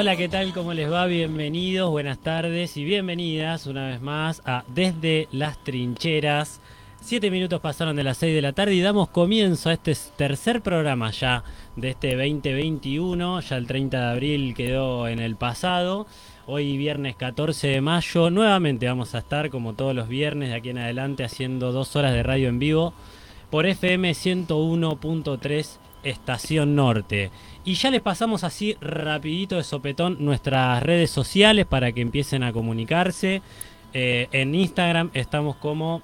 Hola, 0.00 0.16
¿qué 0.16 0.30
tal? 0.30 0.54
¿Cómo 0.54 0.72
les 0.72 0.90
va? 0.90 1.04
Bienvenidos, 1.04 1.90
buenas 1.90 2.18
tardes 2.20 2.74
y 2.78 2.84
bienvenidas 2.84 3.66
una 3.66 3.86
vez 3.86 4.00
más 4.00 4.40
a 4.46 4.64
Desde 4.66 5.28
las 5.30 5.62
Trincheras. 5.62 6.62
Siete 7.02 7.30
minutos 7.30 7.60
pasaron 7.60 7.96
de 7.96 8.02
las 8.02 8.16
seis 8.16 8.34
de 8.34 8.40
la 8.40 8.54
tarde 8.54 8.72
y 8.72 8.80
damos 8.80 9.10
comienzo 9.10 9.68
a 9.68 9.74
este 9.74 9.94
tercer 10.16 10.62
programa 10.62 11.10
ya 11.10 11.44
de 11.76 11.90
este 11.90 12.16
2021. 12.16 13.40
Ya 13.42 13.56
el 13.58 13.66
30 13.66 14.00
de 14.00 14.10
abril 14.10 14.54
quedó 14.54 15.06
en 15.06 15.18
el 15.18 15.36
pasado. 15.36 16.06
Hoy 16.46 16.78
viernes 16.78 17.16
14 17.16 17.68
de 17.68 17.80
mayo 17.82 18.30
nuevamente 18.30 18.86
vamos 18.86 19.14
a 19.14 19.18
estar 19.18 19.50
como 19.50 19.74
todos 19.74 19.94
los 19.94 20.08
viernes 20.08 20.48
de 20.48 20.54
aquí 20.54 20.70
en 20.70 20.78
adelante 20.78 21.24
haciendo 21.24 21.72
dos 21.72 21.94
horas 21.94 22.14
de 22.14 22.22
radio 22.22 22.48
en 22.48 22.58
vivo 22.58 22.94
por 23.50 23.66
FM 23.66 24.12
101.3 24.12 25.78
Estación 26.02 26.74
Norte. 26.74 27.30
Y 27.64 27.74
ya 27.74 27.90
les 27.90 28.00
pasamos 28.00 28.44
así 28.44 28.76
rapidito 28.80 29.56
de 29.56 29.64
sopetón 29.64 30.16
nuestras 30.20 30.82
redes 30.82 31.10
sociales 31.10 31.66
para 31.66 31.92
que 31.92 32.00
empiecen 32.00 32.42
a 32.42 32.52
comunicarse. 32.52 33.42
Eh, 33.92 34.28
en 34.32 34.54
Instagram 34.54 35.10
estamos 35.14 35.56
como 35.56 36.02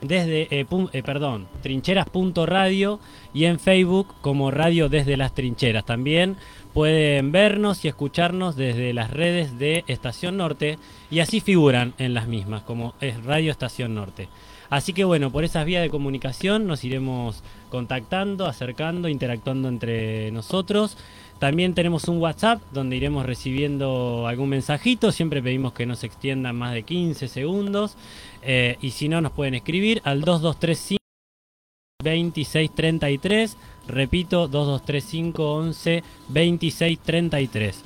desde, 0.00 0.42
eh, 0.50 0.66
eh, 0.92 1.44
trincheras.radio 1.62 3.00
y 3.32 3.44
en 3.46 3.58
Facebook 3.58 4.14
como 4.20 4.50
Radio 4.50 4.88
desde 4.88 5.16
las 5.16 5.34
trincheras. 5.34 5.84
También 5.84 6.36
pueden 6.72 7.32
vernos 7.32 7.84
y 7.84 7.88
escucharnos 7.88 8.56
desde 8.56 8.92
las 8.92 9.10
redes 9.10 9.58
de 9.58 9.84
Estación 9.86 10.36
Norte 10.36 10.78
y 11.10 11.20
así 11.20 11.40
figuran 11.40 11.94
en 11.98 12.14
las 12.14 12.28
mismas 12.28 12.62
como 12.62 12.94
es 13.00 13.22
Radio 13.24 13.50
Estación 13.50 13.94
Norte. 13.94 14.28
Así 14.70 14.92
que 14.92 15.04
bueno, 15.04 15.30
por 15.30 15.44
esas 15.44 15.64
vías 15.64 15.82
de 15.82 15.90
comunicación 15.90 16.66
nos 16.66 16.84
iremos 16.84 17.42
contactando, 17.70 18.46
acercando, 18.46 19.08
interactuando 19.08 19.68
entre 19.68 20.30
nosotros. 20.30 20.96
También 21.38 21.74
tenemos 21.74 22.08
un 22.08 22.18
WhatsApp 22.18 22.62
donde 22.72 22.96
iremos 22.96 23.26
recibiendo 23.26 24.26
algún 24.26 24.50
mensajito. 24.50 25.12
Siempre 25.12 25.42
pedimos 25.42 25.72
que 25.72 25.86
no 25.86 25.96
se 25.96 26.06
extiendan 26.06 26.56
más 26.56 26.72
de 26.72 26.84
15 26.84 27.28
segundos. 27.28 27.96
Eh, 28.42 28.76
y 28.80 28.92
si 28.92 29.08
no, 29.08 29.20
nos 29.20 29.32
pueden 29.32 29.54
escribir 29.54 30.00
al 30.04 30.20
2235 30.20 31.04
2633. 32.02 33.56
Repito, 33.88 34.48
2235 34.48 35.54
11 35.54 36.02
2633. 36.28 37.84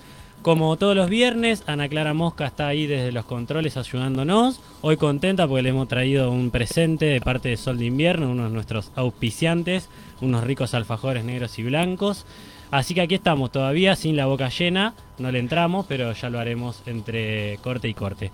Como 0.48 0.78
todos 0.78 0.96
los 0.96 1.10
viernes, 1.10 1.62
Ana 1.66 1.90
Clara 1.90 2.14
Mosca 2.14 2.46
está 2.46 2.68
ahí 2.68 2.86
desde 2.86 3.12
los 3.12 3.26
controles 3.26 3.76
ayudándonos. 3.76 4.62
Hoy 4.80 4.96
contenta 4.96 5.46
porque 5.46 5.62
le 5.62 5.68
hemos 5.68 5.88
traído 5.88 6.30
un 6.30 6.50
presente 6.50 7.04
de 7.04 7.20
parte 7.20 7.50
de 7.50 7.58
Sol 7.58 7.76
de 7.76 7.84
Invierno, 7.84 8.30
uno 8.30 8.44
de 8.44 8.50
nuestros 8.54 8.90
auspiciantes, 8.96 9.90
unos 10.22 10.44
ricos 10.44 10.72
alfajores 10.72 11.22
negros 11.22 11.58
y 11.58 11.64
blancos. 11.64 12.24
Así 12.70 12.94
que 12.94 13.02
aquí 13.02 13.16
estamos 13.16 13.52
todavía 13.52 13.94
sin 13.94 14.16
la 14.16 14.24
boca 14.24 14.48
llena, 14.48 14.94
no 15.18 15.30
le 15.30 15.38
entramos, 15.38 15.84
pero 15.86 16.12
ya 16.12 16.30
lo 16.30 16.38
haremos 16.38 16.82
entre 16.86 17.58
corte 17.58 17.88
y 17.88 17.92
corte. 17.92 18.32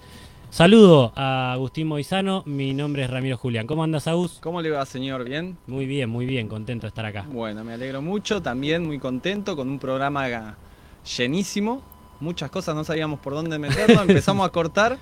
Saludo 0.51 1.13
a 1.17 1.53
Agustín 1.55 1.89
Moizano, 1.89 2.45
mi 2.47 2.75
nombre 2.75 3.03
es 3.03 3.11
Ramiro 3.11 3.39
Julián. 3.39 3.67
¿Cómo 3.67 3.83
andas, 3.83 4.07
Agus? 4.07 4.39
¿Cómo 4.41 4.63
le 4.63 4.71
va, 4.71 4.87
señor? 4.87 5.25
¿Bien? 5.25 5.57
Muy 5.67 5.85
bien, 5.87 6.11
muy 6.11 6.27
bien, 6.27 6.47
contento 6.47 6.83
de 6.83 6.91
estar 6.91 7.07
acá. 7.07 7.27
Bueno, 7.29 7.65
me 7.65 7.73
alegro 7.73 8.01
mucho, 8.01 8.41
también 8.41 8.87
muy 8.87 9.01
contento 9.01 9.57
con 9.57 9.69
un 9.69 9.81
programa 9.81 10.57
llenísimo 11.05 11.83
muchas 12.21 12.51
cosas, 12.51 12.75
no 12.75 12.85
sabíamos 12.85 13.21
por 13.21 13.35
dónde 13.35 13.59
meterlo, 13.59 14.03
empezamos 14.09 14.47
a 14.47 14.51
cortar 14.51 14.99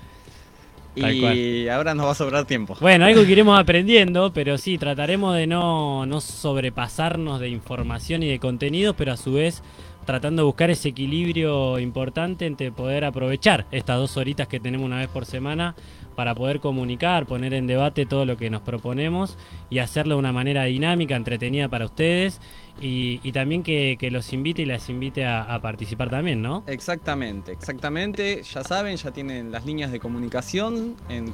y 0.95 1.67
ahora 1.69 1.95
nos 1.95 2.05
va 2.05 2.11
a 2.11 2.15
sobrar 2.15 2.45
tiempo. 2.45 2.77
Bueno, 2.79 3.05
algo 3.05 3.23
que 3.23 3.31
iremos 3.31 3.59
aprendiendo, 3.59 4.31
pero 4.33 4.57
sí, 4.57 4.77
trataremos 4.77 5.35
de 5.35 5.47
no, 5.47 6.05
no 6.05 6.21
sobrepasarnos 6.21 7.39
de 7.39 7.49
información 7.49 8.23
y 8.23 8.27
de 8.27 8.39
contenido, 8.39 8.93
pero 8.93 9.13
a 9.13 9.17
su 9.17 9.33
vez 9.33 9.63
tratando 10.05 10.41
de 10.41 10.45
buscar 10.45 10.69
ese 10.69 10.89
equilibrio 10.89 11.79
importante 11.79 12.45
entre 12.45 12.71
poder 12.71 13.05
aprovechar 13.05 13.65
estas 13.71 13.97
dos 13.97 14.17
horitas 14.17 14.47
que 14.47 14.59
tenemos 14.59 14.85
una 14.85 14.97
vez 14.97 15.07
por 15.07 15.25
semana 15.25 15.75
para 16.13 16.35
poder 16.35 16.59
comunicar, 16.59 17.25
poner 17.25 17.53
en 17.53 17.67
debate 17.67 18.05
todo 18.05 18.25
lo 18.25 18.37
que 18.37 18.49
nos 18.49 18.61
proponemos 18.61 19.37
y 19.69 19.79
hacerlo 19.79 20.15
de 20.15 20.19
una 20.19 20.31
manera 20.31 20.63
dinámica, 20.63 21.15
entretenida 21.15 21.69
para 21.69 21.85
ustedes 21.85 22.39
y, 22.81 23.31
también 23.31 23.63
que, 23.63 23.97
los 24.11 24.33
invite 24.33 24.63
y 24.63 24.65
las 24.65 24.89
invite 24.89 25.25
a, 25.25 25.59
participar 25.61 26.09
también, 26.09 26.41
¿no? 26.41 26.63
Exactamente, 26.67 27.51
exactamente. 27.51 28.43
Ya 28.43 28.63
saben, 28.63 28.97
ya 28.97 29.11
tienen 29.11 29.51
las 29.51 29.65
líneas 29.65 29.91
de 29.91 29.99
comunicación 29.99 30.95
en 31.07 31.33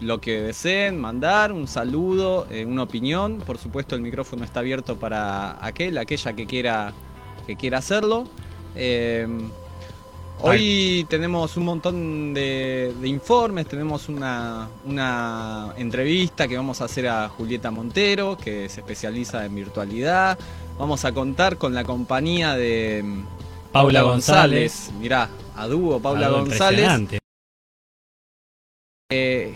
lo 0.00 0.20
que 0.20 0.40
deseen 0.40 1.00
mandar, 1.00 1.52
un 1.52 1.66
saludo, 1.66 2.46
eh, 2.50 2.64
una 2.64 2.84
opinión. 2.84 3.38
Por 3.44 3.58
supuesto, 3.58 3.96
el 3.96 4.02
micrófono 4.02 4.44
está 4.44 4.60
abierto 4.60 4.96
para 4.96 5.64
aquel, 5.64 5.98
aquella 5.98 6.34
que 6.34 6.46
quiera, 6.46 6.92
que 7.46 7.56
quiera 7.56 7.78
hacerlo. 7.78 8.28
Eh, 8.76 9.26
Hoy 10.40 11.06
tenemos 11.08 11.56
un 11.56 11.64
montón 11.64 12.34
de, 12.34 12.92
informes, 13.04 13.66
tenemos 13.66 14.08
una, 14.08 14.68
entrevista 15.76 16.46
que 16.46 16.56
vamos 16.56 16.80
a 16.80 16.84
hacer 16.84 17.08
a 17.08 17.28
Julieta 17.28 17.70
Montero, 17.70 18.36
que 18.36 18.68
se 18.68 18.80
especializa 18.80 19.44
en 19.44 19.54
virtualidad. 19.54 20.38
Vamos 20.78 21.04
a 21.04 21.12
contar 21.12 21.56
con 21.56 21.72
la 21.72 21.84
compañía 21.84 22.54
de 22.56 23.02
mm, 23.04 23.24
Paula, 23.72 24.02
González. 24.02 24.90
Mirá, 24.98 25.30
a 25.56 25.66
dúo 25.66 26.00
Paula 26.00 26.28
González. 26.28 27.20
Eh, 29.10 29.54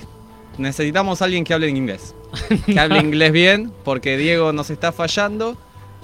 necesitamos 0.59 1.21
a 1.21 1.25
alguien 1.25 1.45
que 1.45 1.55
hable 1.55 1.69
en 1.69 1.77
inglés. 1.77 2.15
Que 2.67 2.79
hable 2.79 3.01
inglés 3.01 3.33
bien, 3.33 3.73
porque 3.85 4.17
Diego 4.17 4.53
nos 4.53 4.71
está 4.71 4.93
fallando. 4.93 5.57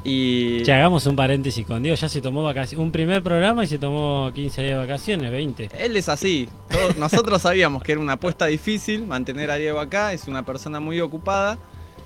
Y... 0.04 0.62
Ya 0.64 0.76
hagamos 0.76 1.06
un 1.06 1.16
paréntesis 1.16 1.66
con 1.66 1.82
Dios, 1.82 2.00
ya 2.00 2.08
se 2.08 2.20
tomó 2.20 2.42
vacaciones, 2.42 2.84
un 2.84 2.92
primer 2.92 3.22
programa 3.22 3.64
y 3.64 3.66
se 3.66 3.78
tomó 3.78 4.30
15 4.34 4.62
días 4.62 4.74
de 4.74 4.78
vacaciones, 4.78 5.30
20. 5.30 5.70
Él 5.78 5.96
es 5.96 6.08
así, 6.10 6.48
nosotros 6.98 7.40
sabíamos 7.42 7.82
que 7.82 7.92
era 7.92 8.00
una 8.00 8.14
apuesta 8.14 8.46
difícil 8.46 9.06
mantener 9.06 9.50
a 9.50 9.56
Diego 9.56 9.80
acá, 9.80 10.12
es 10.12 10.28
una 10.28 10.44
persona 10.44 10.78
muy 10.78 11.00
ocupada 11.00 11.58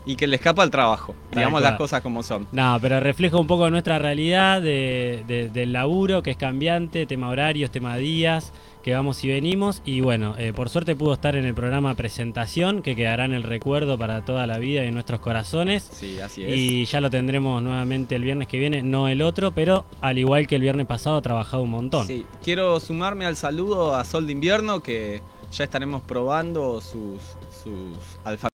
y 0.08 0.16
que 0.16 0.26
le 0.26 0.36
escapa 0.36 0.62
al 0.62 0.70
trabajo, 0.70 1.14
digamos 1.30 1.60
las 1.60 1.74
cosas 1.74 2.00
como 2.00 2.22
son. 2.22 2.48
No, 2.50 2.78
pero 2.80 2.98
refleja 2.98 3.36
un 3.36 3.46
poco 3.46 3.68
nuestra 3.68 3.98
realidad 3.98 4.62
del 4.62 5.72
laburo, 5.72 6.22
que 6.22 6.30
es 6.30 6.36
cambiante, 6.38 7.04
tema 7.04 7.28
horarios, 7.28 7.70
tema 7.70 7.96
días 7.98 8.52
que 8.82 8.94
vamos 8.94 9.22
y 9.22 9.28
venimos. 9.28 9.82
Y 9.84 10.00
bueno, 10.00 10.34
eh, 10.38 10.54
por 10.54 10.70
suerte 10.70 10.96
pudo 10.96 11.12
estar 11.12 11.36
en 11.36 11.44
el 11.44 11.52
programa 11.52 11.94
Presentación, 11.94 12.80
que 12.80 12.96
quedará 12.96 13.26
en 13.26 13.34
el 13.34 13.42
recuerdo 13.42 13.98
para 13.98 14.24
toda 14.24 14.46
la 14.46 14.56
vida 14.56 14.82
y 14.82 14.86
en 14.86 14.94
nuestros 14.94 15.20
corazones. 15.20 15.86
Sí, 15.92 16.18
así 16.20 16.42
es. 16.42 16.56
Y 16.56 16.86
ya 16.86 17.02
lo 17.02 17.10
tendremos 17.10 17.62
nuevamente 17.62 18.16
el 18.16 18.22
viernes 18.22 18.48
que 18.48 18.58
viene, 18.58 18.82
no 18.82 19.08
el 19.08 19.20
otro, 19.20 19.52
pero 19.52 19.84
al 20.00 20.16
igual 20.16 20.46
que 20.46 20.56
el 20.56 20.62
viernes 20.62 20.86
pasado 20.86 21.18
ha 21.18 21.22
trabajado 21.22 21.64
un 21.64 21.70
montón. 21.70 22.06
Sí, 22.06 22.24
quiero 22.42 22.80
sumarme 22.80 23.26
al 23.26 23.36
saludo 23.36 23.94
a 23.94 24.06
Sol 24.06 24.26
de 24.26 24.32
Invierno, 24.32 24.82
que 24.82 25.20
ya 25.52 25.64
estaremos 25.64 26.00
probando 26.00 26.80
sus, 26.80 27.20
sus 27.62 27.98
alfajores. 28.24 28.47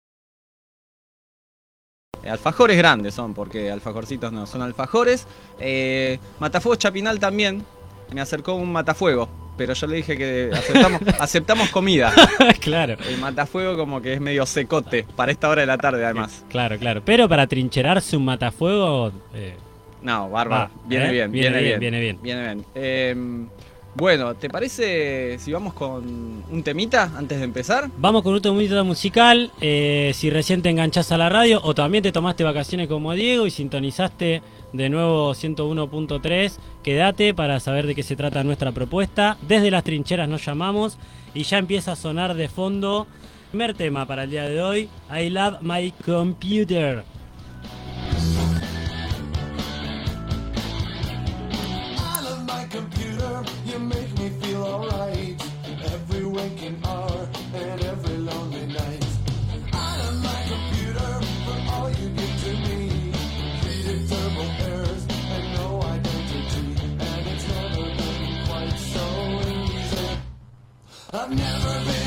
Alfajores 2.28 2.76
grandes 2.76 3.14
son, 3.14 3.34
porque 3.34 3.70
alfajorcitos 3.70 4.32
no, 4.32 4.46
son 4.46 4.62
alfajores. 4.62 5.26
Eh, 5.58 6.18
Matafuegos 6.40 6.78
Chapinal 6.78 7.18
también 7.18 7.64
me 8.12 8.20
acercó 8.20 8.54
un 8.54 8.72
matafuego 8.72 9.28
pero 9.56 9.74
yo 9.74 9.86
le 9.86 9.96
dije 9.96 10.16
que 10.16 10.50
aceptamos, 10.52 11.00
aceptamos 11.20 11.68
comida. 11.70 12.12
claro. 12.60 12.96
El 13.08 13.18
matafuego 13.18 13.76
como 13.76 14.00
que 14.02 14.14
es 14.14 14.20
medio 14.20 14.46
secote 14.46 15.04
para 15.16 15.32
esta 15.32 15.48
hora 15.48 15.60
de 15.62 15.66
la 15.66 15.78
tarde 15.78 16.04
además. 16.04 16.44
Claro, 16.48 16.78
claro. 16.78 17.02
Pero 17.04 17.28
para 17.28 17.46
trincherarse 17.46 18.16
un 18.16 18.24
matafuego... 18.24 19.12
Eh, 19.34 19.54
no, 20.02 20.28
bárbaro. 20.28 20.70
viene, 20.86 21.10
bien, 21.12 21.32
viene, 21.32 21.62
bien, 21.62 21.80
viene 21.80 22.00
bien. 22.00 22.18
Viene 22.22 22.64
bien. 22.74 23.48
Bueno, 23.96 24.34
¿te 24.34 24.50
parece 24.50 25.38
si 25.38 25.52
vamos 25.52 25.74
con 25.74 26.44
un 26.50 26.62
temita 26.64 27.12
antes 27.16 27.38
de 27.38 27.44
empezar? 27.44 27.90
Vamos 27.96 28.22
con 28.22 28.34
un 28.34 28.42
temita 28.42 28.82
musical. 28.82 29.52
Eh, 29.60 30.12
si 30.14 30.30
recién 30.30 30.62
te 30.62 30.70
enganchás 30.70 31.12
a 31.12 31.18
la 31.18 31.28
radio 31.28 31.60
o 31.62 31.74
también 31.74 32.02
te 32.02 32.10
tomaste 32.10 32.42
vacaciones 32.42 32.88
como 32.88 33.12
Diego 33.12 33.46
y 33.46 33.50
sintonizaste 33.50 34.42
de 34.72 34.88
nuevo 34.88 35.32
101.3. 35.32 36.52
Quédate 36.82 37.34
para 37.34 37.60
saber 37.60 37.86
de 37.86 37.94
qué 37.94 38.02
se 38.02 38.16
trata 38.16 38.42
nuestra 38.42 38.72
propuesta. 38.72 39.38
Desde 39.46 39.70
las 39.70 39.84
trincheras 39.84 40.28
nos 40.28 40.44
llamamos 40.44 40.98
y 41.32 41.44
ya 41.44 41.58
empieza 41.58 41.92
a 41.92 41.96
sonar 41.96 42.34
de 42.34 42.48
fondo. 42.48 43.06
Primer 43.50 43.74
tema 43.74 44.06
para 44.06 44.24
el 44.24 44.30
día 44.30 44.48
de 44.48 44.60
hoy, 44.60 44.88
I 45.16 45.30
Love 45.30 45.60
My 45.62 45.92
Computer. 46.04 47.13
You 53.34 53.80
make 53.80 54.16
me 54.16 54.28
feel 54.28 54.62
alright 54.62 55.42
every 55.92 56.24
waking 56.24 56.80
hour 56.84 57.28
and 57.52 57.84
every 57.84 58.18
lonely 58.18 58.66
night. 58.66 59.06
Out 59.72 59.98
of 60.08 60.22
my 60.22 60.40
computer 60.52 61.20
for 61.44 61.72
all 61.72 61.90
you 61.90 62.08
give 62.10 62.44
to 62.44 62.52
me. 62.68 63.12
Creative 63.60 64.02
verbal 64.02 64.50
errors 64.70 65.06
and 65.34 65.54
no 65.56 65.82
identity, 65.82 66.64
and 67.10 67.26
it's 67.26 67.48
never 67.48 67.82
been 67.98 68.46
quite 68.46 68.78
so 68.94 69.04
easy. 69.50 70.18
I've 71.12 71.30
never 71.30 71.84
been. 71.86 72.03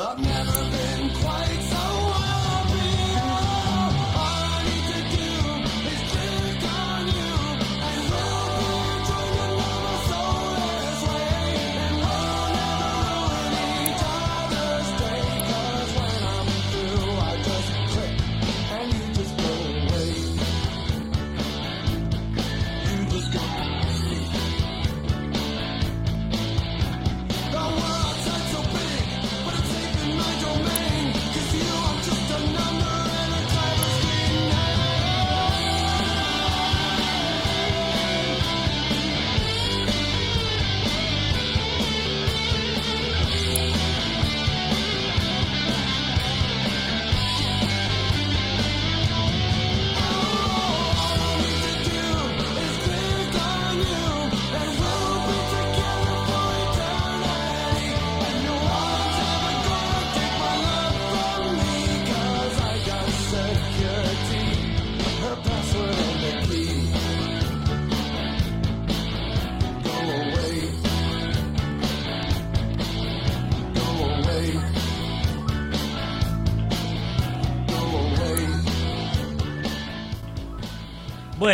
I've 0.00 0.16
never 0.16 0.57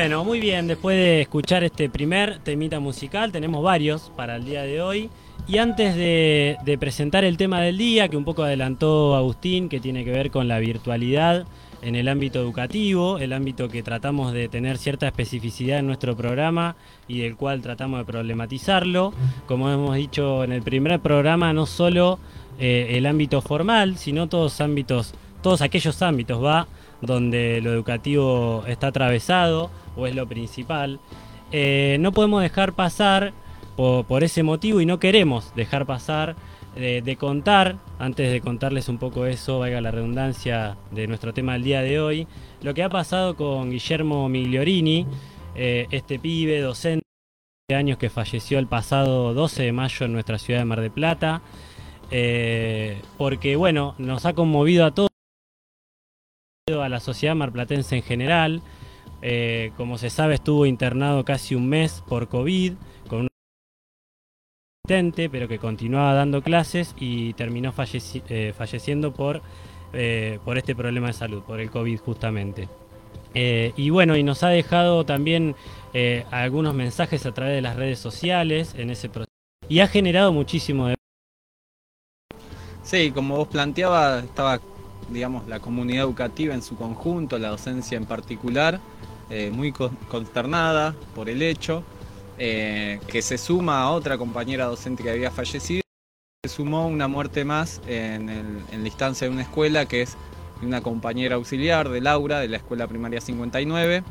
Bueno, 0.05 0.23
muy 0.23 0.39
bien, 0.39 0.67
después 0.67 0.99
de 0.99 1.23
escuchar 1.23 1.65
este 1.65 1.89
primer 1.89 2.39
temita 2.41 2.79
musical, 2.79 3.33
tenemos 3.33 3.63
varios 3.63 4.13
para 4.15 4.37
el 4.37 4.45
día 4.45 4.63
de 4.63 4.83
hoy. 4.83 5.09
Y 5.49 5.57
antes 5.57 5.97
de, 5.97 6.77
presentar 6.79 7.25
el 7.25 7.39
tema 7.39 7.63
del 7.63 7.79
día, 7.79 8.09
que 8.09 8.19
un 8.19 8.25
poco 8.27 8.43
adelantó 8.43 9.17
Agustín, 9.17 9.71
que 9.71 9.81
tiene 9.81 10.05
que 10.05 10.11
ver 10.11 10.31
con 10.31 10.47
la 10.47 10.59
virtualidad 10.59 11.47
en 11.81 11.95
el 11.95 12.09
ámbito 12.09 12.39
educativo, 12.39 13.17
el 13.17 13.33
ámbito 13.33 13.71
que 13.71 13.83
tratamos 13.83 14.35
de 14.35 14.49
tener 14.49 14.77
cierta 14.77 15.07
especificidad 15.07 15.79
en 15.79 15.87
nuestro 15.87 16.15
programa 16.15 16.77
y 17.09 17.21
del 17.21 17.35
cual 17.35 17.63
tratamos 17.63 18.01
de 18.01 18.05
problematizarlo. 18.05 19.15
Como 19.47 19.71
hemos 19.71 19.97
dicho 19.97 20.45
en 20.45 20.53
el 20.53 20.61
primer 20.61 21.01
programa, 21.01 21.55
no 21.55 21.65
solo 21.65 22.19
eh, 22.59 22.89
el 22.91 23.07
ámbito 23.07 23.41
formal, 23.41 23.97
sino 23.97 24.29
todos 24.29 24.61
ámbitos, 24.61 25.15
todos 25.41 25.63
aquellos 25.63 26.03
ámbitos 26.03 26.45
va 26.45 26.69
donde 27.01 27.61
lo 27.63 27.73
educativo 27.73 28.65
está 28.67 28.89
atravesado 28.89 29.71
o 29.97 30.07
es 30.07 30.15
lo 30.15 30.27
principal. 30.27 31.01
Eh, 31.53 31.97
no 32.01 32.13
podemos 32.13 32.43
dejar 32.43 32.73
pasar 32.73 33.33
por, 33.77 34.23
ese 34.23 34.43
motivo 34.43 34.81
y 34.81 34.87
no 34.87 34.99
queremos 34.99 35.55
dejar 35.55 35.87
pasar 35.87 36.37
de, 36.77 37.17
contar, 37.17 37.77
antes 37.99 38.33
de 38.33 38.41
contarles 38.41 38.89
un 38.89 38.99
poco 38.99 39.27
eso, 39.27 39.61
valga 39.61 39.81
la 39.81 39.91
redundancia 39.91 40.77
de 40.91 41.07
nuestro 41.07 41.33
tema 41.33 41.53
del 41.53 41.63
día 41.63 41.83
de 41.83 42.01
hoy, 42.01 42.27
lo 42.63 42.75
que 42.75 42.83
ha 42.83 42.89
pasado 42.89 43.37
con 43.37 43.71
Guillermo 43.71 44.29
Migliorini, 44.29 45.07
eh, 45.55 45.87
este 45.91 46.19
pibe 46.19 46.61
docente 46.61 47.05
de 47.69 47.77
años 47.77 47.97
que 47.97 48.11
falleció 48.11 48.59
el 48.59 48.67
pasado 48.67 49.35
12 49.35 49.63
de 49.63 49.73
mayo 49.73 50.07
en 50.07 50.13
nuestra 50.13 50.39
ciudad 50.39 50.61
de 50.61 50.65
Mar 50.65 50.81
de 50.81 50.91
Plata, 50.91 51.43
eh, 52.11 53.01
porque 53.17 53.57
bueno, 53.57 53.95
nos 53.99 54.27
ha 54.27 54.35
conmovido 54.35 54.85
a 54.85 54.93
todos 54.93 55.11
a 56.67 56.89
la 56.89 57.01
sociedad 57.01 57.35
marplatense 57.35 57.97
en 57.97 58.03
general. 58.03 58.63
Eh, 59.27 59.73
como 59.79 59.97
se 59.97 60.11
sabe, 60.11 60.35
estuvo 60.35 60.67
internado 60.67 61.25
casi 61.25 61.55
un 61.55 61.67
mes 61.67 62.05
por 62.07 62.29
COVID, 62.29 62.75
con 63.09 63.23
un 63.23 63.29
pero 65.31 65.49
que 65.49 65.59
continuaba 65.59 66.13
dando 66.13 66.43
clases 66.43 66.95
y 66.99 67.33
terminó 67.33 67.73
eh, 68.29 68.53
falleciendo 68.55 69.15
por, 69.15 69.41
eh, 69.95 70.39
por 70.45 70.59
este 70.59 70.77
problema 70.77 71.07
de 71.07 71.15
salud, 71.15 71.43
por 71.43 71.59
el 71.59 71.71
COVID 71.71 71.99
justamente. 72.01 72.69
y 73.35 73.89
bueno, 73.89 74.15
y 74.15 74.23
nos 74.23 74.43
ha 74.43 74.51
dejado 74.51 75.07
también 75.07 75.57
algunos 76.31 76.75
mensajes 76.75 77.25
a 77.25 77.33
través 77.33 77.55
de 77.55 77.63
las 77.63 77.77
redes 77.77 77.99
sociales 77.99 78.75
en 78.77 78.91
ese 78.91 79.09
proceso. 79.09 79.31
Y 79.71 79.81
ha 79.81 79.89
generado 79.89 80.35
muchísimo 80.35 80.89
de... 80.89 80.97
Sí, 82.83 83.11
como 83.11 83.39
vos 83.39 83.49
planteabas, 83.49 84.23
estaba 84.25 84.61
digamos, 85.09 85.47
la 85.49 85.61
comunidad 85.61 86.05
educativa 86.05 86.55
en 86.55 86.63
su 86.63 86.77
conjunto, 86.77 87.39
la 87.39 87.49
docencia 87.49 87.97
en 87.97 88.07
particular, 88.07 88.81
eh, 89.31 89.51
muy 89.53 89.73
consternada 89.73 90.95
por 91.15 91.29
el 91.29 91.43
hecho, 91.43 91.83
eh, 92.39 93.01
que 93.07 93.23
se 93.23 93.39
suma 93.39 93.83
a 93.83 93.91
otra 93.91 94.19
compañera 94.19 94.67
docente 94.67 95.03
que 95.03 95.11
había 95.11 95.31
fallecido, 95.31 95.83
se 96.45 96.49
sumó 96.49 96.87
una 96.87 97.09
muerte 97.09 97.45
más 97.45 97.81
en, 97.87 98.65
la 98.71 98.87
instancia 98.87 99.27
de 99.27 99.33
una 99.33 99.43
escuela 99.43 99.87
que 99.87 100.03
es 100.03 100.17
una 100.63 100.83
compañera 100.83 101.37
auxiliar 101.37 101.89
de 101.89 102.01
Laura, 102.01 102.41
de 102.41 102.49
la 102.49 102.57
escuela 102.59 102.87
primaria 102.87 103.21
59, 103.21 104.03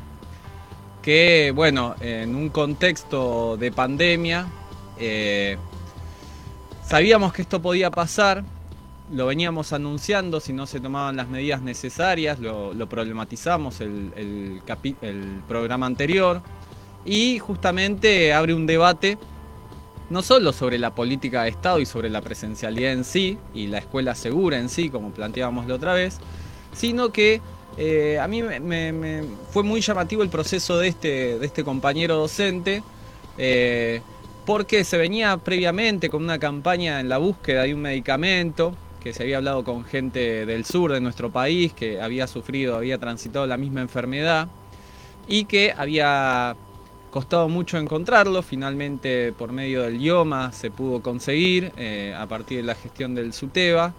que, 1.02 1.52
bueno, 1.54 1.94
en 2.00 2.34
un 2.34 2.48
contexto 2.48 3.56
de 3.56 3.70
pandemia, 3.70 4.46
eh, 4.98 5.58
sabíamos 6.86 7.32
que 7.32 7.42
esto 7.42 7.60
podía 7.60 7.90
pasar, 7.90 8.44
lo 9.12 9.26
veníamos 9.26 9.72
anunciando, 9.72 10.40
si 10.40 10.52
no 10.52 10.66
se 10.66 10.80
tomaban 10.80 11.16
las 11.16 11.28
medidas 11.28 11.60
necesarias, 11.60 12.38
lo, 12.38 12.88
problematizamos 12.88 13.80
el, 13.80 14.12
el, 14.16 15.42
programa 15.46 15.86
anterior 15.86 16.40
y 17.04 17.38
justamente 17.38 18.32
abre 18.32 18.54
un 18.54 18.66
debate 18.66 19.18
no 20.08 20.22
solo 20.22 20.52
sobre 20.52 20.78
la 20.78 20.94
política 20.94 21.42
de 21.42 21.50
Estado 21.50 21.80
y 21.80 21.86
sobre 21.86 22.08
la 22.08 22.22
presencialidad 22.22 22.92
en 22.92 23.04
sí 23.04 23.38
y 23.54 23.66
la 23.66 23.78
escuela 23.78 24.14
segura 24.14 24.58
en 24.58 24.68
sí, 24.68 24.88
como 24.88 25.10
planteábamos 25.10 25.66
la 25.66 25.74
otra 25.74 25.92
vez, 25.94 26.18
sino 26.72 27.10
que 27.10 27.40
eh, 27.76 28.18
a 28.20 28.28
mí 28.28 28.42
me, 28.42 29.24
fue 29.50 29.62
muy 29.62 29.80
llamativo 29.80 30.22
el 30.22 30.28
proceso 30.28 30.78
de 30.78 30.88
este, 30.88 31.38
de 31.38 31.46
este 31.46 31.64
compañero 31.64 32.16
docente. 32.16 32.82
Eh, 33.36 34.00
porque 34.44 34.84
se 34.84 34.98
venía 34.98 35.36
previamente 35.38 36.10
con 36.10 36.22
una 36.22 36.38
campaña 36.38 37.00
en 37.00 37.08
la 37.08 37.16
búsqueda 37.16 37.62
de 37.62 37.74
un 37.74 37.80
medicamento 37.80 38.76
que 39.04 39.12
se 39.12 39.22
había 39.22 39.36
hablado 39.36 39.64
con 39.64 39.84
gente 39.84 40.46
del 40.46 40.64
sur 40.64 40.90
de 40.90 40.98
nuestro 40.98 41.30
país 41.30 41.74
que 41.74 42.00
había 42.00 42.26
sufrido, 42.26 42.74
había 42.74 42.96
transitado 42.96 43.46
la 43.46 43.58
misma 43.58 43.82
enfermedad 43.82 44.48
y 45.28 45.44
que 45.44 45.74
había 45.76 46.56
costado 47.10 47.50
mucho 47.50 47.76
encontrarlo, 47.76 48.42
finalmente 48.42 49.34
por 49.34 49.52
medio 49.52 49.82
del 49.82 50.00
IOMA 50.00 50.52
se 50.52 50.70
pudo 50.70 51.02
conseguir 51.02 51.70
eh, 51.76 52.14
a 52.16 52.26
partir 52.26 52.56
de 52.56 52.64
la 52.64 52.74
gestión 52.74 53.14
del 53.14 53.34
SUTEBA. 53.34 53.92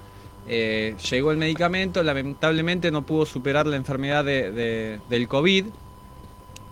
Eh, 0.47 0.95
llegó 1.11 1.29
el 1.29 1.37
medicamento, 1.37 2.01
lamentablemente 2.01 2.89
no 2.89 3.05
pudo 3.05 3.27
superar 3.27 3.67
la 3.67 3.75
enfermedad 3.75 4.25
del 4.25 5.27
COVID. 5.27 5.65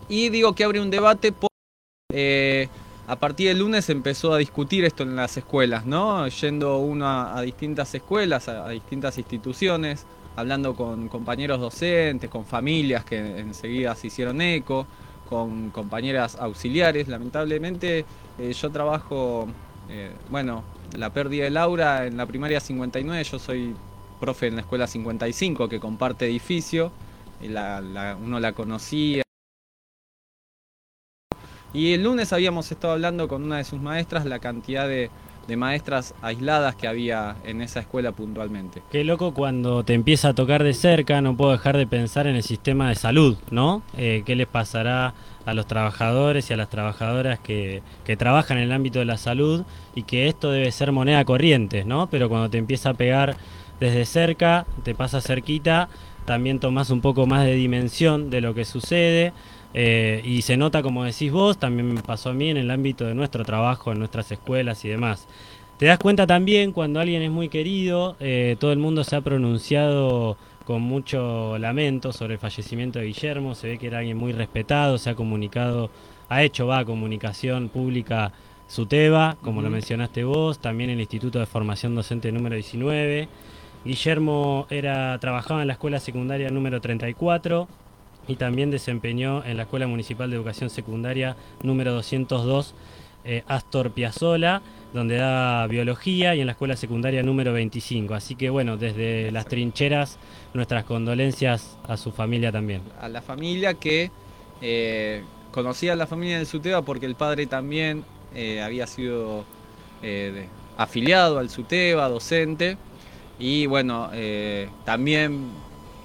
Y 0.10 0.30
digo 0.30 0.54
que 0.54 0.64
abre 0.64 0.82
un 0.82 0.90
debate 0.90 1.32
por, 1.32 1.50
eh, 2.12 2.68
a 3.08 3.18
partir 3.18 3.50
del 3.50 3.60
lunes 3.60 3.90
empezó 3.90 4.34
a 4.34 4.38
discutir 4.38 4.86
esto 4.86 5.04
en 5.04 5.16
las 5.16 5.36
escuelas, 5.36 5.86
¿no? 5.86 6.28
Yendo 6.28 6.78
uno 6.78 7.08
a, 7.08 7.42
distintas 7.42 7.94
escuelas, 7.94 8.48
a, 8.48 8.70
distintas 8.70 9.18
instituciones, 9.18 10.06
hablando 10.38 10.74
con 10.76 11.10
compañeros 11.10 11.60
docentes, 11.60 12.30
con 12.30 12.46
familias 12.46 13.04
que 13.04 13.40
enseguida 13.40 13.94
se 13.96 14.08
hicieron 14.08 14.40
eco, 14.42 14.88
con 15.30 15.70
compañeras 15.72 16.38
auxiliares. 16.40 17.10
Lamentablemente 17.10 18.06
eh, 18.40 18.54
yo 18.54 18.72
trabajo, 18.72 19.48
eh, 19.90 20.12
bueno, 20.30 20.64
la 20.96 21.12
pérdida 21.12 21.44
de 21.44 21.50
Laura 21.50 22.06
en 22.06 22.16
la 22.16 22.26
primaria 22.26 22.62
59, 22.62 23.24
yo 23.26 23.38
soy 23.38 23.76
profe 24.22 24.48
en 24.48 24.56
la 24.56 24.62
escuela 24.62 24.88
55 24.88 25.68
que 25.68 25.80
comparte 25.82 26.26
edificio, 26.26 26.92
y 27.42 27.48
uno 27.48 28.40
la 28.40 28.54
conocía 28.54 29.23
y 31.74 31.94
el 31.94 32.04
lunes 32.04 32.32
habíamos 32.34 32.72
estado 32.72 32.94
hablando 32.94 33.28
con 33.28 33.44
una 33.44 33.58
de 33.58 33.64
sus 33.64 33.82
maestras 33.82 34.26
la 34.26 34.40
cantidad 34.40 34.88
de, 34.88 35.10
de 35.48 35.58
maestras 35.58 36.14
aisladas 36.22 36.76
que 36.76 36.88
había 36.88 37.36
en 37.44 37.62
esa 37.62 37.82
escuela 37.82 38.12
puntualmente. 38.12 38.82
Qué 38.92 39.04
loco 39.04 39.34
cuando 39.34 39.84
te 39.84 39.94
empieza 39.94 40.30
a 40.30 40.34
tocar 40.34 40.64
de 40.64 40.74
cerca, 40.74 41.22
no 41.22 41.36
puedo 41.36 41.52
dejar 41.52 41.78
de 41.78 41.88
pensar 41.88 42.28
en 42.28 42.36
el 42.36 42.44
sistema 42.44 42.90
de 42.90 42.96
salud, 42.96 43.38
¿no? 43.52 43.82
Eh, 43.98 44.24
¿Qué 44.26 44.36
les 44.36 44.48
pasará 44.48 45.14
a 45.46 45.54
los 45.54 45.68
trabajadores 45.68 46.50
y 46.50 46.54
a 46.54 46.58
las 46.58 46.70
trabajadoras 46.70 47.40
que, 47.40 47.82
que, 48.06 48.16
trabajan 48.16 48.58
en 48.58 48.64
el 48.64 48.72
ámbito 48.72 49.00
de 49.00 49.06
la 49.06 49.18
salud 49.18 49.64
y 49.94 50.04
que 50.04 50.28
esto 50.28 50.52
debe 50.52 50.72
ser 50.72 50.94
moneda 50.94 51.26
corriente, 51.26 51.84
¿no? 51.84 52.08
Pero 52.10 52.30
cuando 52.30 52.50
te 52.50 52.58
empieza 52.58 52.92
a 52.92 52.94
pegar 52.94 53.36
desde 53.80 54.06
cerca, 54.06 54.66
te 54.84 54.96
pasa 54.96 55.20
cerquita, 55.20 55.90
también 56.26 56.60
tomas 56.60 56.90
un 56.90 57.02
poco 57.02 57.26
más 57.26 57.44
de 57.44 57.56
dimensión 57.56 58.30
de 58.30 58.40
lo 58.40 58.54
que 58.54 58.64
sucede. 58.64 59.34
Eh, 59.74 60.22
y 60.24 60.44
se 60.44 60.56
nota, 60.56 60.84
como 60.84 61.04
decís 61.04 61.32
vos, 61.32 61.58
también 61.58 61.96
pasó 62.06 62.30
a 62.30 62.34
mí 62.34 62.50
en 62.50 62.58
el 62.58 62.70
ámbito 62.70 63.06
de 63.06 63.16
nuestro 63.16 63.44
trabajo, 63.44 63.92
en 63.92 64.00
nuestras 64.00 64.32
escuelas 64.32 64.86
y 64.86 64.90
demás. 64.90 65.28
Te 65.78 65.88
das 65.88 65.98
cuenta 65.98 66.28
también 66.28 66.72
cuando 66.72 67.00
alguien 67.00 67.24
es 67.24 67.32
muy 67.32 67.50
querido, 67.50 68.16
eh, 68.20 68.56
todo 68.60 68.72
el 68.72 68.80
mundo 68.80 69.04
se 69.04 69.16
ha 69.16 69.22
pronunciado 69.22 70.38
con 70.66 70.82
mucho 70.82 71.58
lamento 71.58 72.14
sobre 72.14 72.36
el 72.36 72.40
fallecimiento 72.40 73.00
de 73.00 73.06
Guillermo, 73.06 73.56
se 73.56 73.68
ve 73.68 73.78
que 73.78 73.88
era 73.88 73.98
alguien 73.98 74.18
muy 74.18 74.32
respetado, 74.32 74.98
se 74.98 75.10
ha 75.10 75.16
comunicado, 75.16 75.90
ha 76.30 76.44
hecho 76.44 76.68
va 76.68 76.86
comunicación 76.86 77.70
pública 77.70 78.32
SUTEBA, 78.68 79.38
como 79.42 79.62
lo 79.62 79.70
mencionaste 79.70 80.24
vos, 80.24 80.60
también 80.60 80.90
el 80.90 81.00
Instituto 81.00 81.40
de 81.40 81.48
Formación 81.48 81.96
Docente 81.96 82.32
número 82.32 82.56
19. 82.56 83.28
Guillermo 83.84 84.68
era, 84.70 85.18
trabajaba 85.20 85.62
en 85.62 85.68
la 85.68 85.74
escuela 85.74 86.00
secundaria 86.00 86.50
número 86.50 86.80
34 86.80 87.68
y 88.28 88.36
también 88.36 88.72
desempeñó 88.72 89.44
en 89.44 89.58
la 89.58 89.64
Escuela 89.64 89.88
Municipal 89.88 90.30
de 90.30 90.36
Educación 90.36 90.70
Secundaria 90.70 91.36
número 91.62 91.94
202 91.94 92.74
eh, 93.26 93.42
Astor 93.48 93.92
Piazzola, 93.92 94.62
donde 94.94 95.16
da 95.16 95.66
biología, 95.68 96.36
y 96.36 96.42
en 96.42 96.46
la 96.46 96.52
escuela 96.52 96.76
secundaria 96.76 97.24
número 97.24 97.54
25. 97.54 98.14
Así 98.14 98.36
que 98.36 98.50
bueno, 98.50 98.76
desde 98.76 99.32
las 99.32 99.46
trincheras, 99.46 100.18
nuestras 100.54 100.84
condolencias 100.84 101.78
a 101.88 101.96
su 101.96 102.12
familia 102.12 102.52
también. 102.52 102.82
A 103.00 103.08
la 103.08 103.22
familia 103.22 103.76
que 103.76 104.12
eh, 104.62 105.24
conocía 105.52 105.94
a 105.94 105.96
la 105.96 106.06
familia 106.06 106.38
del 106.38 106.48
SUTEBA 106.48 106.82
porque 106.82 107.06
el 107.06 107.16
padre 107.16 107.46
también 107.46 108.04
eh, 108.36 108.62
había 108.62 108.88
sido 108.88 109.46
afiliado 110.76 111.40
al 111.40 111.50
SUTEBA, 111.50 112.10
docente, 112.10 112.78
y 113.40 113.68
bueno, 113.68 114.10
también 114.84 115.48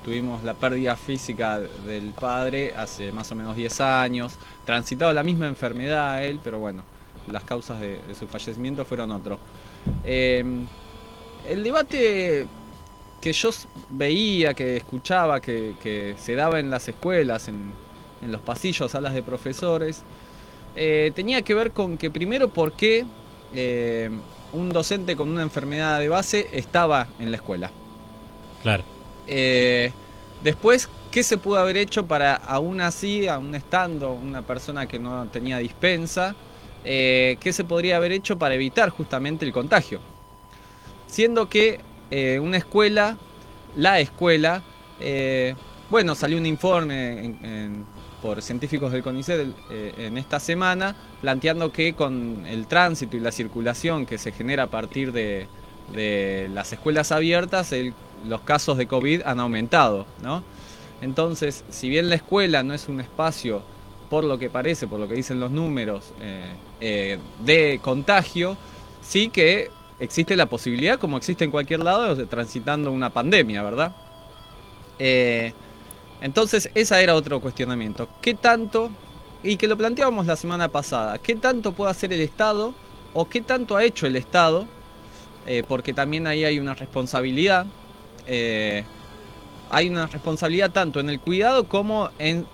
tuvimos 0.09 0.43
la 0.43 0.55
pérdida 0.55 0.97
física 0.97 1.61
del 1.61 2.15
padre 2.19 2.73
hace 2.75 3.13
más 3.13 3.31
o 3.31 3.35
menos 3.35 3.55
10 3.55 3.81
años, 3.83 4.39
transitado 4.65 5.13
la 5.13 5.23
misma 5.23 5.47
enfermedad 5.49 6.25
él, 6.25 6.41
pero 6.43 6.59
bueno, 6.59 6.83
las 7.31 7.45
causas 7.45 7.79
de, 7.79 8.01
su 8.19 8.27
fallecimiento 8.27 8.87
fueron 8.87 9.11
otro. 9.11 9.39
Eh, 10.05 10.43
el 11.47 11.63
debate 11.63 12.47
que 13.21 13.33
yo 13.35 13.51
veía, 13.91 14.55
que 14.55 14.79
escuchaba, 14.79 15.43
que, 15.43 16.15
se 16.19 16.35
daba 16.35 16.59
en 16.59 16.71
las 16.71 16.89
escuelas, 16.89 17.49
en, 17.49 17.71
los 18.23 18.41
pasillos, 18.41 18.91
salas 18.91 19.13
de 19.13 19.23
profesores, 19.23 20.05
eh, 20.75 21.13
tenía 21.15 21.43
que 21.43 21.53
ver 21.53 21.73
con 21.73 21.99
que 21.99 22.11
primero 22.11 22.49
por 22.49 22.73
qué 22.73 23.05
eh, 23.53 24.09
un 24.55 24.71
docente 24.71 25.17
con 25.17 25.29
una 25.29 25.43
enfermedad 25.43 25.99
de 26.01 26.09
base 26.09 26.49
estaba 26.53 27.09
en 27.19 27.31
la 27.31 27.37
escuela. 27.37 27.71
Claro. 28.63 28.98
Después, 30.43 30.89
¿qué 31.11 31.23
se 31.23 31.39
pudo 31.39 31.59
haber 31.59 31.77
hecho 31.77 32.07
para 32.07 32.35
aún 32.35 32.81
así, 32.81 33.29
aún 33.29 33.55
estando 33.55 34.13
una 34.13 34.43
persona 34.43 34.87
que 34.87 34.99
no 34.99 35.27
tenía 35.29 35.59
dispensa, 35.59 36.35
eh, 36.85 37.37
qué 37.41 37.53
se 37.53 37.65
podría 37.65 37.97
haber 37.97 38.13
hecho 38.13 38.39
para 38.39 38.55
evitar 38.55 38.91
justamente 38.91 39.45
el 39.45 39.53
contagio. 39.53 40.01
Siendo 41.07 41.49
que 41.49 41.81
eh, 42.11 42.39
una 42.39 42.57
escuela, 42.57 43.19
la 43.77 44.01
escuela, 44.01 44.63
eh, 45.01 45.55
bueno, 45.91 46.15
salió 46.15 46.39
un 46.39 46.47
informe 46.47 47.77
por 48.23 48.43
científicos 48.43 48.93
del 48.93 49.03
CONICET 49.03 49.55
en 49.71 50.19
esta 50.19 50.41
semana 50.41 50.97
planteando 51.21 51.73
que 51.73 51.95
con 51.95 52.45
el 52.47 52.67
tránsito 52.67 53.17
y 53.17 53.21
la 53.21 53.33
circulación 53.33 54.05
que 54.05 54.19
se 54.19 54.33
genera 54.33 54.65
a 54.65 54.67
partir 54.67 55.13
de, 55.13 55.47
las 56.53 56.73
escuelas 56.73 57.13
abiertas, 57.13 57.73
los 58.27 58.41
casos 58.43 58.77
de 58.79 58.87
COVID 58.87 59.23
han 59.25 59.41
aumentado, 59.41 60.07
Entonces, 61.01 61.65
si 61.71 61.89
bien 61.89 62.09
la 62.09 62.17
escuela 62.17 62.63
no 62.63 62.75
es 62.75 62.89
un 62.89 63.01
espacio 63.01 63.63
por 64.09 64.25
lo 64.25 64.39
que 64.39 64.51
parece, 64.51 64.87
por 64.87 64.99
lo 64.99 65.09
que 65.09 65.15
dicen 65.15 65.39
los 65.41 65.51
números 65.51 66.13
eh, 66.21 66.53
eh, 66.81 67.19
de 67.41 67.81
contagio, 67.83 68.57
sí 69.03 69.29
que 69.29 69.71
existe 70.01 70.37
la 70.37 70.47
posibilidad, 70.47 70.99
como 70.99 71.17
existe 71.17 71.45
en 71.45 71.51
cualquier 71.51 71.81
lado, 71.81 72.15
de 72.15 72.27
transitando 72.27 72.91
una 72.91 73.11
pandemia, 73.11 73.63
¿verdad? 73.63 73.95
Eh, 74.99 75.53
entonces, 76.21 76.71
ese 76.75 77.03
era 77.03 77.15
otro 77.15 77.41
cuestionamiento. 77.41 78.09
¿Qué 78.21 78.35
tanto, 78.35 78.91
y 79.43 79.57
que 79.57 79.69
lo 79.69 79.77
planteábamos 79.77 80.27
la 80.27 80.37
semana 80.37 80.69
pasada, 80.69 81.19
qué 81.19 81.37
tanto 81.37 81.73
puede 81.73 81.91
hacer 81.91 82.13
el 82.13 82.21
Estado 82.21 82.75
o 83.15 83.29
qué 83.29 83.41
tanto 83.41 83.77
ha 83.77 83.85
hecho 83.85 84.07
el 84.07 84.17
Estado? 84.17 84.67
porque 85.67 85.95
también 85.95 86.27
ahí 86.27 86.45
hay 86.45 86.59
una 86.59 86.75
responsabilidad. 86.75 87.65
Hay 88.29 89.89
una 89.89 90.07
responsabilidad 90.07 90.71
tanto 90.71 91.01
en 91.01 91.11
el 91.11 91.21
cuidado 91.21 91.65
como 91.65 92.11
en 92.19 92.47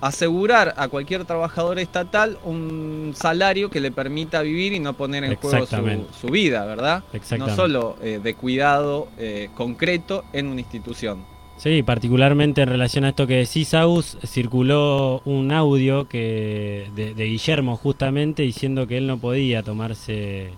asegurar 0.00 0.74
a 0.76 0.88
cualquier 0.88 1.24
trabajador 1.24 1.78
estatal 1.78 2.38
un 2.44 3.12
salario 3.14 3.70
que 3.70 3.80
le 3.80 3.92
permita 3.92 4.42
vivir 4.42 4.72
y 4.72 4.80
no 4.80 4.94
poner 4.94 5.24
en 5.24 5.36
juego 5.36 5.66
su, 5.66 6.28
vida, 6.28 6.64
¿verdad? 6.64 7.04
No 7.38 7.54
solo 7.54 7.96
eh, 8.02 8.20
de 8.22 8.34
cuidado 8.34 9.08
eh, 9.18 9.50
concreto 9.54 10.24
en 10.32 10.46
una 10.46 10.60
institución. 10.60 11.24
Sí, 11.58 11.82
particularmente 11.82 12.62
en 12.62 12.70
relación 12.70 13.04
a 13.04 13.10
esto 13.10 13.26
que 13.26 13.36
decís, 13.36 13.74
Aus, 13.74 14.16
circuló 14.26 15.20
un 15.26 15.52
audio 15.52 16.08
que 16.08 16.88
de, 16.94 17.12
Guillermo 17.12 17.76
justamente 17.76 18.42
diciendo 18.42 18.86
que 18.86 18.96
él 18.96 19.06
no 19.06 19.18
podía 19.18 19.62
tomarse 19.62 20.52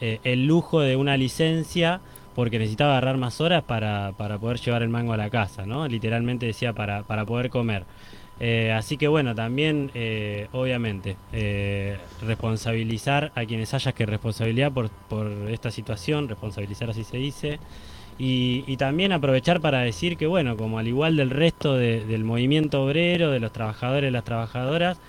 eh, 0.00 0.18
el 0.24 0.46
lujo 0.46 0.80
de 0.80 0.96
una 0.96 1.16
licencia 1.16 2.00
porque 2.38 2.60
necesitaba 2.60 2.92
agarrar 2.92 3.16
más 3.16 3.40
horas 3.40 3.64
para, 3.64 4.12
para 4.16 4.38
poder 4.38 4.60
llevar 4.60 4.84
el 4.84 4.90
mango 4.90 5.12
a 5.12 5.16
la 5.16 5.28
casa, 5.28 5.66
¿no? 5.66 5.88
Literalmente 5.88 6.46
decía 6.46 6.72
para, 6.72 7.02
para 7.02 7.24
poder 7.26 7.50
comer. 7.50 7.82
Eh, 8.38 8.70
así 8.70 8.96
que 8.96 9.08
bueno, 9.08 9.34
también 9.34 9.90
eh, 9.92 10.46
obviamente 10.52 11.16
eh, 11.32 11.98
responsabilizar 12.24 13.32
a 13.34 13.44
quienes 13.44 13.74
haya 13.74 13.90
que 13.90 14.06
responsabilidad 14.06 14.70
por, 14.70 14.88
esta 15.50 15.72
situación, 15.72 16.28
responsabilizar 16.28 16.90
así 16.90 17.02
se 17.02 17.16
dice, 17.16 17.58
y, 18.20 18.76
también 18.76 19.10
aprovechar 19.10 19.60
para 19.60 19.80
decir 19.80 20.16
que 20.16 20.28
bueno, 20.28 20.56
como 20.56 20.78
al 20.78 20.86
igual 20.86 21.16
del 21.16 21.30
resto 21.30 21.74
del 21.74 22.22
movimiento 22.22 22.84
obrero, 22.84 23.32
de 23.32 23.40
los 23.40 23.52
trabajadores 23.52 24.10
y 24.10 24.12
las 24.12 24.22
trabajadoras, 24.22 25.00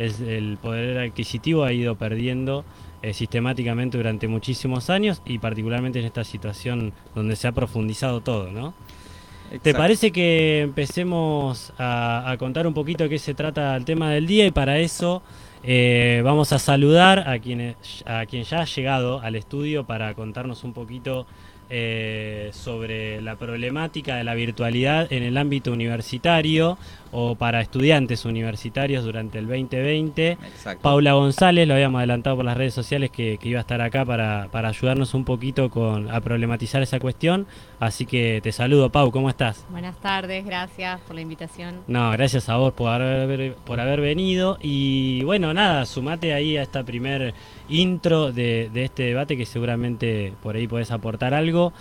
el 0.00 0.58
poder 0.60 0.98
adquisitivo 0.98 1.62
ha 1.62 1.72
ido 1.72 1.94
perdiendo 1.94 2.64
sistemáticamente 3.12 3.96
durante 3.96 4.28
muchísimos 4.28 4.90
años 4.90 5.22
y 5.24 5.38
particularmente 5.38 5.98
en 5.98 6.04
esta 6.04 6.24
situación 6.24 6.92
donde 7.14 7.36
se 7.36 7.48
ha 7.48 7.52
profundizado 7.52 8.20
todo, 8.20 8.50
¿no? 8.50 8.74
¿Te 9.60 9.74
parece 9.74 10.12
que 10.12 10.62
empecemos 10.62 11.74
a, 11.78 12.34
contar 12.38 12.66
un 12.66 12.72
poquito 12.72 13.04
de 13.04 13.10
qué 13.10 13.18
se 13.18 13.34
trata 13.34 13.76
el 13.76 13.84
tema 13.84 14.10
del 14.10 14.26
día? 14.26 14.46
Y 14.46 14.50
para 14.50 14.78
eso 14.78 15.22
eh, 15.62 16.22
vamos 16.24 16.52
a 16.52 16.58
saludar 16.58 17.28
a, 17.28 17.38
quien, 17.38 17.76
a 18.06 18.24
quien 18.24 18.44
ya 18.44 18.62
ha 18.62 18.64
llegado 18.64 19.20
al 19.20 19.36
estudio 19.36 19.84
para 19.84 20.14
contarnos 20.14 20.64
un 20.64 20.72
poquito 20.72 21.26
eh, 21.74 22.50
sobre 22.52 23.22
la 23.22 23.36
problemática 23.36 24.16
de 24.16 24.24
la 24.24 24.34
virtualidad 24.34 25.10
en 25.10 25.22
el 25.22 25.38
ámbito 25.38 25.72
universitario 25.72 26.76
o 27.12 27.34
para 27.34 27.62
estudiantes 27.62 28.26
universitarios 28.26 29.04
durante 29.04 29.38
el 29.38 29.46
2020. 29.46 30.36
Paula 30.82 31.14
González, 31.14 31.66
lo 31.66 31.72
habíamos 31.72 32.00
adelantado 32.00 32.36
por 32.36 32.44
las 32.44 32.58
redes 32.58 32.74
sociales 32.74 33.10
que, 33.10 33.38
iba 33.42 33.58
a 33.58 33.62
estar 33.62 33.80
acá 33.80 34.04
para, 34.04 34.50
ayudarnos 34.52 35.14
un 35.14 35.24
poquito 35.24 35.70
con, 35.70 36.10
a 36.10 36.20
problematizar 36.20 36.82
esa 36.82 37.00
cuestión. 37.00 37.46
Así 37.80 38.04
que 38.04 38.40
te 38.42 38.52
saludo, 38.52 38.90
Pau, 38.90 39.10
¿cómo 39.10 39.30
estás? 39.30 39.64
Buenas 39.70 39.98
tardes, 39.98 40.44
gracias 40.44 41.00
por 41.00 41.14
la 41.14 41.22
invitación. 41.22 41.80
No, 41.86 42.10
gracias 42.10 42.50
a 42.50 42.56
vos 42.56 42.74
por 42.74 42.90
haber, 42.90 43.54
por 43.54 43.80
haber 43.80 44.02
venido. 44.02 44.58
Y 44.60 45.24
bueno, 45.24 45.54
nada, 45.54 45.86
sumate 45.86 46.34
ahí 46.34 46.58
a 46.58 46.62
esta 46.62 46.84
primer 46.84 47.32
intro 47.68 48.32
de, 48.32 48.70
este 48.74 49.04
debate 49.04 49.36
que 49.36 49.46
seguramente 49.46 50.32
por 50.42 50.56
ahí 50.56 50.66
podés 50.66 50.90
aportar 50.90 51.34
algo. 51.34 51.72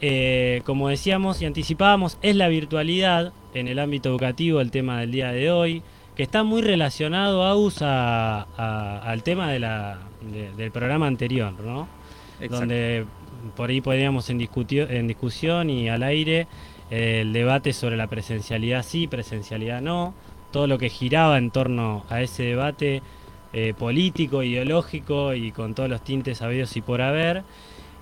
Eh, 0.00 0.62
como 0.64 0.88
decíamos 0.88 1.40
y 1.40 1.46
anticipábamos, 1.46 2.18
es 2.22 2.36
la 2.36 2.48
virtualidad 2.48 3.32
en 3.54 3.68
el 3.68 3.78
ámbito 3.78 4.08
educativo 4.08 4.60
el 4.60 4.70
tema 4.70 5.00
del 5.00 5.12
día 5.12 5.32
de 5.32 5.50
hoy, 5.50 5.82
que 6.16 6.22
está 6.22 6.42
muy 6.42 6.62
relacionado 6.62 7.44
a, 7.44 9.00
al 9.02 9.22
tema 9.22 9.50
de 9.50 9.60
la, 9.60 9.98
del 10.56 10.70
programa 10.70 11.06
anterior, 11.06 11.52
¿no? 11.60 11.88
Donde 12.50 13.06
por 13.56 13.70
ahí 13.70 13.80
podríamos 13.80 14.28
en, 14.30 14.40
en 14.40 15.06
discusión 15.06 15.70
y 15.70 15.88
al 15.88 16.02
aire 16.02 16.46
el 16.90 17.32
debate 17.32 17.72
sobre 17.72 17.96
la 17.96 18.06
presencialidad 18.06 18.82
sí, 18.82 19.06
presencialidad 19.06 19.80
no, 19.80 20.14
todo 20.50 20.66
lo 20.66 20.78
que 20.78 20.88
giraba 20.88 21.38
en 21.38 21.50
torno 21.50 22.04
a 22.08 22.22
ese 22.22 22.44
debate 22.44 23.02
eh, 23.54 23.72
político, 23.78 24.42
ideológico 24.42 25.32
y 25.32 25.52
con 25.52 25.74
todos 25.74 25.88
los 25.88 26.02
tintes 26.02 26.42
habidos 26.42 26.76
y 26.76 26.80
por 26.80 27.00
haber. 27.00 27.44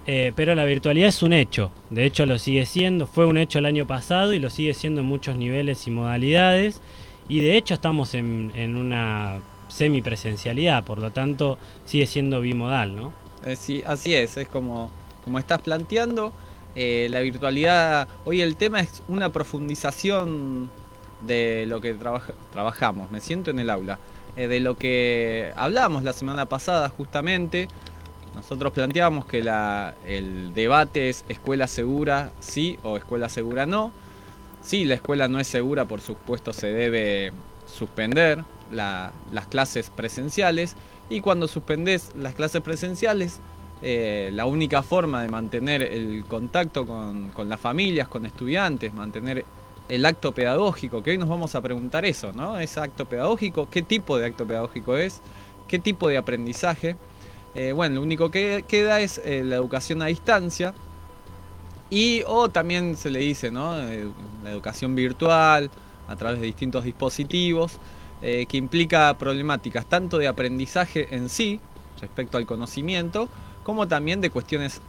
Eh, 0.06 0.32
pero 0.34 0.54
la 0.54 0.64
virtualidad 0.64 1.10
es 1.10 1.22
un 1.22 1.32
hecho, 1.32 1.70
de 1.90 2.04
hecho 2.06 2.26
lo 2.26 2.38
sigue 2.38 2.66
siendo, 2.66 3.06
fue 3.06 3.24
un 3.24 3.38
hecho 3.38 3.60
el 3.60 3.66
año 3.66 3.86
pasado 3.86 4.32
y 4.32 4.40
lo 4.40 4.50
sigue 4.50 4.74
siendo 4.74 5.02
en 5.02 5.06
muchos 5.06 5.36
niveles 5.36 5.86
y 5.86 5.90
modalidades. 5.90 6.80
Y 7.28 7.40
de 7.40 7.56
hecho 7.56 7.74
estamos 7.74 8.14
en, 8.14 8.50
una 8.76 9.40
semipresencialidad, 9.68 10.84
por 10.84 10.98
lo 10.98 11.10
tanto 11.12 11.58
sigue 11.84 12.06
siendo 12.06 12.40
bimodal, 12.40 12.96
¿no? 12.96 13.12
Eh, 13.44 13.54
sí, 13.56 13.82
así 13.86 14.14
es, 14.14 14.36
es 14.36 14.48
como, 14.48 14.90
como 15.24 15.38
estás 15.38 15.60
planteando. 15.60 16.32
la 16.74 17.20
virtualidad, 17.20 18.08
hoy 18.24 18.40
el 18.40 18.56
tema 18.56 18.80
es 18.80 19.02
una 19.06 19.30
profundización 19.30 20.70
de 21.26 21.66
lo 21.66 21.80
que 21.80 21.94
trabaja- 21.94 22.34
trabajamos, 22.52 23.10
me 23.10 23.20
siento 23.20 23.50
en 23.50 23.58
el 23.60 23.70
aula, 23.70 23.98
eh, 24.36 24.48
de 24.48 24.60
lo 24.60 24.76
que 24.76 25.52
hablamos 25.56 26.02
la 26.02 26.12
semana 26.12 26.46
pasada 26.46 26.88
justamente. 26.88 27.68
Nosotros 28.34 28.72
planteábamos 28.72 29.26
que 29.26 29.40
el 30.06 30.54
debate 30.54 31.10
es 31.10 31.24
escuela 31.28 31.66
segura 31.66 32.32
sí 32.40 32.78
o 32.82 32.96
escuela 32.96 33.28
segura 33.28 33.66
no. 33.66 33.92
Si 34.62 34.84
la 34.84 34.94
escuela 34.94 35.28
no 35.28 35.38
es 35.38 35.48
segura, 35.48 35.84
por 35.84 36.00
supuesto 36.00 36.52
se 36.52 36.68
debe 36.68 37.32
suspender 37.66 38.42
la- 38.70 39.12
las 39.32 39.46
clases 39.48 39.90
presenciales. 39.90 40.76
Y 41.10 41.20
cuando 41.20 41.46
suspendés 41.46 42.12
las 42.16 42.34
clases 42.34 42.62
presenciales, 42.62 43.40
eh, 43.82 44.30
la 44.32 44.46
única 44.46 44.82
forma 44.82 45.20
de 45.22 45.28
mantener 45.28 45.82
el 45.82 46.24
contacto 46.26 46.86
con, 46.86 47.30
con 47.30 47.48
las 47.48 47.60
familias, 47.60 48.08
con 48.08 48.24
estudiantes, 48.24 48.94
mantener 48.94 49.44
el 49.88 50.06
acto 50.06 50.32
pedagógico, 50.32 51.02
que 51.02 51.10
hoy 51.10 51.18
nos 51.18 51.28
vamos 51.28 51.54
a 51.54 51.60
preguntar 51.60 52.04
eso, 52.04 52.32
¿no? 52.32 52.58
Ese 52.58 52.80
acto 52.80 53.04
pedagógico, 53.06 53.68
¿qué 53.70 53.82
tipo 53.82 54.18
de 54.18 54.26
acto 54.26 54.46
pedagógico 54.46 54.96
es? 54.96 55.20
¿Qué 55.68 55.78
tipo 55.78 56.08
de 56.08 56.18
aprendizaje? 56.18 56.96
Eh, 57.54 57.72
bueno, 57.72 57.96
lo 57.96 58.02
único 58.02 58.30
que 58.30 58.64
queda 58.66 59.00
es 59.00 59.20
eh, 59.24 59.42
la 59.44 59.56
educación 59.56 60.02
a 60.02 60.06
distancia. 60.06 60.74
Y 61.90 62.22
o 62.26 62.48
también 62.48 62.96
se 62.96 63.10
le 63.10 63.18
dice, 63.18 63.50
¿no? 63.50 63.78
Eh, 63.78 64.08
la 64.42 64.50
educación 64.50 64.94
virtual 64.94 65.70
a 66.08 66.16
través 66.16 66.40
de 66.40 66.46
distintos 66.46 66.84
dispositivos, 66.84 67.78
que 68.20 68.56
implica 68.56 69.18
problemáticas 69.18 69.84
tanto 69.86 70.16
de 70.16 70.28
aprendizaje 70.28 71.08
en 71.10 71.28
sí, 71.28 71.58
respecto 72.00 72.38
al 72.38 72.46
conocimiento, 72.46 73.28
como 73.64 73.88
también 73.88 74.20
de 74.20 74.30
cuestiones 74.30 74.80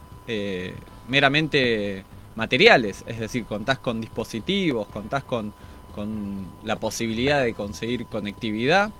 meramente 1.08 2.04
materiales, 2.36 3.04
es 3.06 3.18
decir, 3.18 3.44
contás 3.44 3.78
con 3.78 4.00
dispositivos, 4.00 4.88
contás 4.88 5.24
con, 5.24 5.52
con 5.94 6.46
la 6.64 6.76
posibilidad 6.76 7.42
de 7.42 7.54
conseguir 7.54 8.06
conectividad. 8.06 8.90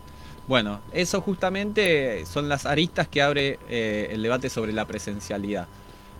Bueno, 0.47 0.81
eso 0.93 1.21
justamente 1.21 2.25
son 2.26 2.49
las 2.49 2.67
aristas 2.67 3.09
que 3.09 3.23
abre 3.23 3.59
eh, 3.69 4.09
el 4.12 4.23
debate 4.23 4.50
sobre 4.50 4.73
la 4.73 4.85
presencialidad. 4.85 5.67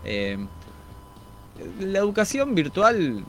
Eh, 0.05 0.39
la 1.81 1.99
educación 1.99 2.55
virtual, 2.55 3.25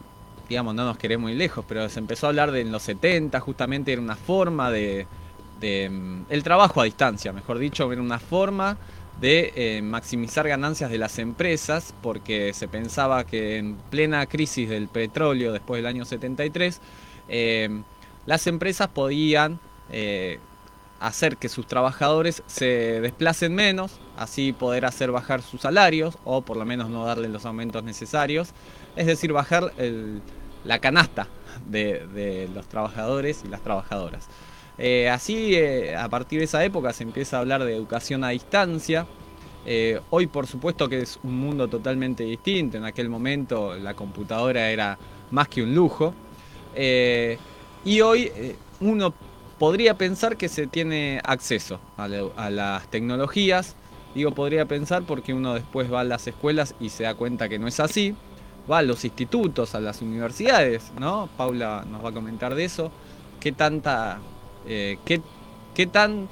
digamos, 0.50 0.74
no 0.74 0.86
nos 0.86 0.98
queremos 0.98 1.24
muy 1.24 1.36
lejos, 1.36 1.64
pero 1.68 1.88
se 1.90 2.00
empezó 2.00 2.27
a 2.27 2.29
hablar 2.29 2.51
de 2.51 2.62
en 2.62 2.72
los 2.72 2.83
70, 2.83 3.40
justamente 3.40 3.94
era 3.94 4.01
una 4.01 4.16
forma 4.16 4.72
de, 4.72 5.05
de, 5.59 5.90
mm, 5.90 6.25
el 6.29 6.44
trabajo 6.44 6.81
a 6.81 6.86
distancia, 6.86 7.33
mejor 7.33 7.59
dicho, 7.59 7.92
era 7.92 8.01
una 8.01 8.20
forma 8.20 8.77
de 9.22 9.54
eh, 9.56 9.82
maximizar 9.82 10.48
ganancias 10.48 10.90
de 10.92 10.98
las 10.98 11.20
empresas, 11.20 11.94
porque 12.01 12.54
se 12.54 12.68
pensaba 12.68 13.24
que 13.25 13.58
en 13.58 13.75
plena 13.90 14.25
crisis 14.25 14.70
del 14.70 14.88
petróleo 14.88 15.54
después 15.54 15.80
del 15.80 15.86
año 15.88 16.06
73, 16.06 16.82
eh, 17.30 17.82
las 18.25 18.48
empresas 18.48 18.88
podían 18.90 19.60
eh, 19.92 20.40
hacer 21.00 21.38
que 21.38 21.50
sus 21.50 21.68
trabajadores 21.68 22.44
se 22.48 23.00
desplacen 23.01 23.54
menos, 23.56 24.00
así 24.18 24.54
poder 24.54 24.86
hacer 24.86 25.12
bajar 25.12 25.42
sus 25.42 25.62
salarios 25.62 26.18
o 26.24 26.42
por 26.42 26.58
lo 26.58 26.66
menos 26.66 26.90
no 26.90 27.06
darle 27.06 27.30
los 27.30 27.46
aumentos 27.46 27.84
necesarios, 27.84 28.50
es 28.96 29.06
decir, 29.06 29.32
bajar 29.34 29.72
el- 29.78 30.22
la 30.64 30.80
canasta 30.80 31.28
de, 31.68 32.08
de 32.08 32.50
los 32.54 32.68
trabajadores 32.68 33.44
y 33.46 33.50
las 33.50 33.62
trabajadoras. 33.62 34.28
Eh, 34.77 35.09
así, 35.09 35.55
eh, 35.55 35.96
a 35.96 36.09
partir 36.09 36.40
de 36.40 36.46
esa 36.46 36.64
época 36.64 36.92
se 36.92 37.03
empieza 37.03 37.38
a 37.38 37.40
hablar 37.42 37.64
de 37.64 37.75
educación 37.75 38.24
a 38.24 38.29
distancia. 38.29 39.05
Eh, 39.66 40.00
hoy, 40.09 40.27
por 40.27 40.48
supuesto, 40.48 40.90
que 40.90 41.01
es 41.01 41.20
un 41.24 41.40
mundo 41.40 41.68
totalmente 41.68 42.24
distinto. 42.24 42.77
En 42.77 42.85
aquel 42.85 43.09
momento 43.09 43.75
la 43.75 43.94
computadora 43.94 44.70
era 44.70 44.98
más 45.31 45.48
que 45.48 45.64
un 45.64 45.74
lujo. 45.74 46.14
Y 47.85 48.01
hoy 48.01 48.31
uno 48.81 49.14
podría 49.57 49.98
pensar 49.98 50.35
que 50.35 50.50
se 50.50 50.68
tiene 50.68 51.22
acceso 51.24 51.79
a, 51.98 52.03
a 52.35 52.50
las 52.50 52.90
tecnologías. 52.90 53.75
Digo 54.14 54.31
podría 54.31 54.66
pensar 54.66 55.03
porque 55.03 55.33
uno 55.33 55.53
después 55.53 55.92
va 55.92 56.01
a 56.01 56.03
las 56.03 56.27
escuelas 56.27 56.75
y 56.79 56.90
se 56.90 57.03
da 57.03 57.16
cuenta 57.16 57.48
que 57.48 57.59
no 57.59 57.68
es 57.68 57.79
así. 57.79 58.14
Va 58.70 58.79
a 58.79 58.81
los 58.81 59.05
institutos, 59.05 59.75
a 59.75 59.79
las 59.79 60.01
universidades, 60.01 60.92
¿no? 61.00 61.29
Paula 61.38 61.85
nos 61.90 62.03
va 62.03 62.09
a 62.09 62.14
comentar 62.14 62.55
de 62.55 62.66
eso. 62.66 62.92
¿Qué 63.40 63.51
tanta... 63.51 64.20
eh, 64.68 64.98
qué, 65.06 65.22
qué 65.74 65.88
tan, 65.88 66.28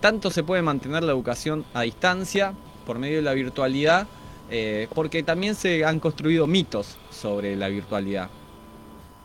tanto 0.00 0.30
se 0.30 0.42
puede 0.42 0.62
mantener 0.62 1.02
la 1.02 1.12
educación 1.12 1.64
a 1.74 1.82
distancia 1.82 2.54
por 2.86 2.98
medio 2.98 3.16
de 3.16 3.22
la 3.22 3.34
virtualidad? 3.34 4.06
Eh, 4.50 4.88
porque 4.94 5.22
también 5.22 5.54
se 5.54 5.84
han 5.84 6.00
construido 6.00 6.46
mitos 6.46 6.96
sobre 7.10 7.56
la 7.56 7.68
virtualidad. 7.68 8.28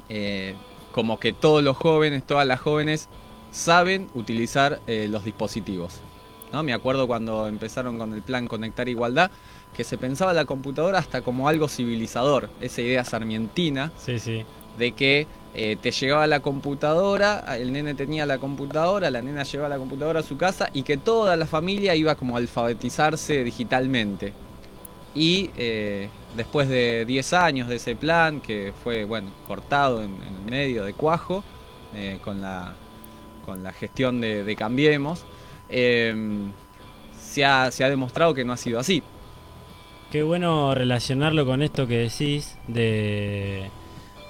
Eh, 0.07 0.55
como 0.91 1.19
que 1.19 1.33
todos 1.33 1.63
los 1.63 1.77
jóvenes, 1.77 2.23
todas 2.25 2.47
las 2.47 2.59
jóvenes 2.59 3.09
saben 3.51 4.09
utilizar 4.13 4.79
los 4.87 5.23
dispositivos. 5.23 6.01
¿no? 6.51 6.63
Me 6.63 6.73
acuerdo 6.73 7.07
cuando 7.07 7.47
empezaron 7.47 7.97
con 7.97 8.13
el 8.13 8.21
plan 8.21 8.47
Conectar 8.47 8.89
Igualdad, 8.89 9.31
que 9.75 9.83
se 9.83 9.97
pensaba 9.97 10.33
la 10.33 10.45
computadora 10.45 10.99
hasta 10.99 11.21
como 11.21 11.47
algo 11.47 11.67
civilizador, 11.67 12.49
esa 12.59 12.81
idea 12.81 13.03
sarmientina 13.03 13.91
Sí, 13.97 14.19
sí. 14.19 14.45
De 14.77 14.91
que 14.93 15.27
eh, 15.53 15.77
te 15.81 15.91
llegaba 15.91 16.27
la 16.27 16.41
computadora, 16.41 17.43
el 17.57 17.71
nene 17.73 17.95
tenía 17.95 18.25
la 18.25 18.37
computadora, 18.37 19.09
la 19.09 19.21
nena 19.21 19.43
llevaba 19.43 19.69
la 19.69 19.77
computadora 19.77 20.19
a 20.19 20.23
su 20.23 20.37
casa 20.37 20.69
y 20.73 20.83
que 20.83 20.97
toda 20.97 21.35
la 21.35 21.45
familia 21.45 21.95
iba 21.95 22.15
como 22.15 22.35
a 22.35 22.39
alfabetizarse 22.39 23.43
digitalmente. 23.43 24.33
Y 25.15 25.49
eh, 25.57 26.09
después 26.37 26.69
de 26.69 27.05
10 27.05 27.33
años 27.33 27.67
de 27.67 27.77
ese 27.77 27.95
plan, 27.95 28.41
que 28.41 28.73
fue 28.83 29.05
bueno 29.05 29.31
cortado 29.47 30.03
en, 30.03 30.15
medio 30.45 30.83
de 30.83 30.93
cuajo, 30.93 31.43
eh, 31.95 32.19
con, 32.23 32.41
la, 32.41 32.75
con 33.45 33.63
la 33.63 33.73
gestión 33.73 34.21
de, 34.21 34.43
de 34.43 34.55
Cambiemos, 34.55 35.25
eh, 35.69 36.13
se, 37.19 37.43
ha, 37.45 37.71
se 37.71 37.83
ha 37.83 37.89
demostrado 37.89 38.33
que 38.33 38.45
no 38.45 38.53
ha 38.53 38.57
sido 38.57 38.79
así. 38.79 39.01
Qué 40.11 40.23
bueno 40.23 40.73
relacionarlo 40.73 41.45
con 41.45 41.61
esto 41.61 41.85
que 41.85 41.97
decís 41.97 42.57
de, 42.67 43.69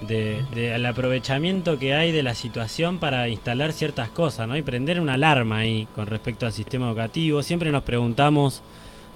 de- 0.00 0.44
de 0.54 0.74
el 0.74 0.86
aprovechamiento 0.86 1.78
que 1.78 1.94
hay 1.94 2.12
de 2.12 2.22
la 2.22 2.34
situación 2.34 2.98
para 2.98 3.28
instalar 3.28 3.72
ciertas 3.72 4.08
cosas, 4.08 4.48
¿no? 4.48 4.56
Y 4.56 4.62
prender 4.62 5.00
una 5.00 5.14
alarma 5.14 5.58
ahí 5.58 5.86
con 5.94 6.06
respecto 6.06 6.46
al 6.46 6.52
sistema 6.52 6.86
educativo. 6.88 7.42
Siempre 7.42 7.70
nos 7.70 7.82
preguntamos 7.82 8.62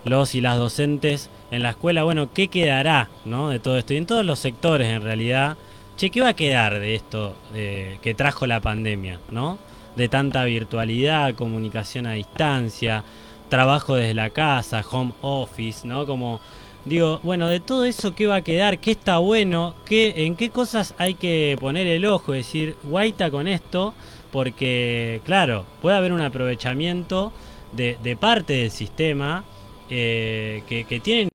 los 0.04 0.34
y 0.34 0.40
las 0.42 0.58
docentes 0.58 1.30
en 1.50 1.62
la 1.62 1.70
escuela, 1.70 2.04
bueno, 2.04 2.28
¿qué 2.34 2.48
quedará, 2.48 3.08
¿no? 3.24 3.48
De 3.48 3.58
todo 3.58 3.78
esto. 3.78 3.94
Y 3.94 3.96
en 3.96 4.06
todos 4.06 4.24
los 4.26 4.38
sectores, 4.38 4.88
en 4.88 5.00
realidad, 5.02 5.56
che, 5.96 6.10
¿qué 6.10 6.20
va 6.20 6.28
a 6.28 6.36
quedar 6.36 6.78
de 6.78 6.94
esto 6.94 7.34
eh, 7.54 7.98
que 8.02 8.14
trajo 8.14 8.46
la 8.46 8.60
pandemia, 8.60 9.20
¿no? 9.30 9.58
De 9.96 10.08
tanta 10.08 10.44
virtualidad, 10.44 11.34
comunicación 11.34 12.06
a 12.06 12.12
distancia, 12.12 13.04
trabajo 13.48 13.94
desde 13.94 14.12
la 14.14 14.30
casa, 14.30 14.84
home 14.90 15.12
office, 15.22 15.86
¿no? 15.86 16.04
Como 16.04 16.40
digo, 16.84 17.20
bueno, 17.22 17.48
de 17.48 17.60
todo 17.60 17.84
eso 17.84 18.14
qué 18.14 18.26
va 18.26 18.36
a 18.36 18.42
quedar, 18.42 18.78
qué 18.78 18.92
está 18.92 19.18
bueno, 19.18 19.74
qué 19.84 20.26
en 20.26 20.36
qué 20.36 20.50
cosas 20.50 20.94
hay 20.98 21.14
que 21.14 21.56
poner 21.60 21.86
el 21.86 22.04
ojo, 22.06 22.32
decir, 22.32 22.76
guaita 22.82 23.30
con 23.30 23.48
esto, 23.48 23.94
porque 24.32 25.20
claro, 25.24 25.66
puede 25.80 25.96
haber 25.96 26.12
un 26.12 26.20
aprovechamiento 26.20 27.32
de, 27.72 28.16
parte 28.18 28.52
del 28.54 28.70
sistema 28.70 29.44
eh, 29.90 30.62
que, 30.68 31.00
tienen 31.00 31.28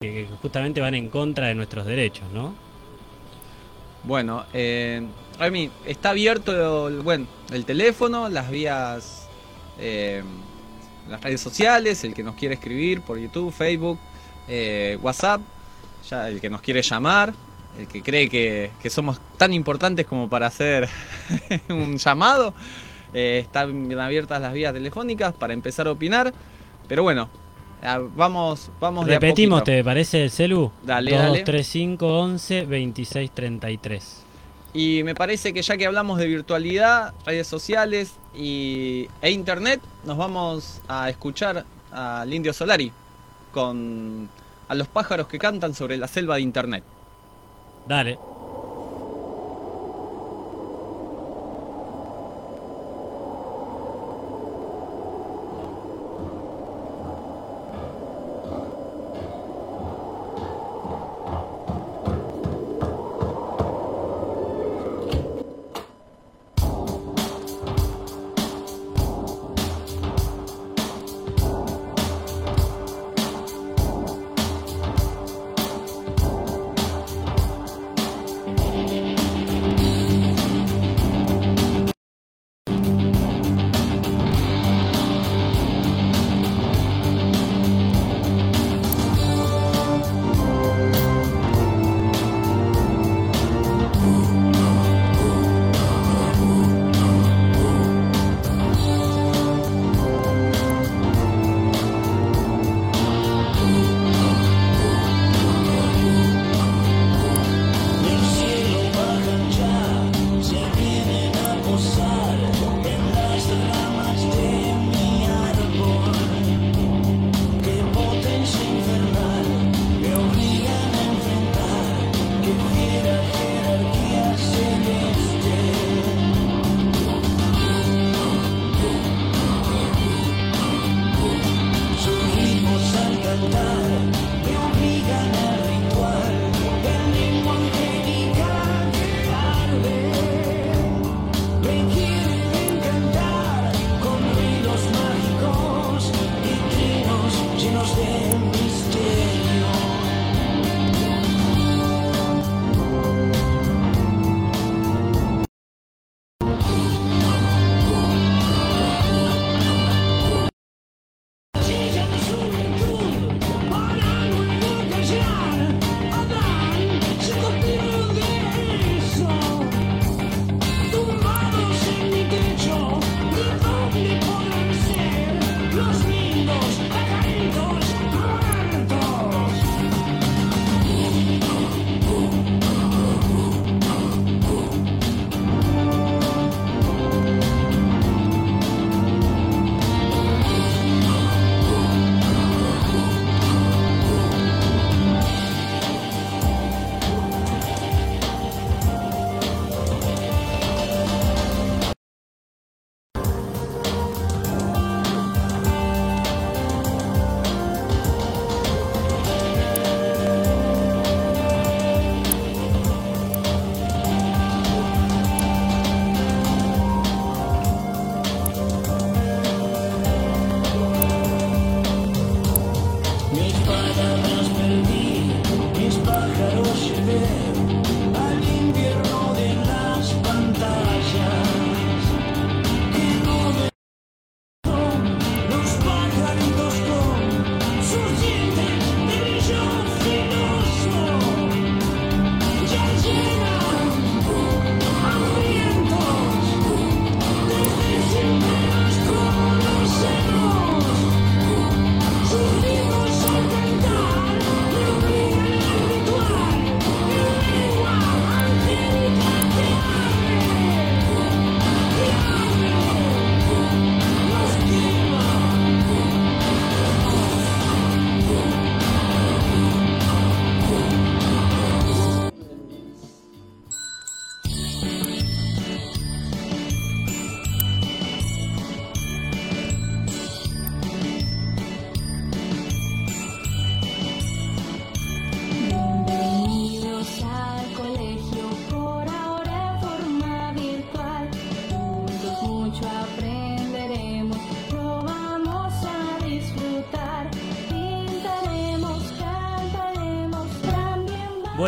que 0.00 0.28
justamente 0.40 0.80
van 0.80 0.94
en 0.94 1.08
contra 1.08 1.48
de 1.48 1.54
nuestros 1.54 1.86
derechos, 1.86 2.24
¿no? 2.32 2.54
Bueno, 4.04 4.44
eh, 4.52 5.04
está 5.84 6.10
abierto 6.10 6.88
el, 6.88 7.00
bueno, 7.00 7.26
el 7.50 7.64
teléfono, 7.64 8.28
las 8.28 8.50
vías, 8.50 9.26
eh, 9.80 10.22
las 11.08 11.20
redes 11.22 11.40
sociales, 11.40 12.04
el 12.04 12.14
que 12.14 12.22
nos 12.22 12.36
quiere 12.36 12.54
escribir 12.54 13.00
por 13.00 13.18
YouTube, 13.18 13.52
Facebook, 13.52 13.98
eh, 14.48 14.98
WhatsApp, 15.02 15.40
ya 16.08 16.28
el 16.28 16.40
que 16.40 16.50
nos 16.50 16.60
quiere 16.60 16.82
llamar, 16.82 17.34
el 17.78 17.86
que 17.86 18.02
cree 18.02 18.28
que, 18.28 18.70
que 18.80 18.90
somos 18.90 19.20
tan 19.36 19.52
importantes 19.52 20.06
como 20.06 20.28
para 20.28 20.46
hacer 20.46 20.88
un 21.68 21.98
llamado. 21.98 22.54
eh, 23.12 23.38
están 23.42 23.92
abiertas 23.98 24.40
las 24.40 24.52
vías 24.52 24.72
telefónicas 24.72 25.32
para 25.34 25.52
empezar 25.52 25.86
a 25.86 25.92
opinar. 25.92 26.32
Pero 26.88 27.02
bueno, 27.02 27.28
vamos, 28.14 28.70
vamos 28.80 29.06
de 29.06 29.16
a 29.16 29.18
Repetimos. 29.18 29.64
¿te 29.64 29.82
parece 29.82 30.24
el 30.24 30.30
celu? 30.30 30.70
Dale, 30.82 31.12
dale. 31.12 31.40
235 31.40 32.06
11 32.06 32.66
26 32.66 33.30
33. 33.32 34.22
Y 34.74 35.02
me 35.04 35.14
parece 35.14 35.54
que 35.54 35.62
ya 35.62 35.76
que 35.76 35.86
hablamos 35.86 36.18
de 36.18 36.26
virtualidad, 36.26 37.14
redes 37.24 37.46
sociales 37.46 38.12
y, 38.36 39.08
e 39.22 39.30
internet, 39.30 39.80
nos 40.04 40.18
vamos 40.18 40.82
a 40.86 41.08
escuchar 41.08 41.64
al 41.90 42.32
Indio 42.32 42.52
Solari 42.52 42.92
con 43.56 44.28
a 44.68 44.74
los 44.74 44.86
pájaros 44.88 45.28
que 45.28 45.38
cantan 45.38 45.72
sobre 45.72 45.96
la 45.96 46.06
selva 46.06 46.34
de 46.34 46.42
internet. 46.42 46.84
Dale. 47.88 48.18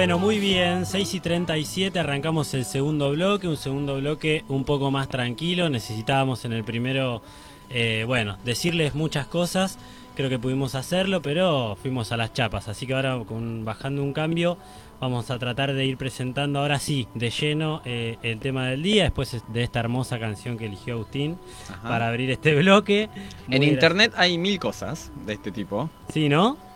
Bueno, 0.09 0.25
muy 0.25 0.39
bien, 0.39 0.87
6 0.87 1.15
y 1.17 1.21
37 1.21 1.99
arrancamos 1.99 2.55
el 2.55 2.65
segundo 2.65 3.11
bloque, 3.11 3.47
un 3.47 3.59
segundo 3.59 3.97
bloque 3.97 4.43
un 4.49 4.65
poco 4.65 4.91
más 4.91 5.11
tranquilo, 5.11 5.69
necesitábamos 5.69 6.47
en 6.47 6.55
el 6.55 6.65
primero, 6.65 7.21
eh, 7.69 8.05
bueno, 8.07 8.39
decirles 8.43 8.95
muchas 8.95 9.27
cosas, 9.27 9.79
creo 10.17 10.31
que 10.31 10.39
pudimos 10.39 10.75
hacerlo, 10.75 11.21
pero 11.21 11.77
fuimos 11.83 12.11
a 12.11 12.17
las 12.17 12.33
chapas, 12.33 12.69
así 12.69 12.87
que 12.87 12.95
ahora 12.95 13.23
con, 13.27 13.67
bajando 13.67 14.03
un 14.03 14.15
cambio 14.15 14.57
vamos 14.99 15.31
a 15.31 15.39
tratar 15.39 15.75
de 15.75 15.85
ir 15.85 15.99
presentando 15.99 16.61
ahora 16.61 16.79
sí, 16.79 17.07
de 17.15 17.29
lleno, 17.29 17.83
eh, 17.85 18.17
el 18.23 18.41
tema 18.41 18.67
del 18.69 18.83
día, 18.83 19.03
después 19.03 19.37
de 19.47 19.63
esta 19.63 19.81
hermosa 19.81 20.19
canción 20.19 20.57
que 20.57 20.65
eligió 20.65 20.95
Agustín 20.95 21.37
para 21.83 22.09
abrir 22.09 22.31
este 22.31 22.55
bloque. 22.55 23.11
en 23.51 23.63
internet 23.63 24.15
hay 24.17 24.39
mil 24.39 24.59
cosas 24.59 25.13
de 25.27 25.35
este 25.35 25.53
tipo. 25.53 25.91
Sí, 26.11 26.31
¿no? 26.31 26.68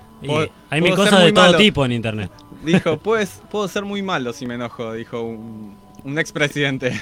Hay 0.70 0.80
mil 0.80 0.94
cosas 0.94 1.24
de 1.24 1.32
todo 1.32 1.56
tipo 1.56 1.84
en 1.84 1.92
internet. 1.92 2.30
Dijo, 2.64 2.96
pues, 2.98 3.42
puedo 3.50 3.66
ser 3.68 3.84
muy 3.84 4.02
malo 4.02 4.32
si 4.32 4.46
me 4.46 4.54
enojo, 4.54 4.92
dijo 4.92 5.20
un, 5.22 5.76
un 6.04 6.18
expresidente. 6.18 6.92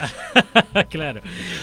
claro. 0.89 1.21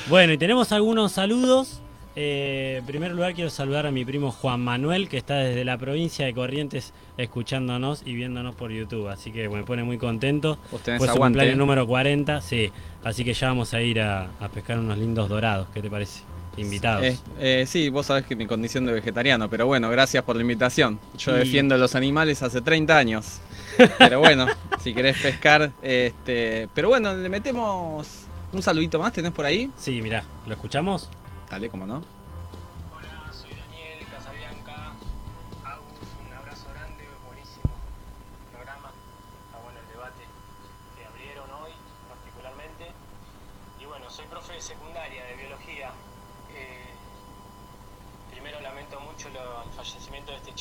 Bueno, 0.08 0.34
y 0.34 0.38
tenemos 0.38 0.72
algunos 0.72 1.12
saludos. 1.12 1.82
Eh, 2.20 2.78
en 2.80 2.86
primer 2.88 3.12
lugar 3.12 3.36
quiero 3.36 3.52
saludar 3.52 3.86
a 3.86 3.92
mi 3.92 4.04
primo 4.04 4.32
Juan 4.32 4.60
Manuel, 4.60 5.08
que 5.08 5.18
está 5.18 5.36
desde 5.36 5.64
la 5.64 5.78
provincia 5.78 6.26
de 6.26 6.34
Corrientes 6.34 6.92
escuchándonos 7.16 8.02
y 8.06 8.14
viéndonos 8.16 8.56
por 8.56 8.72
YouTube. 8.72 9.08
Así 9.08 9.32
que 9.32 9.48
me 9.50 9.64
pone 9.64 9.84
muy 9.84 10.00
contento. 10.00 10.58
Ustedes 10.72 10.98
Fue 10.98 11.08
su 11.08 11.16
cumpleaños 11.16 11.58
número 11.58 11.86
40, 11.86 12.42
sí. 12.42 12.72
Así 13.04 13.24
que 13.24 13.34
ya 13.34 13.50
vamos 13.50 13.74
a 13.76 13.82
ir 13.82 14.02
a, 14.02 14.32
a 14.40 14.50
pescar 14.50 14.80
unos 14.80 14.98
lindos 14.98 15.30
dorados. 15.30 15.68
¿Qué 15.74 15.82
te 15.82 15.92
parece? 15.92 16.24
Invitados. 16.58 17.04
Eh, 17.06 17.18
eh, 17.40 17.66
sí, 17.68 17.90
vos 17.90 18.08
sabés 18.08 18.26
que 18.26 18.36
mi 18.36 18.46
condición 18.48 18.86
de 18.86 18.92
vegetariano, 18.94 19.50
pero 19.50 19.66
bueno, 19.68 19.90
gracias 19.90 20.24
por 20.24 20.36
la 20.36 20.42
invitación. 20.42 21.00
Yo 21.18 21.36
Y- 21.36 21.40
defiendo 21.40 21.78
los 21.78 21.96
animales 21.96 22.42
hace 22.44 22.62
30 22.62 22.98
años. 22.98 23.40
Pero 24.00 24.20
bueno, 24.20 24.48
si 24.82 24.92
querés 24.92 25.20
pescar, 25.20 25.72
este, 25.84 26.68
pero 26.74 26.88
bueno, 26.90 27.14
le 27.14 27.30
metemos 27.30 28.08
un 28.52 28.64
saludito 28.64 28.98
más, 28.98 29.14
¿tenés 29.14 29.32
por 29.32 29.46
ahí? 29.46 29.70
Sí, 29.78 30.02
mirá, 30.02 30.24
¿lo 30.48 30.54
escuchamos? 30.56 31.10
Dale, 31.48 31.70
cómo 31.70 31.86
no. 31.86 32.04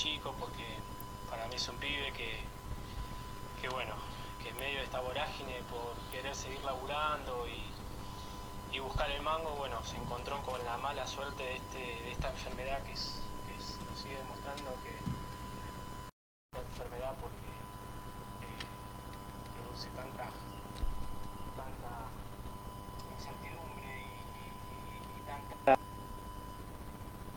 Chico 0.07 0.33
porque 0.39 0.65
para 1.29 1.49
mí 1.49 1.57
es 1.57 1.69
un 1.69 1.77
pibe 1.79 2.13
que, 2.13 2.39
que 3.61 3.69
bueno, 3.69 3.95
que 4.41 4.51
en 4.51 4.57
medio 4.57 4.79
de 4.79 4.85
esta 4.85 5.01
vorágine 5.01 5.61
por 5.69 5.95
querer 6.13 6.35
seguir 6.37 6.63
laburando 6.65 7.47
y 7.49 7.61
y 8.73 8.79
buscar 8.81 9.11
el 9.11 9.23
mango, 9.23 9.51
bueno, 9.57 9.83
se 9.85 9.97
encontró 9.97 10.43
con 10.43 10.63
la 10.65 10.77
mala 10.77 11.07
suerte 11.07 11.43
de, 11.43 11.57
este, 11.57 11.79
de 11.79 12.13
esta 12.13 12.29
enfermedad 12.31 12.83
que, 12.83 12.93
es, 12.93 13.23
que 13.47 13.55
es- 13.55 13.79
nos 13.89 13.99
sigue 13.99 14.17
demostrando 14.19 14.71
que 14.83 14.93
la 16.53 16.61
enfermedad 16.61 17.15
porque 17.19 17.47
eh, 18.45 18.67
produce 19.63 19.89
tanta 19.97 20.29
incertidumbre 23.17 23.91
y, 23.97 24.45
y- 24.45 25.21
y 25.21 25.23
tanta, 25.25 25.55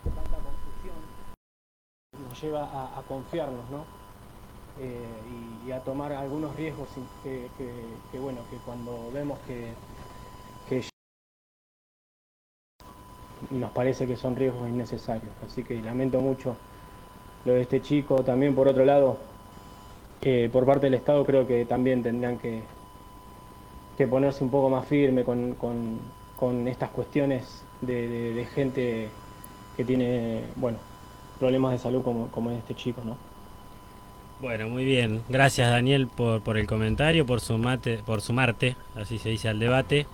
tanta 0.03 0.37
confusión. 0.43 0.99
Lleva 2.41 2.63
a, 2.63 3.01
confiarnos, 3.07 3.69
¿no? 3.69 3.83
Eh, 4.79 5.67
y, 5.67 5.71
a 5.71 5.79
tomar 5.81 6.13
algunos 6.13 6.55
riesgos 6.55 6.87
que, 7.23 8.19
bueno, 8.19 8.39
que 8.49 8.57
cuando 8.65 9.11
vemos 9.13 9.37
que, 9.45 9.73
nos 13.51 13.71
parece 13.71 14.07
que 14.07 14.15
son 14.15 14.35
riesgos 14.35 14.69
innecesarios. 14.69 15.31
Así 15.45 15.63
que 15.63 15.81
lamento 15.81 16.21
mucho 16.21 16.55
lo 17.45 17.53
de 17.53 17.61
este 17.61 17.81
chico. 17.81 18.23
También 18.23 18.55
por 18.55 18.67
otro 18.67 18.85
lado, 18.85 19.17
eh, 20.21 20.49
por 20.51 20.65
parte 20.65 20.85
del 20.85 20.95
Estado 20.95 21.25
creo 21.25 21.45
que 21.47 21.65
también 21.65 22.03
tendrían 22.03 22.37
que, 22.37 22.61
que 23.97 24.07
ponerse 24.07 24.43
un 24.43 24.49
poco 24.49 24.69
más 24.69 24.85
firme 24.85 25.23
con, 25.23 25.53
con- 25.55 25.99
con 26.37 26.67
estas 26.69 26.89
cuestiones 26.91 27.63
de 27.81 28.47
gente 28.53 29.09
que 29.75 29.83
tiene, 29.83 30.43
bueno, 30.55 30.77
problemas 31.39 31.71
de 31.71 31.79
salud 31.79 32.03
como, 32.03 32.27
como 32.27 32.51
este 32.51 32.75
chico, 32.75 33.01
¿no? 33.05 33.17
Bueno, 34.41 34.69
muy 34.69 34.85
bien. 34.85 35.21
Gracias 35.27 35.69
Daniel 35.69 36.07
por, 36.07 36.41
por 36.41 36.57
el 36.57 36.65
comentario, 36.65 37.25
por, 37.25 37.41
sumate, 37.41 37.97
por 38.05 38.21
sumarte, 38.21 38.75
así 38.95 39.17
se 39.17 39.29
dice, 39.29 39.49
al 39.49 39.59
debate. 39.59 40.05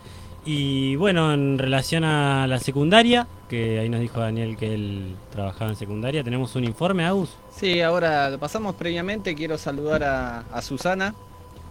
Y 0.46 0.96
bueno, 0.96 1.34
en 1.34 1.58
relación 1.58 2.04
a 2.04 2.46
la 2.48 2.60
secundaria, 2.60 3.28
que 3.50 3.80
ahí 3.80 3.90
nos 3.90 4.00
dijo 4.00 4.20
Daniel 4.20 4.58
que 4.58 4.74
él 4.76 5.16
trabajaba 5.32 5.72
en 5.72 5.76
secundaria, 5.76 6.24
tenemos 6.24 6.56
un 6.56 6.64
informe, 6.64 7.06
Agus. 7.06 7.36
Sí, 7.56 7.82
ahora 7.82 8.30
lo 8.30 8.40
pasamos 8.40 8.76
previamente. 8.76 9.34
Quiero 9.34 9.58
saludar 9.58 10.04
a, 10.04 10.40
a 10.40 10.62
Susana, 10.62 11.16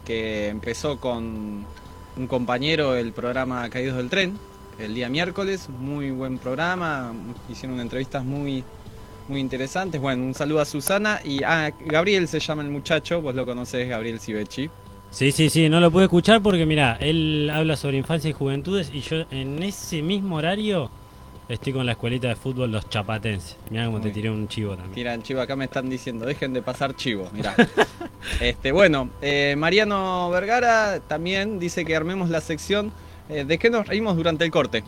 que 0.05 0.49
empezó 0.49 0.99
con 0.99 1.65
un 2.17 2.27
compañero 2.27 2.97
el 2.97 3.13
programa 3.13 3.69
Caídos 3.71 3.97
del 3.97 4.11
Tren 4.11 4.39
el 4.79 4.95
día 4.95 5.09
miércoles. 5.09 5.69
Muy 5.69 6.11
buen 6.11 6.39
programa, 6.39 7.13
hicieron 7.49 7.81
entrevistas 7.81 8.25
muy, 8.25 8.65
muy 9.29 9.41
interesantes. 9.41 10.01
Bueno, 10.01 10.25
un 10.25 10.35
saludo 10.35 10.61
a 10.61 10.65
Susana 10.65 11.21
y 11.25 11.43
a 11.43 11.71
Gabriel 11.71 12.29
se 12.29 12.41
llama 12.41 12.63
el 12.63 12.71
muchacho, 12.71 13.21
vos 13.21 13.35
lo 13.35 13.47
conocés, 13.47 13.89
Gabriel 13.89 14.21
Civechi. 14.21 14.71
Sí, 15.11 15.31
sí, 15.31 15.49
sí, 15.49 15.69
no 15.69 15.79
lo 15.79 15.91
pude 15.91 16.05
escuchar 16.05 16.43
porque 16.43 16.67
mira, 16.67 16.97
él 17.01 17.51
habla 17.53 17.77
sobre 17.77 17.97
infancia 17.97 18.29
y 18.29 18.33
juventudes 18.33 18.91
y 18.93 19.01
yo 19.01 19.25
en 19.31 19.63
ese 19.63 20.03
mismo 20.03 20.37
horario 20.37 20.91
estoy 21.49 21.73
con 21.73 21.87
la 21.87 21.93
escuelita 21.93 22.29
de 22.29 22.37
fútbol 22.37 22.73
Los 22.73 22.89
Chapatenses. 22.89 23.57
Mira 23.71 23.87
cómo 23.87 24.01
te 24.01 24.11
tiré 24.11 24.31
un 24.31 24.49
chivo 24.49 24.75
también. 24.75 24.95
Tiran 24.95 25.23
chivo, 25.23 25.41
acá 25.41 25.55
me 25.55 25.67
están 25.67 25.89
diciendo, 25.89 26.27
dejen 26.27 26.53
de 26.53 26.63
pasar 26.63 26.97
chivo, 26.97 27.29
mirá. 27.33 27.55
este, 28.41 28.73
bueno, 28.73 29.11
eh, 29.23 29.55
Mariano 29.57 30.31
Vergara 30.31 31.01
también 31.01 31.59
dice 31.61 31.85
que 31.85 31.95
armemos 31.95 32.29
la 32.29 32.41
sección 32.41 32.93
eh, 33.29 33.45
de 33.45 33.59
qué 33.59 33.71
nos 33.71 33.87
reímos 33.87 34.17
durante 34.17 34.45
el 34.45 34.51
corte. 34.51 34.83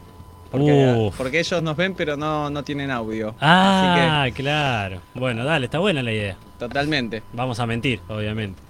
Porque, 0.51 1.41
ellos 1.41 1.63
nos 1.63 1.77
ven 1.77 1.95
pero 1.95 2.17
no, 2.17 2.49
no 2.51 2.63
tienen 2.65 2.91
audio. 2.91 3.35
Ah, 3.41 4.27
claro. 4.35 5.01
Bueno, 5.15 5.45
dale, 5.45 5.67
está 5.67 5.79
buena 5.79 6.03
la 6.03 6.13
idea. 6.13 6.37
Totalmente, 6.59 7.23
Vamos 7.33 7.61
a 7.61 7.67
mentir, 7.67 8.01
obviamente. 8.09 8.61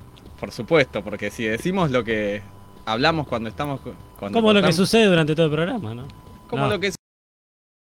por 0.40 0.50
supuesto, 0.50 1.02
porque 1.04 1.30
si 1.30 1.44
decimos 1.44 1.90
lo 1.90 2.02
que 2.04 2.42
hablamos 2.84 3.26
cuando 3.28 3.48
estamos... 3.48 3.80
cu- 3.80 3.94
Cuando 4.18 4.38
Como 4.40 4.52
lo 4.52 4.62
que 4.62 4.72
sucede 4.72 5.06
durante 5.06 5.34
todo 5.34 5.46
el 5.46 5.52
programa, 5.52 5.94
¿no? 5.94 6.06
Como 6.48 6.64
No. 6.64 6.70
lo 6.70 6.80
que 6.80 6.92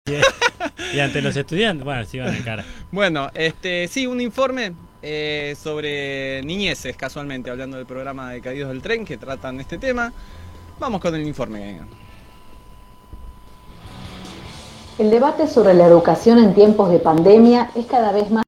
Y 0.94 1.00
ante 1.00 1.22
los 1.22 1.36
estudiantes, 1.36 1.84
bueno, 1.86 2.04
sí 2.06 2.20
van 2.20 2.34
de 2.36 2.44
cara. 2.44 2.66
Bueno, 2.92 3.30
este, 3.34 3.88
sí, 3.88 4.08
un 4.08 4.20
informe 4.22 4.74
eh, 5.02 5.56
sobre 5.62 6.42
niñeces, 6.44 6.96
casualmente, 6.98 7.50
hablando 7.50 7.78
del 7.78 7.86
programa 7.86 8.32
de 8.32 8.42
Caídos 8.42 8.70
del 8.70 8.82
Tren 8.82 9.06
que 9.06 9.18
tratan 9.18 9.60
este 9.60 9.78
tema. 9.78 10.12
Vamos 10.80 11.00
con 11.02 11.14
el 11.16 11.26
informe. 11.28 11.80
El 15.00 15.12
debate 15.12 15.48
sobre 15.48 15.74
la 15.76 15.86
educación 15.86 16.40
en 16.40 16.54
tiempos 16.54 16.90
de 16.90 17.00
pandemia 17.00 17.72
es 17.74 17.86
cada 17.86 18.12
vez 18.12 18.30
más 18.32 18.44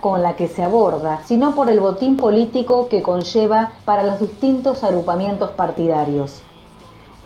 con 0.00 0.22
la 0.22 0.34
que 0.34 0.48
se 0.48 0.62
aborda, 0.62 1.20
sino 1.26 1.54
por 1.54 1.68
el 1.68 1.78
botín 1.78 2.16
político 2.16 2.88
que 2.88 3.02
conlleva 3.02 3.72
para 3.84 4.02
los 4.02 4.18
distintos 4.18 4.82
agrupamientos 4.84 5.50
partidarios. 5.50 6.40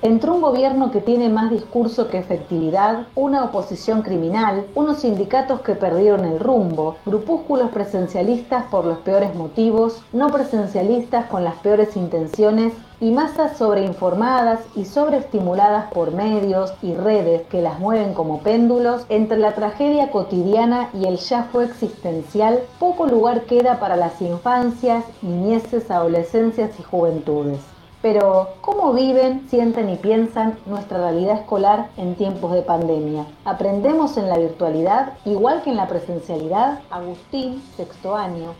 Entró 0.02 0.34
un 0.34 0.40
gobierno 0.40 0.90
que 0.90 1.00
tiene 1.00 1.28
más 1.28 1.52
discurso 1.52 2.08
que 2.08 2.18
efectividad, 2.18 3.06
una 3.14 3.44
oposición 3.44 4.02
criminal, 4.02 4.66
unos 4.74 5.02
sindicatos 5.02 5.60
que 5.60 5.76
perdieron 5.76 6.24
el 6.24 6.40
rumbo, 6.40 6.96
grupúsculos 7.06 7.70
presencialistas 7.70 8.64
por 8.64 8.84
los 8.84 8.98
peores 8.98 9.32
motivos, 9.36 10.02
no 10.12 10.30
presencialistas 10.30 11.26
con 11.26 11.44
las 11.44 11.54
peores 11.60 11.96
intenciones 11.96 12.72
y 13.00 13.12
masas 13.12 13.56
sobreinformadas 13.56 14.58
y 14.74 14.86
sobreestimuladas 14.86 15.92
por 15.92 16.10
medios 16.10 16.74
y 16.82 16.94
redes 16.94 17.42
que 17.46 17.62
las 17.62 17.78
mueven 17.78 18.12
como 18.12 18.40
péndulos, 18.40 19.06
entre 19.08 19.38
la 19.38 19.54
tragedia 19.54 20.10
cotidiana 20.10 20.90
y 20.94 21.04
el 21.04 21.18
ya 21.18 21.44
fue 21.52 21.66
existencial, 21.66 22.58
poco 22.80 23.06
lugar 23.06 23.42
queda 23.42 23.78
para 23.78 23.94
las 23.94 24.20
infancias, 24.20 25.04
niñeces, 25.22 25.92
adolescencias 25.92 26.72
y 26.80 26.82
juventudes. 26.82 27.71
Pero, 28.02 28.48
¿cómo 28.60 28.92
viven, 28.92 29.48
sienten 29.48 29.88
y 29.88 29.96
piensan 29.96 30.58
nuestra 30.66 30.98
realidad 30.98 31.38
escolar 31.38 31.90
en 31.96 32.16
tiempos 32.16 32.52
de 32.52 32.62
pandemia? 32.62 33.26
¿Aprendemos 33.44 34.16
en 34.16 34.28
la 34.28 34.38
virtualidad 34.38 35.12
igual 35.24 35.62
que 35.62 35.70
en 35.70 35.76
la 35.76 35.86
presencialidad? 35.86 36.80
Agustín, 36.90 37.62
sexto 37.76 38.16
año. 38.16 38.54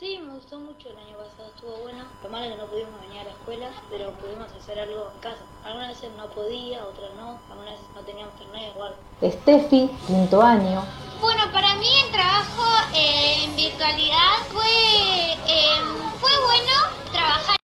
Sí, 0.00 0.18
me 0.26 0.32
gustó 0.32 0.58
mucho 0.58 0.88
el 0.88 0.96
año 0.96 1.18
pasado, 1.18 1.50
estuvo 1.54 1.76
bueno. 1.82 2.02
Lo 2.24 2.30
malo 2.30 2.46
es 2.46 2.52
que 2.52 2.58
no 2.62 2.66
pudimos 2.66 3.00
venir 3.02 3.20
a 3.20 3.24
la 3.24 3.30
escuela, 3.30 3.68
pero 3.90 4.10
pudimos 4.12 4.48
hacer 4.50 4.80
algo 4.80 5.06
en 5.14 5.20
casa. 5.20 5.44
Algunas 5.64 5.88
veces 5.88 6.10
no 6.16 6.26
podía, 6.30 6.82
otras 6.86 7.10
no, 7.14 7.38
algunas 7.50 7.72
veces 7.72 7.86
no 7.94 8.00
teníamos 8.00 8.34
internet 8.40 8.72
igual. 8.74 8.94
Steffi, 9.22 9.90
quinto 10.06 10.40
año. 10.40 10.82
Bueno, 11.20 11.42
para 11.52 11.74
mí 11.74 11.88
el 12.06 12.10
trabajo 12.10 12.64
eh, 12.96 13.44
en 13.44 13.54
virtualidad 13.54 14.38
fue, 14.48 15.34
eh, 15.46 15.78
fue 16.18 16.30
bueno 16.46 16.72
trabajar. 17.12 17.61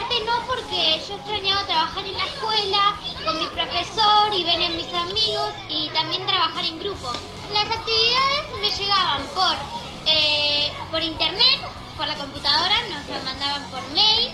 Parte 0.00 0.24
no 0.24 0.46
porque 0.46 0.98
yo 1.06 1.14
extrañaba 1.14 1.66
trabajar 1.66 2.06
en 2.06 2.16
la 2.16 2.24
escuela 2.24 2.96
con 3.22 3.38
mi 3.38 3.46
profesor 3.48 4.32
y 4.32 4.44
ver 4.44 4.62
a 4.62 4.68
mis 4.70 4.92
amigos 4.94 5.52
y 5.68 5.90
también 5.90 6.26
trabajar 6.26 6.64
en 6.64 6.78
grupo. 6.78 7.12
Las 7.52 7.66
actividades 7.66 8.60
me 8.62 8.70
llegaban 8.70 9.22
por, 9.34 9.56
eh, 10.06 10.72
por 10.90 11.02
internet, 11.02 11.60
por 11.98 12.06
la 12.06 12.14
computadora, 12.14 12.76
nos 12.88 13.06
las 13.08 13.24
mandaban 13.24 13.70
por 13.70 13.82
mail. 13.90 14.32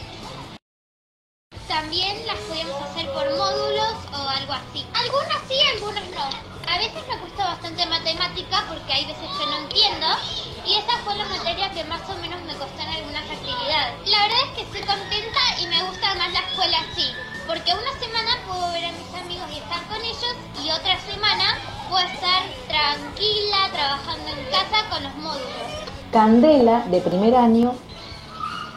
También 1.69 2.27
las 2.27 2.37
podíamos 2.49 2.81
hacer 2.83 3.07
por 3.13 3.29
módulos 3.37 3.95
o 4.13 4.29
algo 4.29 4.53
así. 4.53 4.87
Algunas 4.95 5.39
sí, 5.49 5.57
algunas 5.75 6.05
no. 6.11 6.29
A 6.69 6.79
veces 6.79 7.03
me 7.09 7.19
cuesta 7.19 7.45
bastante 7.45 7.87
matemática 7.87 8.65
porque 8.69 8.93
hay 8.93 9.07
veces 9.07 9.29
que 9.39 9.47
no 9.47 9.57
entiendo 9.59 10.07
y 10.67 10.75
esa 10.75 10.99
fue 11.05 11.15
la 11.17 11.25
materia 11.25 11.71
que 11.71 11.85
más 11.85 12.03
o 12.11 12.15
menos 12.21 12.41
me 12.43 12.55
costó 12.55 12.83
en 12.83 12.89
algunas 12.89 13.23
actividades. 13.31 14.09
La 14.09 14.23
verdad 14.23 14.39
es 14.47 14.51
que 14.57 14.63
estoy 14.63 14.83
contenta 14.83 15.41
y 15.61 15.67
me 15.69 15.83
gusta 15.85 16.15
más 16.15 16.27
porque 17.47 17.73
una 17.73 17.93
semana 18.01 18.39
puedo 18.47 18.73
ver 18.73 18.85
a 18.85 18.93
mis 18.93 19.15
amigos 19.15 19.49
y 19.53 19.59
estar 19.59 19.83
con 19.87 19.99
ellos 19.99 20.35
y 20.63 20.71
otra 20.71 20.99
semana 21.01 21.59
puedo 21.89 22.05
estar 22.07 22.43
tranquila 22.67 23.71
trabajando 23.73 24.29
en 24.29 24.45
casa 24.51 24.89
con 24.91 25.03
los 25.05 25.15
módulos. 25.15 25.47
Candela, 26.13 26.85
de 26.89 27.01
primer 27.01 27.35
año, 27.37 27.77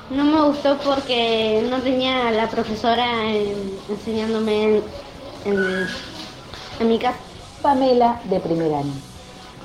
No 0.09 0.23
me 0.23 0.41
gustó 0.41 0.77
porque 0.79 1.65
no 1.69 1.77
tenía 1.81 2.27
a 2.27 2.31
la 2.31 2.49
profesora 2.49 3.31
eh, 3.31 3.55
enseñándome 3.89 4.63
en, 4.63 4.83
en- 5.45 5.87
en 6.79 6.87
mi 6.87 6.97
casa. 6.99 7.17
Pamela, 7.61 8.21
de 8.23 8.39
primer 8.39 8.73
año, 8.73 8.93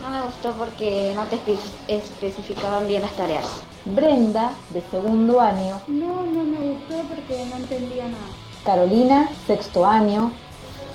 No 0.02 0.10
me 0.10 0.20
gustó 0.22 0.50
porque 0.58 1.12
no 1.14 1.22
te 1.26 1.36
espe- 1.36 1.58
especificaban 1.86 2.88
bien 2.88 3.02
las 3.02 3.12
tareas. 3.12 3.46
Brenda, 3.84 4.50
de 4.70 4.82
segundo 4.90 5.40
año, 5.40 5.80
No, 5.86 6.24
no 6.26 6.42
me 6.42 6.56
gustó 6.58 6.96
porque 7.08 7.46
no 7.48 7.56
entendía 7.56 8.04
nada. 8.08 8.24
Carolina, 8.64 9.28
sexto 9.46 9.86
año, 9.86 10.32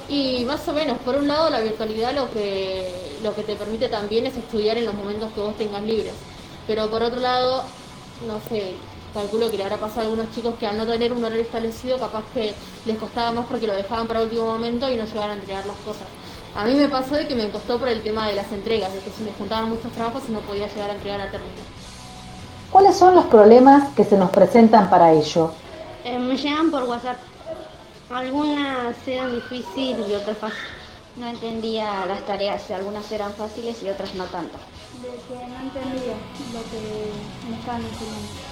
Y 0.09 0.43
más 0.45 0.67
o 0.67 0.73
menos, 0.73 0.97
por 0.99 1.15
un 1.15 1.27
lado 1.29 1.49
la 1.51 1.59
virtualidad 1.61 2.13
lo 2.13 2.29
que, 2.31 2.91
lo 3.23 3.33
que 3.35 3.43
te 3.43 3.55
permite 3.55 3.87
también 3.89 4.25
es 4.25 4.35
estudiar 4.35 4.77
en 4.77 4.85
los 4.85 4.95
momentos 4.95 5.31
que 5.33 5.39
vos 5.39 5.55
tengas 5.55 5.83
libres. 5.83 6.13
Pero 6.67 6.89
por 6.89 7.01
otro 7.03 7.19
lado, 7.21 7.63
no 8.27 8.39
sé, 8.49 8.73
calculo 9.13 9.49
que 9.49 9.57
le 9.57 9.63
habrá 9.63 9.77
pasado 9.77 10.01
a 10.01 10.03
algunos 10.03 10.31
chicos 10.33 10.55
que 10.59 10.67
al 10.67 10.77
no 10.77 10.85
tener 10.85 11.13
un 11.13 11.23
horario 11.23 11.43
establecido 11.43 11.97
capaz 11.97 12.23
que 12.33 12.53
les 12.85 12.97
costaba 12.97 13.31
más 13.31 13.45
porque 13.45 13.67
lo 13.67 13.73
dejaban 13.73 14.07
para 14.07 14.21
último 14.21 14.45
momento 14.45 14.91
y 14.91 14.95
no 14.95 15.05
llegaban 15.05 15.31
a 15.31 15.33
entregar 15.33 15.65
las 15.65 15.77
cosas. 15.77 16.07
A 16.55 16.65
mí 16.65 16.73
me 16.73 16.89
pasó 16.89 17.15
de 17.15 17.27
que 17.27 17.35
me 17.35 17.49
costó 17.49 17.77
por 17.77 17.87
el 17.87 18.01
tema 18.01 18.27
de 18.27 18.35
las 18.35 18.51
entregas, 18.51 18.93
de 18.93 18.99
que 18.99 19.11
se 19.11 19.23
me 19.23 19.31
juntaban 19.31 19.69
muchos 19.69 19.91
trabajos 19.91 20.23
y 20.27 20.31
no 20.31 20.39
podía 20.39 20.67
llegar 20.67 20.89
a 20.89 20.93
entregar 20.93 21.21
a 21.21 21.31
término. 21.31 21.79
¿cuáles 22.71 22.95
son 22.95 23.15
los 23.15 23.25
problemas 23.25 23.89
que 23.95 24.03
se 24.03 24.17
nos 24.17 24.29
presentan 24.29 24.89
para 24.89 25.11
ello? 25.11 25.51
Eh, 26.03 26.17
me 26.17 26.37
llegan 26.37 26.71
por 26.71 26.83
WhatsApp. 26.83 27.17
Algunas 28.09 28.95
eran 29.07 29.35
difíciles 29.35 30.09
y 30.09 30.13
otras 30.15 30.37
fáciles. 30.37 30.63
No 31.15 31.27
entendía 31.27 32.05
las 32.05 32.25
tareas, 32.25 32.69
algunas 32.71 33.11
eran 33.11 33.33
fáciles 33.33 33.81
y 33.83 33.89
otras 33.89 34.13
no 34.15 34.23
tanto. 34.25 34.57
De 35.01 35.09
que 35.09 35.47
no 35.47 35.59
entendía 35.59 36.13
lo 36.53 36.61
que 36.71 37.49
me 37.49 37.57
estaban 37.57 37.81
enseñando. 37.81 38.48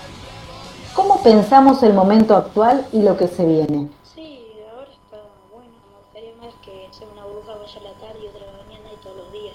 ¿Cómo 0.98 1.22
pensamos 1.22 1.84
el 1.84 1.94
momento 1.94 2.36
actual 2.36 2.88
y 2.92 3.04
lo 3.04 3.16
que 3.16 3.28
se 3.28 3.46
viene? 3.46 3.88
Sí, 4.16 4.42
ahora 4.66 4.90
está 4.90 5.22
bueno. 5.54 5.70
Me 5.70 5.98
gustaría 6.02 6.34
más 6.42 6.56
que 6.66 6.90
sea 6.90 7.06
una 7.14 7.24
burbuja 7.24 7.54
vaya 7.54 7.80
a 7.80 7.84
la 7.84 7.94
tarde 8.02 8.26
y 8.26 8.28
otra 8.28 8.42
a 8.42 8.58
la 8.58 8.64
mañana 8.66 8.90
y 8.92 8.98
todos 9.04 9.18
los 9.18 9.32
días. 9.32 9.54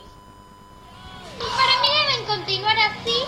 Para 1.42 1.74
mí 1.82 1.88
deben 1.98 2.22
continuar 2.30 2.76
así 2.78 3.18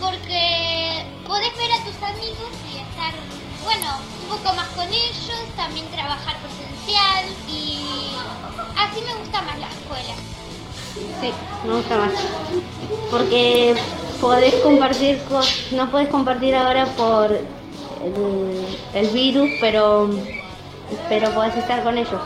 porque 0.00 1.02
podés 1.26 1.50
ver 1.58 1.72
a 1.72 1.84
tus 1.84 1.98
amigos 1.98 2.54
y 2.62 2.78
estar, 2.78 3.12
bueno, 3.64 3.90
un 4.22 4.38
poco 4.38 4.54
más 4.54 4.68
con 4.78 4.86
ellos, 4.86 5.42
también 5.56 5.90
trabajar 5.90 6.36
presencial 6.46 7.26
y 7.50 8.14
así 8.78 9.02
me 9.02 9.18
gusta 9.18 9.42
más 9.42 9.58
la 9.58 9.66
escuela. 9.66 10.14
Sí, 11.20 11.32
me 11.66 11.74
gusta 11.74 11.98
más. 11.98 12.12
Porque 13.10 13.74
podés 14.20 14.54
compartir 14.62 15.20
cosas, 15.24 15.72
no 15.72 15.90
podés 15.90 16.08
compartir 16.08 16.54
ahora 16.54 16.86
por 16.94 17.36
el, 18.04 18.66
el 18.94 19.06
virus, 19.08 19.50
pero, 19.60 20.10
pero 21.08 21.30
podés 21.30 21.56
estar 21.56 21.82
con 21.82 21.98
ellos. 21.98 22.20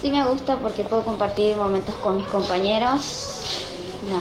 Sí 0.00 0.10
me 0.10 0.24
gusta 0.24 0.56
porque 0.56 0.84
puedo 0.84 1.04
compartir 1.04 1.56
momentos 1.56 1.94
con 1.96 2.16
mis 2.16 2.26
compañeros. 2.26 3.00
No. 4.08 4.20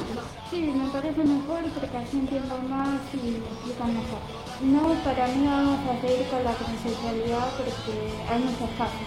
Sí, 0.51 0.61
me 0.61 0.89
parece 0.89 1.23
mejor 1.23 1.61
porque 1.79 1.97
así 1.97 2.17
entiendo 2.17 2.57
más 2.67 2.99
y 3.13 3.17
me 3.17 3.37
explican 3.37 3.93
mejor. 3.93 4.19
No, 4.61 4.93
para 5.03 5.27
mí 5.27 5.45
vamos 5.45 5.79
a 5.87 6.01
seguir 6.01 6.27
con 6.27 6.43
la 6.43 6.51
presencialidad 6.51 7.47
porque 7.55 8.13
hay 8.29 8.39
muchos 8.39 8.69
casos. 8.77 8.99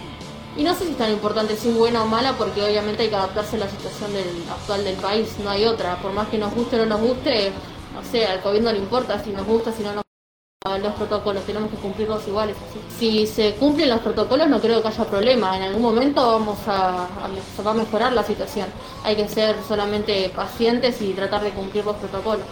Y 0.57 0.63
no 0.63 0.75
sé 0.75 0.85
si 0.85 0.93
es 0.93 0.99
tan 0.99 1.11
importante 1.11 1.57
si 1.57 1.71
es 1.71 1.77
buena 1.77 2.03
o 2.03 2.07
mala, 2.07 2.35
porque 2.39 2.63
obviamente 2.63 3.03
hay 3.03 3.09
que 3.09 3.17
adaptarse 3.17 3.57
a 3.57 3.61
la 3.61 3.69
situación 3.69 4.13
del, 4.13 4.29
actual 4.51 4.85
del 4.85 4.97
país, 4.97 5.37
no 5.43 5.51
hay 5.51 5.65
otra. 5.65 5.97
Por 5.97 6.13
más 6.13 6.29
que 6.29 6.39
nos 6.39 6.55
guste 6.55 6.77
o 6.77 6.87
no 6.87 6.97
nos 6.97 7.01
guste, 7.01 7.53
no 7.95 8.03
sé, 8.03 8.27
al 8.27 8.41
COVID 8.41 8.61
no 8.61 8.73
le 8.73 8.79
importa 8.79 9.23
si 9.23 9.31
nos 9.31 9.47
gusta, 9.47 9.73
si 9.73 9.83
no 9.83 9.93
nos 9.95 10.05
los 10.79 10.93
protocolos, 10.95 11.45
tenemos 11.45 11.71
que 11.71 11.77
cumplirlos 11.77 12.27
iguales. 12.29 12.57
Si 12.99 13.27
se 13.27 13.55
cumplen 13.55 13.89
los 13.89 14.01
protocolos 14.01 14.49
no 14.49 14.61
creo 14.61 14.81
que 14.83 14.89
haya 14.89 15.05
problema, 15.05 15.57
en 15.57 15.63
algún 15.65 15.83
momento 15.83 16.21
vamos 16.25 16.59
a 16.67 17.75
mejorar 17.75 18.13
la 18.13 18.23
situación. 18.23 18.69
Hay 19.05 19.17
que 19.17 19.29
ser 19.29 19.57
solamente 19.67 20.31
pacientes 20.35 21.03
y 21.03 21.13
tratar 21.13 21.43
de 21.43 21.51
cumplir 21.51 21.85
los 21.85 21.97
protocolos. 21.97 22.47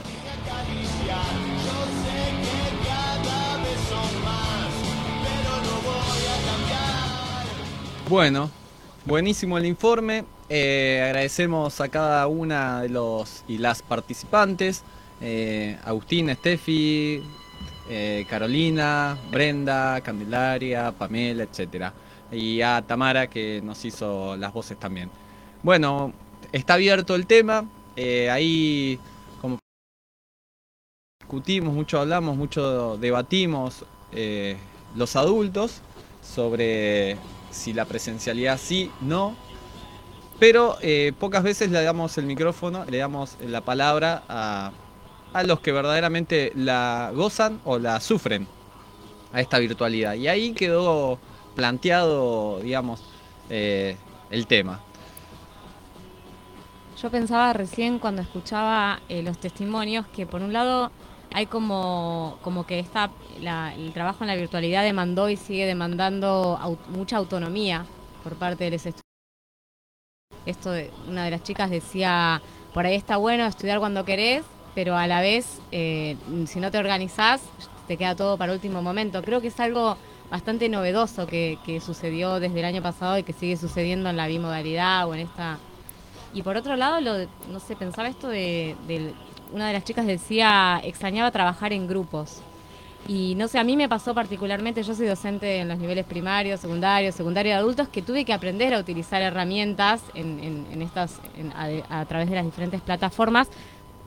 Bueno, 8.09 8.51
buenísimo 9.05 9.57
el 9.57 9.67
informe. 9.67 10.25
Eh, 10.49 11.01
agradecemos 11.05 11.81
a 11.81 11.89
cada 11.89 12.27
una 12.27 12.83
de 12.83 12.89
los 12.89 13.45
y 13.47 13.59
las 13.59 13.83
participantes. 13.83 14.83
eh, 15.21 15.79
Agustín, 15.85 16.35
Steffi, 16.35 17.23
eh, 17.93 18.25
Carolina, 18.31 19.19
Brenda, 19.33 20.01
Candelaria, 20.01 20.93
Pamela, 20.93 21.43
etcétera. 21.43 21.93
Y 22.31 22.63
a 22.63 22.83
Tamara 22.87 23.27
que 23.27 23.61
nos 23.65 23.85
hizo 23.85 24.37
las 24.37 24.53
voces 24.53 24.79
también. 24.79 25.11
Bueno, 25.65 26.13
está 26.53 26.75
abierto 26.75 27.17
el 27.17 27.27
tema. 27.27 27.69
eh, 27.97 28.31
ahí 28.31 28.99
como 29.41 29.59
discutimos, 31.19 31.75
mucho 31.75 31.99
hablamos, 31.99 32.37
mucho 32.37 32.97
debatimos 32.97 33.85
eh, 34.13 34.57
los 34.95 35.17
adultos 35.17 35.83
sobre 36.23 37.17
si 37.51 37.73
la 37.73 37.87
presencialidad 37.87 38.59
sí, 38.59 38.91
no. 39.01 39.35
Pero 40.39 40.79
pocas 41.19 41.43
veces 41.43 41.71
le 41.71 41.83
damos 41.83 42.17
el 42.17 42.25
micrófono, 42.25 42.85
le 42.87 42.99
damos 42.99 43.37
la 43.43 43.61
palabra 43.61 44.23
a, 44.29 44.71
a 45.33 45.43
los 45.43 45.61
que 45.61 45.73
verdaderamente 45.73 46.53
la 46.55 47.13
gozan 47.15 47.61
o 47.65 47.79
la 47.79 48.01
sufren 48.01 48.47
a 49.33 49.41
esta 49.41 49.59
virtualidad. 49.59 50.15
Y 50.15 50.29
ahí 50.29 50.53
quedó 50.53 51.19
planteado, 51.55 52.61
digamos, 52.61 53.03
eh, 53.49 53.97
el 54.31 54.47
tema. 54.47 54.81
Yo 57.01 57.11
pensaba 57.11 57.53
recién 57.53 57.99
cuando 57.99 58.23
escuchaba 58.23 59.01
eh, 59.09 59.23
los 59.23 59.39
testimonios 59.39 60.07
que 60.09 60.27
por 60.27 60.43
un 60.43 60.53
lado 60.53 60.91
hay 61.33 61.47
como, 61.47 62.39
como 62.43 62.67
que 62.67 62.79
esta, 62.81 63.11
la- 63.41 63.75
el 63.75 63.93
trabajo 63.93 64.25
en 64.25 64.29
la 64.29 64.35
virtualidad 64.37 64.83
demandó 64.83 65.29
y 65.31 65.37
sigue 65.37 65.65
demandando 65.65 66.59
mucha 66.89 67.17
autonomía 67.17 67.87
por 68.23 68.35
parte 68.35 68.65
de 68.65 68.71
los 68.73 68.81
estudiantes. 68.87 69.01
Esto 70.45 70.73
de, 70.73 70.91
una 71.09 71.25
de 71.25 71.31
las 71.31 71.43
chicas 71.43 71.71
decía, 71.71 72.43
por 72.75 72.85
ahí 72.85 72.95
está 72.97 73.17
bueno 73.17 73.47
estudiar 73.47 73.79
cuando 73.79 74.05
querés, 74.05 74.43
pero 74.81 74.97
a 74.97 75.07
la 75.07 75.21
vez, 75.21 75.61
eh, 75.73 76.17
si 76.47 76.59
no 76.59 76.71
te 76.71 76.79
organizás, 76.79 77.43
te 77.87 77.99
queda 77.99 78.17
todo 78.17 78.39
para 78.39 78.55
último 78.55 78.81
momento. 78.81 79.23
Creo 79.23 79.43
que 79.43 79.49
es 79.49 79.61
algo 79.61 79.99
bastante 80.31 80.71
novedoso 80.71 81.27
que, 81.27 81.59
que 81.67 81.83
sucedió 81.83 82.41
desde 82.41 82.61
el 82.61 82.65
año 82.65 82.81
pasado 82.81 83.19
y 83.19 83.23
que 83.23 83.35
sigue 83.35 83.59
sucediendo 83.59 84.09
en 84.09 84.17
la 84.17 84.27
bimodalidad 84.27 85.07
o 85.07 85.13
en 85.13 85.21
esta 85.21 85.59
y 86.33 86.43
por 86.43 86.57
otro 86.57 86.77
lado, 86.77 87.01
lo, 87.01 87.27
no 87.51 87.61
sé, 87.61 87.77
pensaba 87.77 88.09
esto 88.09 88.29
de, 88.29 88.75
una 89.53 89.67
de 89.67 89.73
las 89.75 89.85
chicas 89.85 90.07
decía, 90.07 90.81
extrañaba 90.83 91.31
trabajar 91.31 91.75
en 91.75 91.87
grupos. 91.87 92.41
Y 93.09 93.35
no 93.35 93.49
sé, 93.49 93.59
a 93.59 93.65
mí 93.65 93.77
me 93.77 93.89
pasó 93.89 94.15
particularmente, 94.15 94.83
yo 94.83 94.95
soy 94.95 95.07
docente 95.07 95.59
en 95.59 95.69
los 95.69 95.79
niveles 95.79 96.05
primarios, 96.05 96.61
secundarios, 96.61 97.15
secundario 97.15 97.53
de 97.53 97.59
adultos, 97.59 97.89
que 97.89 98.03
tuve 98.03 98.25
que 98.25 98.33
aprender 98.33 98.73
a 98.75 98.79
utilizar 98.79 99.21
herramientas 99.23 100.03
en, 100.15 100.81
estas, 100.81 101.19
a 101.89 102.05
través 102.05 102.29
de 102.29 102.37
las 102.37 102.45
diferentes 102.45 102.81
plataformas, 102.81 103.49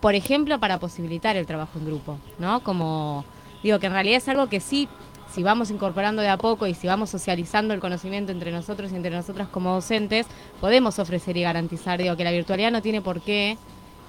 por 0.04 0.16
ejemplo, 0.16 0.60
para 0.60 0.82
posibilitar 0.82 1.38
el 1.38 1.46
trabajo 1.46 1.80
en 1.80 1.86
grupo, 1.86 2.18
¿no? 2.38 2.62
Como, 2.62 3.24
digo, 3.64 3.80
que 3.80 3.86
en 3.86 3.94
realidad 3.94 4.18
es 4.18 4.28
algo 4.28 4.50
que 4.50 4.60
sí, 4.60 4.90
si 5.34 5.44
vamos 5.44 5.72
incorporando 5.72 6.22
de 6.22 6.28
a 6.28 6.36
poco 6.36 6.68
y 6.68 6.74
si 6.74 6.88
vamos 6.88 7.10
socializando 7.10 7.74
el 7.74 7.80
conocimiento 7.80 8.34
entre 8.34 8.52
nosotros 8.52 8.92
y 8.92 8.98
entre 8.98 9.12
nosotras 9.12 9.48
como 9.48 9.76
docentes, 9.76 10.28
podemos 10.60 11.00
ofrecer 11.00 11.38
y 11.38 11.44
garantizar, 11.44 12.02
digo, 12.02 12.18
que 12.18 12.26
la 12.26 12.32
virtualidad 12.32 12.70
no 12.70 12.82
tiene 12.82 13.00
por 13.00 13.22
qué 13.22 13.58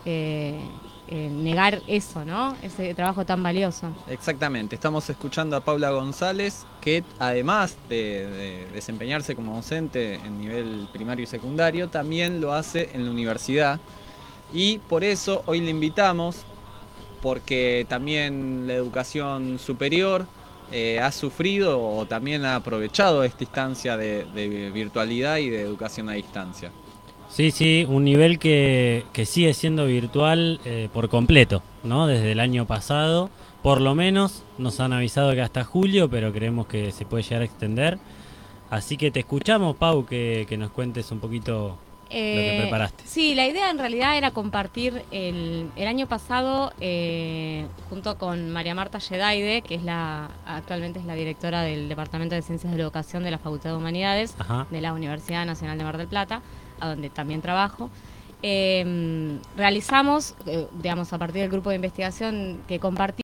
eh, 0.04 0.58
eh, 1.06 1.30
negar 1.32 1.80
eso, 1.86 2.24
¿no? 2.24 2.56
Ese 2.60 2.92
trabajo 2.94 3.24
tan 3.24 3.40
valioso. 3.40 3.92
Exactamente, 4.08 4.74
estamos 4.74 5.08
escuchando 5.08 5.54
a 5.54 5.60
Paula 5.60 5.90
González, 5.90 6.66
que 6.80 7.04
además 7.20 7.76
de, 7.88 8.26
de 8.26 8.66
desempeñarse 8.72 9.36
como 9.36 9.54
docente 9.54 10.14
en 10.16 10.40
nivel 10.40 10.88
primario 10.92 11.22
y 11.22 11.26
secundario, 11.28 11.88
también 11.88 12.40
lo 12.40 12.52
hace 12.52 12.90
en 12.94 13.04
la 13.04 13.12
universidad. 13.12 13.78
Y 14.52 14.78
por 14.78 15.04
eso 15.04 15.42
hoy 15.46 15.60
le 15.60 15.70
invitamos, 15.70 16.44
porque 17.22 17.86
también 17.88 18.66
la 18.66 18.74
educación 18.74 19.58
superior 19.58 20.26
eh, 20.72 20.98
ha 21.00 21.12
sufrido 21.12 21.80
o 21.80 22.06
también 22.06 22.44
ha 22.44 22.56
aprovechado 22.56 23.22
esta 23.22 23.44
instancia 23.44 23.96
de, 23.96 24.70
virtualidad 24.72 25.36
y 25.38 25.50
de 25.50 25.60
educación 25.60 26.08
a 26.08 26.12
distancia. 26.12 26.72
Sí, 27.28 27.50
sí, 27.50 27.86
un 27.88 28.04
nivel 28.04 28.38
que, 28.38 29.04
que 29.12 29.26
sigue 29.26 29.54
siendo 29.54 29.86
virtual 29.86 30.60
eh, 30.64 30.88
por 30.92 31.08
completo, 31.08 31.62
¿no? 31.82 32.06
Desde 32.06 32.32
el 32.32 32.40
año 32.40 32.66
pasado, 32.66 33.30
por 33.62 33.80
lo 33.80 33.94
menos 33.94 34.42
nos 34.58 34.78
han 34.80 34.92
avisado 34.92 35.32
que 35.32 35.42
hasta 35.42 35.64
julio, 35.64 36.08
pero 36.08 36.32
creemos 36.32 36.66
que 36.66 36.92
se 36.92 37.04
puede 37.04 37.22
llegar 37.22 37.42
a 37.42 37.46
extender. 37.46 37.98
Así 38.70 38.96
que 38.96 39.10
te 39.10 39.20
escuchamos, 39.20 39.76
Pau, 39.76 40.06
que, 40.06 40.46
que 40.48 40.56
nos 40.56 40.70
cuentes 40.70 41.10
un 41.10 41.20
poquito 41.20 41.78
Eh, 42.16 42.58
preparaste. 42.60 43.02
Sí, 43.06 43.34
la 43.34 43.46
idea 43.46 43.70
en 43.70 43.78
realidad 43.78 44.16
era 44.16 44.30
compartir 44.30 45.02
el, 45.10 45.68
el 45.74 45.88
año 45.88 46.06
pasado 46.06 46.72
eh, 46.80 47.66
junto 47.90 48.16
con 48.18 48.50
María 48.50 48.74
Marta 48.74 48.98
Yedaide, 48.98 49.62
que 49.62 49.74
es 49.74 49.82
la 49.82 50.30
actualmente 50.46 51.00
es 51.00 51.06
la 51.06 51.14
directora 51.14 51.62
del 51.62 51.88
Departamento 51.88 52.36
de 52.36 52.42
Ciencias 52.42 52.70
de 52.70 52.78
la 52.78 52.84
Educación 52.84 53.24
de 53.24 53.32
la 53.32 53.38
Facultad 53.38 53.70
de 53.70 53.76
Humanidades 53.76 54.36
Ajá. 54.38 54.66
de 54.70 54.80
la 54.80 54.92
Universidad 54.92 55.44
Nacional 55.44 55.76
de 55.76 55.84
Mar 55.84 55.98
del 55.98 56.06
Plata, 56.06 56.40
a 56.78 56.88
donde 56.88 57.10
también 57.10 57.42
trabajo. 57.42 57.90
Eh, 58.42 59.38
realizamos, 59.56 60.34
eh, 60.46 60.68
digamos, 60.80 61.12
a 61.12 61.18
partir 61.18 61.40
del 61.40 61.50
grupo 61.50 61.70
de 61.70 61.76
investigación 61.76 62.60
que 62.68 62.78
compartimos, 62.78 63.23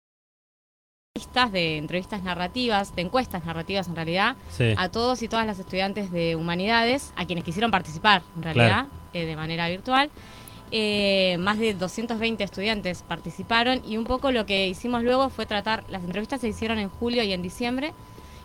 de 1.53 1.77
entrevistas 1.79 2.23
narrativas, 2.23 2.95
de 2.95 3.03
encuestas 3.03 3.45
narrativas 3.45 3.89
en 3.89 3.97
realidad, 3.97 4.37
Sí. 4.51 4.75
a 4.77 4.89
todos 4.89 5.23
y 5.23 5.29
todas 5.29 5.47
las 5.47 5.59
estudiantes 5.59 6.11
de 6.11 6.37
humanidades, 6.37 7.13
a 7.17 7.25
quienes 7.27 7.45
quisieron 7.45 7.71
participar 7.71 8.23
en 8.37 8.43
realidad, 8.43 8.87
eh, 9.13 9.25
de 9.25 9.37
manera 9.37 9.69
virtual. 9.69 10.11
Eh, 10.73 11.37
más 11.41 11.59
de 11.59 11.75
220 11.75 12.45
estudiantes 12.45 13.03
participaron 13.03 13.83
y 13.85 13.97
un 13.97 14.05
poco 14.05 14.31
lo 14.31 14.47
que 14.47 14.69
hicimos 14.69 15.03
luego 15.03 15.29
fue 15.29 15.45
tratar, 15.47 15.83
las 15.89 16.05
entrevistas 16.05 16.41
se 16.41 16.49
hicieron 16.49 16.79
en 16.79 16.89
julio 16.89 17.23
y 17.25 17.33
en 17.33 17.43
diciembre, 17.43 17.93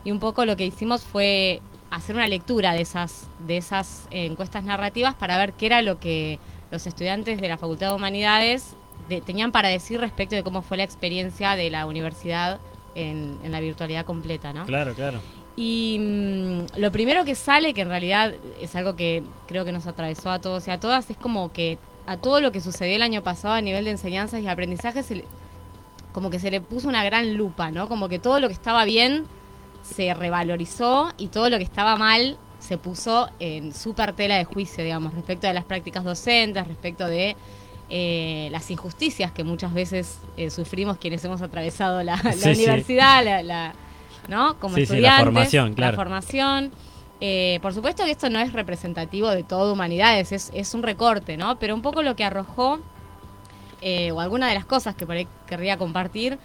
y 0.03 0.11
un 0.11 0.19
poco 0.19 0.45
lo 0.45 0.55
que 0.55 0.65
hicimos 0.65 1.03
fue 1.03 1.61
hacer 1.91 2.15
una 2.15 2.27
lectura 2.27 2.73
de 2.73 2.81
esas, 2.81 3.27
de 3.45 3.57
esas 3.57 4.07
eh, 4.11 4.25
encuestas 4.25 4.63
narrativas 4.63 5.13
para 5.13 5.37
ver 5.37 5.53
qué 5.53 5.67
era 5.67 5.81
lo 5.83 5.99
que 5.99 6.39
los 6.71 6.87
estudiantes 6.87 7.39
de 7.39 7.47
la 7.47 7.57
Facultad 7.57 7.89
de 7.89 7.95
Humanidades 7.95 8.75
de- 9.09 9.21
tenían 9.21 9.51
para 9.51 9.69
decir 9.69 9.99
respecto 9.99 10.35
de 10.35 10.43
cómo 10.43 10.61
fue 10.61 10.77
la 10.77 10.83
experiencia 10.83 11.55
de 11.55 11.69
la 11.69 11.85
universidad 11.85 12.59
en, 12.95 13.37
en 13.43 13.51
la 13.51 13.59
virtualidad 13.59 14.05
completa, 14.05 14.53
¿no? 14.53 14.65
Claro, 14.65 14.93
claro. 14.93 15.19
Y 15.57 15.97
mm, 15.99 16.79
lo 16.79 16.91
primero 16.91 17.23
que 17.25 17.35
sale, 17.35 17.73
que 17.73 17.81
en 17.81 17.89
realidad 17.89 18.33
es 18.59 18.75
algo 18.75 18.95
que 18.95 19.23
creo 19.47 19.63
que 19.65 19.71
nos 19.71 19.87
atravesó 19.87 20.29
a 20.29 20.39
todos 20.39 20.67
y 20.67 20.71
a 20.71 20.79
todas, 20.79 21.09
es 21.09 21.17
como 21.17 21.51
que 21.53 21.77
a 22.07 22.17
todo 22.17 22.41
lo 22.41 22.51
que 22.51 22.61
sucedió 22.61 22.95
el 22.95 23.01
año 23.01 23.23
pasado 23.23 23.53
a 23.53 23.61
nivel 23.61 23.85
de 23.85 23.91
enseñanzas 23.91 24.41
y 24.41 24.47
aprendizaje, 24.47 25.01
se 25.03 25.15
le- 25.15 25.25
como 26.13 26.29
que 26.29 26.39
se 26.39 26.51
le 26.51 26.61
puso 26.61 26.87
una 26.87 27.03
gran 27.03 27.35
lupa, 27.35 27.71
¿no? 27.71 27.87
Como 27.89 28.07
que 28.09 28.19
todo 28.19 28.39
lo 28.39 28.47
que 28.47 28.53
estaba 28.53 28.85
bien 28.85 29.25
se 29.83 30.13
revalorizó 30.13 31.13
y 31.17 31.27
todo 31.27 31.49
lo 31.49 31.57
que 31.57 31.63
estaba 31.63 31.95
mal 31.95 32.37
se 32.59 32.77
puso 32.77 33.29
en 33.39 33.73
súper 33.73 34.13
tela 34.13 34.37
de 34.37 34.45
juicio, 34.45 34.83
digamos, 34.83 35.13
respecto 35.13 35.45
de 35.47 35.53
las 35.53 35.65
prácticas 35.65 36.03
docentes, 36.03 36.67
respecto 36.67 37.07
de 37.07 37.35
eh, 37.89 38.49
las 38.51 38.69
injusticias 38.71 39.31
que 39.31 39.43
muchas 39.43 39.73
veces 39.73 40.19
eh, 40.37 40.49
sufrimos 40.49 40.97
quienes 40.97 41.23
hemos 41.25 41.41
atravesado 41.41 42.01
la, 42.03 42.15
la 42.23 42.31
Sí, 42.33 42.39
sí. 42.39 42.49
universidad, 42.63 43.23
la, 43.23 43.43
la- 43.43 43.73
¿no? 44.27 44.57
Como 44.59 44.75
Sí, 44.75 44.85
sí, 44.85 44.93
la 44.93 45.19
estudiantes. 45.19 45.23
formación, 45.25 45.73
claro. 45.75 45.91
La 45.91 45.95
formación. 45.95 46.71
Eh, 47.21 47.59
por 47.61 47.73
supuesto 47.73 48.03
que 48.03 48.11
esto 48.11 48.29
no 48.29 48.39
es 48.39 48.51
representativo 48.53 49.29
de 49.29 49.43
toda 49.43 49.71
humanidades, 49.71 50.31
es, 50.31 50.51
es 50.53 50.73
un 50.73 50.83
recorte, 50.83 51.37
¿no? 51.37 51.57
Pero 51.59 51.73
un 51.75 51.81
poco 51.81 52.01
lo 52.03 52.15
que 52.15 52.23
arrojó, 52.25 52.79
eh, 53.81 54.11
o 54.11 54.19
alguna 54.19 54.47
de 54.47 54.55
las 54.55 54.65
cosas 54.65 54.95
que 54.95 55.05
por 55.05 55.15
ahí 55.15 55.27
querría 55.47 55.77
compartir, 55.77 56.37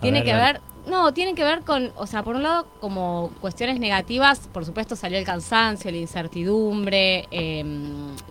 tiene 0.00 0.18
ver, 0.22 0.26
que 0.26 0.34
ver, 0.34 0.60
no, 0.88 1.12
tienen 1.14 1.34
que 1.34 1.44
ver 1.44 1.62
con, 1.62 1.92
o 1.96 2.06
sea, 2.06 2.22
por 2.22 2.36
un 2.36 2.42
lado, 2.42 2.66
como 2.80 3.30
cuestiones 3.40 3.78
negativas, 3.80 4.40
por 4.52 4.64
supuesto 4.64 4.96
salió 4.96 5.18
el 5.18 5.24
cansancio, 5.24 5.90
la 5.90 5.96
incertidumbre, 5.98 7.26
eh, 7.30 7.64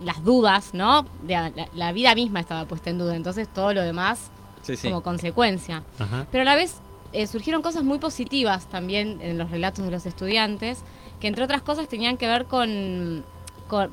las 0.04 0.22
dudas, 0.24 0.70
¿no? 0.74 1.04
De- 1.22 1.34
la, 1.34 1.52
la 1.74 1.92
vida 1.92 2.14
misma 2.14 2.40
estaba 2.40 2.64
puesta 2.66 2.90
en 2.90 2.98
duda, 2.98 3.16
entonces 3.16 3.48
todo 3.48 3.72
lo 3.72 3.82
demás 3.82 4.30
Sí, 4.62 4.76
sí. 4.76 4.88
como 4.88 5.02
consecuencia. 5.02 5.82
Ajá. 5.98 6.26
Pero 6.30 6.42
a 6.42 6.44
la 6.44 6.54
vez 6.54 6.76
eh, 7.12 7.26
surgieron 7.26 7.62
cosas 7.62 7.84
muy 7.84 7.98
positivas 7.98 8.66
también 8.66 9.20
en 9.22 9.38
los 9.38 9.50
relatos 9.50 9.84
de 9.84 9.90
los 9.90 10.04
estudiantes, 10.04 10.80
que 11.20 11.26
entre 11.28 11.44
otras 11.44 11.62
cosas 11.62 11.88
tenían 11.88 12.16
que 12.16 12.26
ver 12.26 12.44
con, 12.46 13.24
con, 13.66 13.90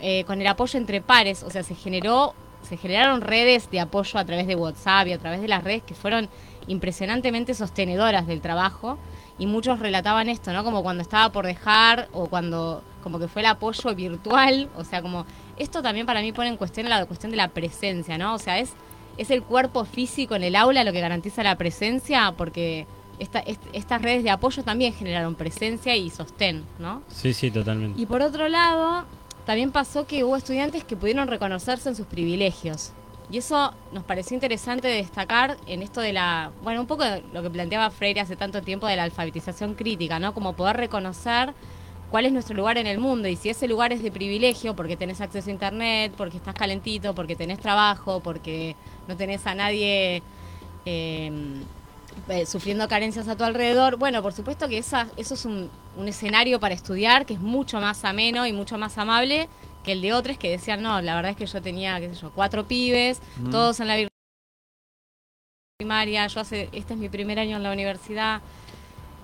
eh, 0.00 0.24
con 0.24 0.40
el 0.40 0.46
apoyo 0.46 0.78
entre 0.78 1.00
pares, 1.00 1.42
o 1.42 1.50
sea, 1.50 1.62
se 1.62 1.74
generó, 1.74 2.34
se 2.62 2.76
generaron 2.78 3.20
redes 3.20 3.70
de 3.70 3.80
apoyo 3.80 4.18
a 4.18 4.24
través 4.24 4.46
de 4.46 4.56
WhatsApp 4.56 5.08
y 5.08 5.12
a 5.12 5.18
través 5.18 5.40
de 5.42 5.48
las 5.48 5.62
redes 5.62 5.82
que 5.82 5.94
fueron 5.94 6.28
impresionantemente 6.66 7.54
sostenedoras 7.54 8.26
del 8.26 8.40
trabajo 8.40 8.98
y 9.38 9.46
muchos 9.46 9.78
relataban 9.80 10.28
esto, 10.28 10.52
¿no? 10.52 10.62
Como 10.64 10.82
cuando 10.82 11.02
estaba 11.02 11.30
por 11.32 11.46
dejar 11.46 12.08
o 12.12 12.26
cuando 12.28 12.82
como 13.02 13.18
que 13.18 13.28
fue 13.28 13.42
el 13.42 13.46
apoyo 13.46 13.94
virtual, 13.94 14.68
o 14.76 14.84
sea, 14.84 15.02
como 15.02 15.26
esto 15.58 15.82
también 15.82 16.06
para 16.06 16.20
mí 16.22 16.32
pone 16.32 16.48
en 16.48 16.56
cuestión 16.56 16.88
la 16.88 17.04
cuestión 17.06 17.30
de 17.30 17.36
la 17.36 17.48
presencia, 17.48 18.16
¿no? 18.18 18.34
O 18.34 18.38
sea, 18.38 18.58
es 18.58 18.72
es 19.16 19.30
el 19.30 19.42
cuerpo 19.44 19.84
físico 19.84 20.34
en 20.34 20.42
el 20.42 20.56
aula 20.56 20.82
lo 20.82 20.92
que 20.92 21.00
garantiza 21.00 21.44
la 21.44 21.56
presencia 21.56 22.32
porque 22.36 22.84
esta, 23.20 23.38
est- 23.40 23.62
estas 23.72 24.02
redes 24.02 24.24
de 24.24 24.30
apoyo 24.30 24.64
también 24.64 24.92
generaron 24.92 25.36
presencia 25.36 25.94
y 25.94 26.10
sostén, 26.10 26.64
¿no? 26.80 27.02
Sí, 27.08 27.32
sí, 27.32 27.48
totalmente. 27.50 28.00
Y 28.00 28.06
por 28.06 28.22
otro 28.22 28.48
lado, 28.48 29.04
también 29.46 29.70
pasó 29.70 30.04
que 30.08 30.24
hubo 30.24 30.34
estudiantes 30.36 30.82
que 30.82 30.96
pudieron 30.96 31.28
reconocerse 31.28 31.88
en 31.90 31.94
sus 31.94 32.06
privilegios. 32.06 32.92
Y 33.30 33.38
eso 33.38 33.72
nos 33.92 34.04
pareció 34.04 34.34
interesante 34.34 34.86
de 34.88 34.96
destacar 34.96 35.56
en 35.66 35.82
esto 35.82 36.00
de 36.00 36.12
la, 36.12 36.52
bueno, 36.62 36.80
un 36.82 36.86
poco 36.86 37.04
lo 37.32 37.42
que 37.42 37.50
planteaba 37.50 37.90
Freire 37.90 38.20
hace 38.20 38.36
tanto 38.36 38.60
tiempo 38.62 38.86
de 38.86 38.96
la 38.96 39.04
alfabetización 39.04 39.74
crítica, 39.74 40.18
¿no? 40.18 40.34
Como 40.34 40.52
poder 40.52 40.76
reconocer 40.76 41.54
cuál 42.10 42.26
es 42.26 42.32
nuestro 42.32 42.54
lugar 42.54 42.76
en 42.78 42.86
el 42.86 42.98
mundo 42.98 43.26
y 43.26 43.36
si 43.36 43.48
ese 43.48 43.66
lugar 43.66 43.92
es 43.92 44.02
de 44.02 44.12
privilegio 44.12 44.76
porque 44.76 44.96
tenés 44.96 45.20
acceso 45.20 45.48
a 45.48 45.52
internet, 45.52 46.12
porque 46.16 46.36
estás 46.36 46.54
calentito, 46.54 47.14
porque 47.14 47.34
tenés 47.34 47.58
trabajo, 47.58 48.20
porque 48.20 48.76
no 49.08 49.16
tenés 49.16 49.46
a 49.46 49.54
nadie 49.54 50.22
eh, 50.84 51.32
eh, 52.28 52.46
sufriendo 52.46 52.86
carencias 52.88 53.26
a 53.26 53.36
tu 53.36 53.42
alrededor. 53.42 53.96
Bueno, 53.96 54.22
por 54.22 54.34
supuesto 54.34 54.68
que 54.68 54.78
esa, 54.78 55.08
eso 55.16 55.34
es 55.34 55.44
un, 55.46 55.70
un 55.96 56.08
escenario 56.08 56.60
para 56.60 56.74
estudiar 56.74 57.24
que 57.24 57.34
es 57.34 57.40
mucho 57.40 57.80
más 57.80 58.04
ameno 58.04 58.46
y 58.46 58.52
mucho 58.52 58.76
más 58.76 58.98
amable 58.98 59.48
que 59.84 59.92
el 59.92 60.00
de 60.02 60.12
otros 60.12 60.38
que 60.38 60.50
decían, 60.50 60.82
no, 60.82 61.00
la 61.02 61.14
verdad 61.14 61.30
es 61.32 61.36
que 61.36 61.46
yo 61.46 61.62
tenía, 61.62 62.00
qué 62.00 62.08
sé 62.14 62.20
yo, 62.20 62.32
cuatro 62.34 62.66
pibes, 62.66 63.20
Mm. 63.38 63.50
todos 63.50 63.78
en 63.80 63.88
la 63.88 64.08
primaria, 65.78 66.26
yo 66.26 66.40
hace, 66.40 66.68
este 66.72 66.94
es 66.94 66.98
mi 67.00 67.08
primer 67.08 67.38
año 67.38 67.56
en 67.56 67.62
la 67.62 67.72
universidad. 67.72 68.40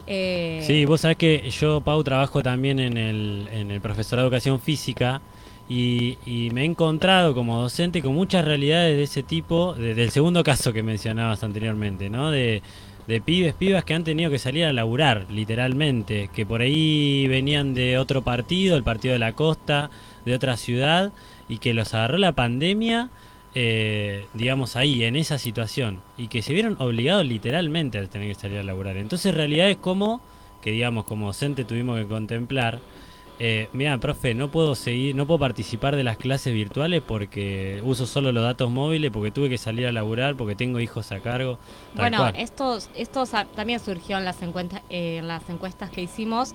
Eh, 0.06 0.62
Sí, 0.66 0.84
vos 0.84 1.00
sabés 1.02 1.16
que 1.16 1.48
yo, 1.50 1.80
Pau, 1.80 2.02
trabajo 2.02 2.42
también 2.42 2.78
en 2.80 2.96
el, 2.96 3.48
en 3.52 3.70
el 3.70 3.80
profesorado 3.80 4.28
de 4.28 4.34
educación 4.36 4.60
física 4.60 5.20
y, 5.68 6.18
y 6.26 6.50
me 6.50 6.62
he 6.62 6.64
encontrado 6.64 7.34
como 7.34 7.60
docente 7.62 8.02
con 8.02 8.14
muchas 8.14 8.44
realidades 8.44 8.96
de 8.96 9.02
ese 9.04 9.22
tipo, 9.22 9.74
de- 9.74 9.94
del 9.94 10.10
segundo 10.10 10.42
caso 10.42 10.72
que 10.72 10.82
mencionabas 10.82 11.44
anteriormente, 11.44 12.10
¿no? 12.10 12.30
De, 12.32 12.62
de 13.10 13.20
pibes, 13.20 13.54
pibas 13.54 13.82
que 13.84 13.92
han 13.92 14.04
tenido 14.04 14.30
que 14.30 14.38
salir 14.38 14.64
a 14.64 14.72
laburar, 14.72 15.26
literalmente, 15.30 16.30
que 16.32 16.46
por 16.46 16.60
ahí 16.60 17.26
venían 17.26 17.74
de 17.74 17.98
otro 17.98 18.22
partido, 18.22 18.76
el 18.76 18.84
partido 18.84 19.14
de 19.14 19.18
la 19.18 19.32
costa, 19.32 19.90
de 20.24 20.32
otra 20.32 20.56
ciudad, 20.56 21.12
y 21.48 21.58
que 21.58 21.74
los 21.74 21.92
agarró 21.92 22.18
la 22.18 22.32
pandemia, 22.32 23.10
eh, 23.56 24.26
digamos, 24.32 24.76
ahí, 24.76 25.02
en 25.02 25.16
esa 25.16 25.38
situación, 25.38 26.00
y 26.16 26.28
que 26.28 26.40
se 26.40 26.54
vieron 26.54 26.76
obligados 26.78 27.26
literalmente 27.26 27.98
a 27.98 28.06
tener 28.06 28.28
que 28.28 28.40
salir 28.40 28.58
a 28.58 28.62
laburar. 28.62 28.96
Entonces, 28.96 29.34
realidades 29.34 29.76
como, 29.76 30.20
que 30.62 30.70
digamos, 30.70 31.04
como 31.04 31.26
docente 31.26 31.64
tuvimos 31.64 31.98
que 31.98 32.06
contemplar, 32.06 32.78
eh, 33.42 33.68
mira, 33.72 33.96
profe, 33.98 34.34
no 34.34 34.50
puedo 34.50 34.74
seguir, 34.74 35.16
no 35.16 35.26
puedo 35.26 35.40
participar 35.40 35.96
de 35.96 36.04
las 36.04 36.18
clases 36.18 36.52
virtuales 36.52 37.02
porque 37.04 37.80
uso 37.84 38.06
solo 38.06 38.32
los 38.32 38.42
datos 38.44 38.70
móviles, 38.70 39.10
porque 39.10 39.30
tuve 39.30 39.48
que 39.48 39.56
salir 39.58 39.86
a 39.86 39.92
laburar, 39.92 40.36
porque 40.36 40.54
tengo 40.54 40.78
hijos 40.78 41.10
a 41.10 41.20
cargo. 41.20 41.58
Bueno, 41.94 42.18
cual. 42.18 42.34
estos, 42.36 42.90
también 43.56 43.80
surgió 43.80 44.18
en 44.18 44.24
las, 44.26 44.42
encuesta- 44.42 44.82
eh, 44.90 45.16
en 45.18 45.26
las 45.28 45.48
encuestas 45.48 45.90
que 45.90 46.02
hicimos. 46.02 46.52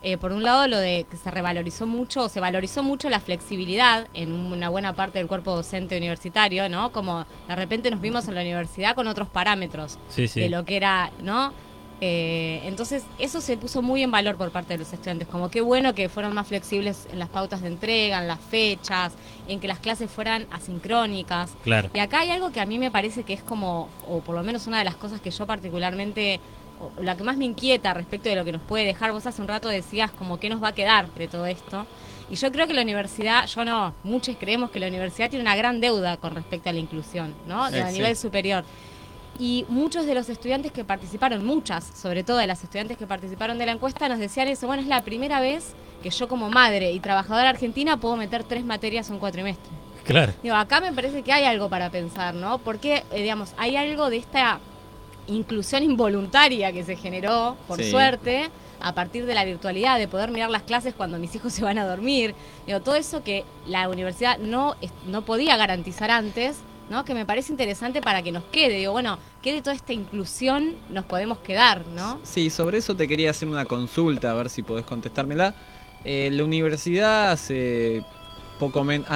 Eh, 0.00 0.16
por 0.16 0.30
un 0.30 0.44
lado, 0.44 0.68
lo 0.68 0.78
de 0.78 1.06
que 1.10 1.16
se 1.16 1.28
revalorizó 1.28 1.84
mucho, 1.84 2.28
se 2.28 2.38
valorizó 2.38 2.84
mucho 2.84 3.10
la 3.10 3.18
flexibilidad 3.18 4.06
en 4.14 4.30
una 4.32 4.68
buena 4.68 4.92
parte 4.92 5.18
del 5.18 5.26
cuerpo 5.26 5.56
docente 5.56 5.98
universitario, 5.98 6.68
¿no? 6.68 6.92
Como 6.92 7.26
de 7.48 7.56
repente 7.56 7.90
nos 7.90 8.00
vimos 8.00 8.28
en 8.28 8.36
la 8.36 8.42
universidad 8.42 8.94
con 8.94 9.08
otros 9.08 9.26
parámetros 9.28 9.98
Sí, 10.08 10.28
sí. 10.28 10.38
de 10.38 10.50
lo 10.50 10.64
que 10.64 10.76
era, 10.76 11.10
¿no? 11.20 11.52
Eh, 12.00 12.60
entonces, 12.64 13.04
eso 13.18 13.40
se 13.40 13.56
puso 13.56 13.82
muy 13.82 14.02
en 14.02 14.10
valor 14.10 14.36
por 14.36 14.50
parte 14.50 14.74
de 14.74 14.78
los 14.78 14.92
estudiantes, 14.92 15.26
como 15.26 15.50
qué 15.50 15.60
bueno 15.60 15.94
que 15.94 16.08
fueron 16.08 16.32
más 16.32 16.46
flexibles 16.46 17.08
en 17.10 17.18
las 17.18 17.28
pautas 17.28 17.60
de 17.62 17.68
entrega, 17.68 18.20
en 18.20 18.28
las 18.28 18.38
fechas, 18.38 19.14
en 19.48 19.58
que 19.58 19.66
las 19.66 19.80
clases 19.80 20.10
fueran 20.10 20.46
asincrónicas. 20.52 21.50
Claro. 21.64 21.90
Y 21.92 21.98
acá 21.98 22.20
hay 22.20 22.30
algo 22.30 22.52
que 22.52 22.60
a 22.60 22.66
mí 22.66 22.78
me 22.78 22.90
parece 22.90 23.24
que 23.24 23.32
es 23.32 23.42
como, 23.42 23.88
o 24.06 24.20
por 24.20 24.36
lo 24.36 24.42
menos 24.44 24.66
una 24.68 24.78
de 24.78 24.84
las 24.84 24.94
cosas 24.94 25.20
que 25.20 25.30
yo 25.30 25.44
particularmente, 25.46 26.40
o 26.80 27.02
la 27.02 27.16
que 27.16 27.24
más 27.24 27.36
me 27.36 27.46
inquieta 27.46 27.92
respecto 27.94 28.28
de 28.28 28.36
lo 28.36 28.44
que 28.44 28.52
nos 28.52 28.62
puede 28.62 28.84
dejar, 28.84 29.10
vos 29.10 29.26
hace 29.26 29.42
un 29.42 29.48
rato 29.48 29.68
decías 29.68 30.12
como 30.12 30.38
qué 30.38 30.48
nos 30.48 30.62
va 30.62 30.68
a 30.68 30.74
quedar 30.74 31.12
de 31.14 31.26
todo 31.26 31.46
esto. 31.46 31.84
Y 32.30 32.36
yo 32.36 32.52
creo 32.52 32.66
que 32.66 32.74
la 32.74 32.82
universidad, 32.82 33.46
yo 33.46 33.64
no, 33.64 33.94
muchos 34.04 34.36
creemos 34.38 34.70
que 34.70 34.78
la 34.78 34.86
universidad 34.86 35.30
tiene 35.30 35.42
una 35.42 35.56
gran 35.56 35.80
deuda 35.80 36.18
con 36.18 36.34
respecto 36.34 36.68
a 36.68 36.72
la 36.72 36.78
inclusión, 36.78 37.34
¿no? 37.46 37.64
A 37.64 37.70
sí. 37.70 37.92
nivel 37.92 38.16
superior. 38.16 38.64
Y 39.38 39.64
muchos 39.68 40.04
de 40.06 40.14
los 40.14 40.28
estudiantes 40.28 40.72
que 40.72 40.84
participaron, 40.84 41.44
muchas, 41.46 41.84
sobre 41.84 42.24
todo 42.24 42.38
de 42.38 42.46
las 42.48 42.62
estudiantes 42.64 42.96
que 42.96 43.06
participaron 43.06 43.56
de 43.58 43.66
la 43.66 43.72
encuesta, 43.72 44.08
nos 44.08 44.18
decían 44.18 44.48
eso, 44.48 44.66
bueno, 44.66 44.82
es 44.82 44.88
la 44.88 45.02
primera 45.02 45.40
vez 45.40 45.74
que 46.02 46.10
yo 46.10 46.26
como 46.28 46.50
madre 46.50 46.90
y 46.92 46.98
trabajadora 47.00 47.48
argentina 47.50 47.96
puedo 47.98 48.16
meter 48.16 48.42
tres 48.44 48.64
materias 48.64 49.08
en 49.10 49.18
cuatrimestre. 49.18 49.70
Claro. 50.04 50.32
Digo, 50.42 50.56
acá 50.56 50.80
me 50.80 50.92
parece 50.92 51.22
que 51.22 51.32
hay 51.32 51.44
algo 51.44 51.68
para 51.68 51.90
pensar, 51.90 52.34
¿no? 52.34 52.58
Porque, 52.58 53.04
eh, 53.12 53.22
digamos, 53.22 53.52
hay 53.58 53.76
algo 53.76 54.10
de 54.10 54.16
esta 54.16 54.58
inclusión 55.26 55.82
involuntaria 55.82 56.72
que 56.72 56.82
se 56.84 56.96
generó, 56.96 57.56
por 57.68 57.76
Sí. 57.82 57.90
suerte, 57.90 58.48
a 58.80 58.92
partir 58.94 59.26
de 59.26 59.34
la 59.34 59.44
virtualidad, 59.44 59.98
de 59.98 60.08
poder 60.08 60.30
mirar 60.30 60.50
las 60.50 60.62
clases 60.62 60.94
cuando 60.94 61.18
mis 61.18 61.34
hijos 61.34 61.52
se 61.52 61.62
van 61.62 61.78
a 61.78 61.86
dormir. 61.86 62.34
Digo, 62.66 62.80
todo 62.80 62.96
eso 62.96 63.22
que 63.22 63.44
la 63.66 63.88
universidad 63.88 64.38
no, 64.38 64.74
no 65.06 65.22
podía 65.22 65.56
garantizar 65.56 66.10
antes, 66.10 66.56
¿no? 66.90 67.04
Que 67.04 67.14
me 67.14 67.26
parece 67.26 67.52
interesante 67.52 68.00
para 68.00 68.22
que 68.22 68.32
nos 68.32 68.44
quede. 68.44 68.78
Digo, 68.78 68.92
bueno, 68.92 69.18
¿qué 69.42 69.52
de 69.52 69.62
toda 69.62 69.74
esta 69.74 69.92
inclusión 69.92 70.76
nos 70.90 71.04
podemos 71.04 71.38
quedar, 71.38 71.86
no? 71.88 72.20
Sí, 72.22 72.50
sobre 72.50 72.78
eso 72.78 72.94
te 72.94 73.06
quería 73.08 73.30
hacer 73.30 73.48
una 73.48 73.64
consulta, 73.64 74.30
a 74.30 74.34
ver 74.34 74.50
si 74.50 74.62
podés 74.62 74.84
contestármela. 74.84 75.54
Eh, 76.04 76.30
la 76.32 76.44
universidad 76.44 77.32
hace 77.32 78.02
poco 78.58 78.82
menos, 78.84 79.06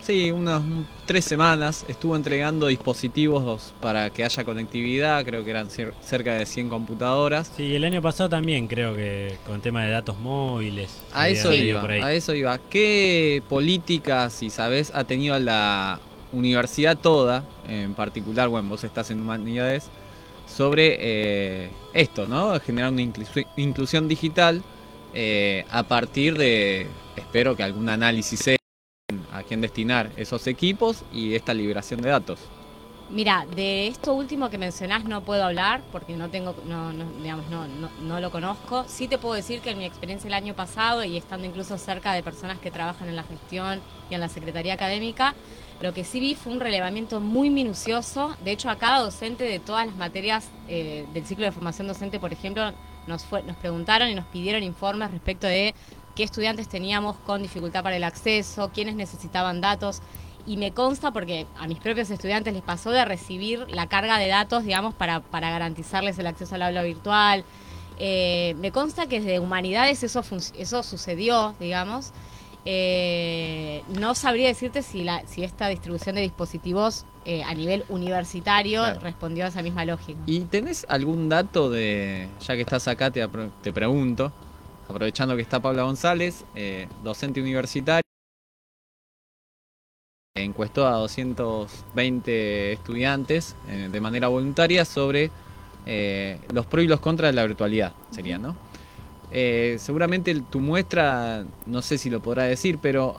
sí, 0.00 0.30
unas 0.30 0.62
tres 1.06 1.24
semanas 1.24 1.84
estuvo 1.88 2.14
entregando 2.14 2.68
dispositivos 2.68 3.74
para 3.80 4.10
que 4.10 4.24
haya 4.24 4.44
conectividad, 4.44 5.24
creo 5.24 5.44
que 5.44 5.50
eran 5.50 5.68
cerca 5.70 6.34
de 6.34 6.46
100 6.46 6.68
computadoras. 6.68 7.50
Sí, 7.56 7.74
el 7.74 7.84
año 7.84 8.00
pasado 8.00 8.30
también 8.30 8.68
creo 8.68 8.94
que 8.94 9.38
con 9.46 9.60
tema 9.60 9.84
de 9.84 9.90
datos 9.90 10.18
móviles. 10.18 10.96
A 11.12 11.28
eso 11.28 11.52
iba, 11.52 11.82
a 11.82 12.12
eso 12.12 12.34
iba. 12.34 12.58
¿Qué 12.58 13.42
políticas, 13.48 14.32
si 14.32 14.50
sabes, 14.50 14.92
ha 14.94 15.04
tenido 15.04 15.38
la 15.38 16.00
universidad 16.32 16.96
toda, 16.96 17.44
en 17.68 17.94
particular, 17.94 18.48
bueno, 18.48 18.68
vos 18.68 18.84
estás 18.84 19.10
en 19.10 19.20
humanidades, 19.20 19.90
sobre 20.46 20.96
eh, 20.98 21.70
esto, 21.94 22.26
¿no? 22.26 22.58
Generar 22.60 22.92
una 22.92 23.02
inclusi- 23.02 23.46
inclusión 23.56 24.08
digital 24.08 24.62
eh, 25.14 25.64
a 25.70 25.82
partir 25.84 26.36
de, 26.36 26.86
espero 27.16 27.56
que 27.56 27.62
algún 27.62 27.88
análisis 27.88 28.40
sea 28.40 28.56
a 29.32 29.42
quién 29.42 29.60
destinar 29.60 30.10
esos 30.16 30.46
equipos 30.46 31.04
y 31.12 31.34
esta 31.34 31.54
liberación 31.54 32.02
de 32.02 32.10
datos. 32.10 32.38
Mira, 33.10 33.46
de 33.54 33.88
esto 33.88 34.14
último 34.14 34.48
que 34.48 34.56
mencionás 34.56 35.04
no 35.04 35.20
puedo 35.22 35.44
hablar 35.44 35.82
porque 35.92 36.16
no 36.16 36.30
tengo, 36.30 36.54
no, 36.66 36.92
digamos, 37.22 37.46
no, 37.50 37.66
no 38.02 38.20
lo 38.20 38.30
conozco. 38.30 38.86
Sí 38.88 39.06
te 39.06 39.18
puedo 39.18 39.34
decir 39.34 39.60
que 39.60 39.70
en 39.70 39.78
mi 39.78 39.84
experiencia 39.84 40.28
el 40.28 40.34
año 40.34 40.54
pasado 40.54 41.04
y 41.04 41.18
estando 41.18 41.46
incluso 41.46 41.76
cerca 41.76 42.14
de 42.14 42.22
personas 42.22 42.58
que 42.58 42.70
trabajan 42.70 43.08
en 43.08 43.16
la 43.16 43.22
gestión 43.24 43.80
y 44.08 44.14
en 44.14 44.20
la 44.20 44.30
secretaría 44.30 44.72
académica, 44.72 45.34
lo 45.82 45.92
que 45.92 46.04
sí 46.04 46.20
vi 46.20 46.34
fue 46.34 46.52
un 46.52 46.60
relevamiento 46.60 47.20
muy 47.20 47.50
minucioso. 47.50 48.36
De 48.44 48.52
hecho, 48.52 48.70
a 48.70 48.76
cada 48.76 49.00
docente 49.00 49.44
de 49.44 49.58
todas 49.58 49.86
las 49.86 49.96
materias 49.96 50.48
eh, 50.68 51.06
del 51.12 51.26
ciclo 51.26 51.44
de 51.44 51.52
formación 51.52 51.88
docente, 51.88 52.20
por 52.20 52.32
ejemplo, 52.32 52.72
nos, 53.06 53.24
fue, 53.24 53.42
nos 53.42 53.56
preguntaron 53.56 54.08
y 54.08 54.14
nos 54.14 54.26
pidieron 54.26 54.62
informes 54.62 55.10
respecto 55.10 55.46
de 55.46 55.74
qué 56.14 56.22
estudiantes 56.22 56.68
teníamos 56.68 57.16
con 57.26 57.42
dificultad 57.42 57.82
para 57.82 57.96
el 57.96 58.04
acceso, 58.04 58.70
quiénes 58.72 58.94
necesitaban 58.94 59.60
datos. 59.60 60.02
Y 60.46 60.56
me 60.56 60.72
consta 60.72 61.12
porque 61.12 61.46
a 61.58 61.66
mis 61.66 61.78
propios 61.78 62.10
estudiantes 62.10 62.52
les 62.52 62.62
pasó 62.62 62.90
de 62.90 63.04
recibir 63.04 63.66
la 63.70 63.88
carga 63.88 64.18
de 64.18 64.28
datos, 64.28 64.64
digamos, 64.64 64.94
para, 64.94 65.22
garantizarles 65.30 66.18
el 66.18 66.26
acceso 66.26 66.54
al 66.54 66.62
aula 66.62 66.82
virtual. 66.82 67.44
Eh, 67.98 68.54
me 68.58 68.72
consta 68.72 69.06
que 69.06 69.20
desde 69.20 69.40
humanidades 69.40 70.02
eso, 70.02 70.22
eso 70.56 70.82
sucedió, 70.82 71.54
digamos. 71.60 72.12
Eh, 72.64 73.82
no 73.98 74.14
sabría 74.14 74.46
decirte 74.46 74.82
si, 74.82 75.02
la, 75.02 75.26
si 75.26 75.42
esta 75.42 75.68
distribución 75.68 76.14
de 76.14 76.20
dispositivos 76.22 77.04
eh, 77.24 77.42
a 77.42 77.54
nivel 77.54 77.84
universitario 77.88 78.82
Claro. 78.82 79.00
respondió 79.00 79.44
a 79.44 79.48
esa 79.48 79.62
misma 79.62 79.84
lógica. 79.84 80.20
¿Y 80.26 80.40
tenés 80.42 80.86
algún 80.88 81.28
dato 81.28 81.70
de, 81.70 82.28
ya 82.40 82.54
que 82.54 82.60
estás 82.60 82.86
acá, 82.86 83.10
te, 83.10 83.26
te 83.62 83.72
pregunto, 83.72 84.32
aprovechando 84.88 85.34
que 85.34 85.42
está 85.42 85.60
Paula 85.60 85.82
González, 85.82 86.44
eh, 86.54 86.86
docente 87.02 87.40
universitaria, 87.40 88.02
encuestó 90.36 90.86
a 90.86 90.92
220 90.92 92.72
estudiantes 92.72 93.54
de 93.66 94.00
manera 94.00 94.28
voluntaria 94.28 94.84
sobre 94.84 95.30
los 96.52 96.66
pros 96.66 96.84
y 96.84 96.88
los 96.88 97.00
contras 97.00 97.32
de 97.32 97.36
la 97.36 97.46
virtualidad, 97.46 97.92
sería, 98.10 98.38
¿no? 98.38 98.56
Eh, 99.32 99.76
seguramente 99.78 100.34
tu 100.50 100.60
muestra, 100.60 101.44
no 101.66 101.80
sé 101.82 101.96
si 101.98 102.10
lo 102.10 102.20
podrá 102.20 102.44
decir, 102.44 102.78
pero 102.82 103.18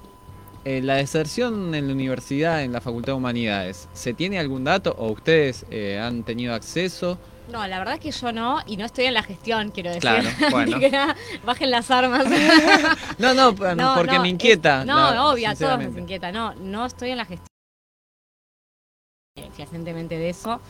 eh, 0.63 0.79
la 0.81 0.95
deserción 0.95 1.73
en 1.73 1.87
la 1.87 1.93
universidad, 1.93 2.63
en 2.63 2.71
la 2.71 2.81
Facultad 2.81 3.13
de 3.13 3.17
Humanidades, 3.17 3.89
¿se 3.93 4.13
tiene 4.13 4.37
algún 4.39 4.63
dato 4.63 4.93
o 4.97 5.11
ustedes 5.11 5.65
eh, 5.71 5.99
han 5.99 6.23
tenido 6.23 6.53
acceso? 6.53 7.17
No, 7.51 7.65
la 7.67 7.79
verdad 7.79 7.95
es 7.95 7.99
que 7.99 8.11
yo 8.11 8.31
no, 8.31 8.59
y 8.67 8.77
no 8.77 8.85
estoy 8.85 9.05
en 9.05 9.15
la 9.15 9.23
gestión, 9.23 9.71
quiero 9.71 9.89
decir. 9.89 10.01
Claro, 10.01 10.29
bueno. 10.51 10.71
Así 10.77 10.79
que 10.85 10.91
nada, 10.91 11.15
bajen 11.45 11.71
las 11.71 11.89
armas. 11.91 12.25
No, 13.17 13.33
no, 13.33 13.53
porque 13.55 13.75
no, 14.15 14.21
me 14.21 14.29
inquieta. 14.29 14.81
es- 14.81 14.85
no, 14.87 14.95
la- 15.11 15.25
obvio, 15.31 15.49
a 15.49 15.55
todos 15.55 15.83
nos 15.83 15.97
inquieta. 15.97 16.31
No, 16.31 16.53
no 16.55 16.85
estoy 16.85 17.09
en 17.11 17.17
la 17.17 17.25
gestión 17.25 17.47
eh, 19.35 19.49
fehacientemente 19.55 20.17
de 20.17 20.29
eso. 20.29 20.61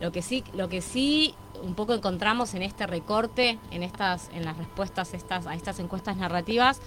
Lo 0.00 0.10
que 0.10 0.22
sí, 0.22 0.42
lo 0.54 0.68
que 0.68 0.80
sí 0.80 1.34
un 1.62 1.74
poco 1.74 1.94
encontramos 1.94 2.54
en 2.54 2.62
este 2.62 2.86
recorte, 2.86 3.58
en 3.70 3.82
estas, 3.82 4.28
en 4.34 4.44
las 4.44 4.56
respuestas 4.56 5.14
estas, 5.14 5.46
a 5.46 5.54
estas 5.54 5.78
encuestas 5.78 6.16
narrativas, 6.16 6.80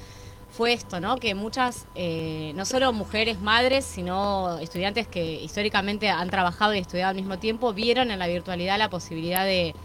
fue 0.51 0.73
esto, 0.73 0.99
¿no? 0.99 1.17
Que 1.17 1.35
muchas, 1.35 1.85
eh, 1.95 2.53
no 2.55 2.65
solo 2.65 2.93
mujeres 2.93 3.41
madres, 3.41 3.83
sino 3.83 4.57
estudiantes 4.59 5.07
que 5.07 5.41
históricamente 5.41 6.09
han 6.09 6.29
trabajado 6.29 6.73
y 6.73 6.79
estudiado 6.79 7.09
al 7.09 7.15
mismo 7.15 7.39
tiempo, 7.39 7.73
vieron 7.73 8.11
en 8.11 8.19
la 8.19 8.27
virtualidad 8.27 8.77
la 8.77 8.89
posibilidad 8.89 9.43
de, 9.43 9.75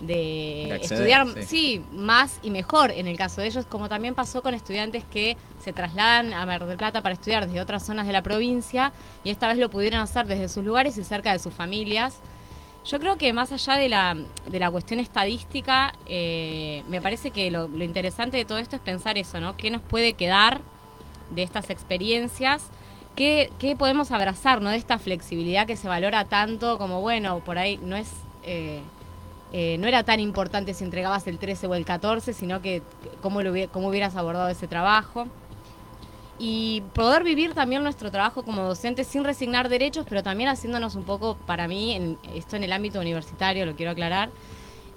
de 0.00 0.66
De 0.68 0.72
acceder, 0.74 0.82
estudiar, 0.82 1.26
sí. 1.34 1.42
sí, 1.46 1.84
más 1.92 2.38
y 2.42 2.50
mejor 2.50 2.92
en 2.92 3.08
el 3.08 3.16
caso 3.16 3.40
de 3.40 3.48
ellos, 3.48 3.66
como 3.66 3.88
también 3.88 4.14
pasó 4.14 4.40
con 4.42 4.54
estudiantes 4.54 5.04
que 5.04 5.36
se 5.62 5.72
trasladan 5.72 6.32
a 6.32 6.46
Mar 6.46 6.64
del 6.64 6.76
Plata 6.78 7.02
para 7.02 7.14
estudiar 7.14 7.46
desde 7.46 7.60
otras 7.60 7.84
zonas 7.84 8.06
de 8.06 8.12
la 8.12 8.22
provincia 8.22 8.92
y 9.24 9.30
esta 9.30 9.48
vez 9.48 9.58
lo 9.58 9.68
pudieron 9.68 10.00
hacer 10.00 10.26
desde 10.26 10.48
sus 10.48 10.64
lugares 10.64 10.96
y 10.96 11.04
cerca 11.04 11.32
de 11.32 11.38
sus 11.38 11.52
familias. 11.52 12.20
Yo 12.84 12.98
creo 12.98 13.16
que 13.16 13.32
más 13.32 13.52
allá 13.52 13.74
de 13.74 13.88
la, 13.88 14.16
de 14.46 14.58
la 14.58 14.70
cuestión 14.70 15.00
estadística, 15.00 15.92
eh, 16.06 16.82
me 16.88 17.02
parece 17.02 17.30
que 17.30 17.50
lo, 17.50 17.66
interesante 17.82 18.36
de 18.36 18.44
todo 18.44 18.58
esto 18.58 18.76
es 18.76 18.82
pensar 18.82 19.18
eso, 19.18 19.40
¿no? 19.40 19.56
¿Qué 19.56 19.70
nos 19.70 19.82
puede 19.82 20.14
quedar 20.14 20.60
de 21.30 21.42
estas 21.42 21.68
experiencias? 21.68 22.68
¿Qué, 23.16 23.50
podemos 23.78 24.12
abrazar, 24.12 24.62
¿no? 24.62 24.70
De 24.70 24.76
esta 24.76 24.98
flexibilidad 24.98 25.66
que 25.66 25.76
se 25.76 25.88
valora 25.88 26.24
tanto 26.24 26.78
como, 26.78 27.00
bueno, 27.00 27.40
por 27.40 27.58
ahí 27.58 27.78
no 27.82 27.96
es... 27.96 28.10
eh, 28.44 28.80
eh, 29.52 29.78
no 29.78 29.88
era 29.88 30.04
tan 30.04 30.20
importante 30.20 30.74
si 30.74 30.84
entregabas 30.84 31.26
el 31.26 31.38
13 31.38 31.66
o 31.66 31.74
el 31.74 31.84
14, 31.84 32.32
sino 32.32 32.62
que 32.62 32.82
cómo, 33.20 33.42
lo, 33.42 33.52
cómo 33.72 33.88
hubieras 33.88 34.14
abordado 34.14 34.48
ese 34.48 34.68
trabajo. 34.68 35.26
Y 36.42 36.80
poder 36.94 37.22
vivir 37.22 37.52
también 37.52 37.82
nuestro 37.82 38.10
trabajo 38.10 38.42
como 38.42 38.62
docentes 38.62 39.06
sin 39.06 39.24
resignar 39.24 39.68
derechos, 39.68 40.06
pero 40.08 40.22
también 40.22 40.48
haciéndonos 40.48 40.94
un 40.94 41.04
poco, 41.04 41.36
para 41.46 41.68
mí, 41.68 41.92
en, 41.92 42.18
esto 42.34 42.56
en 42.56 42.64
el 42.64 42.72
ámbito 42.72 42.98
universitario, 42.98 43.66
lo 43.66 43.76
quiero 43.76 43.92
aclarar, 43.92 44.30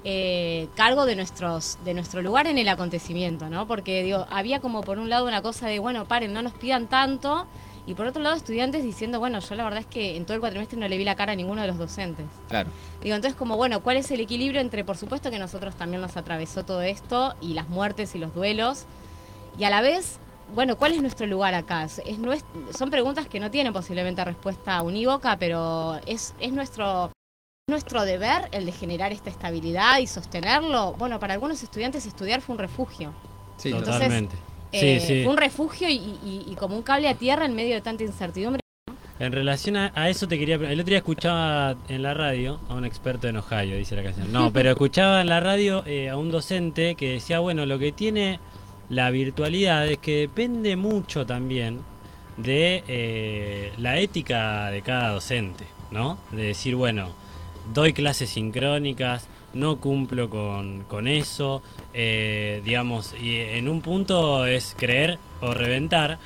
eh, 0.06 0.70
cargo 0.76 1.06
de 1.06 1.18
nuestros 1.18 1.78
de 1.84 1.94
nuestro 1.94 2.22
lugar 2.22 2.48
en 2.48 2.58
el 2.58 2.70
acontecimiento, 2.70 3.50
¿no? 3.50 3.68
Porque 3.68 4.04
digo, 4.04 4.26
había 4.30 4.62
como 4.62 4.84
por 4.84 5.00
un 5.00 5.10
lado 5.10 5.28
una 5.28 5.42
cosa 5.42 5.68
de, 5.68 5.80
bueno, 5.80 6.06
paren, 6.06 6.32
no 6.32 6.42
nos 6.42 6.54
pidan 6.54 6.88
tanto, 6.88 7.46
y 7.86 7.94
por 7.94 8.06
otro 8.06 8.24
lado 8.24 8.38
estudiantes 8.38 8.82
diciendo, 8.82 9.20
bueno, 9.20 9.40
yo 9.40 9.56
la 9.56 9.66
verdad 9.66 9.82
es 9.82 9.86
que 9.86 10.16
en 10.16 10.24
todo 10.24 10.36
el 10.36 10.40
cuatrimestre 10.40 10.80
no 10.80 10.88
le 10.88 10.98
vi 10.98 11.04
la 11.04 11.16
cara 11.16 11.34
a 11.34 11.36
ninguno 11.36 11.62
de 11.62 11.68
los 11.68 11.78
docentes. 11.78 12.26
Claro. 12.48 12.70
Digo, 13.02 13.16
entonces 13.16 13.38
como, 13.38 13.58
bueno, 13.58 13.82
¿cuál 13.82 13.98
es 13.98 14.10
el 14.12 14.22
equilibrio 14.22 14.62
entre, 14.62 14.86
por 14.86 14.96
supuesto 14.96 15.30
que 15.30 15.40
nosotros 15.40 15.76
también 15.76 16.02
nos 16.02 16.16
atravesó 16.16 16.64
todo 16.64 16.82
esto, 16.84 17.36
y 17.42 17.54
las 17.54 17.68
muertes 17.68 18.16
y 18.16 18.20
los 18.20 18.34
duelos, 18.34 18.86
y 19.60 19.66
a 19.66 19.70
la 19.70 19.82
vez, 19.82 20.20
bueno, 20.54 20.76
¿cuál 20.78 20.94
es 20.94 21.02
nuestro 21.02 21.26
lugar 21.28 21.54
acá? 21.54 21.84
Es, 21.86 22.02
son 22.78 22.90
preguntas 22.90 23.28
que 23.28 23.40
no 23.40 23.50
tienen 23.52 23.74
posiblemente 23.74 24.24
respuesta 24.24 24.82
unívoca, 24.82 25.38
pero 25.38 26.00
es, 26.06 26.34
es 26.40 26.52
nuestro, 26.54 27.12
nuestro 27.70 28.04
deber 28.04 28.50
el 28.52 28.66
de 28.66 28.72
generar 28.72 29.12
esta 29.12 29.30
estabilidad 29.30 30.00
y 30.00 30.08
sostenerlo. 30.08 30.94
Bueno, 30.94 31.20
para 31.20 31.34
algunos 31.34 31.62
estudiantes 31.64 32.06
estudiar 32.06 32.42
fue 32.42 32.54
un 32.54 32.60
refugio. 32.60 33.14
Sí, 33.58 33.70
Entonces, 33.70 33.94
Totalmente. 33.96 34.36
Eh, 34.72 35.00
sí, 35.00 35.08
sí. 35.08 35.24
Fue 35.24 35.32
un 35.32 35.38
refugio 35.38 35.88
y, 35.88 35.94
y- 35.96 36.46
y 36.48 36.56
como 36.56 36.76
un 36.76 36.82
cable 36.82 37.08
a 37.08 37.14
tierra 37.16 37.46
en 37.46 37.56
medio 37.56 37.76
de 37.76 37.82
tanta 37.82 38.04
incertidumbre. 38.04 38.60
En 39.20 39.32
relación 39.32 39.78
a, 39.78 39.92
a 39.96 40.10
eso 40.10 40.28
te 40.28 40.40
quería... 40.40 40.56
El 40.56 40.80
otro 40.80 40.90
día 40.90 40.98
escuchaba 40.98 41.76
en 41.88 42.02
la 42.02 42.16
radio 42.16 42.60
a 42.68 42.74
un 42.74 42.84
experto 42.84 43.28
en 43.28 43.38
Ohio, 43.38 43.78
dice 43.78 43.96
la 43.96 44.02
canción. 44.04 44.32
No, 44.34 44.52
pero 44.54 44.72
escuchaba 44.72 45.22
en 45.22 45.30
la 45.30 45.40
radio 45.40 45.84
eh, 45.86 46.10
a 46.10 46.18
un 46.18 46.32
docente 46.32 46.96
que 46.96 47.12
decía, 47.14 47.40
bueno, 47.40 47.66
lo 47.68 47.78
que 47.78 47.92
tiene 47.92 48.40
la 48.94 49.10
virtualidad 49.12 49.88
es 49.88 49.98
que 49.98 50.18
depende 50.18 50.76
mucho 50.76 51.26
también 51.26 51.82
de 52.38 52.84
eh, 52.88 53.74
la 53.78 54.00
ética 54.00 54.70
de 54.72 54.82
cada 54.82 55.10
docente, 55.10 55.66
¿no? 55.92 56.18
De 56.32 56.44
decir, 56.44 56.76
bueno, 56.76 57.10
doy 57.74 57.94
clases 57.94 58.30
sincrónicas, 58.30 59.28
no 59.54 59.80
cumplo 59.80 60.30
con, 60.30 60.84
con 60.84 61.08
eso, 61.08 61.62
eh, 61.94 62.62
digamos, 62.66 63.14
y 63.20 63.38
en 63.38 63.70
un 63.70 63.82
punto 63.82 64.46
es 64.46 64.76
creer 64.78 65.20
o 65.42 65.54
reventar. 65.54 66.20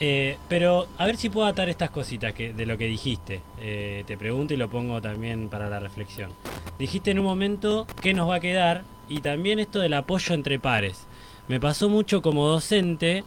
Eh, 0.00 0.36
pero 0.48 0.86
a 0.96 1.06
ver 1.06 1.16
si 1.16 1.28
puedo 1.28 1.48
atar 1.48 1.68
estas 1.68 1.90
cositas 1.90 2.32
que, 2.32 2.52
de 2.52 2.66
lo 2.66 2.78
que 2.78 2.86
dijiste. 2.86 3.40
Te 3.58 4.16
pregunto 4.16 4.54
y 4.54 4.56
lo 4.56 4.70
pongo 4.70 5.00
también 5.00 5.48
para 5.48 5.68
la 5.68 5.80
reflexión. 5.80 6.30
Dijiste 6.78 7.10
en 7.10 7.18
un 7.18 7.24
momento 7.24 7.84
qué 8.00 8.14
nos 8.14 8.30
va 8.30 8.36
a 8.36 8.40
quedar 8.40 8.84
y 9.08 9.20
también 9.22 9.58
esto 9.58 9.80
del 9.80 9.94
apoyo 9.94 10.34
entre 10.34 10.60
pares. 10.60 11.08
Me 11.48 11.60
pasó 11.60 11.88
mucho 11.88 12.22
como 12.22 12.46
docente 12.46 13.24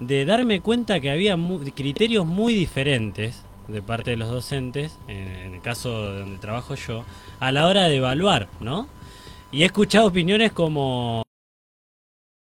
de 0.00 0.24
darme 0.24 0.60
cuenta 0.60 1.00
que 1.00 1.10
había 1.10 1.36
criterios 1.74 2.26
muy 2.26 2.52
diferentes 2.52 3.42
de 3.68 3.80
parte 3.80 4.10
de 4.10 4.16
los 4.16 4.28
docentes, 4.28 4.98
en, 5.08 5.28
en 5.28 5.54
el 5.54 5.62
caso 5.62 6.12
de 6.12 6.20
donde 6.20 6.38
trabajo 6.38 6.74
yo, 6.74 7.04
a 7.40 7.52
la 7.52 7.66
hora 7.66 7.84
de 7.84 7.96
evaluar, 7.96 8.48
¿no? 8.60 8.88
Y 9.52 9.62
he 9.62 9.66
escuchado 9.66 10.08
opiniones 10.08 10.52
como 10.52 11.22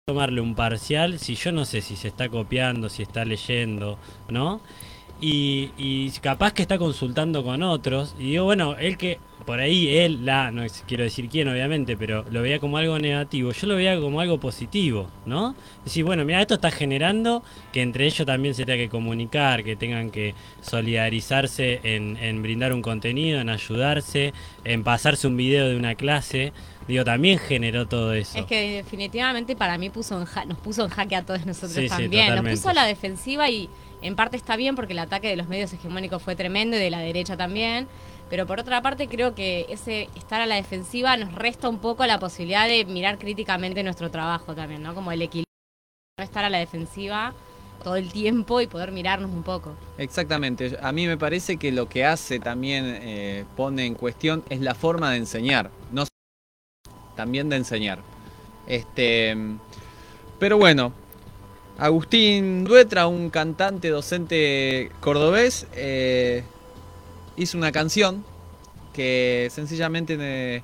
tomarle 0.06 0.40
un 0.40 0.54
parcial 0.54 1.18
si 1.18 1.34
yo 1.34 1.52
no 1.52 1.64
sé 1.64 1.80
si 1.80 1.96
se 1.96 2.08
está 2.08 2.28
copiando, 2.28 2.88
si 2.88 3.02
está 3.02 3.24
leyendo, 3.24 3.98
¿no? 4.28 4.60
Y, 5.24 5.70
y 5.78 6.10
capaz 6.20 6.52
que 6.52 6.62
está 6.62 6.78
consultando 6.78 7.44
con 7.44 7.62
otros. 7.62 8.14
Y 8.18 8.24
digo, 8.32 8.44
bueno, 8.44 8.74
él 8.76 8.96
que 8.98 9.18
por 9.46 9.60
ahí, 9.60 9.88
él, 9.98 10.24
la, 10.26 10.50
no 10.50 10.62
quiero 10.86 11.04
decir 11.04 11.28
quién 11.28 11.48
obviamente, 11.48 11.96
pero 11.96 12.24
lo 12.30 12.42
veía 12.42 12.58
como 12.58 12.76
algo 12.76 12.98
negativo. 12.98 13.52
Yo 13.52 13.66
lo 13.68 13.76
veía 13.76 13.98
como 14.00 14.20
algo 14.20 14.38
positivo, 14.40 15.08
¿no? 15.24 15.54
Decir, 15.84 16.04
bueno, 16.04 16.24
mira, 16.24 16.40
esto 16.40 16.54
está 16.54 16.70
generando 16.72 17.42
que 17.72 17.82
entre 17.82 18.06
ellos 18.06 18.26
también 18.26 18.54
se 18.54 18.64
tenga 18.64 18.78
que 18.78 18.88
comunicar, 18.88 19.62
que 19.64 19.76
tengan 19.76 20.10
que 20.10 20.34
solidarizarse 20.60 21.80
en, 21.84 22.16
en 22.18 22.42
brindar 22.42 22.72
un 22.72 22.82
contenido, 22.82 23.40
en 23.40 23.48
ayudarse, 23.48 24.32
en 24.64 24.82
pasarse 24.84 25.26
un 25.26 25.36
video 25.36 25.68
de 25.68 25.76
una 25.76 25.94
clase. 25.94 26.52
Digo, 26.88 27.04
también 27.04 27.38
generó 27.38 27.86
todo 27.86 28.12
eso. 28.12 28.38
Es 28.38 28.44
que 28.46 28.72
definitivamente 28.78 29.54
para 29.54 29.78
mí 29.78 29.88
puso 29.90 30.18
en 30.18 30.24
ja- 30.26 30.44
nos 30.44 30.58
puso 30.58 30.82
en 30.84 30.90
jaque 30.90 31.14
a 31.14 31.22
todos 31.24 31.46
nosotros 31.46 31.72
Sí, 31.72 31.82
sí, 31.82 31.88
también. 31.88 32.34
nos 32.34 32.44
puso 32.48 32.68
a 32.70 32.74
la 32.74 32.84
defensiva 32.86 33.48
y 33.48 33.68
en 34.02 34.16
parte 34.16 34.36
está 34.36 34.56
bien 34.56 34.74
porque 34.74 34.92
el 34.92 34.98
ataque 34.98 35.28
de 35.28 35.36
los 35.36 35.48
medios 35.48 35.72
hegemónicos 35.72 36.22
fue 36.22 36.36
tremendo 36.36 36.76
y 36.76 36.80
de 36.80 36.90
la 36.90 36.98
derecha 36.98 37.36
también. 37.36 37.88
Pero 38.28 38.46
por 38.46 38.60
otra 38.60 38.80
parte 38.80 39.08
creo 39.08 39.34
que 39.34 39.66
ese 39.68 40.08
estar 40.14 40.40
a 40.40 40.46
la 40.46 40.54
defensiva 40.54 41.16
nos 41.16 41.34
resta 41.34 41.68
un 41.68 41.78
poco 41.78 42.06
la 42.06 42.18
posibilidad 42.18 42.66
de 42.66 42.84
mirar 42.86 43.18
críticamente 43.18 43.82
nuestro 43.82 44.10
trabajo 44.10 44.54
también, 44.54 44.82
¿no? 44.82 44.94
Como 44.94 45.12
el 45.12 45.20
equilibrio, 45.20 45.46
no 46.18 46.24
estar 46.24 46.44
a 46.44 46.50
la 46.50 46.58
defensiva 46.58 47.34
todo 47.82 47.96
el 47.96 48.10
tiempo 48.12 48.60
y 48.60 48.66
poder 48.66 48.92
mirarnos 48.92 49.30
un 49.30 49.42
poco. 49.42 49.74
Exactamente. 49.98 50.78
A 50.80 50.92
mí 50.92 51.06
me 51.06 51.18
parece 51.18 51.56
que 51.56 51.72
lo 51.72 51.88
que 51.88 52.04
hace 52.04 52.38
también 52.38 52.84
eh, 52.86 53.44
pone 53.56 53.84
en 53.84 53.94
cuestión 53.94 54.44
es 54.48 54.60
la 54.60 54.74
forma 54.74 55.10
de 55.10 55.18
enseñar, 55.18 55.70
no 55.90 56.04
también 57.16 57.48
de 57.48 57.56
enseñar. 57.56 57.98
Este, 58.66 59.36
pero 60.38 60.56
bueno, 60.56 60.92
Agustín 61.78 62.64
Duetra, 62.64 63.06
un 63.06 63.30
cantante 63.30 63.88
docente 63.88 64.90
cordobés, 65.00 65.66
eh, 65.74 66.44
hizo 67.36 67.58
una 67.58 67.72
canción 67.72 68.24
que 68.92 69.48
sencillamente 69.50 70.16
le, 70.16 70.62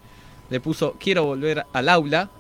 le 0.51 0.61
puso 0.61 0.95
Quiero 0.99 1.25
volver 1.25 1.65
al 1.73 1.89
aula. 1.89 2.31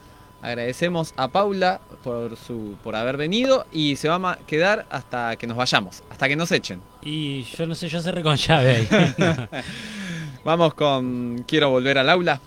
Agradecemos 0.40 1.14
a 1.16 1.28
Paula 1.28 1.80
por 2.04 2.36
su 2.36 2.76
por 2.84 2.94
haber 2.94 3.16
venido 3.16 3.66
y 3.72 3.96
se 3.96 4.08
va 4.08 4.32
a 4.32 4.36
quedar 4.36 4.86
hasta 4.88 5.34
que 5.36 5.48
nos 5.48 5.56
vayamos, 5.56 6.04
hasta 6.10 6.28
que 6.28 6.36
nos 6.36 6.52
echen. 6.52 6.80
Y 7.02 7.42
yo 7.42 7.66
no 7.66 7.74
sé, 7.74 7.88
yo 7.88 8.00
cerré 8.00 8.22
con 8.22 8.36
llave 8.36 8.76
ahí. 8.76 8.88
Vamos 10.44 10.74
con 10.74 11.44
Quiero 11.48 11.70
volver 11.70 11.98
al 11.98 12.08
aula. 12.08 12.40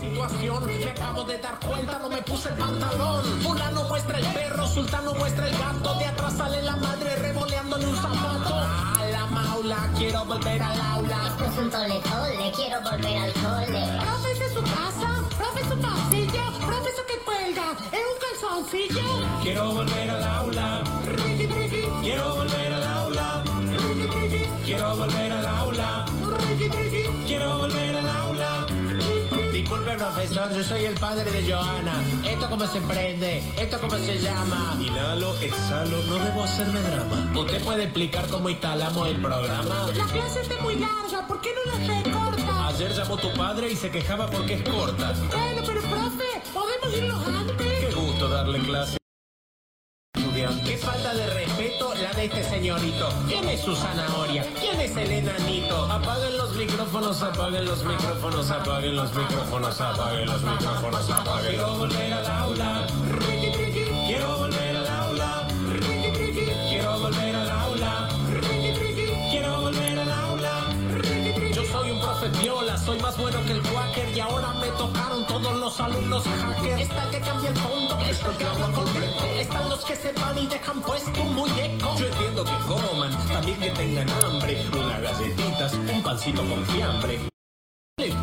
Situación. 0.00 0.66
Me 0.66 0.90
acabo 0.90 1.24
de 1.24 1.38
dar 1.38 1.58
cuenta, 1.60 1.98
no 1.98 2.08
me 2.08 2.22
puse 2.22 2.48
el 2.48 2.54
pantalón. 2.56 3.24
Fulano 3.42 3.84
muestra 3.84 4.18
el 4.18 4.26
perro, 4.26 4.66
sultano 4.66 5.14
muestra 5.14 5.48
el 5.48 5.58
gato. 5.58 5.94
De 5.94 6.06
atrás 6.06 6.34
sale 6.36 6.62
la 6.62 6.76
madre 6.76 7.16
revoleándole 7.16 7.86
un 7.86 7.96
zapato. 7.96 8.54
A 8.54 9.04
la 9.10 9.26
maula, 9.26 9.90
quiero 9.96 10.24
volver 10.24 10.62
al 10.62 10.80
aula. 10.80 11.18
Esto 11.28 11.44
es 11.44 11.58
un 11.58 11.70
tole 11.70 12.00
tole, 12.00 12.52
quiero 12.56 12.80
volver 12.82 13.16
al 13.16 13.32
cole. 13.32 13.98
Profe, 14.00 14.32
¿ese 14.32 14.44
es 14.46 14.52
su 14.52 14.62
casa? 14.62 15.22
Profe, 15.38 15.60
¿es 15.60 15.68
su 15.68 15.78
pasillo? 15.78 16.44
Profe, 16.66 16.90
¿eso 16.90 17.02
que 17.06 17.18
cuelga? 17.24 17.66
¿Es 17.92 18.04
un 18.12 18.18
calzoncillo? 18.24 19.42
Quiero 19.42 19.72
volver 19.72 20.10
al 20.10 20.24
aula. 20.24 20.82
Ricky, 21.04 21.46
Ricky. 21.46 21.82
Quiero 22.02 22.34
volver 22.36 22.72
al 22.72 22.84
aula. 22.84 23.44
Ricky, 23.44 24.46
Quiero 24.64 24.96
volver 24.96 25.32
al 25.32 25.46
aula. 25.46 26.04
Quiero 27.26 27.58
volver 27.58 27.96
al 27.96 28.08
aula 28.08 28.23
Disculpe, 29.54 29.92
profesor, 29.96 30.52
yo 30.52 30.64
soy 30.64 30.84
el 30.84 30.94
padre 30.94 31.30
de 31.30 31.48
Joana. 31.48 32.02
¿Esto 32.24 32.50
cómo 32.50 32.66
se 32.66 32.80
prende? 32.80 33.38
¿Esto 33.56 33.78
cómo 33.80 33.96
se 33.98 34.18
llama? 34.18 34.76
Inhalo, 34.80 35.32
exhalo, 35.40 36.02
no 36.08 36.16
debo 36.16 36.42
hacerme 36.42 36.80
drama. 36.80 37.32
¿Usted 37.38 37.62
puede 37.62 37.84
explicar 37.84 38.26
cómo 38.26 38.48
instalamos 38.48 39.06
el 39.06 39.22
programa? 39.22 39.86
La 39.94 40.06
clase 40.06 40.40
está 40.40 40.60
muy 40.60 40.74
larga, 40.74 41.24
¿por 41.28 41.40
qué 41.40 41.50
no 41.54 41.72
la 41.72 41.84
hace 41.84 42.10
corta? 42.10 42.66
Ayer 42.66 42.92
llamó 42.94 43.16
tu 43.16 43.32
padre 43.34 43.70
y 43.70 43.76
se 43.76 43.92
quejaba 43.92 44.28
porque 44.28 44.54
es 44.54 44.68
corta. 44.68 45.12
Bueno, 45.12 45.62
pero 45.64 45.80
profe, 45.82 46.42
¿podemos 46.52 46.98
irnos 46.98 47.24
antes? 47.24 47.84
Qué 47.86 47.94
gusto 47.94 48.28
darle 48.28 48.58
clase. 48.58 49.03
Qué 50.34 50.76
falta 50.76 51.14
de 51.14 51.28
respeto 51.28 51.94
la 51.94 52.12
de 52.12 52.24
este 52.24 52.42
señorito. 52.42 53.08
¿Quién 53.28 53.48
es 53.48 53.60
su 53.60 53.76
zanahoria? 53.76 54.44
¿Quién 54.58 54.80
es 54.80 54.96
el 54.96 55.12
enanito? 55.12 55.84
Apaguen 55.84 56.36
los 56.36 56.56
micrófonos, 56.56 57.22
apaguen 57.22 57.64
los 57.64 57.84
micrófonos, 57.84 58.50
apaguen 58.50 58.96
los 58.96 59.14
micrófonos, 59.14 59.80
apaguen 59.80 60.26
los 60.26 60.42
micrófonos, 60.42 61.10
apaguen. 61.10 61.50
Quiero 61.50 61.74
volver 61.76 62.12
al 62.14 62.26
aula. 62.26 62.86
Ricky, 63.12 63.32
Ricky. 63.32 63.43
Todos 75.44 75.60
los 75.60 75.80
alumnos 75.80 76.24
hackers. 76.24 76.80
Está 76.80 77.04
el 77.04 77.10
que 77.10 77.20
cambia 77.20 77.50
el 77.50 77.56
fondo, 77.56 77.98
está 78.00 78.30
el 78.30 78.36
que 78.38 78.44
habla 78.44 78.66
completo. 78.72 79.24
Están 79.38 79.68
los 79.68 79.84
que 79.84 79.96
se 79.96 80.12
van 80.12 80.38
y 80.38 80.46
dejan 80.46 80.80
puesto 80.80 81.22
un 81.22 81.34
muñeco. 81.34 81.96
Yo 81.98 82.06
entiendo 82.06 82.44
que 82.44 82.56
coman, 82.66 83.28
también 83.28 83.60
que 83.60 83.70
tengan 83.70 84.08
hambre. 84.08 84.66
Unas 84.72 85.02
galletitas, 85.02 85.74
un 85.74 86.02
pancito 86.02 86.42
con 86.48 86.64
fiambre. 86.66 87.20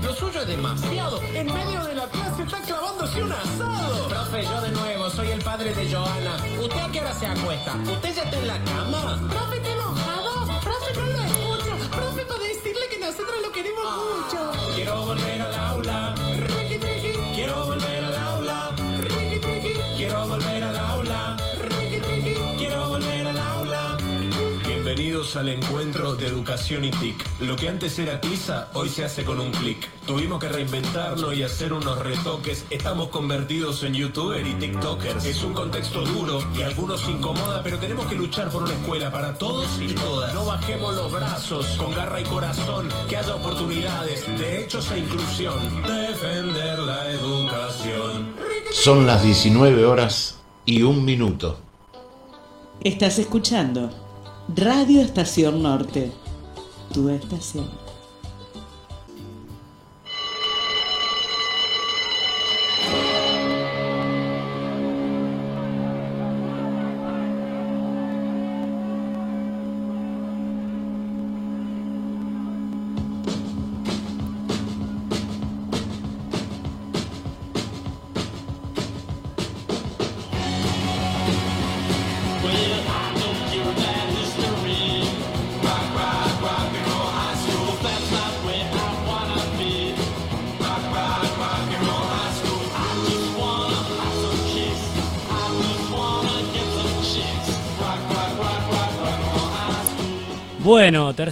Lo 0.03 0.13
suyo 0.15 0.41
es 0.41 0.47
demasiado. 0.47 1.22
En 1.34 1.45
medio 1.45 1.84
de 1.84 1.95
la 1.95 2.07
clase 2.07 2.43
está 2.43 2.59
clavándose 2.61 3.24
un 3.24 3.32
asado. 3.32 4.07
Profe, 4.09 4.43
yo 4.43 4.61
de 4.61 4.72
nuevo 4.72 5.09
soy 5.11 5.32
el 5.32 5.43
padre 5.43 5.74
de 5.76 5.93
Joana. 5.93 6.36
¿Usted 6.59 6.80
a 6.80 6.91
qué 6.91 7.01
hora 7.01 7.13
se 7.13 7.28
acuesta? 7.28 7.76
¿Usted 7.76 8.15
ya 8.15 8.24
está 8.24 8.38
en 8.38 8.47
la 8.47 8.63
cama? 8.63 9.28
Profe, 9.30 9.57
¿está 9.57 9.72
enojado? 9.72 10.59
Profe, 10.61 10.93
no 10.95 11.05
lo 11.05 11.22
escucho. 11.22 11.89
Profe, 11.91 12.26
para 12.26 12.39
decirle 12.39 12.82
que 12.89 12.99
nosotros 12.99 13.36
lo 13.43 13.51
queremos 13.51 13.86
mucho. 13.86 14.51
Quiero 14.76 15.05
volver 15.05 15.41
al 15.41 15.55
aula. 15.55 16.20
Bienvenidos 25.32 25.36
al 25.36 25.49
encuentro 25.49 26.15
de 26.15 26.27
educación 26.27 26.84
y 26.84 26.91
TIC. 26.91 27.41
Lo 27.41 27.55
que 27.55 27.69
antes 27.69 27.97
era 27.99 28.19
tiza, 28.19 28.69
hoy 28.73 28.89
se 28.89 29.05
hace 29.05 29.23
con 29.23 29.39
un 29.39 29.51
clic. 29.51 29.89
Tuvimos 30.05 30.39
que 30.39 30.49
reinventarnos 30.49 31.34
y 31.36 31.43
hacer 31.43 31.73
unos 31.73 31.99
retoques. 31.99 32.65
Estamos 32.69 33.09
convertidos 33.09 33.84
en 33.84 33.93
youtuber 33.93 34.45
y 34.45 34.53
tiktokers. 34.55 35.23
Es 35.25 35.43
un 35.43 35.53
contexto 35.53 36.03
duro 36.03 36.39
y 36.57 36.63
a 36.63 36.67
algunos 36.67 37.07
incomoda, 37.07 37.61
pero 37.63 37.77
tenemos 37.77 38.07
que 38.07 38.15
luchar 38.15 38.49
por 38.49 38.63
una 38.63 38.73
escuela 38.73 39.11
para 39.11 39.38
todos 39.38 39.67
y 39.79 39.93
todas. 39.93 40.34
No 40.34 40.45
bajemos 40.45 40.95
los 40.95 41.11
brazos, 41.11 41.65
con 41.77 41.93
garra 41.93 42.19
y 42.19 42.23
corazón, 42.23 42.89
que 43.07 43.17
haya 43.17 43.36
oportunidades, 43.36 44.25
derechos 44.38 44.91
e 44.91 44.99
inclusión. 44.99 45.55
Defender 45.84 46.79
la 46.79 47.09
educación. 47.09 48.36
Son 48.71 49.05
las 49.05 49.23
19 49.23 49.86
horas 49.86 50.39
y 50.65 50.82
un 50.82 51.05
minuto. 51.05 51.59
Estás 52.84 53.19
escuchando 53.19 54.01
Radio 54.56 55.02
Estación 55.02 55.64
Norte, 55.64 56.12
tu 56.93 57.08
estación. 57.08 57.80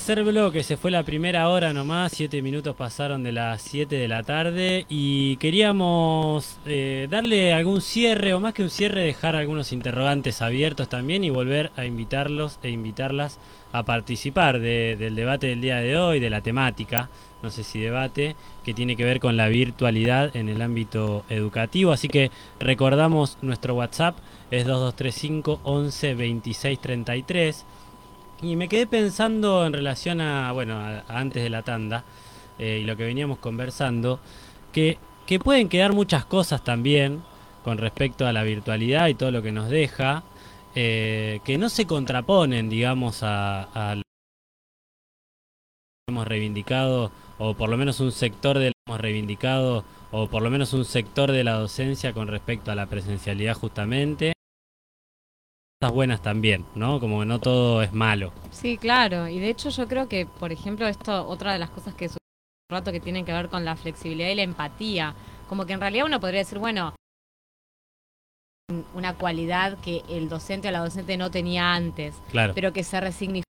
Tercer 0.10 0.26
bloque, 0.26 0.64
se 0.64 0.76
fue 0.76 0.90
la 0.90 1.04
primera 1.04 1.50
hora 1.50 1.72
nomás, 1.72 2.14
siete 2.16 2.42
minutos 2.42 2.76
pasaron 2.76 3.22
de 3.22 3.32
las 3.32 3.62
7 3.62 3.96
de 3.96 4.08
la 4.08 4.24
tarde 4.24 4.88
y 4.90 5.38
queríamos 5.38 6.58
eh, 6.66 7.08
darle 7.12 7.54
algún 7.54 7.80
cierre, 7.80 8.34
o 8.34 8.40
más 8.40 8.56
que 8.56 8.64
un 8.64 8.72
cierre, 8.72 9.04
dejar 9.04 9.36
algunos 9.36 9.72
interrogantes 9.72 10.42
abiertos 10.42 10.90
también 10.90 11.24
y 11.24 11.30
volver 11.30 11.70
a 11.76 11.86
invitarlos 11.86 12.58
e 12.64 12.72
invitarlas 12.72 13.38
a 13.72 13.84
participar 13.84 14.60
de- 14.60 14.96
del 14.98 15.14
debate 15.14 15.46
del 15.46 15.62
día 15.62 15.78
de 15.78 15.96
hoy, 15.96 16.20
de 16.20 16.32
la 16.32 16.42
temática 16.42 17.12
no 17.42 17.52
sé 17.52 17.64
si 17.64 17.80
debate, 17.80 18.36
que 18.66 18.74
tiene 18.74 18.96
que 18.96 19.06
ver 19.06 19.20
con 19.20 19.38
la 19.38 19.48
virtualidad 19.48 20.36
en 20.36 20.50
el 20.50 20.62
ámbito 20.62 21.24
educativo. 21.30 21.92
Así 21.94 22.08
que 22.10 22.32
recordamos 22.60 23.38
nuestro 23.42 23.76
WhatsApp, 23.76 24.18
es 24.52 24.66
2235 24.66 25.62
11 25.64 26.16
26 26.16 26.80
33. 26.82 27.66
Y 28.42 28.56
me 28.56 28.70
quedé 28.70 28.88
pensando 28.88 29.66
en 29.66 29.74
relación 29.74 30.22
a, 30.22 30.52
bueno, 30.54 30.80
antes 31.08 31.44
de 31.44 31.50
la 31.50 31.62
tanda 31.62 32.06
eh, 32.58 32.80
y 32.82 32.86
lo 32.86 32.96
que 32.96 33.04
veníamos 33.04 33.40
conversando, 33.40 34.22
que, 34.72 34.98
que 35.28 35.40
pueden 35.40 35.68
quedar 35.68 35.92
muchas 35.92 36.26
cosas 36.26 36.64
también 36.64 37.22
con 37.66 37.78
respecto 37.78 38.26
a 38.26 38.32
la 38.32 38.44
virtualidad 38.44 39.08
y 39.08 39.16
todo 39.16 39.32
lo 39.32 39.42
que 39.42 39.52
nos 39.52 39.70
deja, 39.70 40.24
eh, 40.74 41.42
que 41.44 41.58
no 41.58 41.68
se 41.68 41.86
contraponen, 41.86 42.70
digamos, 42.70 43.24
a, 43.24 43.64
a 43.64 43.96
lo 43.96 44.02
que 46.08 46.12
hemos 46.12 46.26
reivindicado, 46.26 47.12
o 47.40 47.56
por 47.56 47.70
lo 47.70 47.76
menos 47.76 48.00
un 48.00 48.14
sector 48.14 48.58
de 48.58 48.68
lo 48.68 48.72
que 48.72 48.92
hemos 48.92 49.02
reivindicado, 49.02 49.84
o 50.12 50.28
por 50.28 50.42
lo 50.42 50.50
menos 50.50 50.72
un 50.72 50.86
sector 50.86 51.34
de 51.34 51.44
la 51.44 51.54
docencia 51.54 52.14
con 52.14 52.30
respecto 52.30 52.72
a 52.72 52.76
la 52.76 52.86
presencialidad 52.86 53.56
justamente. 53.56 54.34
Buenas 55.88 56.22
también, 56.22 56.66
¿no? 56.76 57.00
Como 57.00 57.22
que 57.22 57.26
no 57.26 57.40
todo 57.40 57.82
es 57.82 57.94
malo. 57.94 58.34
Sí, 58.52 58.78
claro. 58.78 59.30
Y 59.30 59.40
de 59.40 59.50
hecho 59.50 59.70
yo 59.70 59.88
creo 59.88 60.10
que, 60.10 60.26
por 60.26 60.52
ejemplo, 60.52 60.86
esto, 60.88 61.26
otra 61.26 61.54
de 61.54 61.60
las 61.60 61.70
cosas 61.70 61.94
que 61.96 62.10
su- 62.10 62.18
un 62.70 62.76
rato 62.76 62.92
que 62.92 63.00
tienen 63.00 63.24
que 63.24 63.32
ver 63.32 63.48
con 63.48 63.64
la 63.64 63.78
flexibilidad 63.78 64.28
y 64.30 64.36
la 64.36 64.42
empatía. 64.44 65.16
Como 65.48 65.66
que 65.66 65.72
en 65.74 65.80
realidad 65.80 66.06
uno 66.06 66.20
podría 66.20 66.40
decir, 66.40 66.60
bueno, 66.60 66.94
una 68.94 69.16
cualidad 69.16 69.78
que 69.80 70.04
el 70.10 70.28
docente 70.28 70.68
o 70.68 70.72
la 70.72 70.80
docente 70.80 71.16
no 71.16 71.32
tenía 71.32 71.74
antes, 71.74 72.14
Claro. 72.30 72.52
pero 72.54 72.74
que 72.74 72.84
se 72.84 73.00
resignifica 73.00 73.46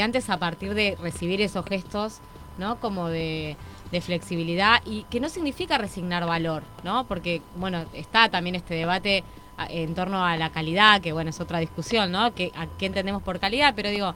antes 0.00 0.30
a 0.30 0.38
partir 0.38 0.72
de 0.72 0.96
recibir 0.98 1.42
esos 1.42 1.66
gestos, 1.66 2.20
¿no? 2.56 2.80
Como 2.80 3.08
de, 3.08 3.56
de 3.92 4.00
flexibilidad 4.00 4.80
y 4.86 5.02
que 5.04 5.20
no 5.20 5.28
significa 5.28 5.76
resignar 5.76 6.24
valor, 6.26 6.62
¿no? 6.84 7.06
Porque, 7.06 7.42
bueno, 7.56 7.84
está 7.92 8.30
también 8.30 8.56
este 8.56 8.74
debate 8.74 9.22
en 9.68 9.94
torno 9.94 10.24
a 10.24 10.36
la 10.36 10.50
calidad, 10.50 11.00
que 11.00 11.12
bueno, 11.12 11.30
es 11.30 11.40
otra 11.40 11.58
discusión, 11.58 12.12
¿no? 12.12 12.34
Que, 12.34 12.52
¿A 12.56 12.66
qué 12.78 12.86
entendemos 12.86 13.22
por 13.22 13.40
calidad? 13.40 13.74
Pero 13.76 13.90
digo, 13.90 14.14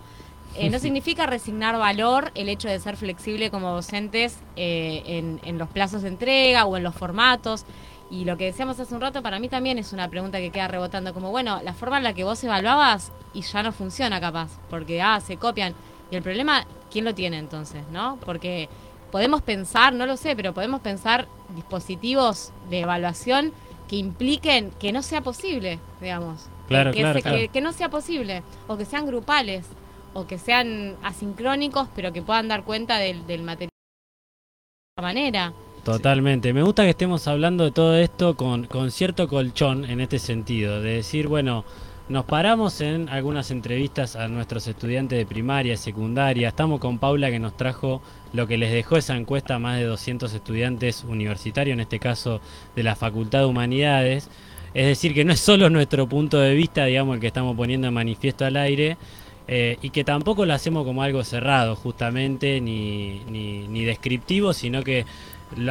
eh, 0.57 0.70
no 0.70 0.78
significa 0.80 1.26
resignar 1.26 1.76
valor 1.78 2.30
el 2.34 2.49
hecho 2.49 2.68
de 2.68 2.78
ser 2.78 2.97
flexible 2.97 3.51
como 3.51 3.70
docentes 3.70 4.38
eh, 4.57 5.03
en, 5.07 5.40
en 5.45 5.59
los 5.59 5.68
plazos 5.68 6.03
de 6.03 6.09
entrega 6.09 6.64
o 6.64 6.76
en 6.76 6.82
los 6.82 6.95
formatos. 6.95 7.64
Y 8.11 8.24
lo 8.24 8.36
que 8.36 8.45
decíamos 8.45 8.78
hace 8.78 8.95
un 8.95 9.01
rato, 9.01 9.22
para 9.22 9.38
mí 9.38 9.49
también 9.49 9.78
es 9.78 9.92
una 9.92 10.09
pregunta 10.09 10.38
que 10.38 10.51
queda 10.51 10.68
rebotando, 10.68 11.14
como, 11.14 11.30
bueno, 11.30 11.61
la 11.64 11.72
forma 11.74 11.97
en 11.97 12.05
la 12.05 12.12
que 12.12 12.22
vos 12.22 12.42
evaluabas 12.45 13.12
y 13.32 13.40
ya 13.42 13.62
no 13.62 13.72
funciona 13.72 14.20
capaz, 14.20 14.51
porque, 14.70 15.03
ah, 15.03 15.20
se 15.20 15.36
copian. 15.36 15.74
Y 16.11 16.16
el 16.16 16.22
problema, 16.22 16.66
¿quién 16.90 17.05
lo 17.05 17.14
tiene 17.14 17.38
entonces, 17.38 17.82
no? 17.90 18.18
Porque 18.24 18.68
podemos 19.11 19.42
pensar, 19.42 19.95
no 19.95 20.07
lo 20.07 20.16
sé, 20.16 20.36
pero 20.36 20.53
podemos 20.53 20.80
pensar 20.80 21.26
dispositivos 21.55 22.53
de 22.68 22.80
evaluación 22.80 23.53
que 23.89 23.97
impliquen 23.97 24.70
que 24.80 24.93
no 24.93 25.03
sea 25.03 25.20
posible, 25.20 25.78
digamos. 26.01 26.49
Claro, 26.68 26.93
que, 26.93 27.01
claro, 27.01 27.18
se- 27.18 27.22
claro. 27.22 27.39
que- 27.39 27.49
que 27.49 27.61
no 27.61 27.72
sea 27.72 27.89
posible, 27.91 28.43
o 28.66 28.76
que 28.76 28.85
sean 28.85 29.07
grupales, 29.07 29.66
o 30.14 30.26
que 30.26 30.39
sean 30.39 30.97
asincrónicos, 31.03 31.89
pero 31.95 32.12
que 32.12 32.22
puedan 32.22 32.49
dar 32.49 32.64
cuenta 32.64 32.99
del, 32.99 33.26
del 33.26 33.43
material 33.43 33.68
de 33.70 35.01
otra 35.01 35.09
manera. 35.09 35.53
Totalmente. 35.85 36.53
Me 36.55 36.62
gusta 36.62 36.85
que 36.85 36.91
estemos 36.91 37.28
hablando 37.28 37.64
de 37.64 37.70
todo 37.72 37.95
esto 37.97 38.37
con, 38.37 38.64
con 38.66 38.91
cierto 38.91 39.28
colchón 39.28 39.85
en 39.85 40.01
este 40.01 40.18
sentido, 40.18 40.80
de 40.80 40.95
decir, 40.95 41.28
bueno, 41.28 41.64
nos 42.09 42.26
paramos 42.26 42.80
en 42.82 43.09
algunas 43.09 43.50
entrevistas 43.50 44.14
a 44.14 44.28
nuestros 44.28 44.66
estudiantes 44.66 45.18
de 45.18 45.24
primaria, 45.24 45.76
secundaria, 45.76 46.48
estamos 46.48 46.78
con 46.78 46.98
Paula 46.98 47.30
que 47.30 47.38
nos 47.38 47.57
trajo 47.57 48.02
lo 48.34 48.46
que 48.46 48.59
les 48.59 48.72
dejó 48.72 48.98
esa 48.98 49.16
encuesta 49.16 49.55
a 49.55 49.59
más 49.59 49.78
de 49.78 49.84
200 49.84 50.32
estudiantes 50.34 51.05
universitarios, 51.09 51.72
en 51.72 51.80
este 51.80 51.98
caso 51.98 52.42
de 52.76 52.82
la 52.82 52.94
Facultad 52.94 53.40
de 53.40 53.46
Humanidades. 53.46 54.28
Es 54.74 54.86
decir, 54.86 55.14
que 55.14 55.24
no 55.24 55.32
es 55.32 55.40
solo 55.40 55.70
nuestro 55.70 56.07
punto 56.07 56.38
de 56.38 56.55
vista, 56.55 56.84
digamos, 56.84 57.14
el 57.14 57.20
que 57.20 57.28
estamos 57.28 57.57
poniendo 57.57 57.88
en 57.88 57.94
manifiesto 57.94 58.44
al 58.44 58.57
aire, 58.57 58.98
eh, 59.46 59.78
y 59.80 59.90
que 59.90 60.05
tampoco 60.05 60.44
lo 60.44 60.52
hacemos 60.52 60.84
como 60.84 61.02
algo 61.02 61.22
cerrado, 61.22 61.76
justamente, 61.76 62.61
ni, 62.61 63.20
ni, 63.30 63.68
ni 63.68 63.84
descriptivo, 63.84 64.52
sino 64.52 64.82
que 64.82 65.07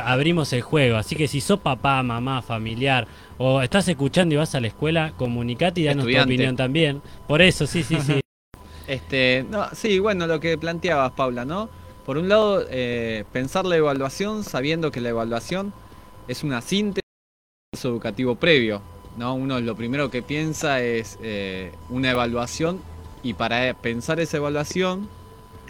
abrimos 0.04 0.54
el 0.54 0.62
juego. 0.62 0.98
Así 0.98 1.16
que 1.16 1.28
si 1.28 1.42
sos 1.42 1.60
papá, 1.60 2.02
mamá, 2.04 2.42
familiar, 2.42 3.08
o 3.38 3.62
estás 3.62 3.88
escuchando 3.88 4.36
y 4.36 4.38
vas 4.38 4.56
a 4.56 4.60
la 4.62 4.68
escuela, 4.68 5.14
comunicate 5.18 5.82
y 5.82 5.86
danos 5.86 6.04
tu 6.04 6.10
Estudiante. 6.10 6.34
opinión 6.34 6.56
también. 6.56 7.02
Por 7.28 7.42
eso, 7.42 7.68
sí, 7.68 7.84
sí, 7.84 7.98
sí. 8.02 8.20
Este, 8.88 9.46
no, 9.50 9.68
sí, 9.74 10.00
bueno, 10.00 10.28
lo 10.28 10.42
que 10.42 10.58
planteabas, 10.58 11.14
Paula, 11.14 11.46
¿no? 11.46 11.70
Por 12.06 12.18
un 12.18 12.28
lado, 12.28 12.66
eh, 12.70 13.24
pensar 13.32 13.66
la 13.66 13.78
evaluación 13.78 14.44
sabiendo 14.44 14.92
que 14.92 15.00
la 15.00 15.08
evaluación 15.10 15.74
es 16.28 16.44
una 16.44 16.60
síntesis 16.62 17.02
del 17.02 17.72
proceso 17.72 17.90
educativo 17.90 18.36
previo, 18.36 18.82
¿no? 19.18 19.36
Uno 19.36 19.62
lo 19.62 19.76
primero 19.78 20.12
que 20.12 20.22
piensa 20.22 20.82
es 20.82 21.18
eh, 21.24 21.72
una 21.90 22.12
evaluación 22.12 22.82
y 23.24 23.36
para 23.36 23.74
pensar 23.74 24.20
esa 24.20 24.36
evaluación, 24.36 25.08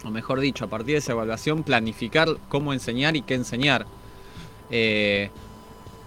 o 0.04 0.10
mejor 0.10 0.40
dicho, 0.40 0.64
a 0.64 0.68
partir 0.68 0.94
de 0.94 0.98
esa 0.98 1.12
evaluación, 1.12 1.62
planificar 1.62 2.28
cómo 2.48 2.72
enseñar 2.72 3.14
y 3.14 3.22
qué 3.22 3.34
enseñar. 3.34 3.86
Eh, 4.70 5.30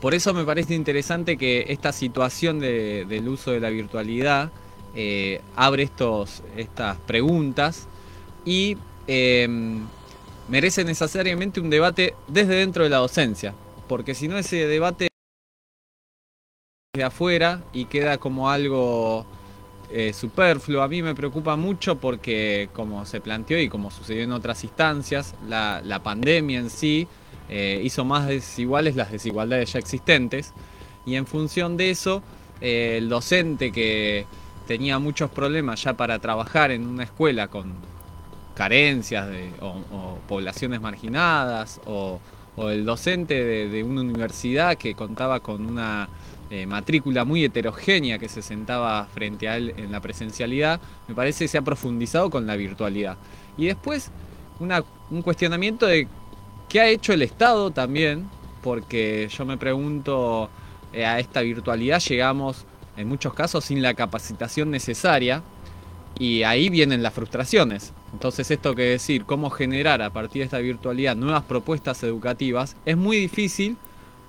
por 0.01 0.14
eso 0.14 0.34
me 0.34 0.43
parece 0.45 0.76
interesante 0.76 1.38
que 1.38 1.66
esta 1.70 1.91
situación 1.91 2.60
de- 2.60 3.05
del 3.05 3.28
uso 3.28 3.51
de 3.51 3.60
la 3.60 3.70
virtualidad 3.70 4.51
eh, 4.95 5.41
abre 5.55 5.84
estos, 5.84 6.43
estas 6.55 6.97
preguntas 6.97 7.88
y 8.45 8.78
eh, 9.08 9.47
merece 10.49 10.84
necesariamente 10.84 11.60
un 11.60 11.70
debate 11.70 12.14
desde 12.28 12.55
dentro 12.55 12.84
de 12.84 12.89
la 12.89 12.97
docencia, 12.97 13.53
porque 13.88 14.16
si 14.16 14.28
no 14.28 14.38
ese 14.38 14.68
debate 14.68 15.08
de 16.95 17.03
afuera 17.03 17.64
y 17.74 17.86
queda 17.86 18.18
como 18.18 18.49
algo 18.49 19.26
eh, 19.91 20.14
superfluo. 20.14 20.82
A 20.82 20.88
mí 20.88 21.01
me 21.01 21.14
preocupa 21.16 21.55
mucho 21.55 21.97
porque, 21.97 22.70
como 22.74 23.05
se 23.05 23.22
planteó 23.22 23.60
y 23.60 23.70
como 23.70 23.91
sucedió 23.91 24.24
en 24.24 24.32
otras 24.32 24.64
instancias, 24.64 25.36
la 25.47 26.01
pandemia 26.03 26.60
en 26.60 26.70
sí 26.70 27.08
eh, 27.50 27.82
hizo 27.84 28.06
más 28.06 28.28
desiguales 28.28 28.95
las 28.95 29.12
desigualdades 29.12 29.74
ya 29.74 29.80
existentes 29.80 30.54
y 31.06 31.16
en 31.16 31.26
función 31.26 31.78
de 31.78 31.89
eso, 31.91 32.22
eh, 32.62 32.95
el 32.98 33.10
docente 33.10 33.72
que 33.72 34.26
tenía 34.68 35.00
muchos 35.00 35.30
problemas 35.32 35.82
ya 35.84 35.93
para 35.95 36.20
trabajar 36.20 36.72
en 36.72 36.86
una 36.86 37.04
escuela 37.04 37.48
con 37.48 37.74
carencias 38.56 39.28
de- 39.30 39.52
o, 39.62 39.68
o 39.91 40.20
poblaciones 40.28 40.82
marginadas 40.82 41.80
o, 41.86 42.20
o 42.56 42.70
el 42.70 42.86
docente 42.86 43.43
de, 43.43 43.70
de 43.70 43.84
una 43.84 44.02
universidad 44.02 44.76
que 44.78 44.95
contaba 44.95 45.39
con 45.41 45.66
una 45.66 46.10
eh, 46.50 46.66
matrícula 46.66 47.24
muy 47.26 47.43
heterogénea 47.43 48.18
que 48.18 48.30
se 48.30 48.41
sentaba 48.41 49.06
frente 49.14 49.48
a 49.48 49.58
él 49.58 49.74
en 49.78 49.91
la 49.91 50.00
presencialidad, 50.00 50.80
me 51.08 51.14
parece 51.14 51.43
que 51.45 51.50
se 51.50 51.58
ha 51.58 51.62
profundizado 51.62 52.30
con 52.30 52.48
la 52.48 52.56
virtualidad. 52.56 53.18
Y 53.58 53.66
después 53.68 54.12
una- 54.60 54.84
un 55.12 55.22
cuestionamiento 55.22 55.86
de 55.86 56.08
qué 56.70 56.82
ha 56.82 56.88
hecho 56.88 57.13
el 57.13 57.22
Estado 57.22 57.72
también, 57.72 58.30
porque 58.61 59.30
yo 59.30 59.45
me 59.45 59.57
pregunto, 59.57 60.49
eh, 60.93 61.05
a 61.05 61.20
esta 61.20 61.41
virtualidad 61.41 61.99
llegamos 61.99 62.65
en 62.97 63.07
muchos 63.07 63.34
casos 63.34 63.65
sin 63.65 63.82
la 63.82 63.93
capacitación 63.93 64.72
necesaria 64.72 65.43
y 66.20 66.43
ahí 66.43 66.70
vienen 66.70 67.03
las 67.03 67.13
frustraciones. 67.13 67.93
Entonces 68.13 68.49
esto 68.49 68.76
que 68.76 68.84
decir, 68.84 69.26
cómo 69.26 69.49
generar 69.49 70.01
a 70.01 70.09
partir 70.09 70.41
de 70.41 70.45
esta 70.45 70.59
virtualidad 70.59 71.15
nuevas 71.15 71.43
propuestas 71.43 72.01
educativas, 72.03 72.76
es 72.86 72.97
muy 72.97 73.18
difícil 73.18 73.78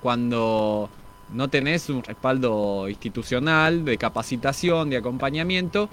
cuando 0.01 0.89
no 1.33 1.47
tenés 1.47 1.89
un 1.89 2.03
respaldo 2.03 2.87
institucional 2.89 3.85
de 3.85 3.97
capacitación, 3.97 4.89
de 4.89 4.97
acompañamiento 4.97 5.89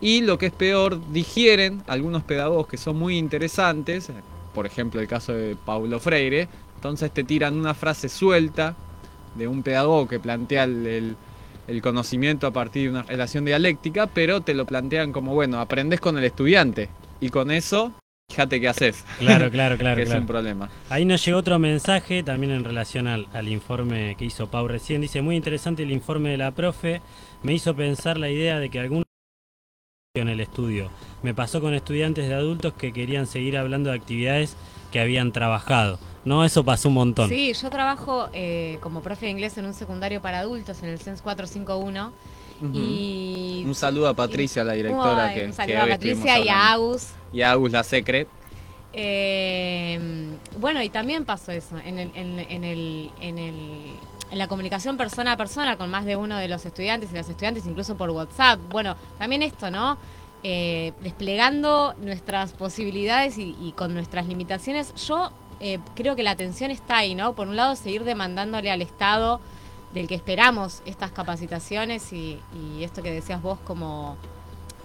y 0.00 0.22
lo 0.22 0.38
que 0.38 0.46
es 0.46 0.52
peor, 0.52 1.00
digieren 1.12 1.82
algunos 1.86 2.22
pedagogos 2.22 2.66
que 2.66 2.76
son 2.76 2.96
muy 2.96 3.18
interesantes, 3.18 4.10
por 4.54 4.66
ejemplo 4.66 5.00
el 5.00 5.06
caso 5.08 5.32
de 5.32 5.56
Paulo 5.64 5.98
Freire, 6.00 6.48
entonces 6.76 7.10
te 7.12 7.24
tiran 7.24 7.58
una 7.58 7.74
frase 7.74 8.08
suelta 8.08 8.74
de 9.34 9.46
un 9.48 9.62
pedagogo 9.62 10.08
que 10.08 10.18
plantea 10.20 10.64
el, 10.64 10.86
el- 10.86 11.16
el 11.68 11.82
conocimiento 11.82 12.48
a 12.48 12.50
partir 12.52 12.84
de 12.84 12.90
una 12.98 13.02
relación 13.04 13.44
dialéctica, 13.44 14.08
pero 14.08 14.40
te 14.40 14.54
lo 14.54 14.66
plantean 14.66 15.12
como, 15.12 15.34
bueno, 15.34 15.60
aprendes 15.60 16.00
con 16.00 16.18
el 16.18 16.24
estudiante 16.24 16.88
y 17.20 17.28
con 17.28 17.52
eso, 17.52 17.92
fíjate 18.28 18.60
qué 18.60 18.66
haces. 18.66 19.04
Claro, 19.20 19.48
claro, 19.52 19.76
claro. 19.78 19.94
que 19.94 20.02
es 20.02 20.08
claro. 20.08 20.22
un 20.22 20.26
problema. 20.26 20.68
Ahí 20.88 21.04
nos 21.04 21.24
llegó 21.24 21.38
otro 21.38 21.60
mensaje 21.60 22.24
también 22.24 22.50
en 22.52 22.64
relación 22.64 23.06
al, 23.06 23.28
al 23.32 23.46
informe 23.48 24.16
que 24.18 24.24
hizo 24.24 24.50
Pau 24.50 24.66
recién. 24.66 25.00
Dice, 25.00 25.22
muy 25.22 25.36
interesante 25.36 25.84
el 25.84 25.92
informe 25.92 26.30
de 26.30 26.38
la 26.38 26.50
profe. 26.50 27.02
Me 27.44 27.52
hizo 27.52 27.76
pensar 27.76 28.18
la 28.18 28.30
idea 28.30 28.58
de 28.58 28.68
que 28.68 28.80
algún 28.80 29.04
en 30.14 30.28
el 30.28 30.40
estudio. 30.40 30.90
Me 31.22 31.34
pasó 31.34 31.60
con 31.60 31.72
estudiantes 31.72 32.26
de 32.26 32.34
adultos 32.34 32.72
que 32.74 32.92
querían 32.92 33.28
seguir 33.28 33.56
hablando 33.56 33.90
de 33.90 33.96
actividades 33.96 34.56
que 34.90 34.98
habían 34.98 35.30
trabajado. 35.30 36.00
No, 36.24 36.44
eso 36.44 36.64
pasó 36.64 36.88
un 36.88 36.94
montón. 36.94 37.28
Sí, 37.28 37.52
yo 37.52 37.70
trabajo 37.70 38.28
eh, 38.32 38.78
como 38.80 39.02
profe 39.02 39.26
de 39.26 39.30
inglés 39.30 39.56
en 39.56 39.66
un 39.66 39.72
secundario 39.72 40.20
para 40.20 40.40
adultos 40.40 40.82
en 40.82 40.88
el 40.88 40.98
CENS 40.98 41.22
451. 41.22 42.12
Y 42.74 43.62
Un 43.64 43.74
saludo 43.76 44.08
a 44.08 44.14
Patricia, 44.14 44.64
la 44.64 44.72
directora 44.72 45.32
que, 45.32 45.44
un 45.44 45.46
que 45.50 45.52
saludo 45.52 45.82
a 45.82 45.86
Patricia 45.86 46.40
y 46.40 46.48
a. 46.48 46.72
Agus. 46.72 47.10
Y 47.32 47.42
a 47.42 47.52
Agus, 47.52 47.70
la 47.70 47.84
secre. 47.84 48.26
Eh, 48.92 49.96
bueno, 50.58 50.82
y 50.82 50.88
también 50.88 51.24
pasó 51.24 51.52
eso 51.52 51.78
en, 51.78 52.00
el, 52.00 52.10
en, 52.16 52.40
en 52.40 52.64
el, 52.64 53.10
en, 53.20 53.38
el, 53.38 53.54
en 54.30 54.38
la 54.38 54.46
comunicación 54.48 54.96
persona 54.96 55.32
a 55.32 55.36
persona 55.36 55.76
con 55.76 55.90
más 55.90 56.04
de 56.04 56.16
uno 56.16 56.36
de 56.36 56.48
los 56.48 56.64
estudiantes 56.64 57.10
y 57.12 57.14
las 57.14 57.28
estudiantes, 57.28 57.66
incluso 57.66 57.96
por 57.96 58.10
WhatsApp. 58.10 58.60
Bueno, 58.70 58.96
también 59.18 59.42
esto, 59.42 59.70
¿no? 59.70 59.98
Eh, 60.42 60.92
desplegando 61.02 61.94
nuestras 62.00 62.52
posibilidades 62.52 63.36
y, 63.38 63.56
y 63.60 63.72
con 63.72 63.92
nuestras 63.92 64.26
limitaciones, 64.26 64.94
yo 65.06 65.32
eh, 65.60 65.78
creo 65.94 66.16
que 66.16 66.22
la 66.22 66.30
atención 66.30 66.70
está 66.70 66.98
ahí, 66.98 67.14
¿no? 67.14 67.34
Por 67.34 67.48
un 67.48 67.56
lado, 67.56 67.76
seguir 67.76 68.04
demandándole 68.04 68.70
al 68.70 68.80
Estado 68.80 69.40
del 69.92 70.06
que 70.06 70.14
esperamos 70.14 70.82
estas 70.86 71.10
capacitaciones 71.10 72.12
y, 72.12 72.38
y 72.54 72.84
esto 72.84 73.02
que 73.02 73.10
decías 73.10 73.42
vos 73.42 73.58
como 73.64 74.16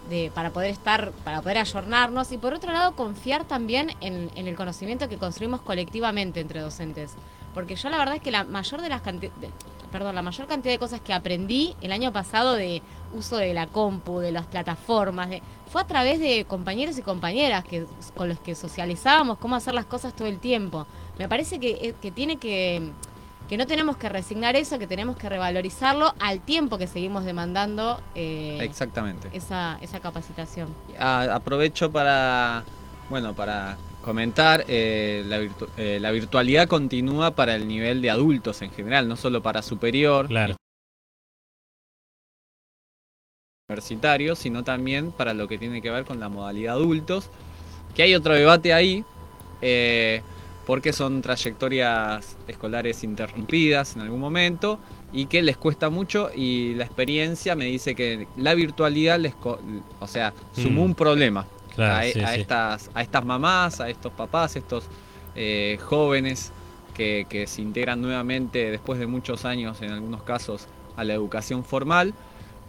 de, 0.10 0.32
para 0.34 0.50
poder 0.50 0.72
estar, 0.72 1.12
para 1.24 1.42
poder 1.42 1.60
ayornarnos 1.60 2.32
y 2.32 2.38
por 2.38 2.54
otro 2.54 2.74
lado 2.74 2.96
confiar 2.96 3.46
también 3.46 3.92
en, 4.02 4.32
en 4.36 4.48
el 4.48 4.56
conocimiento 4.56 5.08
que 5.08 5.18
construimos 5.18 5.62
colectivamente 5.62 6.40
entre 6.40 6.60
docentes. 6.60 7.14
Porque 7.56 7.76
yo 7.76 7.90
la 7.90 7.98
verdad 7.98 8.16
es 8.18 8.22
que 8.22 8.30
la 8.30 8.44
mayor 8.44 8.82
de 8.82 8.90
las 8.90 9.04
de- 9.04 9.32
perdón, 9.92 10.14
la 10.14 10.22
mayor 10.22 10.46
cantidad 10.46 10.74
de 10.74 10.78
cosas 10.80 11.00
que 11.02 11.14
aprendí 11.14 11.74
el 11.82 11.92
año 11.94 12.12
pasado 12.12 12.54
de 12.54 12.82
uso 13.14 13.38
de 13.38 13.54
la 13.54 13.66
compu, 13.68 14.20
de 14.20 14.32
las 14.34 14.46
plataformas, 14.46 15.30
de, 15.30 15.42
fue 15.72 15.82
a 15.82 15.88
través 15.88 16.20
de 16.20 16.44
compañeros 16.46 16.98
y 16.98 17.02
compañeras 17.02 17.64
que, 17.64 17.86
con 18.16 18.28
los 18.28 18.38
que 18.40 18.56
socializábamos 18.56 19.38
cómo 19.38 19.56
hacer 19.56 19.74
las 19.74 19.86
cosas 19.86 20.14
todo 20.14 20.28
el 20.28 20.40
tiempo. 20.40 20.86
Me 21.18 21.30
parece 21.30 21.60
que, 21.60 21.70
eh, 21.82 21.96
que 22.02 22.12
tiene 22.12 22.38
que 22.38 22.92
que 23.48 23.58
no 23.58 23.68
tenemos 23.68 23.96
que 23.96 24.10
resignar 24.10 24.56
eso, 24.56 24.80
que 24.80 24.88
tenemos 24.88 25.18
que 25.18 25.30
revalorizarlo 25.30 26.16
al 26.20 26.40
tiempo 26.42 26.80
que 26.80 26.88
seguimos 26.88 27.26
demandando 27.26 28.02
eh, 28.16 28.58
Exactamente. 28.62 29.30
esa, 29.34 29.78
esa 29.82 30.00
capacitación. 30.00 30.70
A- 31.00 31.36
aprovecho 31.36 31.92
para, 31.92 32.64
bueno, 33.08 33.36
para 33.36 33.78
comentar, 34.06 34.64
eh, 34.68 35.24
la, 35.28 35.40
virtu- 35.42 35.68
eh, 35.78 35.98
la 36.00 36.12
virtualidad 36.12 36.68
continúa 36.68 37.32
para 37.32 37.56
el 37.56 37.68
nivel 37.68 38.02
de 38.02 38.10
adultos 38.12 38.62
en 38.62 38.72
general, 38.72 39.10
no 39.10 39.18
solo 39.18 39.42
para 39.42 39.62
superior. 39.62 40.28
Claro. 40.28 40.56
Universitario, 43.68 44.36
sino 44.36 44.64
también 44.64 45.12
para 45.12 45.34
lo 45.34 45.48
que 45.48 45.58
tiene 45.58 45.82
que 45.82 45.90
ver 45.90 46.06
con 46.06 46.20
la 46.20 46.30
modalidad 46.30 46.76
adultos. 46.76 47.30
Que 47.96 48.04
hay 48.04 48.14
otro 48.14 48.34
debate 48.36 48.74
ahí, 48.74 49.04
eh, 49.62 50.22
porque 50.68 50.94
son 50.94 51.22
trayectorias 51.22 52.38
escolares 52.48 53.04
interrumpidas 53.04 53.96
en 53.96 54.02
algún 54.04 54.20
momento 54.20 54.80
y 55.14 55.26
que 55.26 55.42
les 55.42 55.58
cuesta 55.58 55.90
mucho 55.90 56.30
y 56.36 56.76
la 56.76 56.86
experiencia 56.86 57.56
me 57.56 57.66
dice 57.66 57.96
que 57.96 58.28
la 58.38 58.54
virtualidad 58.54 59.20
les, 59.20 59.34
co- 59.34 59.60
o 60.00 60.08
sea, 60.08 60.34
sumó 60.54 60.82
Mm. 60.82 60.86
un 60.86 60.96
problema 60.96 61.48
Claro, 61.76 61.96
a, 61.96 62.04
sí, 62.12 62.20
a 62.22 62.34
sí. 62.34 62.42
estas, 62.42 62.90
a 62.94 63.02
estas 63.02 63.26
mamás, 63.26 63.82
a 63.82 63.90
estos 63.90 64.14
papás, 64.14 64.56
estos 64.56 64.86
eh, 65.36 65.78
jóvenes 65.82 66.52
que, 66.94 67.26
que 67.30 67.48
se 67.48 67.62
integran 67.62 68.02
nuevamente 68.02 68.72
después 68.72 69.00
de 69.00 69.08
muchos 69.08 69.46
años, 69.46 69.82
en 69.82 69.92
algunos 69.92 70.24
casos, 70.24 70.68
a 70.96 71.04
la 71.04 71.14
educación 71.14 71.64
formal. 71.64 72.14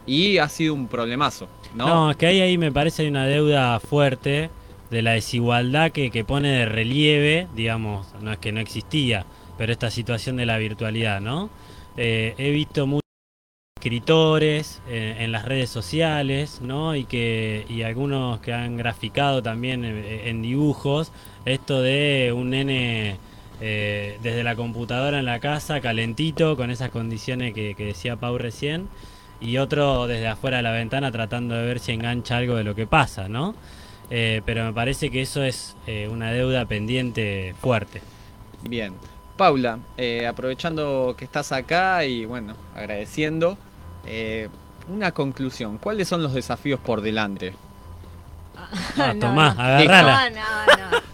Y 0.08 0.38
ha 0.38 0.48
sido 0.48 0.74
un 0.74 0.86
problemazo, 0.86 1.48
¿no? 1.74 1.86
No, 1.86 2.10
es 2.12 2.16
que 2.16 2.26
ahí, 2.26 2.40
ahí 2.40 2.58
me 2.58 2.70
parece 2.70 3.02
hay 3.02 3.08
una 3.08 3.26
deuda 3.26 3.80
fuerte 3.80 4.50
de 4.90 5.02
la 5.02 5.12
desigualdad 5.12 5.90
que, 5.90 6.12
que 6.12 6.24
pone 6.24 6.48
de 6.48 6.66
relieve, 6.66 7.48
digamos, 7.56 8.06
no 8.20 8.30
es 8.32 8.38
que 8.38 8.52
no 8.52 8.60
existía, 8.60 9.26
pero 9.58 9.72
esta 9.72 9.90
situación 9.90 10.36
de 10.36 10.46
la 10.46 10.58
virtualidad, 10.58 11.20
¿no? 11.20 11.50
Eh, 11.96 12.34
he 12.38 12.50
visto 12.50 12.86
muchos 12.86 13.05
escritores 13.86 14.82
eh, 14.88 15.18
en 15.20 15.30
las 15.30 15.44
redes 15.44 15.70
sociales, 15.70 16.60
¿no? 16.60 16.96
Y 16.96 17.04
que 17.04 17.64
y 17.68 17.82
algunos 17.82 18.40
que 18.40 18.52
han 18.52 18.76
graficado 18.76 19.44
también 19.44 19.84
eh, 19.84 20.28
en 20.28 20.42
dibujos 20.42 21.12
esto 21.44 21.82
de 21.82 22.32
un 22.34 22.50
nene 22.50 23.16
eh, 23.60 24.18
desde 24.24 24.42
la 24.42 24.56
computadora 24.56 25.20
en 25.20 25.24
la 25.24 25.38
casa, 25.38 25.80
calentito, 25.80 26.56
con 26.56 26.72
esas 26.72 26.90
condiciones 26.90 27.54
que, 27.54 27.76
decía 27.78 28.16
Pau 28.16 28.36
recién, 28.38 28.88
y 29.40 29.58
otro 29.58 30.08
desde 30.08 30.26
afuera 30.26 30.56
de 30.56 30.64
la 30.64 30.72
ventana 30.72 31.12
tratando 31.12 31.54
de 31.54 31.64
ver 31.64 31.78
si 31.78 31.92
engancha 31.92 32.38
algo 32.38 32.56
de 32.56 32.64
lo 32.64 32.74
que 32.74 32.88
pasa, 32.88 33.28
¿no? 33.28 33.54
Pero 34.08 34.64
me 34.64 34.72
parece 34.72 35.10
que 35.10 35.22
eso 35.22 35.44
es 35.44 35.76
una 36.10 36.32
deuda 36.32 36.64
pendiente 36.66 37.54
fuerte. 37.60 38.02
Bien. 38.68 38.94
Paula, 39.36 39.80
aprovechando 40.28 41.14
que 41.18 41.26
estás 41.26 41.52
acá 41.52 42.04
y 42.06 42.24
bueno, 42.24 42.54
agradeciendo, 42.74 43.58
eh, 44.06 44.48
una 44.88 45.12
conclusión. 45.12 45.78
¿Cuáles 45.78 46.08
son 46.08 46.22
los 46.22 46.32
desafíos 46.32 46.80
por 46.80 47.00
delante? 47.00 47.54
Ah, 48.98 49.12
No, 49.14 49.18
tomá, 49.26 49.54
no. 49.54 49.62
agarrala. 49.62 50.30
No, 50.30 50.36
no, 50.36 50.42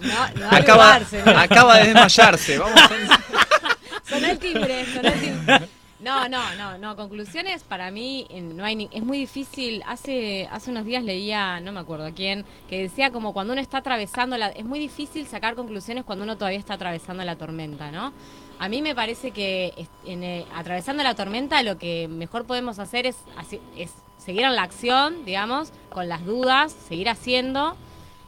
no, 0.01 0.29
no, 0.35 0.41
no 0.51 0.57
Acaba, 0.57 0.95
abrigarse, 0.95 1.23
no. 1.25 1.39
acaba 1.39 1.77
de 1.79 1.85
desmayarse. 1.87 2.59
Vamos 2.59 2.81
a... 2.81 2.89
Sonó 4.09 4.27
el 4.27 4.39
timbre, 4.39 4.85
sonó 4.95 5.09
el 5.09 5.21
timbre. 5.21 5.69
No, 6.01 6.29
no, 6.29 6.43
no, 6.57 6.79
no. 6.79 6.97
Conclusiones 6.97 7.63
para 7.63 7.91
mí 7.93 8.27
no 8.55 8.65
hay 8.65 8.75
ni- 8.77 8.89
es 8.93 9.03
muy 9.05 9.19
difícil. 9.19 9.83
Hace 9.87 10.49
hace 10.51 10.71
unos 10.71 10.85
días 10.85 11.03
leía, 11.05 11.61
no 11.61 11.71
me 11.73 11.79
acuerdo 11.81 12.07
a 12.07 12.11
quién, 12.11 12.45
que 12.69 12.83
decía 12.83 13.11
como 13.13 13.33
cuando 13.33 13.53
uno 13.53 13.63
está 13.63 13.79
atravesando 13.79 14.37
la 14.37 14.49
es 14.49 14.65
muy 14.65 14.79
difícil 14.81 15.27
sacar 15.29 15.55
conclusiones 15.55 16.05
cuando 16.05 16.25
uno 16.25 16.37
todavía 16.37 16.59
está 16.59 16.75
atravesando 16.75 17.25
la 17.25 17.37
tormenta, 17.37 17.91
¿no? 17.93 18.13
A 18.63 18.69
mí 18.69 18.81
me 18.81 18.95
parece 18.95 19.33
que 19.33 19.89
en, 20.05 20.23
eh, 20.23 20.47
atravesando 20.55 21.03
la 21.03 21.15
tormenta 21.15 21.63
lo 21.63 21.79
que 21.79 22.07
mejor 22.09 22.47
podemos 22.47 22.79
hacer 22.79 23.07
es 23.07 23.17
seguir 24.19 24.45
en 24.45 24.55
la 24.55 24.63
acción, 24.63 25.25
digamos, 25.25 25.73
con 25.91 26.09
las 26.09 26.25
dudas, 26.25 26.73
seguir 26.73 27.09
haciendo 27.09 27.77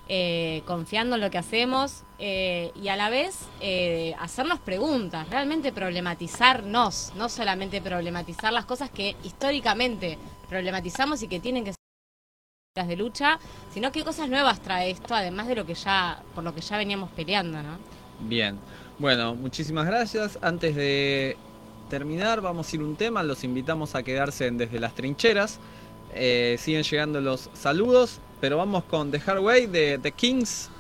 eh, 0.07 0.62
confiando 0.66 1.14
en 1.14 1.22
lo 1.22 1.30
que 1.30 1.39
hacemos 1.39 2.03
eh, 2.18 2.72
y 2.74 2.89
a 2.89 2.97
la 2.97 3.09
vez 3.09 3.47
eh, 3.62 4.14
hacernos 4.20 4.59
preguntas, 4.59 5.26
realmente 5.30 5.72
problematizarnos, 5.72 7.12
no 7.16 7.30
solamente 7.30 7.80
problematizar 7.80 8.53
las 8.53 8.66
cosas 8.66 8.91
que 8.91 9.16
históricamente 9.24 10.18
problematizamos 10.51 11.22
y 11.22 11.28
que 11.28 11.41
tienen 11.41 11.64
que 11.64 11.70
ser 11.70 11.78
las 12.76 12.87
de 12.87 12.97
lucha, 12.97 13.39
sino 13.72 13.93
qué 13.93 14.05
cosas 14.05 14.28
nuevas 14.28 14.61
trae 14.61 14.91
esto, 14.91 15.14
además 15.14 15.47
de 15.47 15.55
lo 15.55 15.64
que 15.64 15.74
ya, 15.74 16.22
por 16.35 16.45
lo 16.45 16.55
que 16.55 16.61
ya 16.61 16.76
veníamos 16.76 17.11
peleando, 17.12 17.62
¿no? 17.62 17.78
Bien. 18.20 18.59
Bueno, 18.99 19.34
muchísimas 19.34 19.86
gracias. 19.86 20.38
Antes 20.40 20.76
de 20.76 21.36
terminar, 21.90 22.40
vamos 22.40 22.72
a 22.72 22.76
ir 22.76 22.82
un 22.82 22.97
tema. 22.97 23.22
Los 23.22 23.42
invitamos 23.42 23.95
a 23.95 24.03
quedarse 24.03 24.47
en 24.47 24.57
desde 24.57 24.78
las 24.78 24.95
trincheras. 24.95 25.59
Eh, 26.14 26.57
siguen 26.61 26.84
llegando 26.84 27.20
los 27.20 27.51
saludos, 27.55 28.20
pero 28.40 28.57
vamos 28.57 28.84
con 28.84 29.11
The 29.11 29.20
Hard 29.26 29.40
Way 29.40 29.66
de 29.66 29.99
The 29.99 30.12
Kings. 30.12 30.70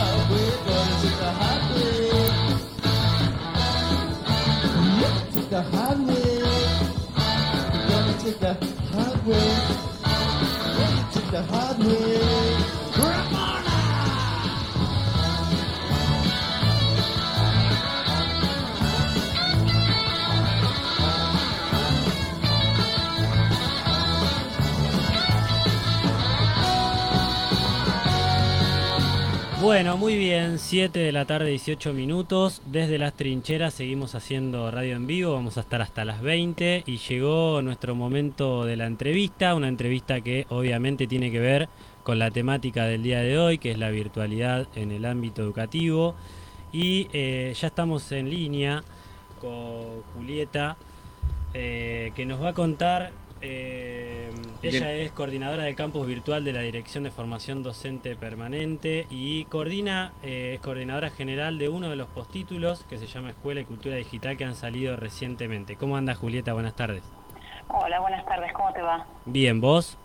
Highway, 0.00 0.50
going 0.64 1.00
to 1.02 1.08
the 1.18 1.30
highway. 1.30 1.49
Bueno, 29.70 29.96
muy 29.96 30.16
bien, 30.16 30.58
7 30.58 30.98
de 30.98 31.12
la 31.12 31.26
tarde, 31.26 31.50
18 31.50 31.92
minutos. 31.92 32.60
Desde 32.66 32.98
las 32.98 33.14
trincheras 33.14 33.72
seguimos 33.72 34.16
haciendo 34.16 34.68
radio 34.68 34.96
en 34.96 35.06
vivo, 35.06 35.34
vamos 35.34 35.58
a 35.58 35.60
estar 35.60 35.80
hasta 35.80 36.04
las 36.04 36.22
20 36.22 36.82
y 36.86 36.96
llegó 36.96 37.62
nuestro 37.62 37.94
momento 37.94 38.64
de 38.64 38.76
la 38.76 38.86
entrevista, 38.86 39.54
una 39.54 39.68
entrevista 39.68 40.22
que 40.22 40.44
obviamente 40.48 41.06
tiene 41.06 41.30
que 41.30 41.38
ver 41.38 41.68
con 42.02 42.18
la 42.18 42.32
temática 42.32 42.84
del 42.86 43.04
día 43.04 43.20
de 43.20 43.38
hoy, 43.38 43.58
que 43.58 43.70
es 43.70 43.78
la 43.78 43.90
virtualidad 43.90 44.66
en 44.74 44.90
el 44.90 45.04
ámbito 45.04 45.40
educativo. 45.40 46.16
Y 46.72 47.06
eh, 47.12 47.54
ya 47.56 47.68
estamos 47.68 48.10
en 48.10 48.28
línea 48.28 48.82
con 49.40 50.02
Julieta, 50.14 50.78
eh, 51.54 52.10
que 52.16 52.26
nos 52.26 52.42
va 52.42 52.48
a 52.48 52.54
contar 52.54 53.12
eh, 53.40 54.29
ella 54.62 54.88
Bien. 54.88 55.00
es 55.06 55.12
coordinadora 55.12 55.64
del 55.64 55.74
campus 55.74 56.06
virtual 56.06 56.44
de 56.44 56.52
la 56.52 56.60
Dirección 56.60 57.04
de 57.04 57.10
Formación 57.10 57.62
Docente 57.62 58.14
Permanente 58.14 59.06
y 59.08 59.44
coordina, 59.46 60.12
eh, 60.22 60.52
es 60.54 60.60
coordinadora 60.60 61.08
general 61.08 61.58
de 61.58 61.70
uno 61.70 61.88
de 61.88 61.96
los 61.96 62.08
postítulos 62.08 62.84
que 62.84 62.98
se 62.98 63.06
llama 63.06 63.30
Escuela 63.30 63.62
y 63.62 63.64
Cultura 63.64 63.96
Digital 63.96 64.36
que 64.36 64.44
han 64.44 64.54
salido 64.54 64.96
recientemente. 64.96 65.76
¿Cómo 65.76 65.96
anda 65.96 66.14
Julieta? 66.14 66.52
Buenas 66.52 66.76
tardes. 66.76 67.02
Hola, 67.68 68.00
buenas 68.00 68.26
tardes, 68.26 68.52
¿cómo 68.52 68.72
te 68.72 68.82
va? 68.82 69.06
Bien, 69.24 69.60
¿vos? 69.60 69.96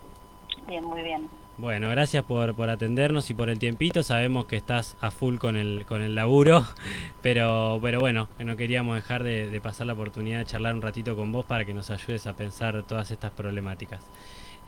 Bien, 0.68 0.84
muy 0.86 1.02
bien. 1.02 1.28
Bueno, 1.58 1.90
gracias 1.90 2.24
por, 2.24 2.54
por 2.54 2.70
atendernos 2.70 3.30
y 3.30 3.34
por 3.34 3.50
el 3.50 3.60
tiempito. 3.60 4.04
Sabemos 4.04 4.46
que 4.46 4.58
estás 4.58 4.98
a 5.00 5.10
full 5.10 5.38
con 5.38 5.56
el, 5.56 5.86
con 5.86 6.02
el 6.02 6.14
laburo, 6.14 6.66
pero, 7.22 7.80
pero 7.82 8.00
bueno, 8.00 8.28
no 8.40 8.56
queríamos 8.56 8.96
dejar 8.96 9.24
de, 9.24 9.50
de 9.50 9.62
pasar 9.62 9.88
la 9.88 9.94
oportunidad 9.94 10.40
de 10.40 10.46
charlar 10.46 10.76
un 10.76 10.82
ratito 10.82 11.16
con 11.16 11.32
vos 11.32 11.46
para 11.46 11.66
que 11.66 11.74
nos 11.74 11.90
ayudes 11.92 12.28
a 12.28 12.34
pensar 12.34 12.84
todas 12.84 13.12
estas 13.12 13.32
problemáticas. 13.32 14.02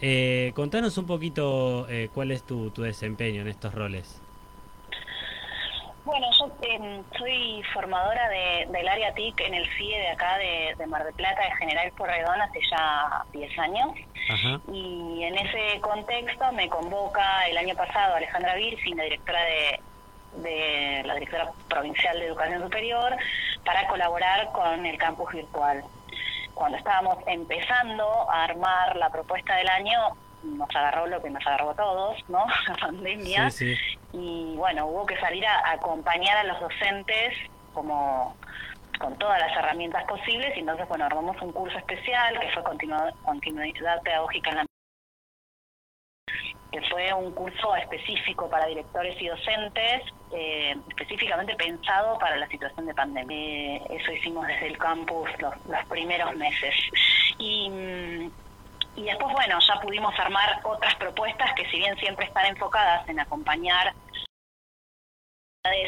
Eh, 0.01 0.51
contanos 0.55 0.97
un 0.97 1.07
poquito 1.07 1.87
eh, 1.89 2.09
cuál 2.13 2.31
es 2.31 2.43
tu, 2.43 2.69
tu 2.69 2.83
desempeño 2.83 3.41
en 3.41 3.47
estos 3.47 3.73
roles. 3.73 4.21
Bueno, 6.05 6.27
yo 6.39 6.49
eh, 6.61 7.01
soy 7.17 7.61
formadora 7.73 8.29
de- 8.29 8.67
del 8.71 8.87
área 8.87 9.13
TIC 9.13 9.41
en 9.41 9.53
el 9.55 9.65
CIE 9.77 9.97
de 9.99 10.07
acá 10.09 10.37
de, 10.37 10.73
de 10.77 10.87
Mar 10.87 11.03
del 11.03 11.13
Plata, 11.13 11.41
de 11.41 11.55
General 11.57 11.91
Porredón, 11.97 12.39
hace 12.41 12.59
ya 12.71 13.23
10 13.33 13.59
años. 13.59 13.89
Ajá. 14.29 14.61
Y 14.71 15.23
en 15.23 15.35
ese 15.37 15.81
contexto 15.81 16.49
me 16.53 16.69
convoca 16.69 17.45
el 17.49 17.57
año 17.57 17.75
pasado 17.75 18.15
Alejandra 18.15 18.55
Virsin, 18.55 18.95
la 18.95 19.03
directora 19.03 19.39
de, 19.43 19.79
de 20.49 21.03
la 21.05 21.15
directora 21.15 21.51
provincial 21.67 22.17
de 22.19 22.27
Educación 22.27 22.61
Superior, 22.61 23.13
para 23.65 23.85
colaborar 23.87 24.49
con 24.53 24.85
el 24.85 24.97
campus 24.97 25.33
virtual. 25.33 25.83
Cuando 26.57 26.77
estábamos 26.77 27.17
empezando 27.27 28.29
a 28.31 28.45
armar 28.45 28.95
la 28.95 29.09
propuesta 29.09 29.55
del 29.55 29.69
año, 29.69 29.99
nos 30.43 30.69
agarró 30.75 31.07
lo 31.07 31.21
que 31.21 31.29
nos 31.29 31.45
agarró 31.45 31.71
a 31.71 31.75
todos, 31.75 32.29
¿no? 32.29 32.45
La 32.67 32.75
pandemia. 32.75 33.49
Sí, 33.51 33.75
sí. 33.75 33.97
Y 34.13 34.55
bueno, 34.55 34.87
hubo 34.87 35.05
que 35.05 35.19
salir 35.19 35.45
a 35.45 35.71
acompañar 35.71 36.37
a 36.37 36.43
los 36.45 36.59
docentes 36.59 37.33
como 37.73 38.35
con 38.99 39.15
todas 39.19 39.39
las 39.39 39.55
herramientas 39.55 40.03
posibles 40.05 40.57
y 40.57 40.61
entonces 40.61 40.87
bueno 40.87 41.05
armamos 41.05 41.39
un 41.43 41.51
curso 41.51 41.77
especial 41.77 42.39
que 42.39 42.49
fue 42.49 42.63
continuidad 42.63 44.01
pedagógica 44.01 44.49
en 44.49 44.55
la 44.55 44.65
que 46.71 46.81
fue 46.89 47.13
un 47.13 47.31
curso 47.31 47.75
específico 47.75 48.49
para 48.49 48.65
directores 48.67 49.19
y 49.21 49.27
docentes, 49.27 50.03
eh, 50.31 50.75
específicamente 50.89 51.55
pensado 51.55 52.17
para 52.19 52.35
la 52.37 52.47
situación 52.47 52.85
de 52.85 52.93
pandemia. 52.93 53.37
Eh, 53.37 53.81
eso 53.91 54.11
hicimos 54.11 54.45
desde 54.47 54.67
el 54.67 54.77
campus 54.77 55.29
los, 55.39 55.53
los 55.65 55.85
primeros 55.85 56.35
meses. 56.35 56.75
Y, 57.37 57.69
mm, 57.69 58.31
y 58.97 59.03
después, 59.03 59.31
bueno, 59.33 59.59
ya 59.65 59.79
pudimos 59.79 60.13
armar 60.19 60.59
otras 60.63 60.95
propuestas 60.95 61.53
que 61.53 61.69
si 61.69 61.77
bien 61.77 61.95
siempre 61.97 62.25
están 62.25 62.45
enfocadas 62.47 63.07
en 63.07 63.19
acompañar 63.19 63.93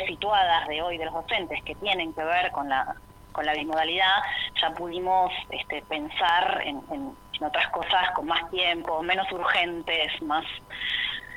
situadas 0.07 0.67
de 0.67 0.82
hoy 0.82 0.97
de 0.97 1.05
los 1.05 1.13
docentes 1.13 1.63
que 1.63 1.73
tienen 1.75 2.13
que 2.13 2.23
ver 2.23 2.51
con 2.51 2.67
la 2.69 2.95
con 3.32 3.45
la 3.45 3.53
bimodalidad, 3.53 4.17
ya 4.59 4.71
pudimos 4.71 5.32
este, 5.51 5.82
pensar 5.84 6.61
en, 6.65 6.82
en- 6.91 7.15
otras 7.42 7.68
cosas 7.70 8.12
con 8.12 8.26
más 8.28 8.50
tiempo, 8.50 9.02
menos 9.02 9.32
urgentes, 9.32 10.22
más 10.22 10.46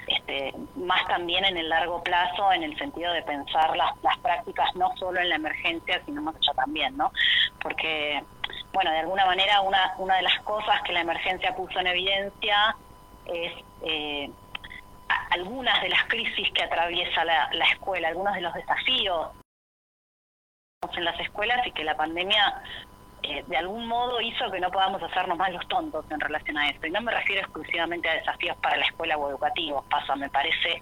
este, 0.07 0.53
más 0.77 1.07
también 1.07 1.45
en 1.45 1.57
el 1.57 1.69
largo 1.69 2.03
plazo, 2.03 2.53
en 2.53 2.65
el 2.65 2.77
sentido 2.77 3.13
de 3.13 3.23
pensar 3.23 3.77
las, 3.77 3.93
las 4.03 4.19
prácticas 4.19 4.75
no 4.75 4.95
solo 4.97 5.21
en 5.21 5.29
la 5.29 5.37
emergencia, 5.37 6.03
sino 6.05 6.23
más 6.23 6.35
allá 6.37 6.55
también, 6.55 6.97
¿no? 6.97 7.13
Porque, 7.63 8.23
bueno, 8.73 8.91
de 8.91 8.99
alguna 8.99 9.27
manera 9.27 9.61
una, 9.61 9.95
una 9.99 10.17
de 10.17 10.23
las 10.23 10.39
cosas 10.41 10.83
que 10.83 10.93
la 10.93 11.01
emergencia 11.01 11.55
puso 11.55 11.79
en 11.79 11.87
evidencia 11.87 12.77
es 13.27 13.53
eh, 13.83 14.31
algunas 15.31 15.81
de 15.83 15.89
las 15.89 16.05
crisis 16.05 16.51
que 16.53 16.65
atraviesa 16.65 17.25
la, 17.25 17.49
la 17.53 17.67
escuela, 17.67 18.09
algunos 18.09 18.35
de 18.35 18.41
los 18.41 18.55
desafíos 18.55 19.29
en 20.97 21.05
las 21.05 21.19
escuelas 21.21 21.65
y 21.67 21.71
que 21.71 21.85
la 21.85 21.97
pandemia 21.97 22.61
eh, 23.23 23.45
de 23.47 23.57
algún 23.57 23.87
modo 23.87 24.21
hizo 24.21 24.51
que 24.51 24.61
no 24.61 24.71
podamos 24.71 25.03
hacernos 25.03 25.39
más 25.39 25.53
los 25.53 25.67
tontos 25.69 26.05
en 26.11 26.21
relación 26.21 26.59
a 26.59 26.69
esto. 26.69 26.87
Y 26.87 26.91
no 26.91 27.01
me 27.01 27.13
refiero 27.13 27.43
exclusivamente 27.43 28.09
a 28.09 28.15
desafíos 28.15 28.57
para 28.63 28.77
la 28.77 28.85
escuela 28.85 29.17
o 29.17 29.31
educativos, 29.31 29.85
pasa, 29.89 30.17
me 30.17 30.29
parece, 30.29 30.81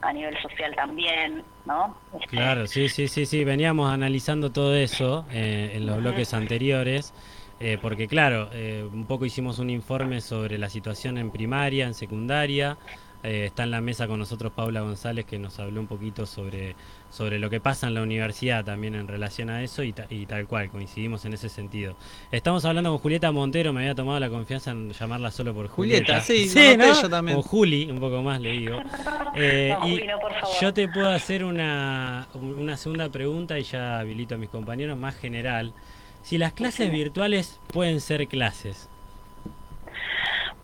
a 0.00 0.12
nivel 0.12 0.40
social 0.40 0.74
también, 0.74 1.42
¿no? 1.64 1.96
Este, 2.14 2.36
Claro, 2.36 2.66
sí, 2.66 2.88
sí, 2.88 3.08
sí, 3.08 3.26
sí. 3.26 3.44
Veníamos 3.44 3.90
analizando 3.90 4.52
todo 4.52 4.74
eso 4.74 5.26
eh, 5.30 5.72
en 5.74 5.86
los 5.86 5.98
bloques 5.98 6.34
anteriores, 6.34 7.12
eh, 7.60 7.78
porque 7.80 8.06
claro, 8.06 8.50
eh, 8.52 8.86
un 8.90 9.06
poco 9.06 9.24
hicimos 9.24 9.58
un 9.58 9.70
informe 9.70 10.20
sobre 10.20 10.58
la 10.58 10.68
situación 10.68 11.18
en 11.18 11.30
primaria, 11.30 11.86
en 11.86 11.94
secundaria. 11.94 12.76
Eh, 13.22 13.46
está 13.46 13.64
en 13.64 13.70
la 13.72 13.80
mesa 13.80 14.06
con 14.06 14.18
nosotros 14.20 14.52
Paula 14.52 14.82
González 14.82 15.24
que 15.24 15.38
nos 15.38 15.58
habló 15.58 15.80
un 15.80 15.86
poquito 15.88 16.26
sobre, 16.26 16.76
sobre 17.10 17.38
lo 17.40 17.50
que 17.50 17.60
pasa 17.60 17.88
en 17.88 17.94
la 17.94 18.02
universidad 18.02 18.64
también 18.64 18.94
en 18.94 19.08
relación 19.08 19.50
a 19.50 19.62
eso 19.64 19.82
y, 19.82 19.92
ta- 19.92 20.06
y 20.10 20.26
tal 20.26 20.46
cual, 20.46 20.70
coincidimos 20.70 21.24
en 21.24 21.32
ese 21.34 21.48
sentido. 21.48 21.96
Estamos 22.30 22.64
hablando 22.64 22.90
con 22.90 22.98
Julieta 22.98 23.32
Montero, 23.32 23.72
me 23.72 23.80
había 23.80 23.94
tomado 23.96 24.20
la 24.20 24.28
confianza 24.28 24.70
en 24.70 24.92
llamarla 24.92 25.30
solo 25.32 25.52
por 25.54 25.66
Julieta, 25.68 26.20
Julieta. 26.20 26.52
sí, 26.52 26.76
lo 26.78 26.86
noté 26.86 27.02
yo 27.02 27.08
también. 27.10 27.38
O 27.38 27.42
Juli, 27.42 27.90
un 27.90 27.98
poco 27.98 28.22
más 28.22 28.40
le 28.40 28.52
digo. 28.52 28.80
Eh, 29.38 29.74
No, 29.78 29.86
y 29.88 29.90
Juli, 29.96 30.06
no, 30.06 30.18
por 30.18 30.32
favor. 30.32 30.56
yo 30.62 30.72
te 30.72 30.88
puedo 30.88 31.08
hacer 31.10 31.44
una, 31.44 32.26
una 32.34 32.76
segunda 32.78 33.10
pregunta 33.10 33.58
y 33.58 33.64
ya 33.64 33.98
habilito 33.98 34.34
a 34.36 34.38
mis 34.38 34.48
compañeros 34.48 34.96
más 34.98 35.14
general. 35.16 35.74
Si 36.22 36.38
las 36.38 36.52
clases 36.54 36.90
virtuales 36.90 37.60
pueden 37.72 38.00
ser 38.00 38.26
clases. 38.28 38.88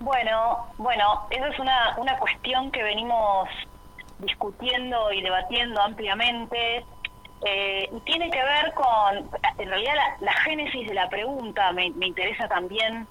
Bueno, 0.03 0.67
bueno, 0.79 1.27
esa 1.31 1.47
es 1.49 1.59
una, 1.61 1.95
una 1.97 2.19
cuestión 2.19 2.73
que 2.73 2.83
venimos 2.83 3.49
discutiendo 4.19 5.13
y 5.13 5.23
debatiendo 5.23 5.81
ampliamente 5.81 6.85
eh, 7.45 7.89
y 7.93 8.01
tiene 8.01 8.29
que 8.31 8.43
ver 8.43 8.73
con, 8.75 9.31
en 9.59 9.69
realidad 9.69 9.95
la, 9.95 10.17
la 10.21 10.33
génesis 10.43 10.89
de 10.89 10.95
la 10.95 11.09
pregunta 11.09 11.71
me, 11.73 11.91
me 11.91 12.07
interesa 12.07 12.49
también 12.49 13.07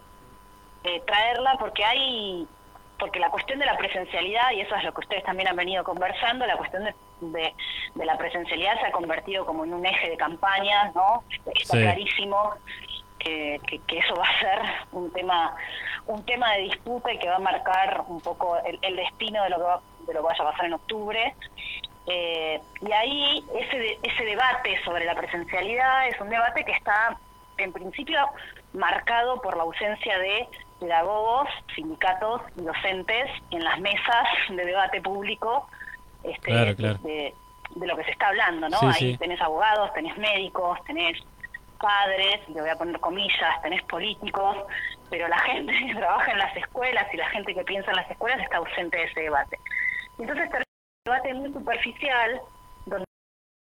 eh, 0.83 1.01
traerla 1.07 1.55
porque 1.59 1.83
hay, 1.85 2.45
porque 2.99 3.19
la 3.19 3.29
cuestión 3.29 3.59
de 3.59 3.65
la 3.67 3.77
presencialidad, 3.77 4.51
y 4.51 4.61
eso 4.61 4.75
es 4.75 4.83
lo 4.83 4.93
que 4.93 4.99
ustedes 5.01 5.23
también 5.23 5.47
han 5.47 5.55
venido 5.55 5.83
conversando, 5.85 6.45
la 6.45 6.57
cuestión 6.57 6.83
de, 6.83 6.95
de, 7.21 7.53
de 7.95 8.05
la 8.05 8.17
presencialidad 8.17 8.79
se 8.81 8.87
ha 8.87 8.91
convertido 8.91 9.45
como 9.45 9.63
en 9.63 9.73
un 9.73 9.85
eje 9.85 10.09
de 10.09 10.17
campaña, 10.17 10.91
¿no? 10.93 11.23
Está 11.45 11.77
Sí. 11.77 11.81
clarísimo 11.83 12.51
que, 13.19 13.61
que, 13.67 13.79
que 13.79 13.99
eso 13.99 14.13
va 14.15 14.25
a 14.27 14.39
ser 14.39 14.59
un 14.91 15.11
tema 15.13 15.55
un 16.11 16.23
tema 16.25 16.51
de 16.53 16.63
disputa 16.63 17.11
y 17.13 17.17
que 17.17 17.29
va 17.29 17.35
a 17.37 17.39
marcar 17.39 18.03
un 18.07 18.19
poco 18.21 18.57
el, 18.65 18.77
el 18.81 18.95
destino 18.95 19.43
de 19.43 19.49
lo 19.49 19.57
que 19.57 19.63
va, 19.63 19.81
de 20.07 20.13
lo 20.13 20.21
que 20.21 20.27
vaya 20.27 20.43
a 20.43 20.51
pasar 20.51 20.65
en 20.65 20.73
octubre. 20.73 21.35
Eh, 22.07 22.59
y 22.81 22.91
ahí 22.91 23.45
ese, 23.55 23.77
de- 23.77 23.99
ese 24.03 24.23
debate 24.25 24.81
sobre 24.83 25.05
la 25.05 25.15
presencialidad 25.15 26.07
es 26.07 26.19
un 26.19 26.29
debate 26.29 26.63
que 26.65 26.71
está 26.73 27.17
en 27.57 27.71
principio 27.71 28.19
marcado 28.73 29.39
por 29.41 29.55
la 29.55 29.63
ausencia 29.63 30.17
de 30.17 30.47
pedagogos, 30.79 31.47
sindicatos 31.75 32.41
y 32.57 32.61
docentes 32.63 33.29
en 33.51 33.63
las 33.63 33.79
mesas 33.79 34.27
de 34.49 34.65
debate 34.65 34.99
público 35.01 35.67
este, 36.23 36.51
Claro, 36.51 36.75
claro. 36.75 36.97
De, 37.03 37.33
de 37.75 37.87
lo 37.87 37.95
que 37.95 38.03
se 38.03 38.11
está 38.11 38.29
hablando, 38.29 38.67
¿no? 38.67 38.77
Sí, 38.79 38.85
Ahí 38.87 39.11
sí. 39.13 39.17
tenés 39.17 39.39
abogados, 39.41 39.93
tenés 39.93 40.17
médicos, 40.17 40.79
tenés 40.85 41.17
padres, 41.79 42.47
le 42.49 42.61
voy 42.61 42.69
a 42.69 42.75
poner 42.75 42.99
comillas, 42.99 43.61
tenés 43.61 43.81
políticos, 43.83 44.57
pero 45.11 45.27
la 45.27 45.37
gente 45.39 45.71
que 45.71 45.93
trabaja 45.99 46.31
en 46.31 46.39
las 46.39 46.55
escuelas 46.57 47.05
y 47.13 47.17
la 47.17 47.29
gente 47.29 47.53
que 47.53 47.63
piensa 47.63 47.91
en 47.91 47.97
las 47.97 48.09
escuelas 48.09 48.39
está 48.41 48.57
ausente 48.57 48.97
de 48.97 49.03
ese 49.03 49.19
debate. 49.21 49.57
Entonces, 50.17 50.49
un 50.51 50.63
debate 51.05 51.33
muy 51.35 51.53
superficial, 51.53 52.41
donde 52.87 53.05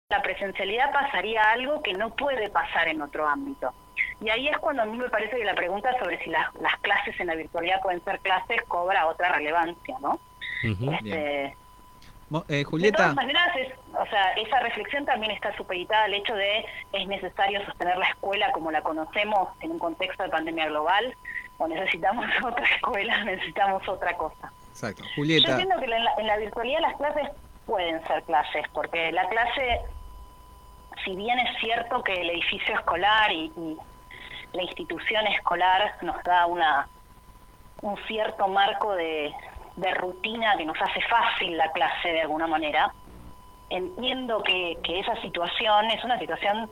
la 0.09 0.21
presencialidad 0.23 0.91
pasaría 0.91 1.43
algo 1.51 1.83
que 1.83 1.93
no 1.93 2.15
puede 2.15 2.49
pasar 2.49 2.87
en 2.87 3.01
otro 3.01 3.27
ámbito. 3.27 3.71
Y 4.21 4.29
ahí 4.29 4.47
es 4.47 4.57
cuando 4.57 4.83
a 4.83 4.85
mí 4.85 4.97
me 4.97 5.09
parece 5.09 5.35
que 5.37 5.43
la 5.43 5.53
pregunta 5.55 5.91
sobre 5.99 6.23
si 6.23 6.29
las, 6.29 6.53
las 6.55 6.75
clases 6.77 7.19
en 7.19 7.27
la 7.27 7.35
virtualidad 7.35 7.81
pueden 7.81 8.03
ser 8.03 8.19
clases 8.19 8.61
cobra 8.67 9.05
otra 9.07 9.29
relevancia, 9.33 9.97
¿no? 10.01 10.19
Bien. 11.01 11.55
Mo- 11.55 11.62
eh, 12.47 12.57
De 12.57 12.63
Julieta, 12.63 12.97
todas 12.97 13.15
maneras, 13.15 13.55
es, 13.57 13.73
o 13.93 14.05
sea, 14.07 14.31
esa 14.33 14.59
reflexión 14.59 15.05
también 15.05 15.31
está 15.31 15.55
supeditada 15.55 16.05
al 16.05 16.13
hecho 16.13 16.33
de 16.35 16.65
es 16.91 17.07
necesario 17.07 17.63
sostener 17.65 17.97
la 17.97 18.07
escuela 18.07 18.51
como 18.51 18.71
la 18.71 18.81
conocemos 18.81 19.49
en 19.61 19.71
un 19.71 19.79
contexto 19.79 20.23
de 20.23 20.29
pandemia 20.29 20.67
global 20.67 21.15
o 21.57 21.67
necesitamos 21.67 22.25
otra 22.43 22.65
escuela, 22.75 23.23
necesitamos 23.23 23.87
otra 23.87 24.15
cosa. 24.17 24.51
exacto. 24.69 25.03
Yo 25.03 25.09
Julieta, 25.15 25.51
entiendo 25.51 25.79
que 25.79 25.85
en 25.85 26.03
la, 26.03 26.13
en 26.17 26.27
la 26.27 26.37
virtualidad 26.37 26.81
las 26.81 26.95
clases 26.97 27.29
pueden 27.65 28.05
ser 28.07 28.23
clases, 28.23 28.65
porque 28.73 29.11
la 29.11 29.27
clase, 29.29 29.81
si 31.05 31.15
bien 31.15 31.39
es 31.39 31.59
cierto 31.59 32.03
que 32.03 32.13
el 32.13 32.29
edificio 32.29 32.75
escolar 32.75 33.31
y, 33.31 33.51
y 33.55 33.77
la 34.53 34.63
institución 34.63 35.25
escolar 35.27 35.95
nos 36.01 36.21
da 36.23 36.45
una 36.45 36.87
un 37.83 37.97
cierto 38.07 38.47
marco 38.47 38.95
de, 38.95 39.33
de 39.75 39.93
rutina 39.95 40.55
que 40.57 40.65
nos 40.65 40.79
hace 40.81 41.01
fácil 41.01 41.57
la 41.57 41.71
clase 41.71 42.09
de 42.09 42.21
alguna 42.21 42.47
manera, 42.47 42.93
entiendo 43.69 44.43
que, 44.43 44.77
que 44.83 44.99
esa 44.99 45.19
situación 45.21 45.85
es 45.91 46.03
una 46.03 46.19
situación 46.19 46.69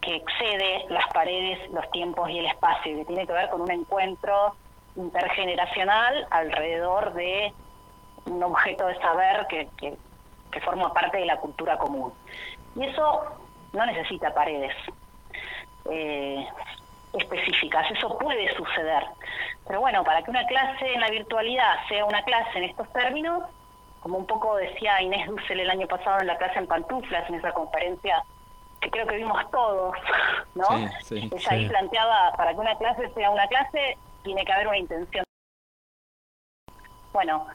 que 0.00 0.16
excede 0.16 0.86
las 0.88 1.06
paredes, 1.12 1.70
los 1.72 1.90
tiempos 1.90 2.30
y 2.30 2.38
el 2.38 2.46
espacio, 2.46 2.92
y 2.92 2.96
que 2.96 3.04
tiene 3.04 3.26
que 3.26 3.32
ver 3.32 3.50
con 3.50 3.60
un 3.60 3.70
encuentro 3.70 4.54
intergeneracional 4.96 6.26
alrededor 6.30 7.12
de 7.14 7.52
un 8.26 8.42
objeto 8.42 8.86
de 8.86 8.96
saber 8.98 9.46
que, 9.48 9.68
que, 9.76 9.96
que 10.50 10.60
forma 10.60 10.92
parte 10.92 11.18
de 11.18 11.26
la 11.26 11.36
cultura 11.36 11.76
común. 11.78 12.12
Y 12.76 12.84
eso 12.84 13.22
no 13.72 13.86
necesita 13.86 14.32
paredes 14.32 14.74
eh, 15.90 16.46
específicas, 17.12 17.90
eso 17.90 18.16
puede 18.18 18.54
suceder. 18.54 19.04
Pero 19.70 19.82
bueno, 19.82 20.02
para 20.02 20.20
que 20.20 20.30
una 20.32 20.44
clase 20.46 20.94
en 20.94 21.00
la 21.00 21.08
virtualidad 21.10 21.76
sea 21.88 22.04
una 22.04 22.24
clase 22.24 22.58
en 22.58 22.64
estos 22.64 22.92
términos, 22.92 23.44
como 24.00 24.18
un 24.18 24.26
poco 24.26 24.56
decía 24.56 25.00
Inés 25.00 25.28
Dussel 25.28 25.60
el 25.60 25.70
año 25.70 25.86
pasado 25.86 26.18
en 26.20 26.26
la 26.26 26.36
clase 26.36 26.58
en 26.58 26.66
pantuflas, 26.66 27.28
en 27.28 27.36
esa 27.36 27.52
conferencia 27.52 28.20
que 28.80 28.90
creo 28.90 29.06
que 29.06 29.18
vimos 29.18 29.48
todos, 29.52 29.94
¿no? 30.56 30.66
Sí, 31.02 31.20
sí, 31.20 31.30
Ella 31.32 31.48
ahí 31.52 31.62
sí. 31.62 31.68
planteaba, 31.68 32.32
para 32.36 32.52
que 32.52 32.58
una 32.58 32.76
clase 32.78 33.10
sea 33.10 33.30
una 33.30 33.46
clase, 33.46 33.96
tiene 34.24 34.44
que 34.44 34.52
haber 34.52 34.66
una 34.66 34.78
intención. 34.78 35.24
Bueno, 37.12 37.46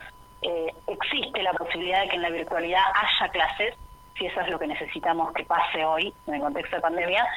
eh, 0.41 0.74
existe 0.88 1.43
la 1.43 1.51
posibilidad 1.51 2.03
de 2.03 2.07
que 2.07 2.16
en 2.16 2.22
la 2.22 2.30
virtualidad 2.30 2.84
haya 2.93 3.30
clases, 3.30 3.76
si 4.18 4.28
eso 4.28 4.39
es 4.39 4.47
lo 4.47 4.57
que 4.57 4.68
necesitamos 4.68 5.34
que 5.34 5.43
pase 5.43 5.84
hoy 5.84 6.13
en 6.28 6.36
el 6.36 6.39
contexto 6.39 6.78
de 6.78 6.82
pandemia, 6.82 7.28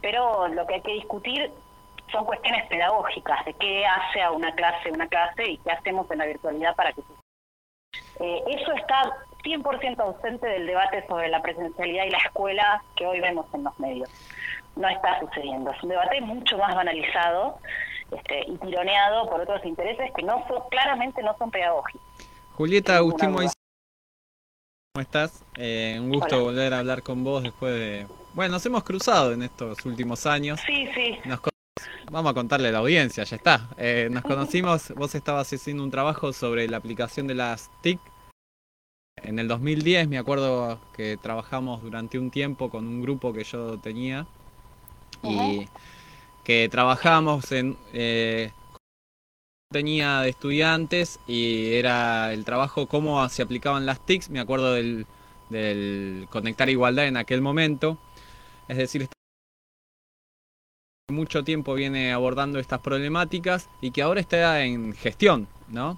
pero 0.00 0.46
lo 0.46 0.64
que 0.64 0.74
hay 0.74 0.82
que 0.82 0.92
discutir 0.92 1.52
son 2.10 2.24
cuestiones 2.24 2.66
pedagógicas, 2.68 3.44
de 3.44 3.54
qué 3.54 3.86
hace 3.86 4.22
a 4.22 4.30
una 4.30 4.54
clase 4.54 4.90
una 4.90 5.06
clase 5.08 5.50
y 5.50 5.58
qué 5.58 5.70
hacemos 5.70 6.10
en 6.10 6.18
la 6.18 6.26
virtualidad 6.26 6.74
para 6.74 6.92
que. 6.92 7.02
Eh, 8.20 8.42
eso 8.48 8.72
está 8.72 9.16
100% 9.44 9.98
ausente 10.00 10.46
del 10.46 10.66
debate 10.66 11.06
sobre 11.06 11.28
la 11.28 11.40
presencialidad 11.40 12.04
y 12.04 12.10
la 12.10 12.18
escuela 12.18 12.82
que 12.96 13.06
hoy 13.06 13.20
vemos 13.20 13.46
en 13.54 13.64
los 13.64 13.78
medios. 13.78 14.10
No 14.76 14.88
está 14.88 15.20
sucediendo. 15.20 15.70
Es 15.70 15.82
un 15.82 15.90
debate 15.90 16.20
mucho 16.20 16.58
más 16.58 16.74
banalizado 16.74 17.58
este, 18.10 18.44
y 18.46 18.56
tironeado 18.58 19.28
por 19.28 19.40
otros 19.40 19.64
intereses 19.64 20.10
que 20.16 20.22
no 20.22 20.44
son, 20.48 20.62
claramente 20.70 21.22
no 21.22 21.36
son 21.38 21.50
pedagógicos. 21.50 22.02
Julieta 22.54 22.96
Agustín 22.96 23.32
Moisés, 23.32 23.54
¿cómo 24.92 25.02
estás? 25.02 25.44
Eh, 25.56 25.96
un 26.00 26.10
gusto 26.10 26.36
Hola. 26.36 26.44
volver 26.44 26.74
a 26.74 26.78
hablar 26.80 27.02
con 27.02 27.22
vos 27.22 27.42
después 27.42 27.72
de... 27.72 28.06
Bueno, 28.34 28.52
nos 28.52 28.66
hemos 28.66 28.84
cruzado 28.84 29.32
en 29.32 29.42
estos 29.42 29.84
últimos 29.86 30.26
años. 30.26 30.60
Sí, 30.66 30.88
sí. 30.94 31.18
Nos 31.24 31.40
Vamos 32.10 32.30
a 32.30 32.34
contarle 32.34 32.68
a 32.68 32.72
la 32.72 32.78
audiencia, 32.78 33.24
ya 33.24 33.36
está. 33.36 33.68
Eh, 33.76 34.08
nos 34.10 34.22
conocimos, 34.22 34.94
vos 34.96 35.14
estabas 35.14 35.52
haciendo 35.52 35.82
un 35.82 35.90
trabajo 35.90 36.32
sobre 36.32 36.66
la 36.66 36.78
aplicación 36.78 37.26
de 37.26 37.34
las 37.34 37.70
TIC. 37.82 38.00
En 39.16 39.38
el 39.38 39.46
2010 39.46 40.08
me 40.08 40.16
acuerdo 40.16 40.80
que 40.96 41.18
trabajamos 41.18 41.82
durante 41.82 42.18
un 42.18 42.30
tiempo 42.30 42.70
con 42.70 42.86
un 42.86 43.02
grupo 43.02 43.32
que 43.32 43.44
yo 43.44 43.78
tenía 43.78 44.26
y 45.22 45.66
que 46.44 46.68
trabajábamos 46.70 47.52
en... 47.52 47.76
eh, 47.92 48.52
tenía 49.70 50.20
de 50.20 50.30
estudiantes 50.30 51.20
y 51.26 51.74
era 51.74 52.32
el 52.32 52.46
trabajo 52.46 52.86
cómo 52.86 53.28
se 53.28 53.42
aplicaban 53.42 53.84
las 53.84 54.04
TICs, 54.06 54.30
me 54.30 54.40
acuerdo 54.40 54.72
del, 54.72 55.06
del 55.50 56.26
conectar 56.30 56.70
igualdad 56.70 57.06
en 57.06 57.18
aquel 57.18 57.42
momento. 57.42 57.98
Es 58.66 58.78
decir, 58.78 59.08
mucho 61.10 61.42
tiempo 61.42 61.72
viene 61.72 62.12
abordando 62.12 62.58
estas 62.58 62.80
problemáticas 62.80 63.70
y 63.80 63.92
que 63.92 64.02
ahora 64.02 64.20
está 64.20 64.60
en 64.60 64.92
gestión, 64.92 65.48
¿no? 65.68 65.96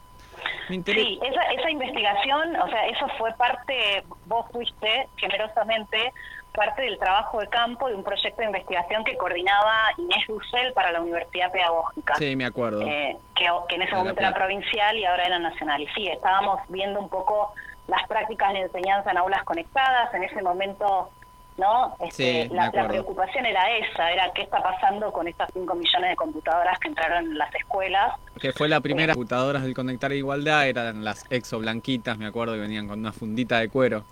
Sí, 0.69 1.19
esa, 1.21 1.43
esa 1.51 1.69
investigación, 1.69 2.55
o 2.55 2.69
sea, 2.69 2.87
eso 2.87 3.09
fue 3.19 3.33
parte, 3.33 4.05
vos 4.27 4.47
fuiste 4.53 5.09
generosamente 5.17 6.13
parte 6.55 6.83
del 6.83 6.97
trabajo 6.99 7.41
de 7.41 7.49
campo 7.49 7.89
de 7.89 7.97
un 7.97 8.05
proyecto 8.05 8.41
de 8.41 8.47
investigación 8.47 9.03
que 9.03 9.17
coordinaba 9.17 9.89
Inés 9.99 10.25
Dussel 10.29 10.73
para 10.75 10.93
la 10.93 11.01
Universidad 11.01 11.51
Pedagógica. 11.51 12.15
Sí, 12.15 12.37
me 12.37 12.45
acuerdo. 12.45 12.83
eh, 12.83 13.17
que, 13.35 13.47
que 13.69 13.75
en 13.75 13.83
ese 13.83 13.95
momento 13.97 14.21
era 14.21 14.33
provincial 14.33 14.97
y 14.97 15.05
ahora 15.07 15.25
era 15.27 15.41
nacional. 15.41 15.83
Y 15.83 15.89
sí, 15.89 16.07
estábamos 16.07 16.61
viendo 16.69 17.01
un 17.01 17.09
poco 17.09 17.53
las 17.89 18.07
prácticas 18.07 18.53
de 18.53 18.61
enseñanza 18.61 19.11
en 19.11 19.19
aulas 19.19 19.43
conectadas. 19.43 20.15
En 20.15 20.23
ese 20.23 20.41
momento, 20.41 21.11
¿no? 21.57 21.95
Este, 22.01 22.49
Sí, 22.49 22.55
la, 22.55 22.71
preocupación 22.71 23.47
era 23.47 23.77
esa, 23.77 24.11
era 24.11 24.31
qué 24.35 24.43
está 24.43 24.63
pasando 24.63 25.13
con 25.13 25.29
estas 25.29 25.51
5 25.53 25.75
millones 25.75 26.11
de 26.11 26.17
computadoras 26.17 26.79
que 26.79 26.89
entraron 26.89 27.27
en 27.27 27.39
las 27.39 27.55
escuelas. 27.55 28.15
Que 28.41 28.53
fue 28.53 28.69
la 28.69 28.81
primera 28.81 29.15
computadoras 29.15 29.63
del 29.63 29.75
Conectar 29.75 30.13
Igualdad, 30.13 30.69
eran 30.69 31.05
las 31.05 31.25
exo 31.31 31.59
blanquitas, 31.59 32.19
me 32.19 32.27
acuerdo 32.27 32.55
que 32.55 32.61
venían 32.61 32.89
con 32.89 32.99
una 33.01 33.13
fundita 33.13 33.61
de 33.61 33.69
cuero. 33.69 34.05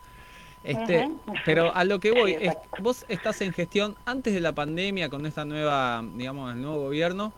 Este, 0.64 1.08
pero 1.44 1.74
a 1.74 1.84
lo 1.84 2.00
que 2.00 2.10
voy, 2.10 2.34
Sí, 2.34 2.46
es- 2.46 2.56
vos 2.80 3.06
estás 3.08 3.40
en 3.40 3.52
gestión 3.52 3.96
antes 4.04 4.34
de 4.34 4.40
la 4.40 4.52
pandemia 4.52 5.08
con 5.08 5.24
esta 5.24 5.44
nueva, 5.44 6.02
digamos, 6.14 6.52
el 6.52 6.60
nuevo 6.60 6.82
gobierno, 6.82 7.32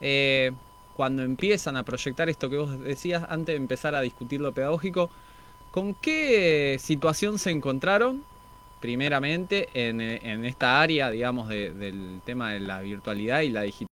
eh, 0.00 0.52
cuando 0.94 1.22
empiezan 1.22 1.76
a 1.76 1.82
proyectar 1.82 2.28
esto 2.28 2.50
que 2.50 2.58
vos 2.58 2.78
decías, 2.80 3.24
antes 3.28 3.54
de 3.54 3.56
empezar 3.56 3.94
a 3.94 4.00
discutir 4.00 4.40
lo 4.40 4.52
pedagógico, 4.52 5.10
¿con 5.70 5.94
qué 5.94 6.76
situación 6.80 7.38
se 7.38 7.50
encontraron? 7.50 8.22
Primeramente 8.80 9.68
en, 9.74 10.00
esta 10.44 10.80
área, 10.80 11.10
digamos, 11.10 11.48
de- 11.48 11.72
del 11.72 12.20
tema 12.24 12.52
de 12.52 12.60
la 12.60 12.80
virtualidad 12.80 13.40
y 13.40 13.50
la 13.50 13.62
digitalización. 13.62 13.88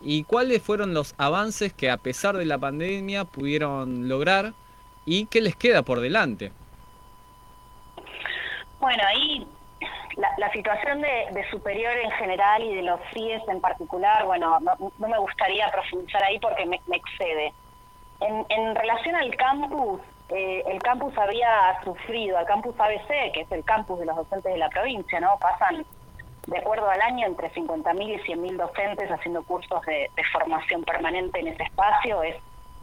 ¿Y 0.00 0.24
cuáles 0.24 0.62
fueron 0.62 0.94
los 0.94 1.14
avances 1.18 1.72
que 1.72 1.90
a 1.90 1.96
pesar 1.96 2.36
de 2.36 2.44
la 2.44 2.58
pandemia 2.58 3.24
pudieron 3.24 4.08
lograr 4.08 4.52
y 5.04 5.26
qué 5.26 5.40
les 5.40 5.56
queda 5.56 5.82
por 5.82 6.00
delante? 6.00 6.52
Bueno, 8.80 9.02
ahí 9.08 9.46
la, 10.36 10.52
situación 10.52 11.00
de, 11.00 11.44
superior 11.50 11.92
en 11.96 12.10
general 12.12 12.62
y 12.62 12.74
de 12.76 12.82
los 12.82 13.00
CIES 13.12 13.42
en 13.48 13.60
particular, 13.60 14.24
bueno, 14.24 14.58
no, 14.60 14.92
me 14.98 15.18
gustaría 15.18 15.70
profundizar 15.70 16.22
ahí 16.22 16.38
porque 16.38 16.64
me, 16.66 16.76
excede. 16.76 17.52
En 18.20 18.74
relación 18.74 19.14
al 19.14 19.34
campus, 19.36 20.00
eh, 20.30 20.62
el 20.66 20.82
campus 20.82 21.16
había 21.16 21.82
sufrido, 21.84 22.36
al 22.36 22.46
campus 22.46 22.74
ABC, 22.78 23.32
que 23.32 23.40
es 23.40 23.52
el 23.52 23.64
campus 23.64 23.98
de 23.98 24.06
los 24.06 24.16
docentes 24.16 24.52
de 24.52 24.58
la 24.58 24.68
provincia, 24.68 25.20
¿no? 25.20 25.38
Pasan, 25.38 25.86
de 26.46 26.58
acuerdo 26.58 26.88
al 26.88 27.00
año, 27.00 27.26
entre 27.26 27.50
50.000 27.52 28.02
y 28.02 28.32
100.000 28.32 28.56
docentes 28.56 29.10
haciendo 29.10 29.42
cursos 29.44 29.80
de, 29.86 30.10
formación 30.32 30.84
permanente 30.84 31.40
en 31.40 31.48
ese 31.48 31.62
espacio. 31.62 32.22
Es 32.22 32.36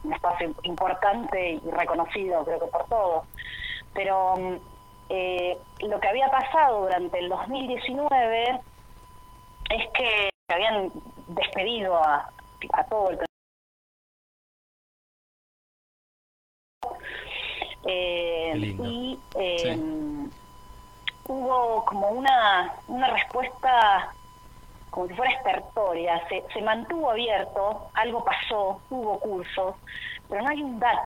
un 0.04 0.14
espacio 0.14 0.54
importante 0.64 1.52
y 1.64 1.72
reconocido, 1.72 2.44
creo 2.46 2.60
que 2.60 2.68
por 2.68 2.86
todos. 2.88 3.26
Pero 3.94 4.36
eh, 5.10 5.58
lo 5.82 6.00
que 6.00 6.08
había 6.08 6.30
pasado 6.32 6.82
durante 6.82 7.20
el 7.20 7.30
2019 7.30 8.60
es 9.70 9.90
que 9.94 10.30
habían 10.48 10.92
despedido 11.28 11.96
a, 11.96 12.30
a 12.74 12.84
todo 12.86 13.12
el. 13.12 13.20
Y 17.86 19.20
eh, 19.36 19.78
hubo 21.28 21.86
como 21.86 22.10
una, 22.10 22.74
una 22.88 23.10
respuesta 23.12 24.12
como 24.90 25.08
si 25.08 25.14
fuera 25.14 25.34
estertoria, 25.34 26.26
se, 26.30 26.42
se 26.54 26.62
mantuvo 26.62 27.12
abierto, 27.12 27.90
algo 27.96 28.24
pasó, 28.24 28.82
hubo 28.90 29.20
cursos, 29.20 29.76
pero 30.30 30.42
no 30.42 30.50
hay 30.50 30.64
un 30.64 30.80
dato, 30.80 31.04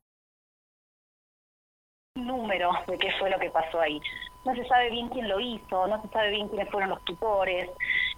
un 2.15 2.27
número 2.27 2.72
de 2.85 2.99
qué 2.99 3.11
fue 3.14 3.31
lo 3.31 3.39
que 3.39 3.49
pasó 3.49 3.81
ahí. 3.81 3.99
No 4.45 4.53
se 4.53 4.64
sabe 4.68 4.91
bien 4.91 5.10
quién 5.10 5.27
lo 5.27 5.39
hizo, 5.39 5.88
no 5.88 5.99
se 6.03 6.07
sabe 6.10 6.30
bien 6.30 6.47
quiénes 6.49 6.69
fueron 6.69 6.91
los 6.91 7.03
tutores, 7.03 7.68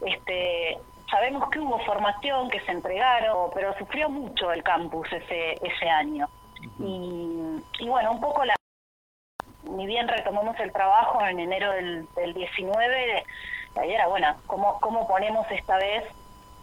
este, 0.06 0.78
sabemos 1.10 1.50
que 1.50 1.60
hubo 1.60 1.80
formación, 1.80 2.50
que 2.50 2.60
se 2.60 2.72
entregaron, 2.72 3.50
pero 3.54 3.74
sufrió 3.78 4.10
mucho 4.10 4.52
el 4.52 4.64
campus 4.64 5.08
ese, 5.14 5.54
ese 5.54 5.90
año. 5.90 6.28
Y, 6.80 7.88
bueno, 7.88 8.12
un 8.12 8.22
poco 8.22 8.44
la 8.46 8.56
ni 9.64 9.86
bien 9.86 10.08
retomamos 10.08 10.60
el 10.60 10.72
trabajo 10.72 11.24
en 11.26 11.40
enero 11.40 11.72
del, 11.72 12.08
del 12.16 12.34
19, 12.34 13.24
la 13.76 13.86
idea 13.86 13.96
era, 14.00 14.08
bueno, 14.08 14.36
¿cómo, 14.48 14.80
¿cómo 14.80 15.08
ponemos 15.08 15.46
esta 15.52 15.78
vez 15.78 16.04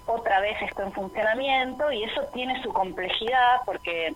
otra 0.07 0.41
vez 0.41 0.61
esto 0.63 0.83
en 0.83 0.93
funcionamiento? 0.93 1.91
Y 1.93 2.03
eso 2.05 2.23
tiene 2.35 2.61
su 2.63 2.73
complejidad 2.73 3.61
porque 3.65 4.15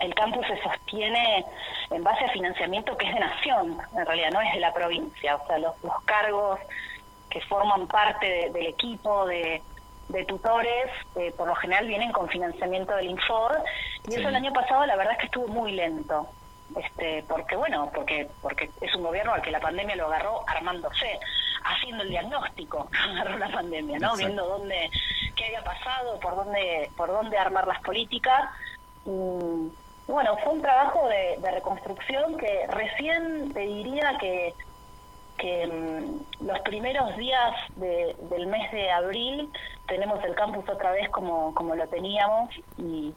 el 0.00 0.14
campus 0.14 0.46
se 0.46 0.60
sostiene 0.62 1.44
en 1.90 2.04
base 2.04 2.24
a 2.24 2.28
financiamiento 2.30 2.96
que 2.96 3.08
es 3.08 3.14
de 3.14 3.20
nación, 3.20 3.78
en 3.96 4.06
realidad 4.06 4.30
no 4.32 4.40
es 4.42 4.52
de 4.52 4.60
la 4.60 4.72
provincia, 4.72 5.36
o 5.36 5.46
sea, 5.46 5.58
los, 5.58 5.82
los 5.82 6.00
cargos 6.04 6.60
que 7.30 7.40
forman 7.42 7.86
parte 7.88 8.26
de- 8.26 8.50
del 8.50 8.66
equipo 8.66 9.26
de, 9.26 9.62
de 10.08 10.24
tutores, 10.24 10.90
eh, 11.16 11.32
por 11.36 11.48
lo 11.48 11.54
general 11.56 11.86
vienen 11.86 12.12
con 12.12 12.28
financiamiento 12.28 12.94
del 12.96 13.10
Infor, 13.10 13.62
y 14.08 14.14
eso 14.14 14.28
el 14.28 14.36
año 14.36 14.52
pasado 14.52 14.86
la 14.86 14.96
verdad 14.96 15.14
es 15.14 15.18
que 15.20 15.26
estuvo 15.26 15.48
muy 15.48 15.72
lento. 15.72 16.28
Este, 16.76 17.24
porque 17.26 17.56
bueno, 17.56 17.90
porque 17.94 18.28
porque 18.42 18.70
es 18.82 18.94
un 18.94 19.02
gobierno 19.02 19.32
al 19.32 19.40
que 19.40 19.50
la 19.50 19.60
pandemia 19.60 19.96
lo 19.96 20.06
agarró 20.06 20.44
armándose, 20.46 21.18
haciendo 21.64 22.02
el 22.02 22.10
diagnóstico, 22.10 22.88
agarró 23.10 23.38
la 23.38 23.48
pandemia, 23.48 23.98
¿no? 23.98 24.08
Exacto. 24.08 24.18
Viendo 24.18 24.46
dónde 24.46 24.90
qué 25.34 25.46
había 25.46 25.64
pasado, 25.64 26.20
por 26.20 26.36
dónde 26.36 26.90
por 26.96 27.08
dónde 27.08 27.38
armar 27.38 27.66
las 27.66 27.80
políticas. 27.80 28.50
Y, 29.06 29.70
bueno, 30.06 30.36
fue 30.38 30.52
un 30.54 30.62
trabajo 30.62 31.06
de, 31.08 31.38
de 31.40 31.50
reconstrucción 31.50 32.36
que 32.36 32.66
recién 32.68 33.52
te 33.52 33.60
diría 33.60 34.16
que 34.18 34.54
que 35.38 35.66
mm, 35.66 36.44
los 36.46 36.58
primeros 36.60 37.16
días 37.16 37.52
de- 37.76 38.14
del 38.30 38.46
mes 38.48 38.70
de 38.72 38.90
abril 38.90 39.48
tenemos 39.86 40.22
el 40.24 40.34
campus 40.34 40.68
otra 40.68 40.90
vez 40.92 41.08
como, 41.10 41.54
como 41.54 41.74
lo 41.74 41.86
teníamos 41.88 42.50
y, 42.76 43.14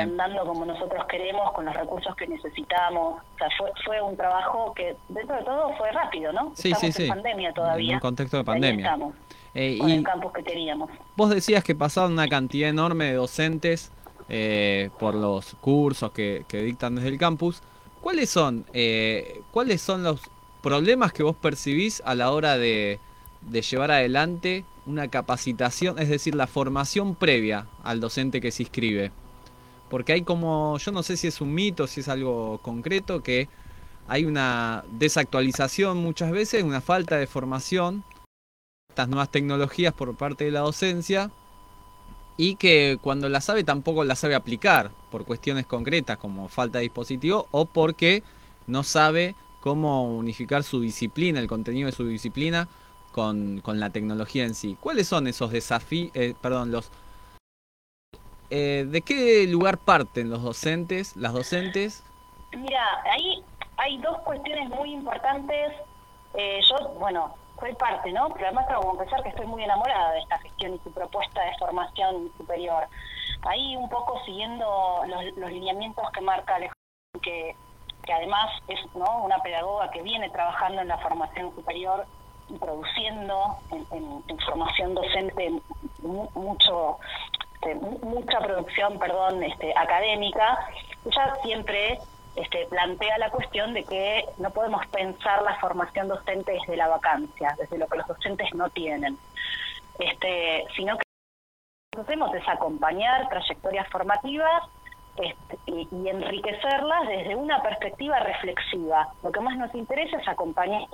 andando 0.00 0.46
como 0.46 0.64
nosotros 0.64 1.04
queremos, 1.10 1.52
con 1.52 1.66
los 1.66 1.74
recursos 1.74 2.16
que 2.16 2.26
necesitamos. 2.26 3.20
O 3.34 3.38
sea, 3.38 3.48
fue, 3.58 3.70
fue 3.84 4.00
un 4.00 4.16
trabajo 4.16 4.72
que 4.74 4.96
dentro 5.10 5.36
de 5.36 5.42
todo 5.44 5.74
fue 5.76 5.92
rápido, 5.92 6.32
¿no? 6.32 6.52
Sí, 6.54 6.68
estamos 6.72 6.80
sí, 6.80 6.86
en 6.86 6.92
sí. 6.92 7.08
pandemia 7.08 7.52
todavía. 7.52 7.90
En 7.90 7.94
un 7.96 8.00
contexto 8.00 8.38
de 8.38 8.44
pandemia. 8.44 8.84
estamos, 8.86 9.14
Eh, 9.54 9.76
con 9.78 9.90
y 9.90 9.92
el 9.92 10.02
campus 10.02 10.32
que 10.32 10.42
teníamos. 10.42 10.90
vos 11.16 11.28
decías 11.30 11.62
que 11.62 11.74
pasaron 11.74 12.12
una 12.14 12.28
cantidad 12.28 12.70
enorme 12.70 13.04
de 13.06 13.12
docentes 13.14 13.92
eh, 14.30 14.88
por 14.98 15.14
los 15.14 15.54
cursos 15.56 16.10
que, 16.12 16.44
que 16.48 16.58
dictan 16.62 16.94
desde 16.94 17.08
el 17.08 17.18
campus. 17.18 17.62
¿Cuáles 18.00 18.30
son, 18.30 18.64
eh, 18.72 19.40
¿Cuáles 19.50 19.82
son 19.82 20.02
los 20.02 20.20
problemas 20.64 21.12
que 21.12 21.22
vos 21.22 21.36
percibís 21.36 22.02
a 22.06 22.14
la 22.14 22.32
hora 22.32 22.56
de, 22.56 22.98
llevar 23.70 23.90
adelante 23.90 24.64
una 24.86 25.08
capacitación, 25.08 25.98
es 25.98 26.08
decir, 26.08 26.34
la 26.34 26.46
formación 26.46 27.14
previa 27.14 27.66
al 27.82 28.00
docente 28.00 28.40
que 28.40 28.50
se 28.50 28.62
inscribe? 28.62 29.12
Porque 29.90 30.14
hay 30.14 30.22
como, 30.22 30.78
yo 30.78 30.90
no 30.90 31.02
sé 31.02 31.18
si 31.18 31.26
es 31.26 31.42
un 31.42 31.52
mito, 31.52 31.86
si 31.86 32.00
es 32.00 32.08
algo 32.08 32.60
concreto, 32.62 33.22
que 33.22 33.46
hay 34.08 34.24
una 34.24 34.84
desactualización 34.92 35.98
muchas 35.98 36.30
veces, 36.30 36.64
una 36.64 36.80
falta 36.80 37.18
de 37.18 37.26
formación, 37.26 38.02
estas 38.88 39.10
nuevas 39.10 39.30
tecnologías 39.30 39.92
por 39.92 40.16
parte 40.16 40.46
de 40.46 40.50
la 40.50 40.60
docencia, 40.60 41.30
y 42.38 42.56
que 42.56 42.98
cuando 43.02 43.28
la 43.28 43.42
sabe 43.42 43.64
tampoco 43.64 44.02
la 44.02 44.16
sabe 44.16 44.34
aplicar 44.34 44.92
por 45.10 45.26
cuestiones 45.26 45.66
concretas 45.66 46.16
como 46.16 46.48
falta 46.48 46.78
de 46.78 46.84
dispositivo 46.84 47.48
o 47.50 47.66
porque 47.66 48.22
no 48.66 48.82
sabe 48.82 49.36
cómo 49.64 50.04
unificar 50.04 50.62
su 50.62 50.78
disciplina, 50.80 51.40
el 51.40 51.48
contenido 51.48 51.86
de 51.86 51.92
su 51.92 52.06
disciplina 52.06 52.68
con, 53.12 53.62
con 53.62 53.80
la 53.80 53.88
tecnología 53.88 54.44
en 54.44 54.54
sí. 54.54 54.76
¿Cuáles 54.78 55.08
son 55.08 55.26
esos 55.26 55.50
desafíos, 55.50 56.12
perdón, 56.42 56.70
los... 56.70 56.90
eh, 58.50 58.84
¿De 58.86 59.00
qué 59.00 59.46
lugar 59.46 59.78
parten 59.78 60.28
los 60.28 60.42
docentes, 60.42 61.16
las 61.16 61.32
docentes? 61.32 62.04
Mira, 62.54 62.84
ahí 63.10 63.42
hay 63.78 63.96
dos 64.02 64.18
cuestiones 64.18 64.68
muy 64.68 64.92
importantes. 64.92 65.72
Eh, 66.34 66.60
yo, 66.68 66.88
bueno, 66.98 67.34
soy 67.58 67.74
parte, 67.76 68.12
¿no? 68.12 68.28
Pero 68.34 68.48
además 68.48 68.66
tengo 68.68 68.82
que 68.82 68.86
confesar 68.88 69.22
que 69.22 69.30
estoy 69.30 69.46
muy 69.46 69.64
enamorada 69.64 70.12
de 70.12 70.20
esta 70.20 70.38
gestión 70.40 70.74
y 70.74 70.78
su 70.80 70.92
propuesta 70.92 71.40
de 71.40 71.56
formación 71.58 72.30
superior. 72.36 72.84
Ahí 73.48 73.76
un 73.76 73.88
poco 73.88 74.20
siguiendo 74.26 74.66
los, 75.08 75.24
los 75.38 75.50
lineamientos 75.50 76.04
que 76.12 76.20
marca 76.20 76.56
Alejandra, 76.56 76.74
que, 77.22 77.56
que 78.04 78.12
además 78.12 78.50
es 78.68 78.78
¿no? 78.94 79.22
una 79.24 79.38
pedagoga 79.38 79.90
que 79.90 80.02
viene 80.02 80.30
trabajando 80.30 80.82
en 80.82 80.88
la 80.88 80.98
formación 80.98 81.54
superior 81.54 82.06
y 82.48 82.58
produciendo 82.58 83.56
en, 83.70 84.38
formación 84.44 84.94
docente 84.94 85.50
mu- 86.02 86.28
mucho 86.34 86.98
este, 87.54 87.74
mu- 87.76 87.98
mucha 88.02 88.38
producción 88.40 88.98
perdón 88.98 89.42
este, 89.42 89.72
académica 89.76 90.58
ella 91.04 91.34
siempre 91.42 91.98
este, 92.36 92.66
plantea 92.66 93.16
la 93.18 93.30
cuestión 93.30 93.72
de 93.72 93.84
que 93.84 94.24
no 94.38 94.50
podemos 94.50 94.86
pensar 94.88 95.42
la 95.42 95.58
formación 95.60 96.08
docente 96.08 96.52
desde 96.52 96.76
la 96.76 96.88
vacancia 96.88 97.54
desde 97.58 97.78
lo 97.78 97.86
que 97.86 97.98
los 97.98 98.06
docentes 98.06 98.52
no 98.54 98.68
tienen 98.70 99.16
este 99.98 100.66
sino 100.76 100.98
que 100.98 101.04
lo 101.96 102.04
que 102.04 102.10
hacemos 102.10 102.34
es 102.34 102.46
acompañar 102.48 103.28
trayectorias 103.28 103.88
formativas 103.88 104.62
este, 105.16 105.58
y, 105.66 105.88
y 105.90 106.08
enriquecerlas 106.08 107.08
desde 107.08 107.36
una 107.36 107.62
perspectiva 107.62 108.18
reflexiva. 108.20 109.08
Lo 109.22 109.30
que 109.30 109.40
más 109.40 109.56
nos 109.56 109.74
interesa 109.74 110.16
es 110.16 110.28
acompañar 110.28 110.84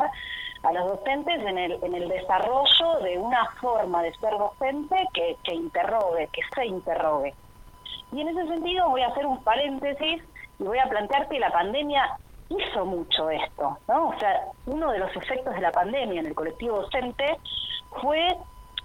a 0.62 0.72
los 0.72 0.88
docentes 0.88 1.40
en 1.40 1.58
el, 1.58 1.78
en 1.82 1.94
el 1.94 2.08
desarrollo 2.08 3.00
de 3.02 3.18
una 3.18 3.46
forma 3.60 4.02
de 4.02 4.12
ser 4.14 4.32
docente 4.36 4.96
que, 5.14 5.36
que 5.42 5.54
interrogue, 5.54 6.28
que 6.32 6.42
se 6.54 6.66
interrogue. 6.66 7.34
Y 8.12 8.20
en 8.20 8.28
ese 8.28 8.46
sentido 8.46 8.90
voy 8.90 9.02
a 9.02 9.08
hacer 9.08 9.26
un 9.26 9.42
paréntesis 9.42 10.22
y 10.58 10.64
voy 10.64 10.78
a 10.78 10.88
plantear 10.88 11.28
que 11.28 11.38
la 11.38 11.50
pandemia 11.50 12.18
hizo 12.50 12.84
mucho 12.84 13.30
esto, 13.30 13.78
¿no? 13.88 14.08
O 14.08 14.18
sea, 14.18 14.42
uno 14.66 14.90
de 14.90 14.98
los 14.98 15.14
efectos 15.16 15.54
de 15.54 15.60
la 15.60 15.70
pandemia 15.70 16.20
en 16.20 16.26
el 16.26 16.34
colectivo 16.34 16.82
docente 16.82 17.36
fue 18.02 18.28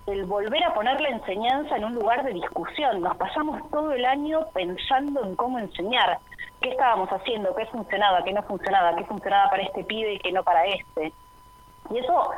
el 0.07 0.26
volver 0.26 0.64
a 0.64 0.73
poner 0.73 1.02
la 1.02 1.10
enseñanza 1.10 1.77
en 1.77 1.86
un 1.86 1.95
lugar 1.95 2.23
de 2.23 2.34
discusión. 2.34 3.02
Nos 3.02 3.18
pasamos 3.18 3.69
todo 3.72 3.91
el 3.91 4.06
año 4.06 4.45
pensando 4.53 5.23
en 5.23 5.36
cómo 5.36 5.57
enseñar, 5.57 6.19
qué 6.61 6.69
estábamos 6.69 7.10
haciendo, 7.10 7.56
qué 7.56 7.65
funcionaba, 7.68 8.23
qué 8.23 8.34
no 8.34 8.44
funcionaba, 8.44 8.95
qué 8.95 9.03
funcionaba 9.06 9.49
para 9.49 9.64
este 9.64 9.84
pibe 9.84 10.14
y 10.14 10.19
qué 10.19 10.32
no 10.32 10.44
para 10.44 10.65
este. 10.65 11.11
Y 11.90 11.98
eso, 11.98 12.32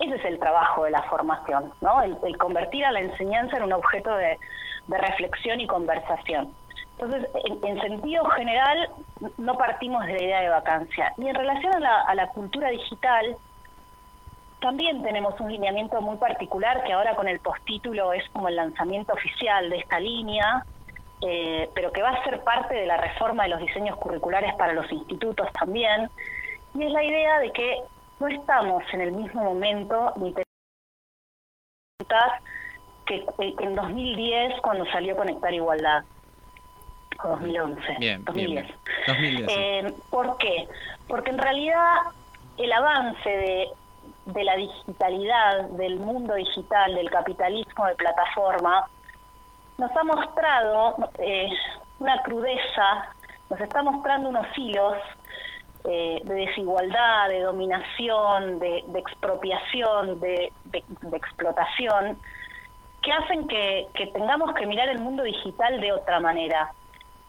ese 0.00 0.16
es 0.16 0.24
el 0.24 0.38
trabajo 0.38 0.84
de 0.84 0.90
la 0.90 1.02
formación, 1.04 1.72
¿no? 1.80 2.02
El, 2.02 2.38
convertir 2.38 2.84
a 2.84 2.92
la 2.92 3.00
enseñanza 3.00 3.56
en 3.56 3.64
un 3.64 3.72
objeto 3.72 4.14
de, 4.16 4.38
de 4.86 4.98
reflexión 4.98 5.60
y 5.60 5.66
conversación. 5.66 6.52
Entonces, 6.98 7.28
en, 7.44 7.66
en 7.66 7.80
sentido 7.80 8.24
general, 8.26 8.90
no 9.38 9.56
partimos 9.56 10.04
de 10.06 10.12
la 10.12 10.22
idea 10.22 10.40
de 10.42 10.48
vacancia. 10.48 11.12
Y 11.16 11.26
en 11.26 11.34
relación 11.34 11.74
a 11.74 11.80
la, 11.80 12.00
a 12.02 12.14
la 12.14 12.28
cultura 12.28 12.68
digital, 12.68 13.36
también 14.64 15.02
tenemos 15.02 15.38
un 15.40 15.52
lineamiento 15.52 16.00
muy 16.00 16.16
particular 16.16 16.82
que 16.84 16.94
ahora 16.94 17.14
con 17.14 17.28
el 17.28 17.38
postítulo 17.38 18.14
es 18.14 18.26
como 18.30 18.48
el 18.48 18.56
lanzamiento 18.56 19.12
oficial 19.12 19.68
de 19.68 19.76
esta 19.76 20.00
línea, 20.00 20.64
eh, 21.20 21.68
pero 21.74 21.92
que 21.92 22.00
va 22.00 22.08
a 22.08 22.24
ser 22.24 22.42
parte 22.42 22.74
de 22.74 22.86
la 22.86 22.96
reforma 22.96 23.42
de 23.42 23.50
los 23.50 23.60
diseños 23.60 23.98
curriculares 23.98 24.54
para 24.54 24.72
los 24.72 24.90
institutos 24.90 25.52
también. 25.52 26.08
Y 26.74 26.82
es 26.82 26.90
la 26.92 27.04
idea 27.04 27.40
de 27.40 27.52
que 27.52 27.76
no 28.18 28.28
estamos 28.28 28.82
en 28.94 29.02
el 29.02 29.12
mismo 29.12 29.44
momento 29.44 30.14
ni 30.16 30.32
tenemos 30.32 30.46
que 33.04 33.26
que 33.36 33.64
en 33.64 33.74
2010 33.74 34.62
cuando 34.62 34.86
salió 34.86 35.14
Conectar 35.14 35.52
Igualdad. 35.52 36.04
O 37.22 37.28
2011. 37.28 37.80
Bien, 37.98 38.24
bien, 38.24 38.24
2010. 38.24 38.64
bien. 38.64 38.76
2010. 39.08 39.46
sí. 39.46 39.56
Eh, 39.58 39.94
¿Por 40.08 40.38
qué? 40.38 40.66
Porque 41.06 41.32
en 41.32 41.38
realidad 41.38 41.96
el 42.56 42.72
avance 42.72 43.28
de, 43.28 43.68
de 44.26 44.44
la 44.44 44.56
digitalidad, 44.56 45.68
del 45.70 46.00
mundo 46.00 46.34
digital, 46.34 46.94
del 46.94 47.10
capitalismo 47.10 47.86
de 47.86 47.94
plataforma, 47.94 48.88
nos 49.78 49.90
ha 49.96 50.04
mostrado 50.04 50.96
eh, 51.18 51.48
una 51.98 52.22
crudeza, 52.22 53.08
nos 53.50 53.60
está 53.60 53.82
mostrando 53.82 54.28
unos 54.28 54.46
hilos 54.56 54.96
eh, 55.84 56.20
de 56.24 56.34
desigualdad, 56.34 57.28
de 57.28 57.40
dominación, 57.40 58.58
de, 58.58 58.84
expropiación, 58.94 60.20
de, 60.20 60.52
explotación, 61.12 62.18
que 63.02 63.12
hacen 63.12 63.46
que 63.46 64.10
tengamos 64.14 64.54
que 64.54 64.66
mirar 64.66 64.88
el 64.88 65.00
mundo 65.00 65.22
digital 65.22 65.80
de 65.80 65.92
otra 65.92 66.20
manera. 66.20 66.72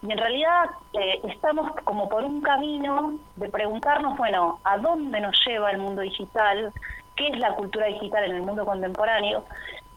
Y 0.06 0.12
en 0.12 0.18
realidad 0.20 0.70
eh, 0.94 1.20
estamos 1.24 1.72
como 1.84 2.08
por 2.08 2.24
un 2.24 2.42
camino 2.42 3.18
de 3.38 3.50
preguntarnos, 3.50 4.18
bueno, 4.18 4.60
¿a 4.64 4.78
dónde 4.78 5.20
nos 5.20 5.36
lleva 5.46 5.72
el 5.72 5.80
mundo 5.80 6.02
digital? 6.02 6.72
¿Qué 7.16 7.30
es 7.30 7.40
la 7.40 7.56
cultura 7.56 7.88
digital 7.88 8.26
en 8.26 8.36
el 8.36 8.42
mundo 8.44 8.66
contemporáneo? 8.66 9.46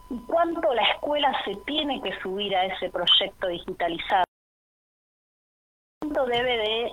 ¿Y 0.09 0.19
cuánto 0.21 0.73
la 0.73 0.83
escuela 0.83 1.31
se 1.45 1.57
tiene 1.67 2.01
que 2.01 2.19
subir 2.21 2.57
a 2.57 2.65
ese 2.65 2.89
proyecto 2.89 3.49
digitalizado? 3.49 4.25
¿Cuánto 6.01 6.25
debe 6.27 6.57
de 6.57 6.93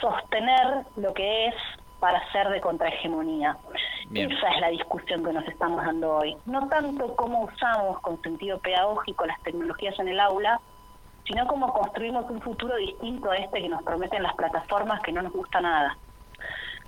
sostener 0.00 0.84
lo 0.96 1.12
que 1.14 1.46
es 1.46 1.54
para 1.98 2.30
ser 2.30 2.48
de 2.50 2.60
contrahegemonía? 2.60 3.56
Bien. 4.10 4.30
Esa 4.30 4.50
es 4.50 4.60
la 4.60 4.68
discusión 4.68 5.24
que 5.24 5.32
nos 5.32 5.48
estamos 5.48 5.84
dando 5.84 6.18
hoy. 6.18 6.36
No 6.46 6.68
tanto 6.68 7.16
cómo 7.16 7.42
usamos 7.42 7.98
con 8.02 8.22
sentido 8.22 8.60
pedagógico 8.60 9.26
las 9.26 9.42
tecnologías 9.42 9.98
en 9.98 10.08
el 10.08 10.20
aula, 10.20 10.60
sino 11.26 11.46
cómo 11.46 11.72
construimos 11.72 12.24
un 12.30 12.40
futuro 12.40 12.76
distinto 12.76 13.30
a 13.30 13.36
este 13.36 13.60
que 13.62 13.68
nos 13.68 13.82
prometen 13.82 14.22
las 14.22 14.34
plataformas 14.34 15.00
que 15.02 15.12
no 15.12 15.22
nos 15.22 15.32
gusta 15.32 15.60
nada. 15.60 15.96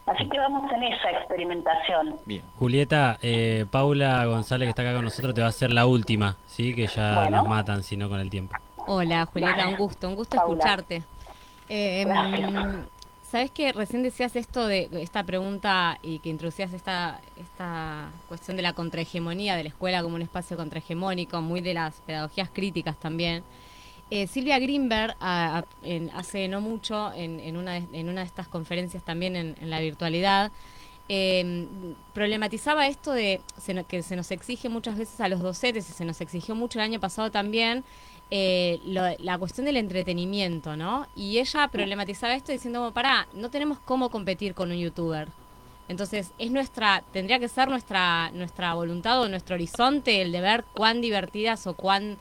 Así 0.06 0.26
que 0.28 0.38
vamos 0.38 0.70
en 0.72 0.84
esa 0.84 1.10
experimentación. 1.10 2.16
Bien. 2.24 2.42
Julieta, 2.58 3.18
eh, 3.20 3.66
Paula 3.70 4.24
González, 4.24 4.66
que 4.66 4.70
está 4.70 4.82
acá 4.82 4.94
con 4.94 5.04
nosotros, 5.04 5.34
te 5.34 5.42
va 5.42 5.48
a 5.48 5.50
hacer 5.50 5.70
la 5.70 5.86
última, 5.86 6.36
¿sí? 6.46 6.74
Que 6.74 6.86
ya 6.86 7.14
Bueno. 7.14 7.36
nos 7.38 7.48
matan, 7.48 7.82
si 7.82 7.96
no, 7.98 8.08
con 8.08 8.18
el 8.18 8.30
tiempo. 8.30 8.56
Hola, 8.86 9.26
Julieta, 9.26 9.68
un 9.68 9.76
gusto, 9.76 10.08
un 10.08 10.14
gusto 10.14 10.36
Paula. 10.36 10.54
escucharte. 10.54 11.02
Eh. 11.68 12.06
Sabes 13.22 13.50
que 13.50 13.72
recién 13.74 14.02
decías 14.02 14.34
esto 14.36 14.66
de 14.66 14.88
esta 14.92 15.22
pregunta 15.24 15.98
y 16.00 16.20
que 16.20 16.30
introducías 16.30 16.72
esta, 16.72 17.20
esta 17.36 18.08
cuestión 18.28 18.56
de 18.56 18.62
la 18.62 18.72
contrahegemonía 18.72 19.54
de 19.56 19.64
la 19.64 19.68
escuela 19.68 20.02
como 20.02 20.14
un 20.14 20.22
espacio 20.22 20.56
contrahegemónico, 20.56 21.42
muy 21.42 21.60
de 21.60 21.74
las 21.74 22.00
pedagogías 22.00 22.48
críticas 22.50 22.96
también. 22.98 23.44
Eh, 24.10 24.26
Silvia 24.26 24.58
Greenberg 24.58 25.16
hace 25.20 26.48
no 26.48 26.60
mucho, 26.60 27.12
en, 27.12 27.40
en 27.40 27.56
una 27.56 27.74
de, 27.74 27.86
en 27.92 28.08
una 28.08 28.22
de 28.22 28.26
estas 28.26 28.48
conferencias 28.48 29.04
también 29.04 29.36
en, 29.36 29.70
la 29.70 29.80
virtualidad, 29.80 30.50
eh, 31.10 31.66
problematizaba 32.14 32.86
esto 32.86 33.12
de 33.12 33.40
que 33.88 34.02
se 34.02 34.16
nos 34.16 34.30
exige 34.30 34.68
muchas 34.68 34.96
veces 34.96 35.20
a 35.20 35.28
los 35.28 35.40
docentes 35.40 35.88
y 35.88 35.92
se 35.92 36.04
nos 36.04 36.20
exigió 36.20 36.54
mucho 36.54 36.78
el 36.78 36.84
año 36.84 37.00
pasado 37.00 37.30
también 37.30 37.84
eh, 38.30 38.78
la 38.84 39.38
cuestión 39.38 39.64
del 39.64 39.78
entretenimiento, 39.78 40.76
¿no? 40.76 41.06
Y 41.16 41.38
ella 41.38 41.68
problematizaba 41.68 42.34
esto 42.34 42.52
diciendo, 42.52 42.80
como, 42.80 42.92
pará, 42.92 43.26
no 43.32 43.50
tenemos 43.50 43.78
cómo 43.78 44.10
competir 44.10 44.54
con 44.54 44.70
un 44.70 44.76
youtuber. 44.76 45.28
Entonces, 45.88 46.32
es 46.38 46.50
nuestra, 46.50 47.02
tendría 47.12 47.38
que 47.38 47.48
ser 47.48 47.68
nuestra, 47.68 48.30
nuestra 48.32 48.74
voluntad 48.74 49.22
o 49.22 49.28
nuestro 49.28 49.54
horizonte 49.54 50.20
el 50.20 50.32
de 50.32 50.42
ver 50.42 50.64
cuán 50.74 51.00
divertidas 51.00 51.66
o 51.66 51.74
cuán 51.74 52.18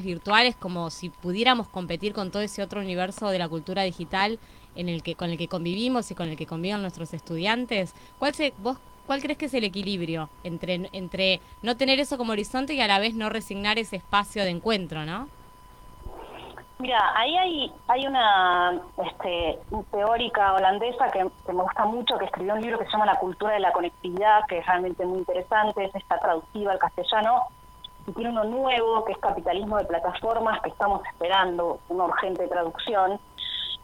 virtuales 0.00 0.56
como 0.56 0.88
si 0.88 1.10
pudiéramos 1.10 1.68
competir 1.68 2.14
con 2.14 2.30
todo 2.30 2.40
ese 2.40 2.62
otro 2.62 2.80
universo 2.80 3.28
de 3.28 3.38
la 3.38 3.48
cultura 3.48 3.82
digital 3.82 4.38
en 4.74 4.88
el 4.88 5.02
que 5.02 5.14
con 5.14 5.28
el 5.30 5.36
que 5.36 5.48
convivimos 5.48 6.10
y 6.10 6.14
con 6.14 6.30
el 6.30 6.36
que 6.36 6.46
conviven 6.46 6.80
nuestros 6.80 7.12
estudiantes. 7.12 7.92
¿Cuál 8.18 8.32
se, 8.34 8.54
vos 8.56 8.78
cuál 9.06 9.20
crees 9.20 9.36
que 9.36 9.46
es 9.46 9.54
el 9.54 9.64
equilibrio 9.64 10.30
entre 10.44 10.88
entre 10.92 11.40
no 11.62 11.76
tener 11.76 12.00
eso 12.00 12.16
como 12.16 12.32
horizonte 12.32 12.72
y 12.74 12.80
a 12.80 12.86
la 12.86 12.98
vez 12.98 13.14
no 13.14 13.28
resignar 13.28 13.78
ese 13.78 13.96
espacio 13.96 14.44
de 14.44 14.50
encuentro, 14.50 15.04
¿no? 15.04 15.26
Mira, 16.78 16.98
ahí 17.14 17.36
hay, 17.36 17.72
hay 17.86 18.06
una 18.08 18.80
este, 19.06 19.56
teórica 19.92 20.54
holandesa 20.54 21.12
que, 21.12 21.22
me 21.22 21.62
gusta 21.62 21.84
mucho, 21.84 22.18
que 22.18 22.24
escribió 22.24 22.54
un 22.54 22.60
libro 22.60 22.76
que 22.76 22.86
se 22.86 22.90
llama 22.90 23.06
La 23.06 23.20
cultura 23.20 23.52
de 23.54 23.60
la 23.60 23.70
conectividad, 23.70 24.40
que 24.48 24.58
es 24.58 24.66
realmente 24.66 25.06
muy 25.06 25.18
interesante, 25.18 25.84
es- 25.84 25.94
está 25.94 26.18
traducido 26.18 26.72
al 26.72 26.80
castellano, 26.80 27.44
y 28.06 28.12
tiene 28.12 28.30
uno 28.30 28.44
nuevo, 28.44 29.04
que 29.04 29.12
es 29.12 29.18
Capitalismo 29.18 29.78
de 29.78 29.84
Plataformas, 29.84 30.60
que 30.62 30.70
estamos 30.70 31.02
esperando 31.06 31.80
una 31.88 32.04
urgente 32.04 32.48
traducción. 32.48 33.20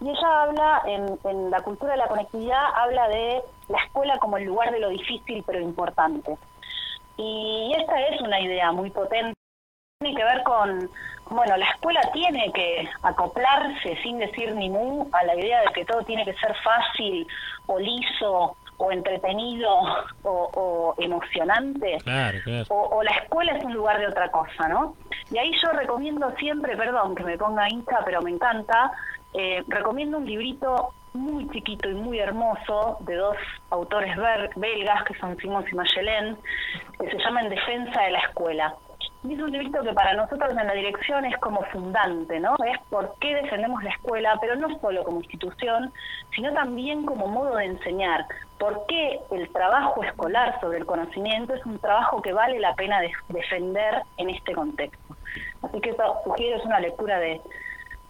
Y 0.01 0.11
ella 0.11 0.43
habla, 0.43 0.82
en, 0.86 1.19
en 1.24 1.51
la 1.51 1.61
cultura 1.61 1.93
de 1.93 1.99
la 1.99 2.09
conectividad, 2.09 2.65
habla 2.74 3.09
de 3.09 3.43
la 3.69 3.78
escuela 3.78 4.19
como 4.19 4.36
el 4.36 4.45
lugar 4.45 4.70
de 4.70 4.81
lo 4.81 4.89
difícil 4.89 5.43
pero 5.47 5.61
importante. 5.61 6.36
Y 7.16 7.73
esta 7.77 8.01
es 8.09 8.20
una 8.20 8.40
idea 8.40 8.70
muy 8.73 8.90
potente 8.90 9.39
tiene 10.01 10.16
que 10.16 10.24
ver 10.24 10.43
con, 10.45 10.89
bueno, 11.31 11.57
la 11.57 11.70
escuela 11.70 12.01
tiene 12.12 12.53
que 12.53 12.89
acoplarse 13.03 13.97
sin 14.01 14.19
decir 14.19 14.55
ni 14.55 14.70
mu 14.70 15.09
a 15.11 15.24
la 15.24 15.35
idea 15.35 15.61
de 15.62 15.73
que 15.74 15.85
todo 15.85 16.03
tiene 16.03 16.24
que 16.24 16.35
ser 16.35 16.55
fácil 16.62 17.27
o 17.66 17.81
liso 17.81 18.57
o 18.78 18.90
entretenido 18.92 19.68
o, 20.22 20.50
o 20.55 20.94
emocionante. 20.98 21.98
Claro, 22.05 22.38
claro. 22.44 22.64
O, 22.70 22.96
o 22.98 23.02
la 23.02 23.10
escuela 23.12 23.52
es 23.56 23.64
un 23.64 23.74
lugar 23.74 23.98
de 23.98 24.06
otra 24.09 24.30
cosa, 24.30 24.68
¿no? 24.68 24.94
Y 25.30 25.38
ahí 25.38 25.52
yo 25.62 25.70
recomiendo 25.72 26.30
siempre, 26.38 26.76
perdón 26.76 27.14
que 27.14 27.24
me 27.24 27.36
ponga 27.36 27.68
hincha, 27.68 27.98
pero 28.05 28.22
me 28.22 28.30
encanta, 28.30 28.90
eh, 29.34 29.62
recomiendo 29.68 30.18
un 30.18 30.26
librito 30.26 30.90
muy 31.14 31.48
chiquito 31.50 31.88
y 31.88 31.94
muy 31.94 32.18
hermoso 32.18 32.98
de 33.00 33.16
dos 33.16 33.36
autores 33.70 34.14
bel- 34.16 34.50
belgas, 34.56 35.05
que 35.05 35.14
son 35.18 35.36
Simons 35.38 35.66
y 35.72 35.74
Machelen, 35.74 36.36
que 37.00 37.10
se 37.10 37.18
llama 37.18 37.40
En 37.42 37.48
defensa 37.50 38.02
de 38.02 38.10
la 38.12 38.20
escuela. 38.20 38.74
Y 39.24 39.35
es 39.35 39.40
un 39.40 39.51
librito 39.51 39.82
que 39.82 39.93
para 39.93 40.15
nosotros 40.15 40.51
en 40.51 40.66
la 40.66 40.73
dirección 40.74 41.24
es 41.24 41.36
como 41.39 41.62
fundante, 41.73 42.39
¿no? 42.39 42.55
Es 42.65 42.78
por 42.89 43.15
qué 43.20 43.35
defendemos 43.35 43.82
la 43.82 43.90
escuela, 43.90 44.39
pero 44.40 44.55
no 44.55 44.78
solo 44.81 45.03
como 45.03 45.19
institución, 45.20 45.93
sino 46.35 46.53
también 46.53 47.05
como 47.05 47.27
modo 47.27 47.57
de 47.57 47.65
enseñar. 47.65 48.27
¿Por 48.59 48.86
qué 48.86 49.19
el 49.32 49.49
trabajo 49.53 50.03
escolar 50.05 50.61
sobre 50.61 50.78
el 50.78 50.86
conocimiento 50.86 51.53
es 51.55 51.66
un 51.66 51.78
trabajo 51.78 52.23
que 52.23 52.32
vale 52.32 52.61
la 52.61 52.74
pena 52.74 53.01
de- 53.01 53.11
defender 53.28 54.03
en 54.19 54.31
este 54.31 54.53
contexto? 54.55 55.16
Así 55.62 55.81
que 55.81 55.90
eso 55.90 56.03
sugiero 56.24 56.57
es 56.59 56.65
una 56.65 56.78
lectura 56.78 57.19
de, 57.19 57.40